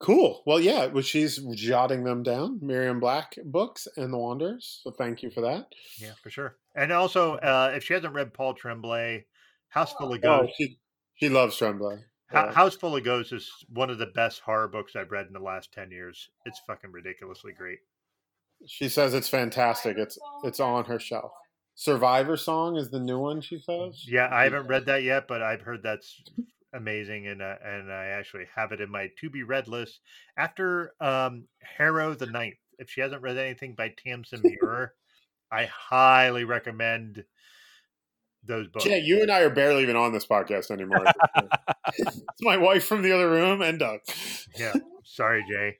Cool. 0.00 0.42
Well, 0.46 0.60
yeah, 0.60 0.86
well, 0.86 1.02
she's 1.02 1.38
jotting 1.56 2.04
them 2.04 2.22
down. 2.22 2.60
Miriam 2.62 3.00
Black 3.00 3.34
books 3.44 3.88
and 3.96 4.12
the 4.12 4.18
Wanderers. 4.18 4.80
So 4.84 4.92
thank 4.92 5.22
you 5.24 5.30
for 5.30 5.40
that. 5.40 5.66
yeah 6.00 6.12
for 6.22 6.30
sure 6.30 6.56
and 6.76 6.92
also 6.92 7.34
uh 7.36 7.72
if 7.74 7.82
she 7.82 7.94
hasn't 7.94 8.14
read 8.14 8.32
paul 8.32 8.54
tremblay 8.54 9.24
house 9.70 9.92
full 9.94 10.12
of 10.12 10.20
Oh, 10.22 10.42
ghosts 10.42 10.54
she 10.56 10.78
she 11.14 11.28
loves 11.28 11.56
Tremblay. 11.56 11.96
Yeah. 12.32 12.52
house 12.52 12.76
full 12.76 12.94
of 12.94 13.02
ghosts 13.02 13.32
is 13.32 13.50
one 13.70 13.90
of 13.90 13.98
the 13.98 14.06
best 14.14 14.40
horror 14.40 14.68
books 14.68 14.94
i've 14.94 15.10
read 15.10 15.26
in 15.26 15.32
the 15.32 15.40
last 15.40 15.72
10 15.72 15.90
years 15.90 16.28
it's 16.44 16.60
fucking 16.66 16.92
ridiculously 16.92 17.52
great 17.52 17.78
She 18.66 18.88
says 18.88 19.14
it's 19.14 19.28
fantastic. 19.28 19.96
It's 19.98 20.18
it's 20.44 20.60
on 20.60 20.84
her 20.86 20.98
shelf. 20.98 21.32
Survivor 21.74 22.36
Song 22.36 22.76
is 22.76 22.90
the 22.90 22.98
new 22.98 23.18
one. 23.18 23.40
She 23.40 23.58
says. 23.58 24.04
Yeah, 24.06 24.28
I 24.30 24.44
haven't 24.44 24.66
read 24.66 24.86
that 24.86 25.02
yet, 25.02 25.28
but 25.28 25.42
I've 25.42 25.62
heard 25.62 25.82
that's 25.82 26.22
amazing, 26.74 27.28
and 27.28 27.40
uh, 27.40 27.54
and 27.64 27.92
I 27.92 28.06
actually 28.06 28.46
have 28.54 28.72
it 28.72 28.80
in 28.80 28.90
my 28.90 29.10
to 29.20 29.30
be 29.30 29.42
read 29.42 29.68
list 29.68 30.00
after 30.36 30.92
um, 31.00 31.44
Harrow 31.60 32.14
the 32.14 32.26
Ninth. 32.26 32.56
If 32.78 32.90
she 32.90 33.00
hasn't 33.00 33.22
read 33.22 33.38
anything 33.38 33.74
by 33.74 33.94
Tamsin 33.96 34.40
Muir, 34.42 34.94
I 35.50 35.66
highly 35.66 36.44
recommend 36.44 37.24
those 38.44 38.68
books. 38.68 38.84
Jay, 38.84 39.00
you 39.00 39.22
and 39.22 39.30
I 39.30 39.40
are 39.40 39.50
barely 39.50 39.82
even 39.82 39.96
on 39.96 40.12
this 40.12 40.26
podcast 40.26 40.70
anymore. 40.70 41.04
it's 41.98 42.42
my 42.42 42.56
wife 42.56 42.84
from 42.84 43.02
the 43.02 43.12
other 43.12 43.30
room 43.30 43.62
and 43.62 43.78
Doug. 43.78 44.00
Yeah, 44.56 44.74
sorry, 45.04 45.44
Jay. 45.48 45.78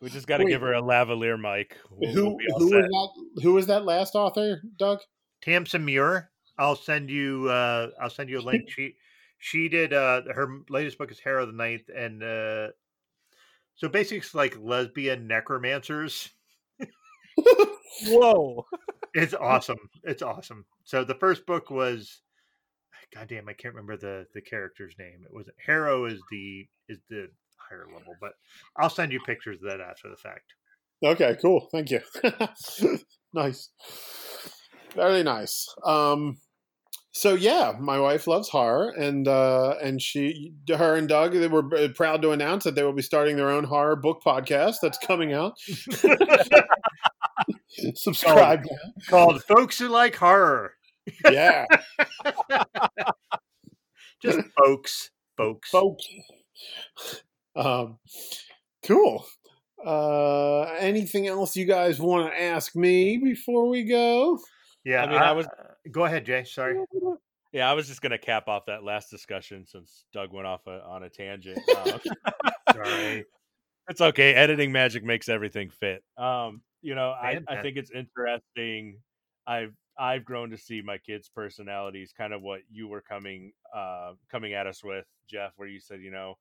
We 0.00 0.10
just 0.10 0.26
got 0.26 0.38
to 0.38 0.44
give 0.44 0.60
her 0.62 0.74
a 0.74 0.82
lavalier 0.82 1.38
mic. 1.40 1.76
We'll- 1.90 2.12
Who 2.12 2.24
we'll 2.28 2.36
be 2.36 2.44
who 2.58 2.68
set. 2.70 2.76
was 2.82 2.84
that? 3.36 3.42
Who 3.42 3.52
was 3.54 3.66
that 3.68 3.84
last 3.84 4.14
author, 4.14 4.62
Doug? 4.78 5.00
Tamsin 5.42 5.84
Muir. 5.84 6.30
I'll 6.58 6.76
send 6.76 7.08
you. 7.10 7.48
Uh, 7.48 7.88
I'll 8.00 8.10
send 8.10 8.28
you 8.30 8.38
a 8.38 8.42
link. 8.42 8.68
She 8.68 8.94
she 9.38 9.68
did. 9.70 9.92
Uh, 9.94 10.20
her 10.34 10.58
latest 10.68 10.98
book 10.98 11.10
is 11.10 11.18
Harrow 11.18 11.46
the 11.46 11.52
Ninth, 11.52 11.88
and 11.94 12.22
uh, 12.22 12.68
so 13.74 13.88
basically, 13.88 14.18
it's 14.18 14.34
like 14.34 14.54
lesbian 14.60 15.26
necromancers. 15.26 16.28
Whoa. 18.06 18.66
It's 19.14 19.34
awesome. 19.34 19.78
It's 20.04 20.22
awesome. 20.22 20.64
So 20.84 21.04
the 21.04 21.14
first 21.14 21.46
book 21.46 21.70
was, 21.70 22.20
God 23.14 23.28
damn, 23.28 23.48
I 23.48 23.54
can't 23.54 23.74
remember 23.74 23.96
the 23.96 24.26
the 24.34 24.40
character's 24.42 24.94
name. 24.98 25.22
It 25.24 25.32
was 25.34 25.48
Harrow 25.64 26.04
is 26.04 26.20
the 26.30 26.66
is 26.88 26.98
the 27.08 27.28
higher 27.70 27.86
level, 27.86 28.14
but 28.20 28.32
I'll 28.76 28.90
send 28.90 29.12
you 29.12 29.20
pictures 29.20 29.58
of 29.62 29.70
that 29.70 29.80
after 29.80 30.08
the 30.08 30.16
fact. 30.16 30.54
Okay, 31.04 31.36
cool. 31.40 31.68
Thank 31.72 31.90
you. 31.90 32.00
nice. 33.32 33.70
Very 34.94 35.22
nice. 35.22 35.66
Um 35.84 36.38
so 37.12 37.34
yeah, 37.34 37.72
my 37.78 37.98
wife 37.98 38.26
loves 38.26 38.48
horror 38.48 38.90
and 38.90 39.26
uh 39.26 39.76
and 39.82 40.02
she 40.02 40.52
her 40.68 40.96
and 40.96 41.08
Doug 41.08 41.32
they 41.32 41.48
were 41.48 41.74
uh, 41.74 41.88
proud 41.94 42.22
to 42.22 42.32
announce 42.32 42.64
that 42.64 42.74
they 42.74 42.82
will 42.82 42.92
be 42.92 43.02
starting 43.02 43.36
their 43.36 43.50
own 43.50 43.64
horror 43.64 43.96
book 43.96 44.22
podcast 44.24 44.76
that's 44.82 44.98
coming 44.98 45.32
out. 45.32 45.54
Subscribe. 47.94 48.64
Called 49.08 49.42
Folks 49.44 49.78
Who 49.78 49.88
Like 49.88 50.16
Horror. 50.16 50.74
Yeah. 51.28 51.66
Just 54.22 54.40
folks, 54.58 55.10
folks. 55.36 55.70
folks. 55.70 56.06
Um, 57.56 57.98
cool. 58.86 59.24
Uh, 59.84 60.62
anything 60.78 61.26
else 61.26 61.56
you 61.56 61.64
guys 61.64 61.98
want 61.98 62.30
to 62.32 62.40
ask 62.40 62.76
me 62.76 63.16
before 63.18 63.68
we 63.68 63.84
go? 63.84 64.38
Yeah, 64.84 65.04
I 65.04 65.06
mean, 65.06 65.18
I 65.18 65.32
was- 65.32 65.46
Go 65.90 66.04
ahead, 66.04 66.26
Jay. 66.26 66.44
Sorry. 66.44 66.78
Yeah, 67.52 67.68
I 67.70 67.72
was 67.72 67.88
just 67.88 68.00
gonna 68.02 68.18
cap 68.18 68.46
off 68.48 68.66
that 68.66 68.84
last 68.84 69.10
discussion 69.10 69.66
since 69.66 70.04
Doug 70.12 70.32
went 70.32 70.46
off 70.46 70.66
a, 70.66 70.82
on 70.84 71.02
a 71.02 71.08
tangent. 71.08 71.58
Um, 71.84 72.00
Sorry. 72.74 73.24
it's 73.88 74.00
okay. 74.00 74.34
Editing 74.34 74.70
magic 74.70 75.02
makes 75.02 75.28
everything 75.28 75.70
fit. 75.70 76.04
Um, 76.16 76.60
you 76.82 76.94
know, 76.94 77.10
I, 77.10 77.40
I 77.48 77.60
think 77.62 77.76
it's 77.76 77.90
interesting. 77.90 78.98
I've 79.46 79.72
I've 79.98 80.24
grown 80.24 80.50
to 80.50 80.58
see 80.58 80.80
my 80.82 80.98
kids' 80.98 81.28
personalities, 81.34 82.12
kind 82.16 82.32
of 82.32 82.42
what 82.42 82.60
you 82.70 82.86
were 82.88 83.00
coming 83.02 83.52
uh, 83.74 84.12
coming 84.30 84.52
at 84.52 84.66
us 84.66 84.84
with, 84.84 85.06
Jeff, 85.28 85.52
where 85.56 85.66
you 85.68 85.80
said, 85.80 86.00
you 86.02 86.10
know, 86.12 86.36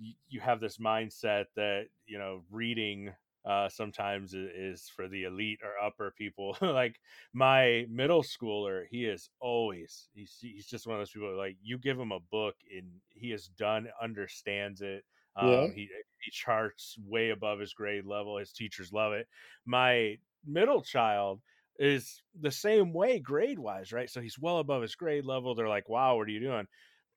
you, 0.00 0.14
you 0.28 0.40
have 0.40 0.60
this 0.60 0.78
mindset 0.78 1.46
that 1.56 1.88
you 2.06 2.18
know 2.18 2.44
reading 2.50 3.14
uh, 3.44 3.68
sometimes 3.68 4.34
is 4.34 4.88
for 4.88 5.08
the 5.08 5.24
elite 5.24 5.60
or 5.64 5.78
upper 5.78 6.12
people. 6.12 6.56
like 6.62 7.00
my 7.32 7.86
middle 7.88 8.22
schooler, 8.22 8.86
he 8.90 9.06
is 9.06 9.30
always 9.40 10.10
he's 10.14 10.36
he's 10.40 10.66
just 10.66 10.86
one 10.86 10.96
of 10.96 11.00
those 11.00 11.12
people 11.12 11.36
like 11.36 11.56
you 11.62 11.78
give 11.78 11.98
him 11.98 12.12
a 12.12 12.20
book 12.20 12.56
and 12.74 13.00
he 13.10 13.32
is 13.32 13.48
done, 13.48 13.88
understands 14.00 14.82
it. 14.82 15.04
Um, 15.36 15.68
Yeah. 15.68 15.70
He 15.70 15.88
he 16.22 16.30
charts 16.30 16.98
way 16.98 17.30
above 17.30 17.60
his 17.60 17.72
grade 17.74 18.04
level. 18.06 18.38
His 18.38 18.52
teachers 18.52 18.92
love 18.92 19.12
it. 19.12 19.28
My 19.64 20.18
middle 20.44 20.82
child 20.82 21.42
is 21.78 22.22
the 22.38 22.50
same 22.50 22.92
way 22.92 23.20
grade 23.20 23.58
wise, 23.58 23.92
right? 23.92 24.10
So 24.10 24.20
he's 24.20 24.38
well 24.38 24.58
above 24.58 24.82
his 24.82 24.94
grade 24.96 25.24
level. 25.24 25.54
They're 25.54 25.68
like, 25.68 25.88
"Wow, 25.88 26.16
what 26.16 26.28
are 26.28 26.32
you 26.32 26.40
doing?" 26.40 26.66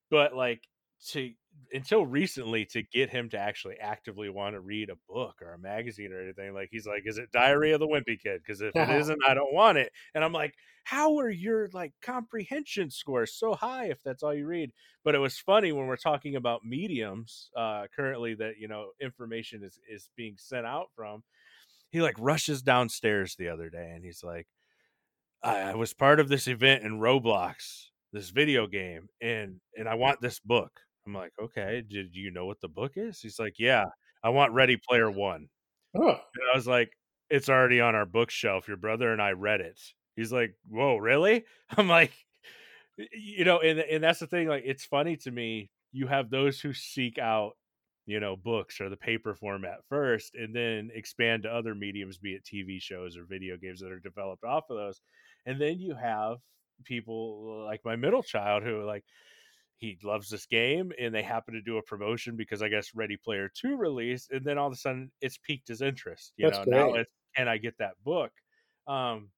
But 0.10 0.35
like 0.35 0.68
to 1.10 1.34
until 1.72 2.06
recently 2.06 2.66
to 2.66 2.84
get 2.84 3.10
him 3.10 3.30
to 3.30 3.38
actually 3.38 3.76
actively 3.80 4.30
want 4.30 4.56
to 4.56 4.60
read 4.60 4.90
a 4.90 5.12
book 5.12 5.42
or 5.42 5.54
a 5.54 5.60
magazine 5.60 6.12
or 6.12 6.22
anything 6.22 6.54
like 6.54 6.70
he's 6.72 6.86
like 6.86 7.04
is 7.06 7.18
it 7.18 7.32
diary 7.32 7.72
of 7.72 7.80
the 7.80 7.88
wimpy 7.88 8.20
kid? 8.22 8.42
Because 8.46 8.62
if 8.62 8.76
it 8.76 8.90
isn't 9.02 9.20
i 9.28 9.34
don't 9.34 9.54
want 9.54 9.78
it. 9.78 9.92
And 10.14 10.24
i'm 10.24 10.34
like 10.34 10.54
how 10.86 11.18
are 11.18 11.30
your 11.30 11.70
like 11.74 11.94
comprehension 12.02 12.90
scores 12.92 13.34
so 13.34 13.54
high 13.54 13.86
if 13.86 13.98
that's 14.04 14.24
all 14.24 14.34
you 14.34 14.46
read? 14.46 14.72
But 15.04 15.16
it 15.16 15.20
was 15.20 15.38
funny 15.38 15.72
when 15.72 15.88
we're 15.88 15.98
talking 15.98 16.36
about 16.36 16.66
mediums 16.66 17.50
uh 17.58 17.88
currently 17.96 18.36
that 18.36 18.58
you 18.58 18.68
know 18.68 18.90
information 19.02 19.64
is 19.64 19.80
is 19.90 20.10
being 20.16 20.36
sent 20.38 20.66
out 20.66 20.88
from 20.96 21.24
he 21.90 22.02
like 22.02 22.16
rushes 22.20 22.62
downstairs 22.62 23.36
the 23.36 23.50
other 23.50 23.70
day 23.70 23.92
and 23.96 24.04
he's 24.04 24.24
like 24.24 24.48
I 25.44 25.76
was 25.76 25.94
part 25.94 26.22
of 26.22 26.30
this 26.30 26.48
event 26.48 26.84
in 26.84 27.00
Roblox, 27.00 27.88
this 28.14 28.30
video 28.30 28.66
game, 28.66 29.10
and 29.22 29.60
and 29.78 29.90
I 29.90 29.96
want 29.96 30.22
this 30.22 30.40
book. 30.40 30.80
I'm 31.06 31.14
like, 31.14 31.34
okay, 31.42 31.84
did 31.88 32.16
you 32.16 32.32
know 32.32 32.46
what 32.46 32.62
the 32.62 32.68
book 32.68 32.94
is? 32.96 33.20
He's 33.20 33.40
like, 33.40 33.56
yeah, 33.60 33.86
I 34.24 34.30
want 34.30 34.54
Ready 34.54 34.78
Player 34.78 35.12
One. 35.12 35.48
Oh. 35.96 36.10
And 36.10 36.50
I 36.52 36.56
was 36.56 36.68
like, 36.68 36.92
it's 37.30 37.50
already 37.50 37.82
on 37.82 37.96
our 37.96 38.06
bookshelf. 38.06 38.68
Your 38.68 38.78
brother 38.78 39.12
and 39.12 39.22
I 39.22 39.32
read 39.32 39.62
it. 39.62 39.80
He's 40.16 40.32
like, 40.32 40.56
whoa, 40.70 40.98
really? 40.98 41.46
I'm 41.78 41.88
like, 41.88 42.14
you 42.98 43.44
know, 43.44 43.60
and 43.60 43.80
and 43.80 44.04
that's 44.04 44.20
the 44.20 44.28
thing. 44.28 44.48
Like, 44.48 44.64
it's 44.66 44.86
funny 44.86 45.18
to 45.18 45.32
me. 45.32 45.70
You 45.92 46.08
have 46.08 46.30
those 46.30 46.60
who 46.60 46.74
seek 46.74 47.18
out, 47.18 47.54
you 48.06 48.20
know, 48.20 48.36
books 48.36 48.80
or 48.80 48.90
the 48.90 48.98
paper 48.98 49.36
format 49.36 49.80
first, 49.90 50.36
and 50.36 50.56
then 50.56 50.90
expand 50.94 51.44
to 51.44 51.50
other 51.50 51.76
mediums, 51.76 52.18
be 52.18 52.34
it 52.34 52.44
TV 52.44 52.82
shows 52.82 53.18
or 53.18 53.26
video 53.26 53.58
games 53.58 53.80
that 53.82 53.92
are 53.92 54.00
developed 54.00 54.44
off 54.44 54.66
of 54.70 54.78
those. 54.78 55.02
And 55.46 55.60
then 55.60 55.80
you 55.80 55.96
have 55.96 56.38
people 56.86 57.66
like 57.66 57.82
my 57.86 57.96
middle 57.96 58.24
child 58.24 58.64
who 58.64 58.84
like 58.84 59.04
he 59.84 59.97
loves 60.01 60.30
this 60.30 60.45
game 60.45 60.93
and 60.97 61.14
they 61.14 61.22
happen 61.22 61.53
to 61.53 61.61
do 61.61 61.77
a 61.77 61.84
promotion 61.84 62.38
because 62.38 62.61
I 62.61 62.69
guess 62.69 62.95
Ready 62.95 63.18
Player 63.18 63.49
2 63.53 63.76
released 63.76 64.31
and 64.31 64.45
then 64.45 64.57
all 64.57 64.68
of 64.68 64.73
a 64.73 64.77
sudden 64.77 65.11
it's 65.19 65.38
piqued 65.38 65.68
his 65.68 65.81
interest. 65.81 66.31
You 66.38 66.49
That's 66.49 66.65
know, 66.65 66.77
now 66.77 66.91
great. 66.91 67.01
it's 67.01 67.11
can 67.35 67.49
I 67.49 67.57
get 67.57 67.77
that 67.80 67.95
book? 68.03 68.31
Um 68.88 69.30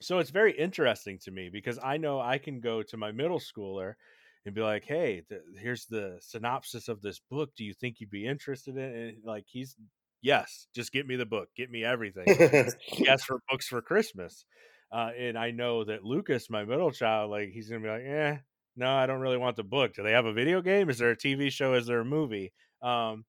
so 0.00 0.20
it's 0.20 0.30
very 0.30 0.56
interesting 0.56 1.18
to 1.24 1.30
me 1.30 1.50
because 1.52 1.78
I 1.82 1.98
know 1.98 2.18
I 2.18 2.38
can 2.38 2.60
go 2.60 2.82
to 2.82 2.96
my 2.96 3.12
middle 3.12 3.38
schooler 3.38 3.94
and 4.46 4.54
be 4.54 4.60
like, 4.60 4.84
"Hey, 4.84 5.22
th- 5.28 5.40
here's 5.58 5.86
the 5.86 6.16
synopsis 6.20 6.88
of 6.88 7.00
this 7.00 7.20
book. 7.30 7.50
Do 7.56 7.64
you 7.64 7.74
think 7.74 8.00
you'd 8.00 8.10
be 8.10 8.26
interested 8.26 8.76
in?" 8.76 8.82
it? 8.82 9.14
And 9.14 9.24
like 9.24 9.44
he's, 9.46 9.76
"Yes, 10.20 10.66
just 10.74 10.92
get 10.92 11.06
me 11.06 11.16
the 11.16 11.26
book. 11.26 11.48
Get 11.56 11.70
me 11.70 11.84
everything." 11.84 12.24
yes 12.98 13.24
for 13.24 13.40
books 13.48 13.68
for 13.68 13.80
Christmas. 13.82 14.44
Uh, 14.92 15.10
and 15.16 15.38
I 15.38 15.52
know 15.52 15.84
that 15.84 16.04
Lucas, 16.04 16.50
my 16.50 16.64
middle 16.64 16.90
child, 16.90 17.30
like 17.30 17.50
he's 17.50 17.68
gonna 17.68 17.82
be 17.82 17.88
like, 17.88 18.04
eh, 18.04 18.38
no, 18.76 18.94
I 18.94 19.06
don't 19.06 19.20
really 19.20 19.36
want 19.38 19.56
the 19.56 19.64
book. 19.64 19.94
Do 19.94 20.02
they 20.02 20.12
have 20.12 20.26
a 20.26 20.32
video 20.32 20.60
game? 20.60 20.90
Is 20.90 20.98
there 20.98 21.10
a 21.10 21.16
TV 21.16 21.50
show? 21.50 21.74
Is 21.74 21.86
there 21.86 22.00
a 22.00 22.04
movie? 22.04 22.52
Um, 22.82 23.24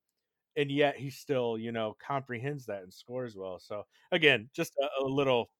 and 0.56 0.70
yet 0.70 0.96
he 0.96 1.10
still, 1.10 1.58
you 1.58 1.72
know, 1.72 1.96
comprehends 2.04 2.66
that 2.66 2.82
and 2.82 2.92
scores 2.92 3.36
well. 3.36 3.58
So 3.58 3.84
again, 4.10 4.48
just 4.54 4.72
a, 4.80 5.04
a 5.04 5.06
little 5.06 5.50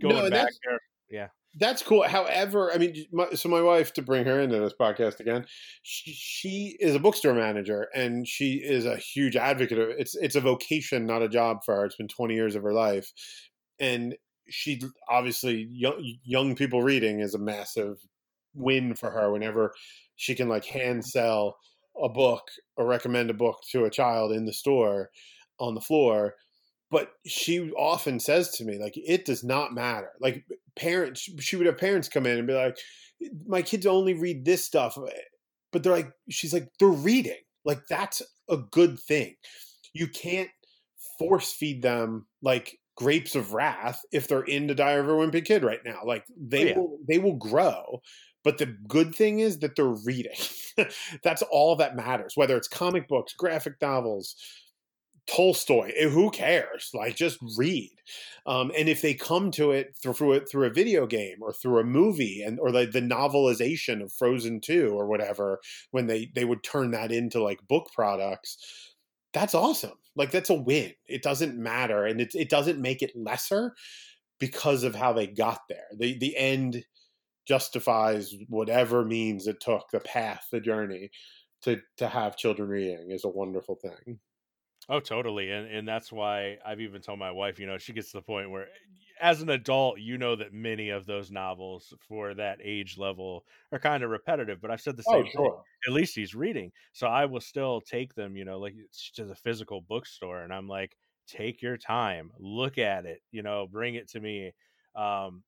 going 0.00 0.16
No, 0.16 0.30
back 0.30 0.50
there. 0.66 0.80
Yeah. 1.10 1.28
That's 1.56 1.82
cool. 1.82 2.02
However, 2.02 2.72
I 2.72 2.78
mean, 2.78 3.06
my, 3.12 3.30
so 3.30 3.48
my 3.48 3.60
wife, 3.60 3.92
to 3.92 4.02
bring 4.02 4.24
her 4.24 4.40
into 4.40 4.58
this 4.58 4.72
podcast 4.78 5.20
again, 5.20 5.46
she, 5.82 6.10
she 6.10 6.76
is 6.80 6.96
a 6.96 6.98
bookstore 6.98 7.34
manager, 7.34 7.88
and 7.94 8.26
she 8.26 8.54
is 8.54 8.86
a 8.86 8.96
huge 8.96 9.36
advocate 9.36 9.78
of 9.78 9.90
it's. 9.90 10.16
It's 10.16 10.34
a 10.34 10.40
vocation, 10.40 11.06
not 11.06 11.22
a 11.22 11.28
job 11.28 11.58
for 11.64 11.76
her. 11.76 11.84
It's 11.84 11.94
been 11.94 12.08
twenty 12.08 12.34
years 12.34 12.56
of 12.56 12.64
her 12.64 12.72
life, 12.72 13.12
and 13.78 14.16
she 14.48 14.80
obviously 15.08 15.68
young 15.70 16.02
young 16.24 16.56
people 16.56 16.82
reading 16.82 17.20
is 17.20 17.34
a 17.34 17.38
massive 17.38 17.98
win 18.54 18.94
for 18.94 19.10
her. 19.10 19.32
Whenever 19.32 19.72
she 20.16 20.34
can 20.34 20.48
like 20.48 20.64
hand 20.64 21.04
sell 21.04 21.56
a 22.02 22.08
book 22.08 22.42
or 22.76 22.86
recommend 22.86 23.30
a 23.30 23.34
book 23.34 23.58
to 23.70 23.84
a 23.84 23.90
child 23.90 24.32
in 24.32 24.44
the 24.46 24.52
store 24.52 25.10
on 25.60 25.74
the 25.74 25.80
floor 25.80 26.34
but 26.90 27.12
she 27.26 27.70
often 27.72 28.20
says 28.20 28.50
to 28.50 28.64
me 28.64 28.78
like 28.78 28.94
it 28.96 29.24
does 29.24 29.44
not 29.44 29.74
matter 29.74 30.10
like 30.20 30.44
parents 30.76 31.28
she 31.40 31.56
would 31.56 31.66
have 31.66 31.78
parents 31.78 32.08
come 32.08 32.26
in 32.26 32.38
and 32.38 32.46
be 32.46 32.54
like 32.54 32.76
my 33.46 33.62
kids 33.62 33.86
only 33.86 34.14
read 34.14 34.44
this 34.44 34.64
stuff 34.64 34.98
but 35.72 35.82
they're 35.82 35.92
like 35.92 36.10
she's 36.30 36.52
like 36.52 36.68
they're 36.78 36.88
reading 36.88 37.38
like 37.64 37.80
that's 37.88 38.22
a 38.48 38.56
good 38.56 38.98
thing 38.98 39.34
you 39.92 40.08
can't 40.08 40.50
force 41.18 41.52
feed 41.52 41.82
them 41.82 42.26
like 42.42 42.78
grapes 42.96 43.34
of 43.34 43.52
wrath 43.52 44.00
if 44.12 44.28
they're 44.28 44.42
into 44.42 44.74
diary 44.74 45.00
of 45.00 45.08
a 45.08 45.12
wimpy 45.12 45.44
kid 45.44 45.64
right 45.64 45.80
now 45.84 46.00
like 46.04 46.24
they 46.36 46.64
oh, 46.64 46.66
yeah. 46.66 46.78
will 46.78 46.98
they 47.08 47.18
will 47.18 47.36
grow 47.36 48.00
but 48.44 48.58
the 48.58 48.66
good 48.88 49.14
thing 49.14 49.40
is 49.40 49.58
that 49.60 49.76
they're 49.76 49.86
reading 49.86 50.36
that's 51.22 51.42
all 51.50 51.76
that 51.76 51.96
matters 51.96 52.34
whether 52.36 52.56
it's 52.56 52.68
comic 52.68 53.08
books 53.08 53.32
graphic 53.34 53.74
novels 53.80 54.36
Tolstoy. 55.26 55.90
eh, 55.96 56.08
Who 56.08 56.30
cares? 56.30 56.90
Like, 56.92 57.16
just 57.16 57.38
read. 57.56 57.90
Um, 58.46 58.70
and 58.76 58.88
if 58.90 59.00
they 59.00 59.14
come 59.14 59.50
to 59.52 59.70
it 59.70 59.96
through, 60.02 60.12
through 60.14 60.32
it 60.34 60.48
through 60.50 60.66
a 60.66 60.70
video 60.72 61.06
game 61.06 61.38
or 61.40 61.52
through 61.52 61.78
a 61.78 61.84
movie, 61.84 62.42
and 62.42 62.60
or 62.60 62.70
like 62.70 62.90
the 62.92 63.00
novelization 63.00 64.02
of 64.02 64.12
Frozen 64.12 64.60
Two 64.60 64.90
or 64.90 65.06
whatever, 65.06 65.60
when 65.92 66.06
they 66.08 66.30
they 66.34 66.44
would 66.44 66.62
turn 66.62 66.90
that 66.90 67.10
into 67.10 67.42
like 67.42 67.66
book 67.66 67.88
products, 67.94 68.58
that's 69.32 69.54
awesome. 69.54 69.94
Like, 70.16 70.30
that's 70.30 70.50
a 70.50 70.54
win. 70.54 70.92
It 71.06 71.22
doesn't 71.22 71.56
matter, 71.56 72.04
and 72.04 72.20
it 72.20 72.34
it 72.34 72.50
doesn't 72.50 72.80
make 72.80 73.02
it 73.02 73.16
lesser 73.16 73.74
because 74.38 74.84
of 74.84 74.94
how 74.94 75.12
they 75.12 75.26
got 75.26 75.60
there. 75.68 75.86
The 75.98 76.18
the 76.18 76.36
end 76.36 76.84
justifies 77.46 78.34
whatever 78.48 79.04
means 79.04 79.46
it 79.46 79.60
took, 79.60 79.90
the 79.90 80.00
path, 80.00 80.48
the 80.50 80.60
journey 80.60 81.10
to 81.62 81.80
to 81.98 82.08
have 82.08 82.36
children 82.36 82.68
reading 82.68 83.10
is 83.10 83.24
a 83.24 83.28
wonderful 83.28 83.76
thing. 83.76 84.20
Oh, 84.88 85.00
totally. 85.00 85.50
And 85.50 85.66
and 85.66 85.88
that's 85.88 86.12
why 86.12 86.58
I've 86.64 86.80
even 86.80 87.00
told 87.00 87.18
my 87.18 87.30
wife, 87.30 87.58
you 87.58 87.66
know, 87.66 87.78
she 87.78 87.92
gets 87.94 88.10
to 88.12 88.18
the 88.18 88.22
point 88.22 88.50
where 88.50 88.68
as 89.20 89.40
an 89.40 89.48
adult, 89.48 89.98
you 90.00 90.18
know 90.18 90.36
that 90.36 90.52
many 90.52 90.90
of 90.90 91.06
those 91.06 91.30
novels 91.30 91.94
for 92.00 92.34
that 92.34 92.58
age 92.62 92.98
level 92.98 93.46
are 93.72 93.78
kind 93.78 94.02
of 94.02 94.10
repetitive, 94.10 94.60
but 94.60 94.70
I've 94.70 94.80
said 94.82 94.96
the 94.96 95.02
Oh, 95.06 95.22
same 95.22 95.28
thing. 95.30 95.52
At 95.86 95.92
least 95.94 96.14
he's 96.14 96.34
reading. 96.34 96.72
So 96.92 97.06
I 97.06 97.24
will 97.26 97.40
still 97.40 97.80
take 97.80 98.14
them, 98.14 98.36
you 98.36 98.44
know, 98.44 98.58
like 98.58 98.74
to 99.14 99.24
the 99.24 99.34
physical 99.36 99.80
bookstore 99.80 100.42
and 100.42 100.52
I'm 100.52 100.68
like, 100.68 100.96
take 101.26 101.62
your 101.62 101.78
time, 101.78 102.32
look 102.38 102.76
at 102.76 103.06
it, 103.06 103.22
you 103.30 103.42
know, 103.42 103.66
bring 103.66 103.94
it 103.94 104.08
to 104.10 104.20
me. 104.20 104.52
Um 104.94 105.44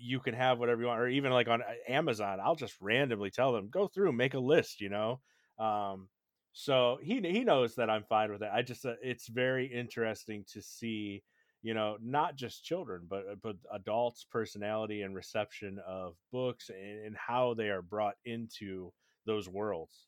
you 0.00 0.20
can 0.20 0.34
have 0.34 0.58
whatever 0.58 0.80
you 0.82 0.86
want 0.88 1.00
or 1.00 1.08
even 1.08 1.32
like 1.32 1.48
on 1.48 1.62
uh, 1.62 1.92
Amazon, 1.92 2.38
I'll 2.42 2.54
just 2.56 2.74
randomly 2.80 3.30
tell 3.30 3.52
them, 3.52 3.68
go 3.70 3.88
through, 3.88 4.12
make 4.12 4.34
a 4.34 4.38
list, 4.38 4.80
you 4.80 4.88
know. 4.88 5.20
Um 5.58 6.08
so 6.52 6.98
he 7.02 7.20
he 7.20 7.44
knows 7.44 7.74
that 7.76 7.90
I'm 7.90 8.04
fine 8.04 8.30
with 8.32 8.42
it. 8.42 8.50
I 8.52 8.62
just 8.62 8.86
uh, 8.86 8.94
it's 9.02 9.28
very 9.28 9.66
interesting 9.66 10.44
to 10.52 10.62
see, 10.62 11.22
you 11.62 11.74
know, 11.74 11.96
not 12.00 12.36
just 12.36 12.64
children 12.64 13.06
but 13.08 13.24
uh, 13.30 13.34
but 13.42 13.56
adults' 13.72 14.24
personality 14.30 15.02
and 15.02 15.14
reception 15.14 15.80
of 15.86 16.16
books 16.32 16.70
and, 16.70 17.06
and 17.06 17.16
how 17.16 17.54
they 17.54 17.70
are 17.70 17.82
brought 17.82 18.14
into 18.24 18.92
those 19.26 19.48
worlds. 19.48 20.06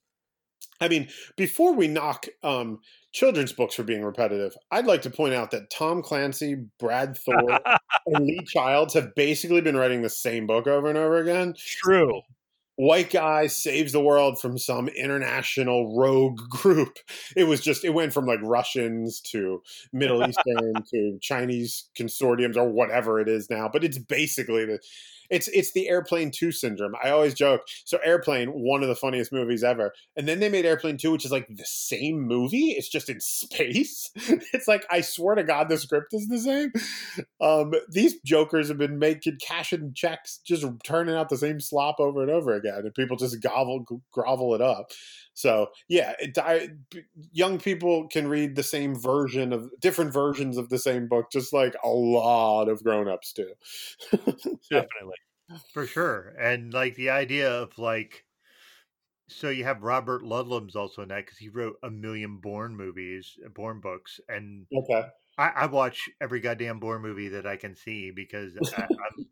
I 0.80 0.88
mean, 0.88 1.08
before 1.36 1.74
we 1.74 1.88
knock 1.88 2.26
um, 2.42 2.80
children's 3.12 3.52
books 3.52 3.74
for 3.74 3.82
being 3.82 4.04
repetitive, 4.04 4.56
I'd 4.70 4.86
like 4.86 5.02
to 5.02 5.10
point 5.10 5.34
out 5.34 5.50
that 5.52 5.70
Tom 5.70 6.02
Clancy, 6.02 6.66
Brad 6.78 7.16
Thor, 7.16 7.60
and 8.06 8.26
Lee 8.26 8.44
Childs 8.46 8.94
have 8.94 9.14
basically 9.14 9.60
been 9.60 9.76
writing 9.76 10.02
the 10.02 10.08
same 10.08 10.46
book 10.46 10.66
over 10.66 10.88
and 10.88 10.98
over 10.98 11.18
again. 11.18 11.54
True. 11.56 12.22
White 12.78 13.10
guy 13.10 13.46
saves 13.46 13.92
the 13.92 14.02
world 14.02 14.38
from 14.38 14.58
some 14.58 14.88
international 14.88 15.96
rogue 15.96 16.38
group. 16.50 16.98
It 17.34 17.44
was 17.44 17.62
just, 17.62 17.84
it 17.84 17.94
went 17.94 18.12
from 18.12 18.26
like 18.26 18.40
Russians 18.42 19.20
to 19.32 19.62
Middle 19.94 20.22
Eastern 20.28 20.74
to 20.92 21.18
Chinese 21.22 21.88
consortiums 21.98 22.56
or 22.56 22.68
whatever 22.68 23.18
it 23.18 23.28
is 23.28 23.48
now. 23.48 23.70
But 23.72 23.82
it's 23.82 23.98
basically 23.98 24.66
the, 24.66 24.78
it's 25.30 25.48
it's 25.48 25.72
the 25.72 25.88
airplane 25.88 26.30
2 26.30 26.52
syndrome. 26.52 26.94
I 27.02 27.10
always 27.10 27.34
joke. 27.34 27.62
So 27.84 27.98
airplane 28.04 28.48
one 28.48 28.82
of 28.82 28.88
the 28.88 28.94
funniest 28.96 29.32
movies 29.32 29.64
ever. 29.64 29.92
And 30.16 30.26
then 30.28 30.40
they 30.40 30.48
made 30.48 30.66
airplane 30.66 30.96
2 30.96 31.10
which 31.12 31.24
is 31.24 31.32
like 31.32 31.46
the 31.48 31.64
same 31.66 32.20
movie. 32.22 32.70
It's 32.70 32.88
just 32.88 33.08
in 33.08 33.20
space. 33.20 34.10
It's 34.52 34.68
like 34.68 34.84
i 34.90 35.00
swear 35.00 35.34
to 35.36 35.44
god 35.44 35.68
the 35.68 35.78
script 35.78 36.12
is 36.14 36.28
the 36.28 36.38
same. 36.38 36.72
Um 37.40 37.72
these 37.90 38.20
jokers 38.24 38.68
have 38.68 38.78
been 38.78 38.98
making 38.98 39.38
cashing 39.40 39.92
checks 39.94 40.38
just 40.46 40.64
turning 40.84 41.14
out 41.14 41.28
the 41.28 41.36
same 41.38 41.60
slop 41.60 41.96
over 42.00 42.22
and 42.22 42.30
over 42.30 42.54
again. 42.54 42.78
And 42.78 42.94
people 42.94 43.16
just 43.16 43.42
gobble 43.42 43.84
grovel 44.12 44.54
it 44.54 44.60
up. 44.60 44.90
So 45.34 45.68
yeah 45.88 46.14
it, 46.18 46.38
I, 46.38 46.68
young 47.32 47.58
people 47.58 48.08
can 48.08 48.28
read 48.28 48.56
the 48.56 48.62
same 48.62 48.94
version 49.00 49.52
of 49.52 49.70
different 49.80 50.12
versions 50.12 50.56
of 50.56 50.68
the 50.68 50.78
same 50.78 51.08
book 51.08 51.26
just 51.32 51.52
like 51.52 51.74
a 51.84 51.88
lot 51.88 52.68
of 52.68 52.82
grown-ups 52.82 53.32
do. 53.32 53.52
Definitely. 54.70 55.15
For 55.72 55.86
sure. 55.86 56.34
And 56.38 56.72
like 56.72 56.94
the 56.94 57.10
idea 57.10 57.50
of 57.50 57.78
like, 57.78 58.24
so 59.28 59.48
you 59.50 59.64
have 59.64 59.82
Robert 59.82 60.22
Ludlum's 60.22 60.76
also 60.76 61.02
in 61.02 61.08
that 61.08 61.24
because 61.24 61.38
he 61.38 61.48
wrote 61.48 61.78
a 61.82 61.90
million 61.90 62.38
Bourne 62.38 62.76
movies, 62.76 63.38
uh, 63.44 63.48
Bourne 63.48 63.80
books. 63.80 64.20
And 64.28 64.66
okay 64.72 65.06
I, 65.38 65.48
I 65.48 65.66
watch 65.66 66.08
every 66.20 66.40
goddamn 66.40 66.80
Bourne 66.80 67.02
movie 67.02 67.28
that 67.28 67.46
I 67.46 67.56
can 67.56 67.74
see 67.74 68.10
because 68.10 68.56
I, 68.76 68.82
I'm 68.82 69.26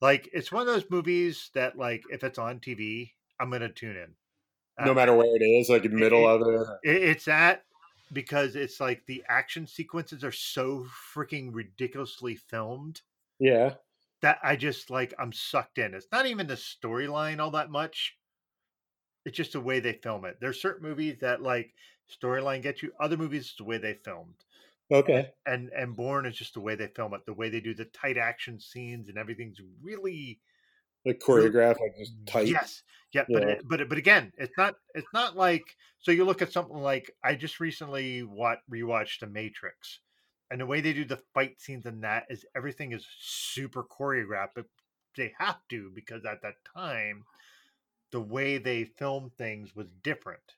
like, 0.00 0.28
it's 0.32 0.52
one 0.52 0.62
of 0.62 0.66
those 0.66 0.90
movies 0.90 1.50
that 1.54 1.78
like, 1.78 2.04
if 2.10 2.24
it's 2.24 2.38
on 2.38 2.60
TV, 2.60 3.14
I'm 3.40 3.50
going 3.50 3.62
to 3.62 3.68
tune 3.68 3.96
in. 3.96 4.14
no 4.84 4.94
matter 4.94 5.14
where 5.14 5.34
it 5.34 5.42
is, 5.44 5.68
like 5.68 5.84
in 5.84 5.92
the 5.92 5.98
middle 5.98 6.26
it, 6.26 6.42
of 6.42 6.42
it. 6.42 6.90
it. 6.90 7.02
It's 7.02 7.24
that 7.26 7.64
because 8.12 8.56
it's 8.56 8.80
like 8.80 9.04
the 9.06 9.24
action 9.28 9.66
sequences 9.66 10.22
are 10.22 10.32
so 10.32 10.86
freaking 11.14 11.50
ridiculously 11.52 12.36
filmed. 12.36 13.00
Yeah. 13.38 13.74
That 14.22 14.38
I 14.42 14.56
just 14.56 14.90
like 14.90 15.14
I'm 15.18 15.32
sucked 15.32 15.78
in. 15.78 15.94
It's 15.94 16.08
not 16.10 16.26
even 16.26 16.46
the 16.46 16.54
storyline 16.54 17.38
all 17.38 17.50
that 17.52 17.70
much. 17.70 18.16
It's 19.24 19.36
just 19.36 19.52
the 19.52 19.60
way 19.60 19.80
they 19.80 19.94
film 19.94 20.24
it. 20.24 20.38
There's 20.40 20.60
certain 20.60 20.88
movies 20.88 21.18
that 21.20 21.42
like 21.42 21.74
storyline 22.10 22.62
gets 22.62 22.82
you. 22.82 22.92
Other 23.00 23.16
movies, 23.16 23.46
it's 23.46 23.56
the 23.56 23.64
way 23.64 23.78
they 23.78 23.94
filmed. 24.04 24.44
Okay. 24.90 25.30
And 25.46 25.70
and 25.70 25.96
Bourne 25.96 26.26
is 26.26 26.36
just 26.36 26.54
the 26.54 26.60
way 26.60 26.74
they 26.76 26.88
film 26.88 27.14
it, 27.14 27.26
the 27.26 27.34
way 27.34 27.50
they 27.50 27.60
do 27.60 27.74
the 27.74 27.86
tight 27.86 28.16
action 28.16 28.58
scenes 28.60 29.08
and 29.08 29.18
everything's 29.18 29.60
really 29.82 30.40
like 31.04 31.20
choreographed, 31.20 31.80
like 31.80 31.96
just 31.98 32.14
tight. 32.26 32.48
Yes, 32.48 32.82
yeah, 33.12 33.24
but 33.32 33.42
Yeah. 33.42 33.48
It, 33.50 33.62
but 33.68 33.88
but 33.88 33.98
again, 33.98 34.32
it's 34.38 34.56
not 34.56 34.74
it's 34.94 35.12
not 35.12 35.36
like 35.36 35.64
so 36.00 36.10
you 36.10 36.24
look 36.24 36.42
at 36.42 36.52
something 36.52 36.76
like 36.76 37.10
I 37.24 37.34
just 37.34 37.60
recently 37.60 38.22
what 38.22 38.60
rewatched 38.70 39.20
The 39.20 39.26
Matrix, 39.26 40.00
and 40.50 40.60
the 40.60 40.66
way 40.66 40.80
they 40.80 40.92
do 40.92 41.04
the 41.04 41.22
fight 41.34 41.60
scenes 41.60 41.86
in 41.86 42.00
that 42.02 42.26
is 42.30 42.46
everything 42.56 42.92
is 42.92 43.06
super 43.18 43.84
choreographed, 43.84 44.52
but 44.54 44.66
they 45.16 45.34
have 45.38 45.66
to 45.68 45.90
because 45.90 46.24
at 46.24 46.42
that 46.42 46.56
time, 46.64 47.24
the 48.12 48.20
way 48.20 48.58
they 48.58 48.84
filmed 48.84 49.36
things 49.36 49.74
was 49.76 49.88
different, 50.02 50.56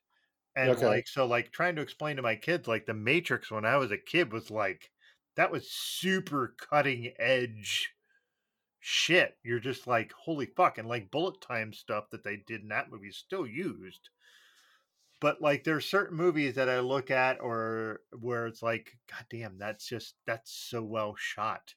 and 0.56 0.78
Okay. 0.78 0.82
like 0.82 1.08
so 1.08 1.26
like 1.26 1.52
trying 1.52 1.76
to 1.76 1.82
explain 1.82 2.16
to 2.16 2.22
my 2.22 2.36
kids 2.36 2.68
like 2.68 2.86
The 2.86 2.94
Matrix 2.94 3.50
when 3.50 3.64
I 3.66 3.76
was 3.78 3.92
a 3.92 3.98
kid 3.98 4.32
was 4.32 4.50
like 4.50 4.92
that 5.36 5.52
was 5.52 5.70
super 5.72 6.56
cutting 6.58 7.14
edge 7.18 7.94
shit. 8.80 9.38
You're 9.44 9.60
just 9.60 9.86
like, 9.86 10.12
holy 10.12 10.46
fuck. 10.46 10.78
And 10.78 10.88
like 10.88 11.10
bullet 11.10 11.40
time 11.40 11.72
stuff 11.72 12.10
that 12.10 12.24
they 12.24 12.36
did 12.36 12.62
in 12.62 12.68
that 12.68 12.90
movie 12.90 13.08
is 13.08 13.16
still 13.18 13.46
used. 13.46 14.10
But 15.20 15.40
like 15.42 15.64
there's 15.64 15.86
certain 15.86 16.16
movies 16.16 16.54
that 16.56 16.68
I 16.68 16.80
look 16.80 17.10
at 17.10 17.40
or 17.40 18.02
where 18.18 18.46
it's 18.46 18.62
like, 18.62 18.98
God 19.10 19.26
damn, 19.30 19.58
that's 19.58 19.86
just 19.86 20.16
that's 20.26 20.52
so 20.52 20.82
well 20.84 21.16
shot. 21.16 21.74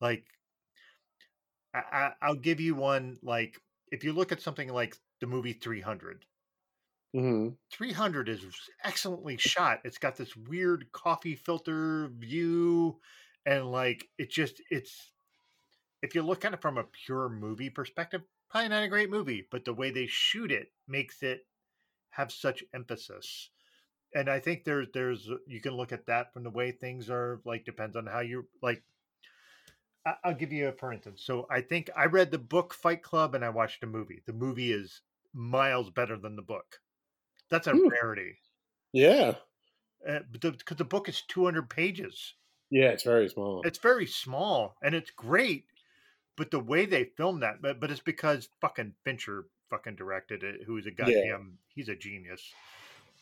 Like 0.00 0.26
I, 1.74 1.78
I 1.78 2.14
I'll 2.22 2.34
give 2.36 2.60
you 2.60 2.74
one 2.74 3.18
like 3.22 3.60
if 3.92 4.04
you 4.04 4.12
look 4.12 4.32
at 4.32 4.40
something 4.42 4.68
like 4.68 4.96
the 5.20 5.26
movie 5.26 5.52
300 5.52 6.26
hmm 7.12 7.58
300 7.72 8.28
is 8.28 8.46
excellently 8.84 9.36
shot. 9.38 9.80
It's 9.84 9.98
got 9.98 10.16
this 10.16 10.36
weird 10.36 10.92
coffee 10.92 11.36
filter 11.36 12.08
view 12.08 13.00
and 13.46 13.70
like 13.70 14.10
it 14.18 14.30
just 14.30 14.62
it's 14.70 15.12
if 16.02 16.14
you 16.14 16.22
look 16.22 16.44
at 16.44 16.54
it 16.54 16.62
from 16.62 16.78
a 16.78 16.84
pure 16.84 17.28
movie 17.28 17.70
perspective, 17.70 18.22
probably 18.50 18.68
not 18.70 18.84
a 18.84 18.88
great 18.88 19.10
movie, 19.10 19.46
but 19.50 19.64
the 19.64 19.74
way 19.74 19.90
they 19.90 20.06
shoot 20.06 20.52
it 20.52 20.72
makes 20.88 21.22
it 21.22 21.46
have 22.10 22.32
such 22.32 22.64
emphasis. 22.74 23.50
And 24.14 24.30
I 24.30 24.40
think 24.40 24.64
there's 24.64 24.88
there's 24.94 25.28
you 25.46 25.60
can 25.60 25.74
look 25.74 25.92
at 25.92 26.06
that 26.06 26.32
from 26.32 26.44
the 26.44 26.50
way 26.50 26.72
things 26.72 27.10
are 27.10 27.42
like 27.44 27.64
depends 27.64 27.96
on 27.96 28.06
how 28.06 28.20
you 28.20 28.48
like 28.62 28.84
I'll 30.04 30.34
give 30.34 30.52
you 30.52 30.68
a 30.68 30.72
for 30.72 30.92
instance. 30.92 31.22
So 31.22 31.46
I 31.50 31.60
think 31.62 31.88
I 31.96 32.04
read 32.06 32.30
the 32.30 32.38
book 32.38 32.74
Fight 32.74 33.02
Club 33.02 33.34
and 33.34 33.42
I 33.44 33.48
watched 33.50 33.80
the 33.80 33.86
movie. 33.86 34.22
The 34.26 34.32
movie 34.34 34.72
is 34.72 35.02
miles 35.32 35.90
better 35.90 36.18
than 36.18 36.36
the 36.36 36.42
book. 36.42 36.80
That's 37.50 37.66
a 37.68 37.72
Hmm. 37.72 37.90
rarity. 38.02 38.40
Yeah. 38.92 39.40
Uh, 40.06 40.20
because 40.30 40.76
the 40.76 40.84
book 40.84 41.08
is 41.08 41.22
200 41.22 41.68
pages. 41.70 42.34
Yeah, 42.70 42.90
it's 42.90 43.02
very 43.04 43.28
small. 43.28 43.64
It's 43.64 43.78
very 43.78 44.06
small 44.06 44.76
and 44.82 44.94
it's 44.94 45.10
great, 45.10 45.66
but 46.36 46.50
the 46.50 46.60
way 46.60 46.86
they 46.86 47.04
filmed 47.04 47.42
that, 47.42 47.62
but 47.62 47.80
but 47.80 47.90
it's 47.90 48.00
because 48.00 48.50
fucking 48.60 48.96
Fincher 49.04 49.48
fucking 49.70 49.96
directed 49.96 50.42
it, 50.42 50.62
who's 50.66 50.86
a 50.86 50.90
goddamn 50.90 51.58
he's 51.74 51.88
a 51.88 51.96
genius. 51.96 52.42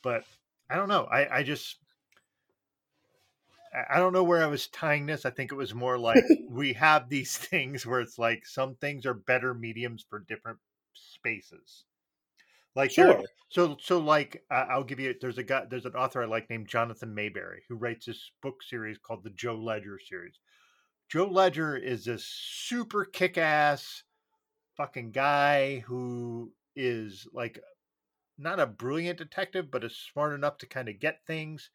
But 0.03 0.25
I 0.71 0.77
don't 0.77 0.89
know. 0.89 1.05
I 1.05 1.39
I 1.39 1.43
just 1.43 1.77
I- 3.91 3.99
don't 3.99 4.13
know 4.15 4.25
where 4.25 4.43
I 4.43 4.47
was 4.47 4.67
tying 4.69 5.07
this. 5.07 5.27
I 5.27 5.31
think 5.31 5.53
it 5.53 5.57
was 5.57 5.75
more 5.75 5.99
like 5.99 6.23
we 6.49 6.73
have 6.75 7.09
these 7.09 7.37
things 7.53 7.87
where 7.87 8.01
it's 8.01 8.19
like 8.19 8.47
some 8.47 8.75
things 8.77 9.05
are 9.07 9.15
better 9.15 9.55
mediums 9.55 10.05
for 10.09 10.21
different 10.21 10.59
spaces. 10.95 11.85
Like 12.75 12.91
Sure. 12.93 13.23
so 13.51 13.77
so 13.81 13.99
like 13.99 14.45
uh, 14.51 14.67
I'll 14.69 14.85
give 14.85 15.01
you 15.01 15.15
there's 15.21 15.39
a 15.39 15.43
guy 15.43 15.65
there's 15.69 15.87
an 15.87 15.95
author 15.97 16.23
I 16.23 16.27
like 16.27 16.49
named 16.49 16.69
Jonathan 16.69 17.15
Maberry 17.15 17.59
who 17.69 17.75
writes 17.75 18.07
this 18.07 18.31
book 18.41 18.63
series 18.63 18.99
called 18.99 19.25
the 19.25 19.31
Joe 19.31 19.57
Ledger 19.57 19.99
series. 19.99 20.39
Joe 21.09 21.27
Ledger 21.27 21.77
is 21.77 22.05
this 22.05 22.25
super 22.25 23.05
kick-ass 23.05 24.05
fucking 24.79 25.13
guy 25.13 25.81
who 25.81 26.55
is 26.77 27.29
like 27.35 27.61
not 28.39 28.61
a 28.61 28.67
brilliant 28.67 29.19
detective 29.19 29.71
but 29.71 29.85
is 29.85 29.97
smart 29.97 30.33
enough 30.35 30.59
to 30.59 30.67
kind 30.67 30.89
of 30.89 31.01
get 31.01 31.27
things 31.27 31.71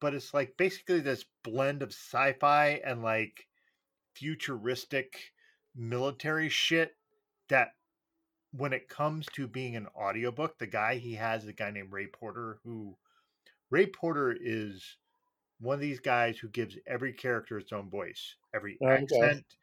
but 0.00 0.14
it's 0.14 0.34
like 0.34 0.56
basically 0.56 1.00
this 1.00 1.24
blend 1.44 1.82
of 1.82 1.90
sci-fi 1.90 2.80
and 2.84 3.02
like 3.02 3.48
futuristic 4.14 5.32
military 5.74 6.48
shit 6.48 6.96
that 7.48 7.72
when 8.52 8.72
it 8.72 8.88
comes 8.88 9.26
to 9.26 9.48
being 9.48 9.76
an 9.76 9.88
audiobook 9.96 10.58
the 10.58 10.66
guy 10.66 10.96
he 10.96 11.14
has 11.14 11.46
a 11.46 11.52
guy 11.52 11.70
named 11.70 11.92
ray 11.92 12.06
porter 12.06 12.60
who 12.64 12.96
ray 13.70 13.86
porter 13.86 14.36
is 14.38 14.98
one 15.60 15.74
of 15.74 15.80
these 15.80 16.00
guys 16.00 16.38
who 16.38 16.48
gives 16.48 16.78
every 16.86 17.12
character 17.12 17.58
its 17.58 17.72
own 17.72 17.90
voice 17.90 18.36
every 18.54 18.80
Okay. 18.80 18.88
accent 18.88 19.56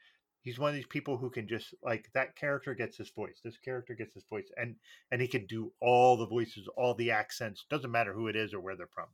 he's 0.44 0.60
one 0.60 0.70
of 0.70 0.76
these 0.76 0.86
people 0.88 1.18
who 1.18 1.30
can 1.30 1.48
just 1.48 1.74
like 1.84 2.10
that 2.14 2.36
character 2.36 2.74
gets 2.74 2.98
his 2.98 3.10
voice 3.12 3.40
this 3.44 3.58
character 3.58 3.94
gets 3.94 4.14
his 4.14 4.24
voice 4.30 4.50
and 4.58 4.76
and 5.12 5.22
he 5.22 5.28
can 5.28 5.46
do 5.46 5.72
all 5.82 6.18
the 6.18 6.26
voices 6.28 6.68
all 6.78 6.94
the 6.96 7.12
accents 7.12 7.66
doesn't 7.70 7.92
matter 7.92 8.14
who 8.14 8.28
it 8.28 8.36
is 8.36 8.54
or 8.54 8.60
where 8.60 8.76
they're 8.76 8.88
from 8.94 9.08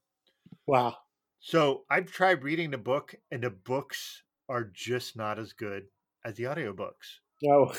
Wow. 0.66 0.96
so 1.40 1.84
I've 1.90 2.12
tried 2.12 2.44
reading 2.44 2.72
the 2.72 2.78
book, 2.78 3.16
and 3.32 3.44
the 3.44 3.50
books 3.50 4.24
are 4.50 4.64
just 4.74 5.16
not 5.16 5.40
as 5.40 5.54
good 5.54 5.84
as 6.26 6.36
the 6.36 6.44
audiobooks. 6.44 7.20
Oh. 7.48 7.74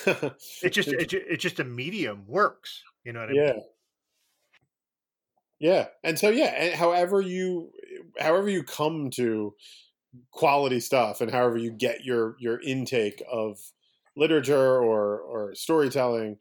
It 0.62 0.70
just 0.70 0.88
it, 0.92 1.12
it's 1.12 1.42
just 1.42 1.60
a 1.60 1.64
medium 1.64 2.24
works. 2.26 2.82
You 3.04 3.12
know 3.12 3.20
what 3.20 3.30
I 3.30 3.32
mean? 3.32 3.42
yeah. 3.42 3.52
mean? 3.52 3.62
Yeah. 5.60 5.86
And 6.04 6.18
so 6.18 6.30
yeah, 6.30 6.54
and 6.56 6.74
however 6.74 7.20
you 7.20 7.72
however 8.18 8.48
you 8.48 8.62
come 8.62 9.10
to 9.16 9.54
quality 10.32 10.80
stuff 10.80 11.20
and 11.20 11.30
however 11.30 11.58
you 11.58 11.70
get 11.70 12.04
your 12.04 12.36
your 12.40 12.60
intake 12.62 13.22
of 13.30 13.58
literature 14.16 14.78
or 14.78 15.20
or 15.20 15.54
storytelling 15.54 16.36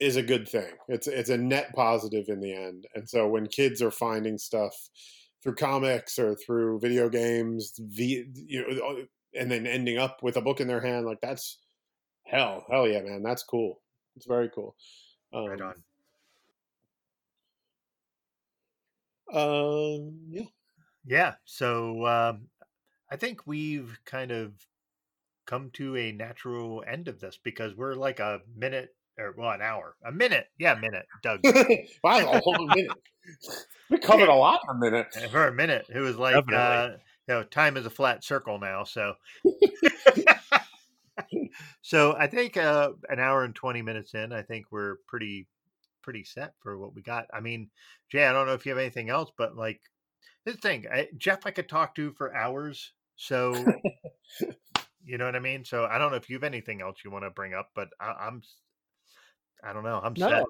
is 0.00 0.16
a 0.16 0.22
good 0.22 0.48
thing. 0.48 0.72
It's 0.88 1.06
it's 1.06 1.30
a 1.30 1.38
net 1.38 1.74
positive 1.74 2.28
in 2.28 2.40
the 2.40 2.52
end. 2.54 2.86
And 2.94 3.08
so 3.08 3.28
when 3.28 3.46
kids 3.46 3.80
are 3.82 3.90
finding 3.90 4.38
stuff 4.38 4.74
through 5.42 5.54
comics 5.56 6.18
or 6.18 6.34
through 6.36 6.80
video 6.80 7.08
games, 7.08 7.74
v, 7.78 8.26
you 8.34 8.66
know, 8.76 9.04
and 9.38 9.50
then 9.50 9.66
ending 9.66 9.98
up 9.98 10.22
with 10.22 10.36
a 10.36 10.40
book 10.42 10.60
in 10.60 10.68
their 10.68 10.80
hand, 10.80 11.06
like 11.06 11.20
that's 11.20 11.58
hell, 12.24 12.66
hell 12.70 12.88
yeah, 12.88 13.02
man, 13.02 13.22
that's 13.22 13.42
cool. 13.44 13.80
It's 14.16 14.26
very 14.26 14.50
cool. 14.54 14.76
Um, 15.32 15.46
Right 15.46 15.60
on. 15.60 15.84
Um, 19.32 20.20
yeah. 20.28 20.46
Yeah. 21.04 21.34
So 21.44 22.06
um, 22.06 22.48
I 23.14 23.16
think 23.16 23.46
we've 23.46 23.96
kind 24.04 24.32
of 24.32 24.54
come 25.46 25.70
to 25.74 25.96
a 25.96 26.10
natural 26.10 26.82
end 26.84 27.06
of 27.06 27.20
this 27.20 27.38
because 27.44 27.76
we're 27.76 27.94
like 27.94 28.18
a 28.18 28.40
minute 28.56 28.88
or 29.16 29.32
well, 29.38 29.52
an 29.52 29.62
hour, 29.62 29.94
a 30.04 30.10
minute. 30.10 30.48
Yeah, 30.58 30.72
a 30.72 30.80
minute. 30.80 31.06
Doug. 31.22 31.38
wow, 32.02 32.32
a 32.32 32.40
whole 32.40 32.66
minute. 32.66 32.90
We 33.90 33.98
covered 33.98 34.28
a 34.28 34.34
lot 34.34 34.60
in 34.68 34.76
a 34.76 34.78
minute. 34.78 35.08
And 35.16 35.30
for 35.30 35.46
a 35.46 35.52
minute, 35.52 35.86
it 35.94 36.00
was 36.00 36.16
like 36.16 36.34
Definitely. 36.34 36.56
uh, 36.56 36.88
you 37.28 37.34
know, 37.34 37.42
time 37.44 37.76
is 37.76 37.86
a 37.86 37.90
flat 37.90 38.24
circle 38.24 38.58
now. 38.58 38.84
So, 38.84 39.14
so 41.82 42.16
I 42.18 42.26
think 42.26 42.56
uh, 42.56 42.90
an 43.08 43.20
hour 43.20 43.44
and 43.44 43.54
twenty 43.54 43.82
minutes 43.82 44.14
in, 44.14 44.32
I 44.32 44.42
think 44.42 44.66
we're 44.70 44.96
pretty 45.06 45.46
pretty 46.02 46.24
set 46.24 46.54
for 46.62 46.78
what 46.78 46.94
we 46.94 47.02
got. 47.02 47.26
I 47.32 47.40
mean, 47.40 47.70
Jay, 48.10 48.26
I 48.26 48.32
don't 48.32 48.46
know 48.46 48.54
if 48.54 48.66
you 48.66 48.70
have 48.70 48.78
anything 48.78 49.10
else, 49.10 49.30
but 49.36 49.54
like 49.54 49.80
this 50.44 50.56
thing, 50.56 50.86
I, 50.92 51.08
Jeff, 51.16 51.46
I 51.46 51.50
could 51.50 51.68
talk 51.68 51.94
to 51.94 52.12
for 52.12 52.34
hours. 52.34 52.92
So, 53.16 53.54
you 55.04 55.18
know 55.18 55.26
what 55.26 55.36
I 55.36 55.40
mean. 55.40 55.64
So 55.64 55.86
I 55.86 55.98
don't 55.98 56.10
know 56.10 56.16
if 56.16 56.28
you 56.28 56.36
have 56.36 56.44
anything 56.44 56.80
else 56.80 56.98
you 57.04 57.10
want 57.10 57.24
to 57.24 57.30
bring 57.30 57.54
up, 57.54 57.70
but 57.74 57.88
I, 58.00 58.14
I'm, 58.26 58.42
I 59.62 59.72
don't 59.72 59.84
know, 59.84 60.00
I'm 60.02 60.14
No, 60.16 60.28
set. 60.28 60.44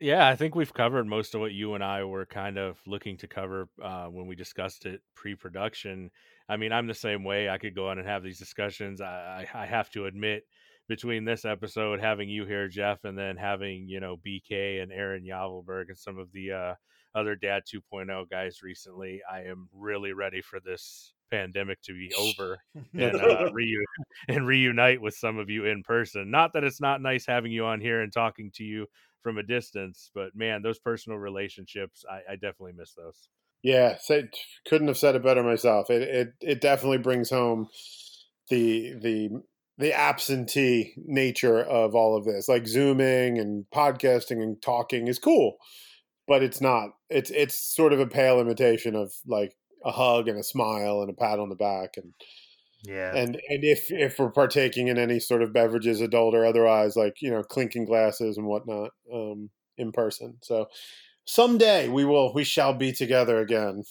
Yeah, 0.00 0.26
I 0.26 0.34
think 0.34 0.56
we've 0.56 0.74
covered 0.74 1.06
most 1.06 1.34
of 1.34 1.40
what 1.40 1.52
you 1.52 1.74
and 1.74 1.84
I 1.84 2.02
were 2.02 2.26
kind 2.26 2.58
of 2.58 2.76
looking 2.88 3.16
to 3.18 3.28
cover 3.28 3.68
uh, 3.80 4.06
when 4.06 4.26
we 4.26 4.34
discussed 4.34 4.84
it 4.84 5.00
pre-production. 5.14 6.10
I 6.48 6.56
mean, 6.56 6.72
I'm 6.72 6.88
the 6.88 6.94
same 6.94 7.22
way. 7.22 7.48
I 7.48 7.58
could 7.58 7.76
go 7.76 7.88
on 7.88 7.98
and 7.98 8.08
have 8.08 8.24
these 8.24 8.38
discussions. 8.38 9.00
I, 9.00 9.46
I, 9.54 9.62
I 9.62 9.66
have 9.66 9.90
to 9.90 10.06
admit, 10.06 10.42
between 10.88 11.24
this 11.24 11.44
episode, 11.44 12.00
having 12.00 12.28
you 12.28 12.44
here, 12.44 12.68
Jeff, 12.68 13.04
and 13.04 13.16
then 13.16 13.36
having 13.36 13.88
you 13.88 14.00
know 14.00 14.16
BK 14.26 14.82
and 14.82 14.92
Aaron 14.92 15.24
Yavelberg 15.24 15.84
and 15.88 15.98
some 15.98 16.18
of 16.18 16.30
the 16.32 16.52
uh, 16.52 16.74
other 17.14 17.36
Dad 17.36 17.62
2.0 17.72 18.28
guys 18.28 18.62
recently, 18.62 19.20
I 19.30 19.42
am 19.42 19.68
really 19.72 20.12
ready 20.12 20.42
for 20.42 20.60
this 20.60 21.12
pandemic 21.32 21.80
to 21.82 21.92
be 21.94 22.12
over 22.18 22.58
and 22.94 23.16
uh, 23.16 23.50
and 24.28 24.46
reunite 24.46 25.00
with 25.00 25.14
some 25.14 25.38
of 25.38 25.48
you 25.50 25.64
in 25.64 25.82
person. 25.82 26.30
Not 26.30 26.52
that 26.52 26.64
it's 26.64 26.80
not 26.80 27.00
nice 27.00 27.26
having 27.26 27.50
you 27.50 27.64
on 27.64 27.80
here 27.80 28.02
and 28.02 28.12
talking 28.12 28.50
to 28.56 28.64
you 28.64 28.86
from 29.22 29.38
a 29.38 29.42
distance, 29.42 30.10
but 30.14 30.34
man, 30.34 30.62
those 30.62 30.78
personal 30.78 31.18
relationships, 31.18 32.04
I, 32.10 32.32
I 32.32 32.34
definitely 32.34 32.72
miss 32.76 32.94
those. 32.94 33.28
Yeah, 33.62 33.96
say, 34.00 34.28
couldn't 34.68 34.88
have 34.88 34.98
said 34.98 35.14
it 35.14 35.22
better 35.22 35.42
myself. 35.42 35.88
It, 35.88 36.02
it 36.02 36.32
it 36.40 36.60
definitely 36.60 36.98
brings 36.98 37.30
home 37.30 37.68
the 38.50 38.94
the 39.00 39.30
the 39.78 39.92
absentee 39.92 40.94
nature 40.96 41.60
of 41.60 41.94
all 41.94 42.16
of 42.16 42.24
this. 42.24 42.48
Like 42.48 42.66
zooming 42.66 43.38
and 43.38 43.64
podcasting 43.74 44.42
and 44.42 44.60
talking 44.60 45.06
is 45.06 45.18
cool, 45.20 45.56
but 46.26 46.42
it's 46.42 46.60
not. 46.60 46.90
It's 47.08 47.30
it's 47.30 47.56
sort 47.58 47.92
of 47.92 48.00
a 48.00 48.06
pale 48.06 48.40
imitation 48.40 48.96
of 48.96 49.12
like 49.26 49.54
a 49.84 49.90
hug 49.92 50.28
and 50.28 50.38
a 50.38 50.42
smile 50.42 51.00
and 51.00 51.10
a 51.10 51.14
pat 51.14 51.38
on 51.38 51.48
the 51.48 51.54
back 51.56 51.96
and 51.96 52.14
Yeah. 52.84 53.14
and 53.14 53.36
and 53.48 53.64
if 53.64 53.90
if 53.90 54.18
we're 54.18 54.30
partaking 54.30 54.88
in 54.88 54.98
any 54.98 55.18
sort 55.20 55.42
of 55.42 55.52
beverages, 55.52 56.00
adult 56.00 56.34
or 56.34 56.44
otherwise, 56.44 56.96
like 56.96 57.20
you 57.22 57.30
know, 57.30 57.42
clinking 57.42 57.84
glasses 57.84 58.36
and 58.36 58.46
whatnot, 58.46 58.90
um, 59.12 59.50
in 59.78 59.92
person. 59.92 60.38
So 60.42 60.68
someday 61.24 61.88
we 61.88 62.04
will, 62.04 62.32
we 62.34 62.44
shall 62.44 62.74
be 62.74 62.92
together 62.92 63.38
again. 63.40 63.84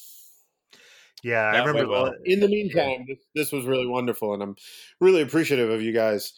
yeah. 1.23 1.43
I 1.49 1.53
Yeah, 1.53 1.61
we 1.63 1.67
remember. 1.69 1.89
will. 1.91 2.05
the- 2.05 2.31
In 2.31 2.39
the 2.39 2.47
meantime, 2.47 3.05
this, 3.07 3.19
this 3.35 3.51
was 3.51 3.65
really 3.65 3.87
wonderful, 3.87 4.33
and 4.33 4.41
I'm 4.43 4.55
really 4.99 5.21
appreciative 5.21 5.69
of 5.69 5.81
you 5.81 5.91
guys 5.93 6.33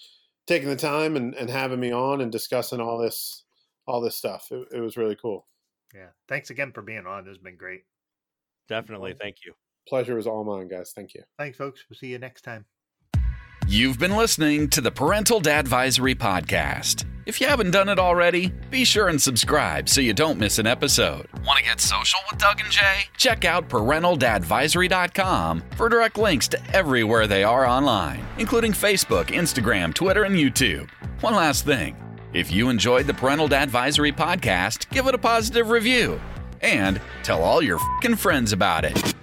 taking 0.45 0.69
the 0.69 0.75
time 0.75 1.15
and, 1.15 1.33
and 1.35 1.49
having 1.49 1.79
me 1.79 1.91
on 1.91 2.21
and 2.21 2.31
discussing 2.31 2.79
all 2.81 2.97
this 2.97 3.43
all 3.87 3.99
this 4.01 4.15
stuff. 4.15 4.47
It, 4.51 4.67
it 4.73 4.79
was 4.79 4.95
really 4.97 5.15
cool. 5.15 5.45
Yeah. 5.93 6.07
Thanks 6.27 6.49
again 6.49 6.71
for 6.73 6.81
being 6.81 7.05
on. 7.05 7.25
This 7.25 7.31
has 7.35 7.37
been 7.43 7.57
great. 7.57 7.83
Definitely, 8.67 9.13
thank 9.19 9.37
you. 9.45 9.53
Pleasure 9.87 10.17
is 10.17 10.27
all 10.27 10.43
mine, 10.43 10.67
guys. 10.67 10.93
Thank 10.95 11.13
you. 11.13 11.23
Thanks, 11.37 11.57
folks. 11.57 11.83
We'll 11.89 11.97
see 11.97 12.07
you 12.07 12.19
next 12.19 12.41
time. 12.41 12.65
You've 13.67 13.97
been 13.97 14.15
listening 14.15 14.69
to 14.69 14.81
the 14.81 14.91
Parental 14.91 15.41
Dadvisory 15.41 16.15
Podcast. 16.15 17.05
If 17.25 17.39
you 17.39 17.47
haven't 17.47 17.71
done 17.71 17.87
it 17.87 17.97
already, 17.97 18.49
be 18.69 18.83
sure 18.83 19.07
and 19.07 19.21
subscribe 19.21 19.87
so 19.87 20.01
you 20.01 20.13
don't 20.13 20.37
miss 20.37 20.59
an 20.59 20.67
episode. 20.67 21.27
Want 21.45 21.59
to 21.59 21.63
get 21.63 21.79
social 21.79 22.19
with 22.29 22.39
Doug 22.39 22.59
and 22.59 22.69
Jay? 22.69 23.03
Check 23.15 23.45
out 23.45 23.69
parentaldadvisory.com 23.69 25.63
for 25.77 25.87
direct 25.87 26.17
links 26.17 26.49
to 26.49 26.75
everywhere 26.75 27.25
they 27.25 27.45
are 27.45 27.65
online, 27.65 28.25
including 28.37 28.73
Facebook, 28.73 29.27
Instagram, 29.27 29.93
Twitter, 29.93 30.25
and 30.25 30.35
YouTube. 30.35 30.89
One 31.21 31.35
last 31.35 31.63
thing 31.63 31.95
if 32.33 32.51
you 32.51 32.69
enjoyed 32.69 33.07
the 33.07 33.13
Parental 33.13 33.47
Dadvisory 33.47 34.13
Podcast, 34.13 34.89
give 34.89 35.07
it 35.07 35.15
a 35.15 35.19
positive 35.19 35.69
review 35.69 36.19
and 36.63 36.99
tell 37.23 37.43
all 37.43 37.61
your 37.61 37.79
friends 38.15 38.51
about 38.53 38.85
it. 38.85 39.13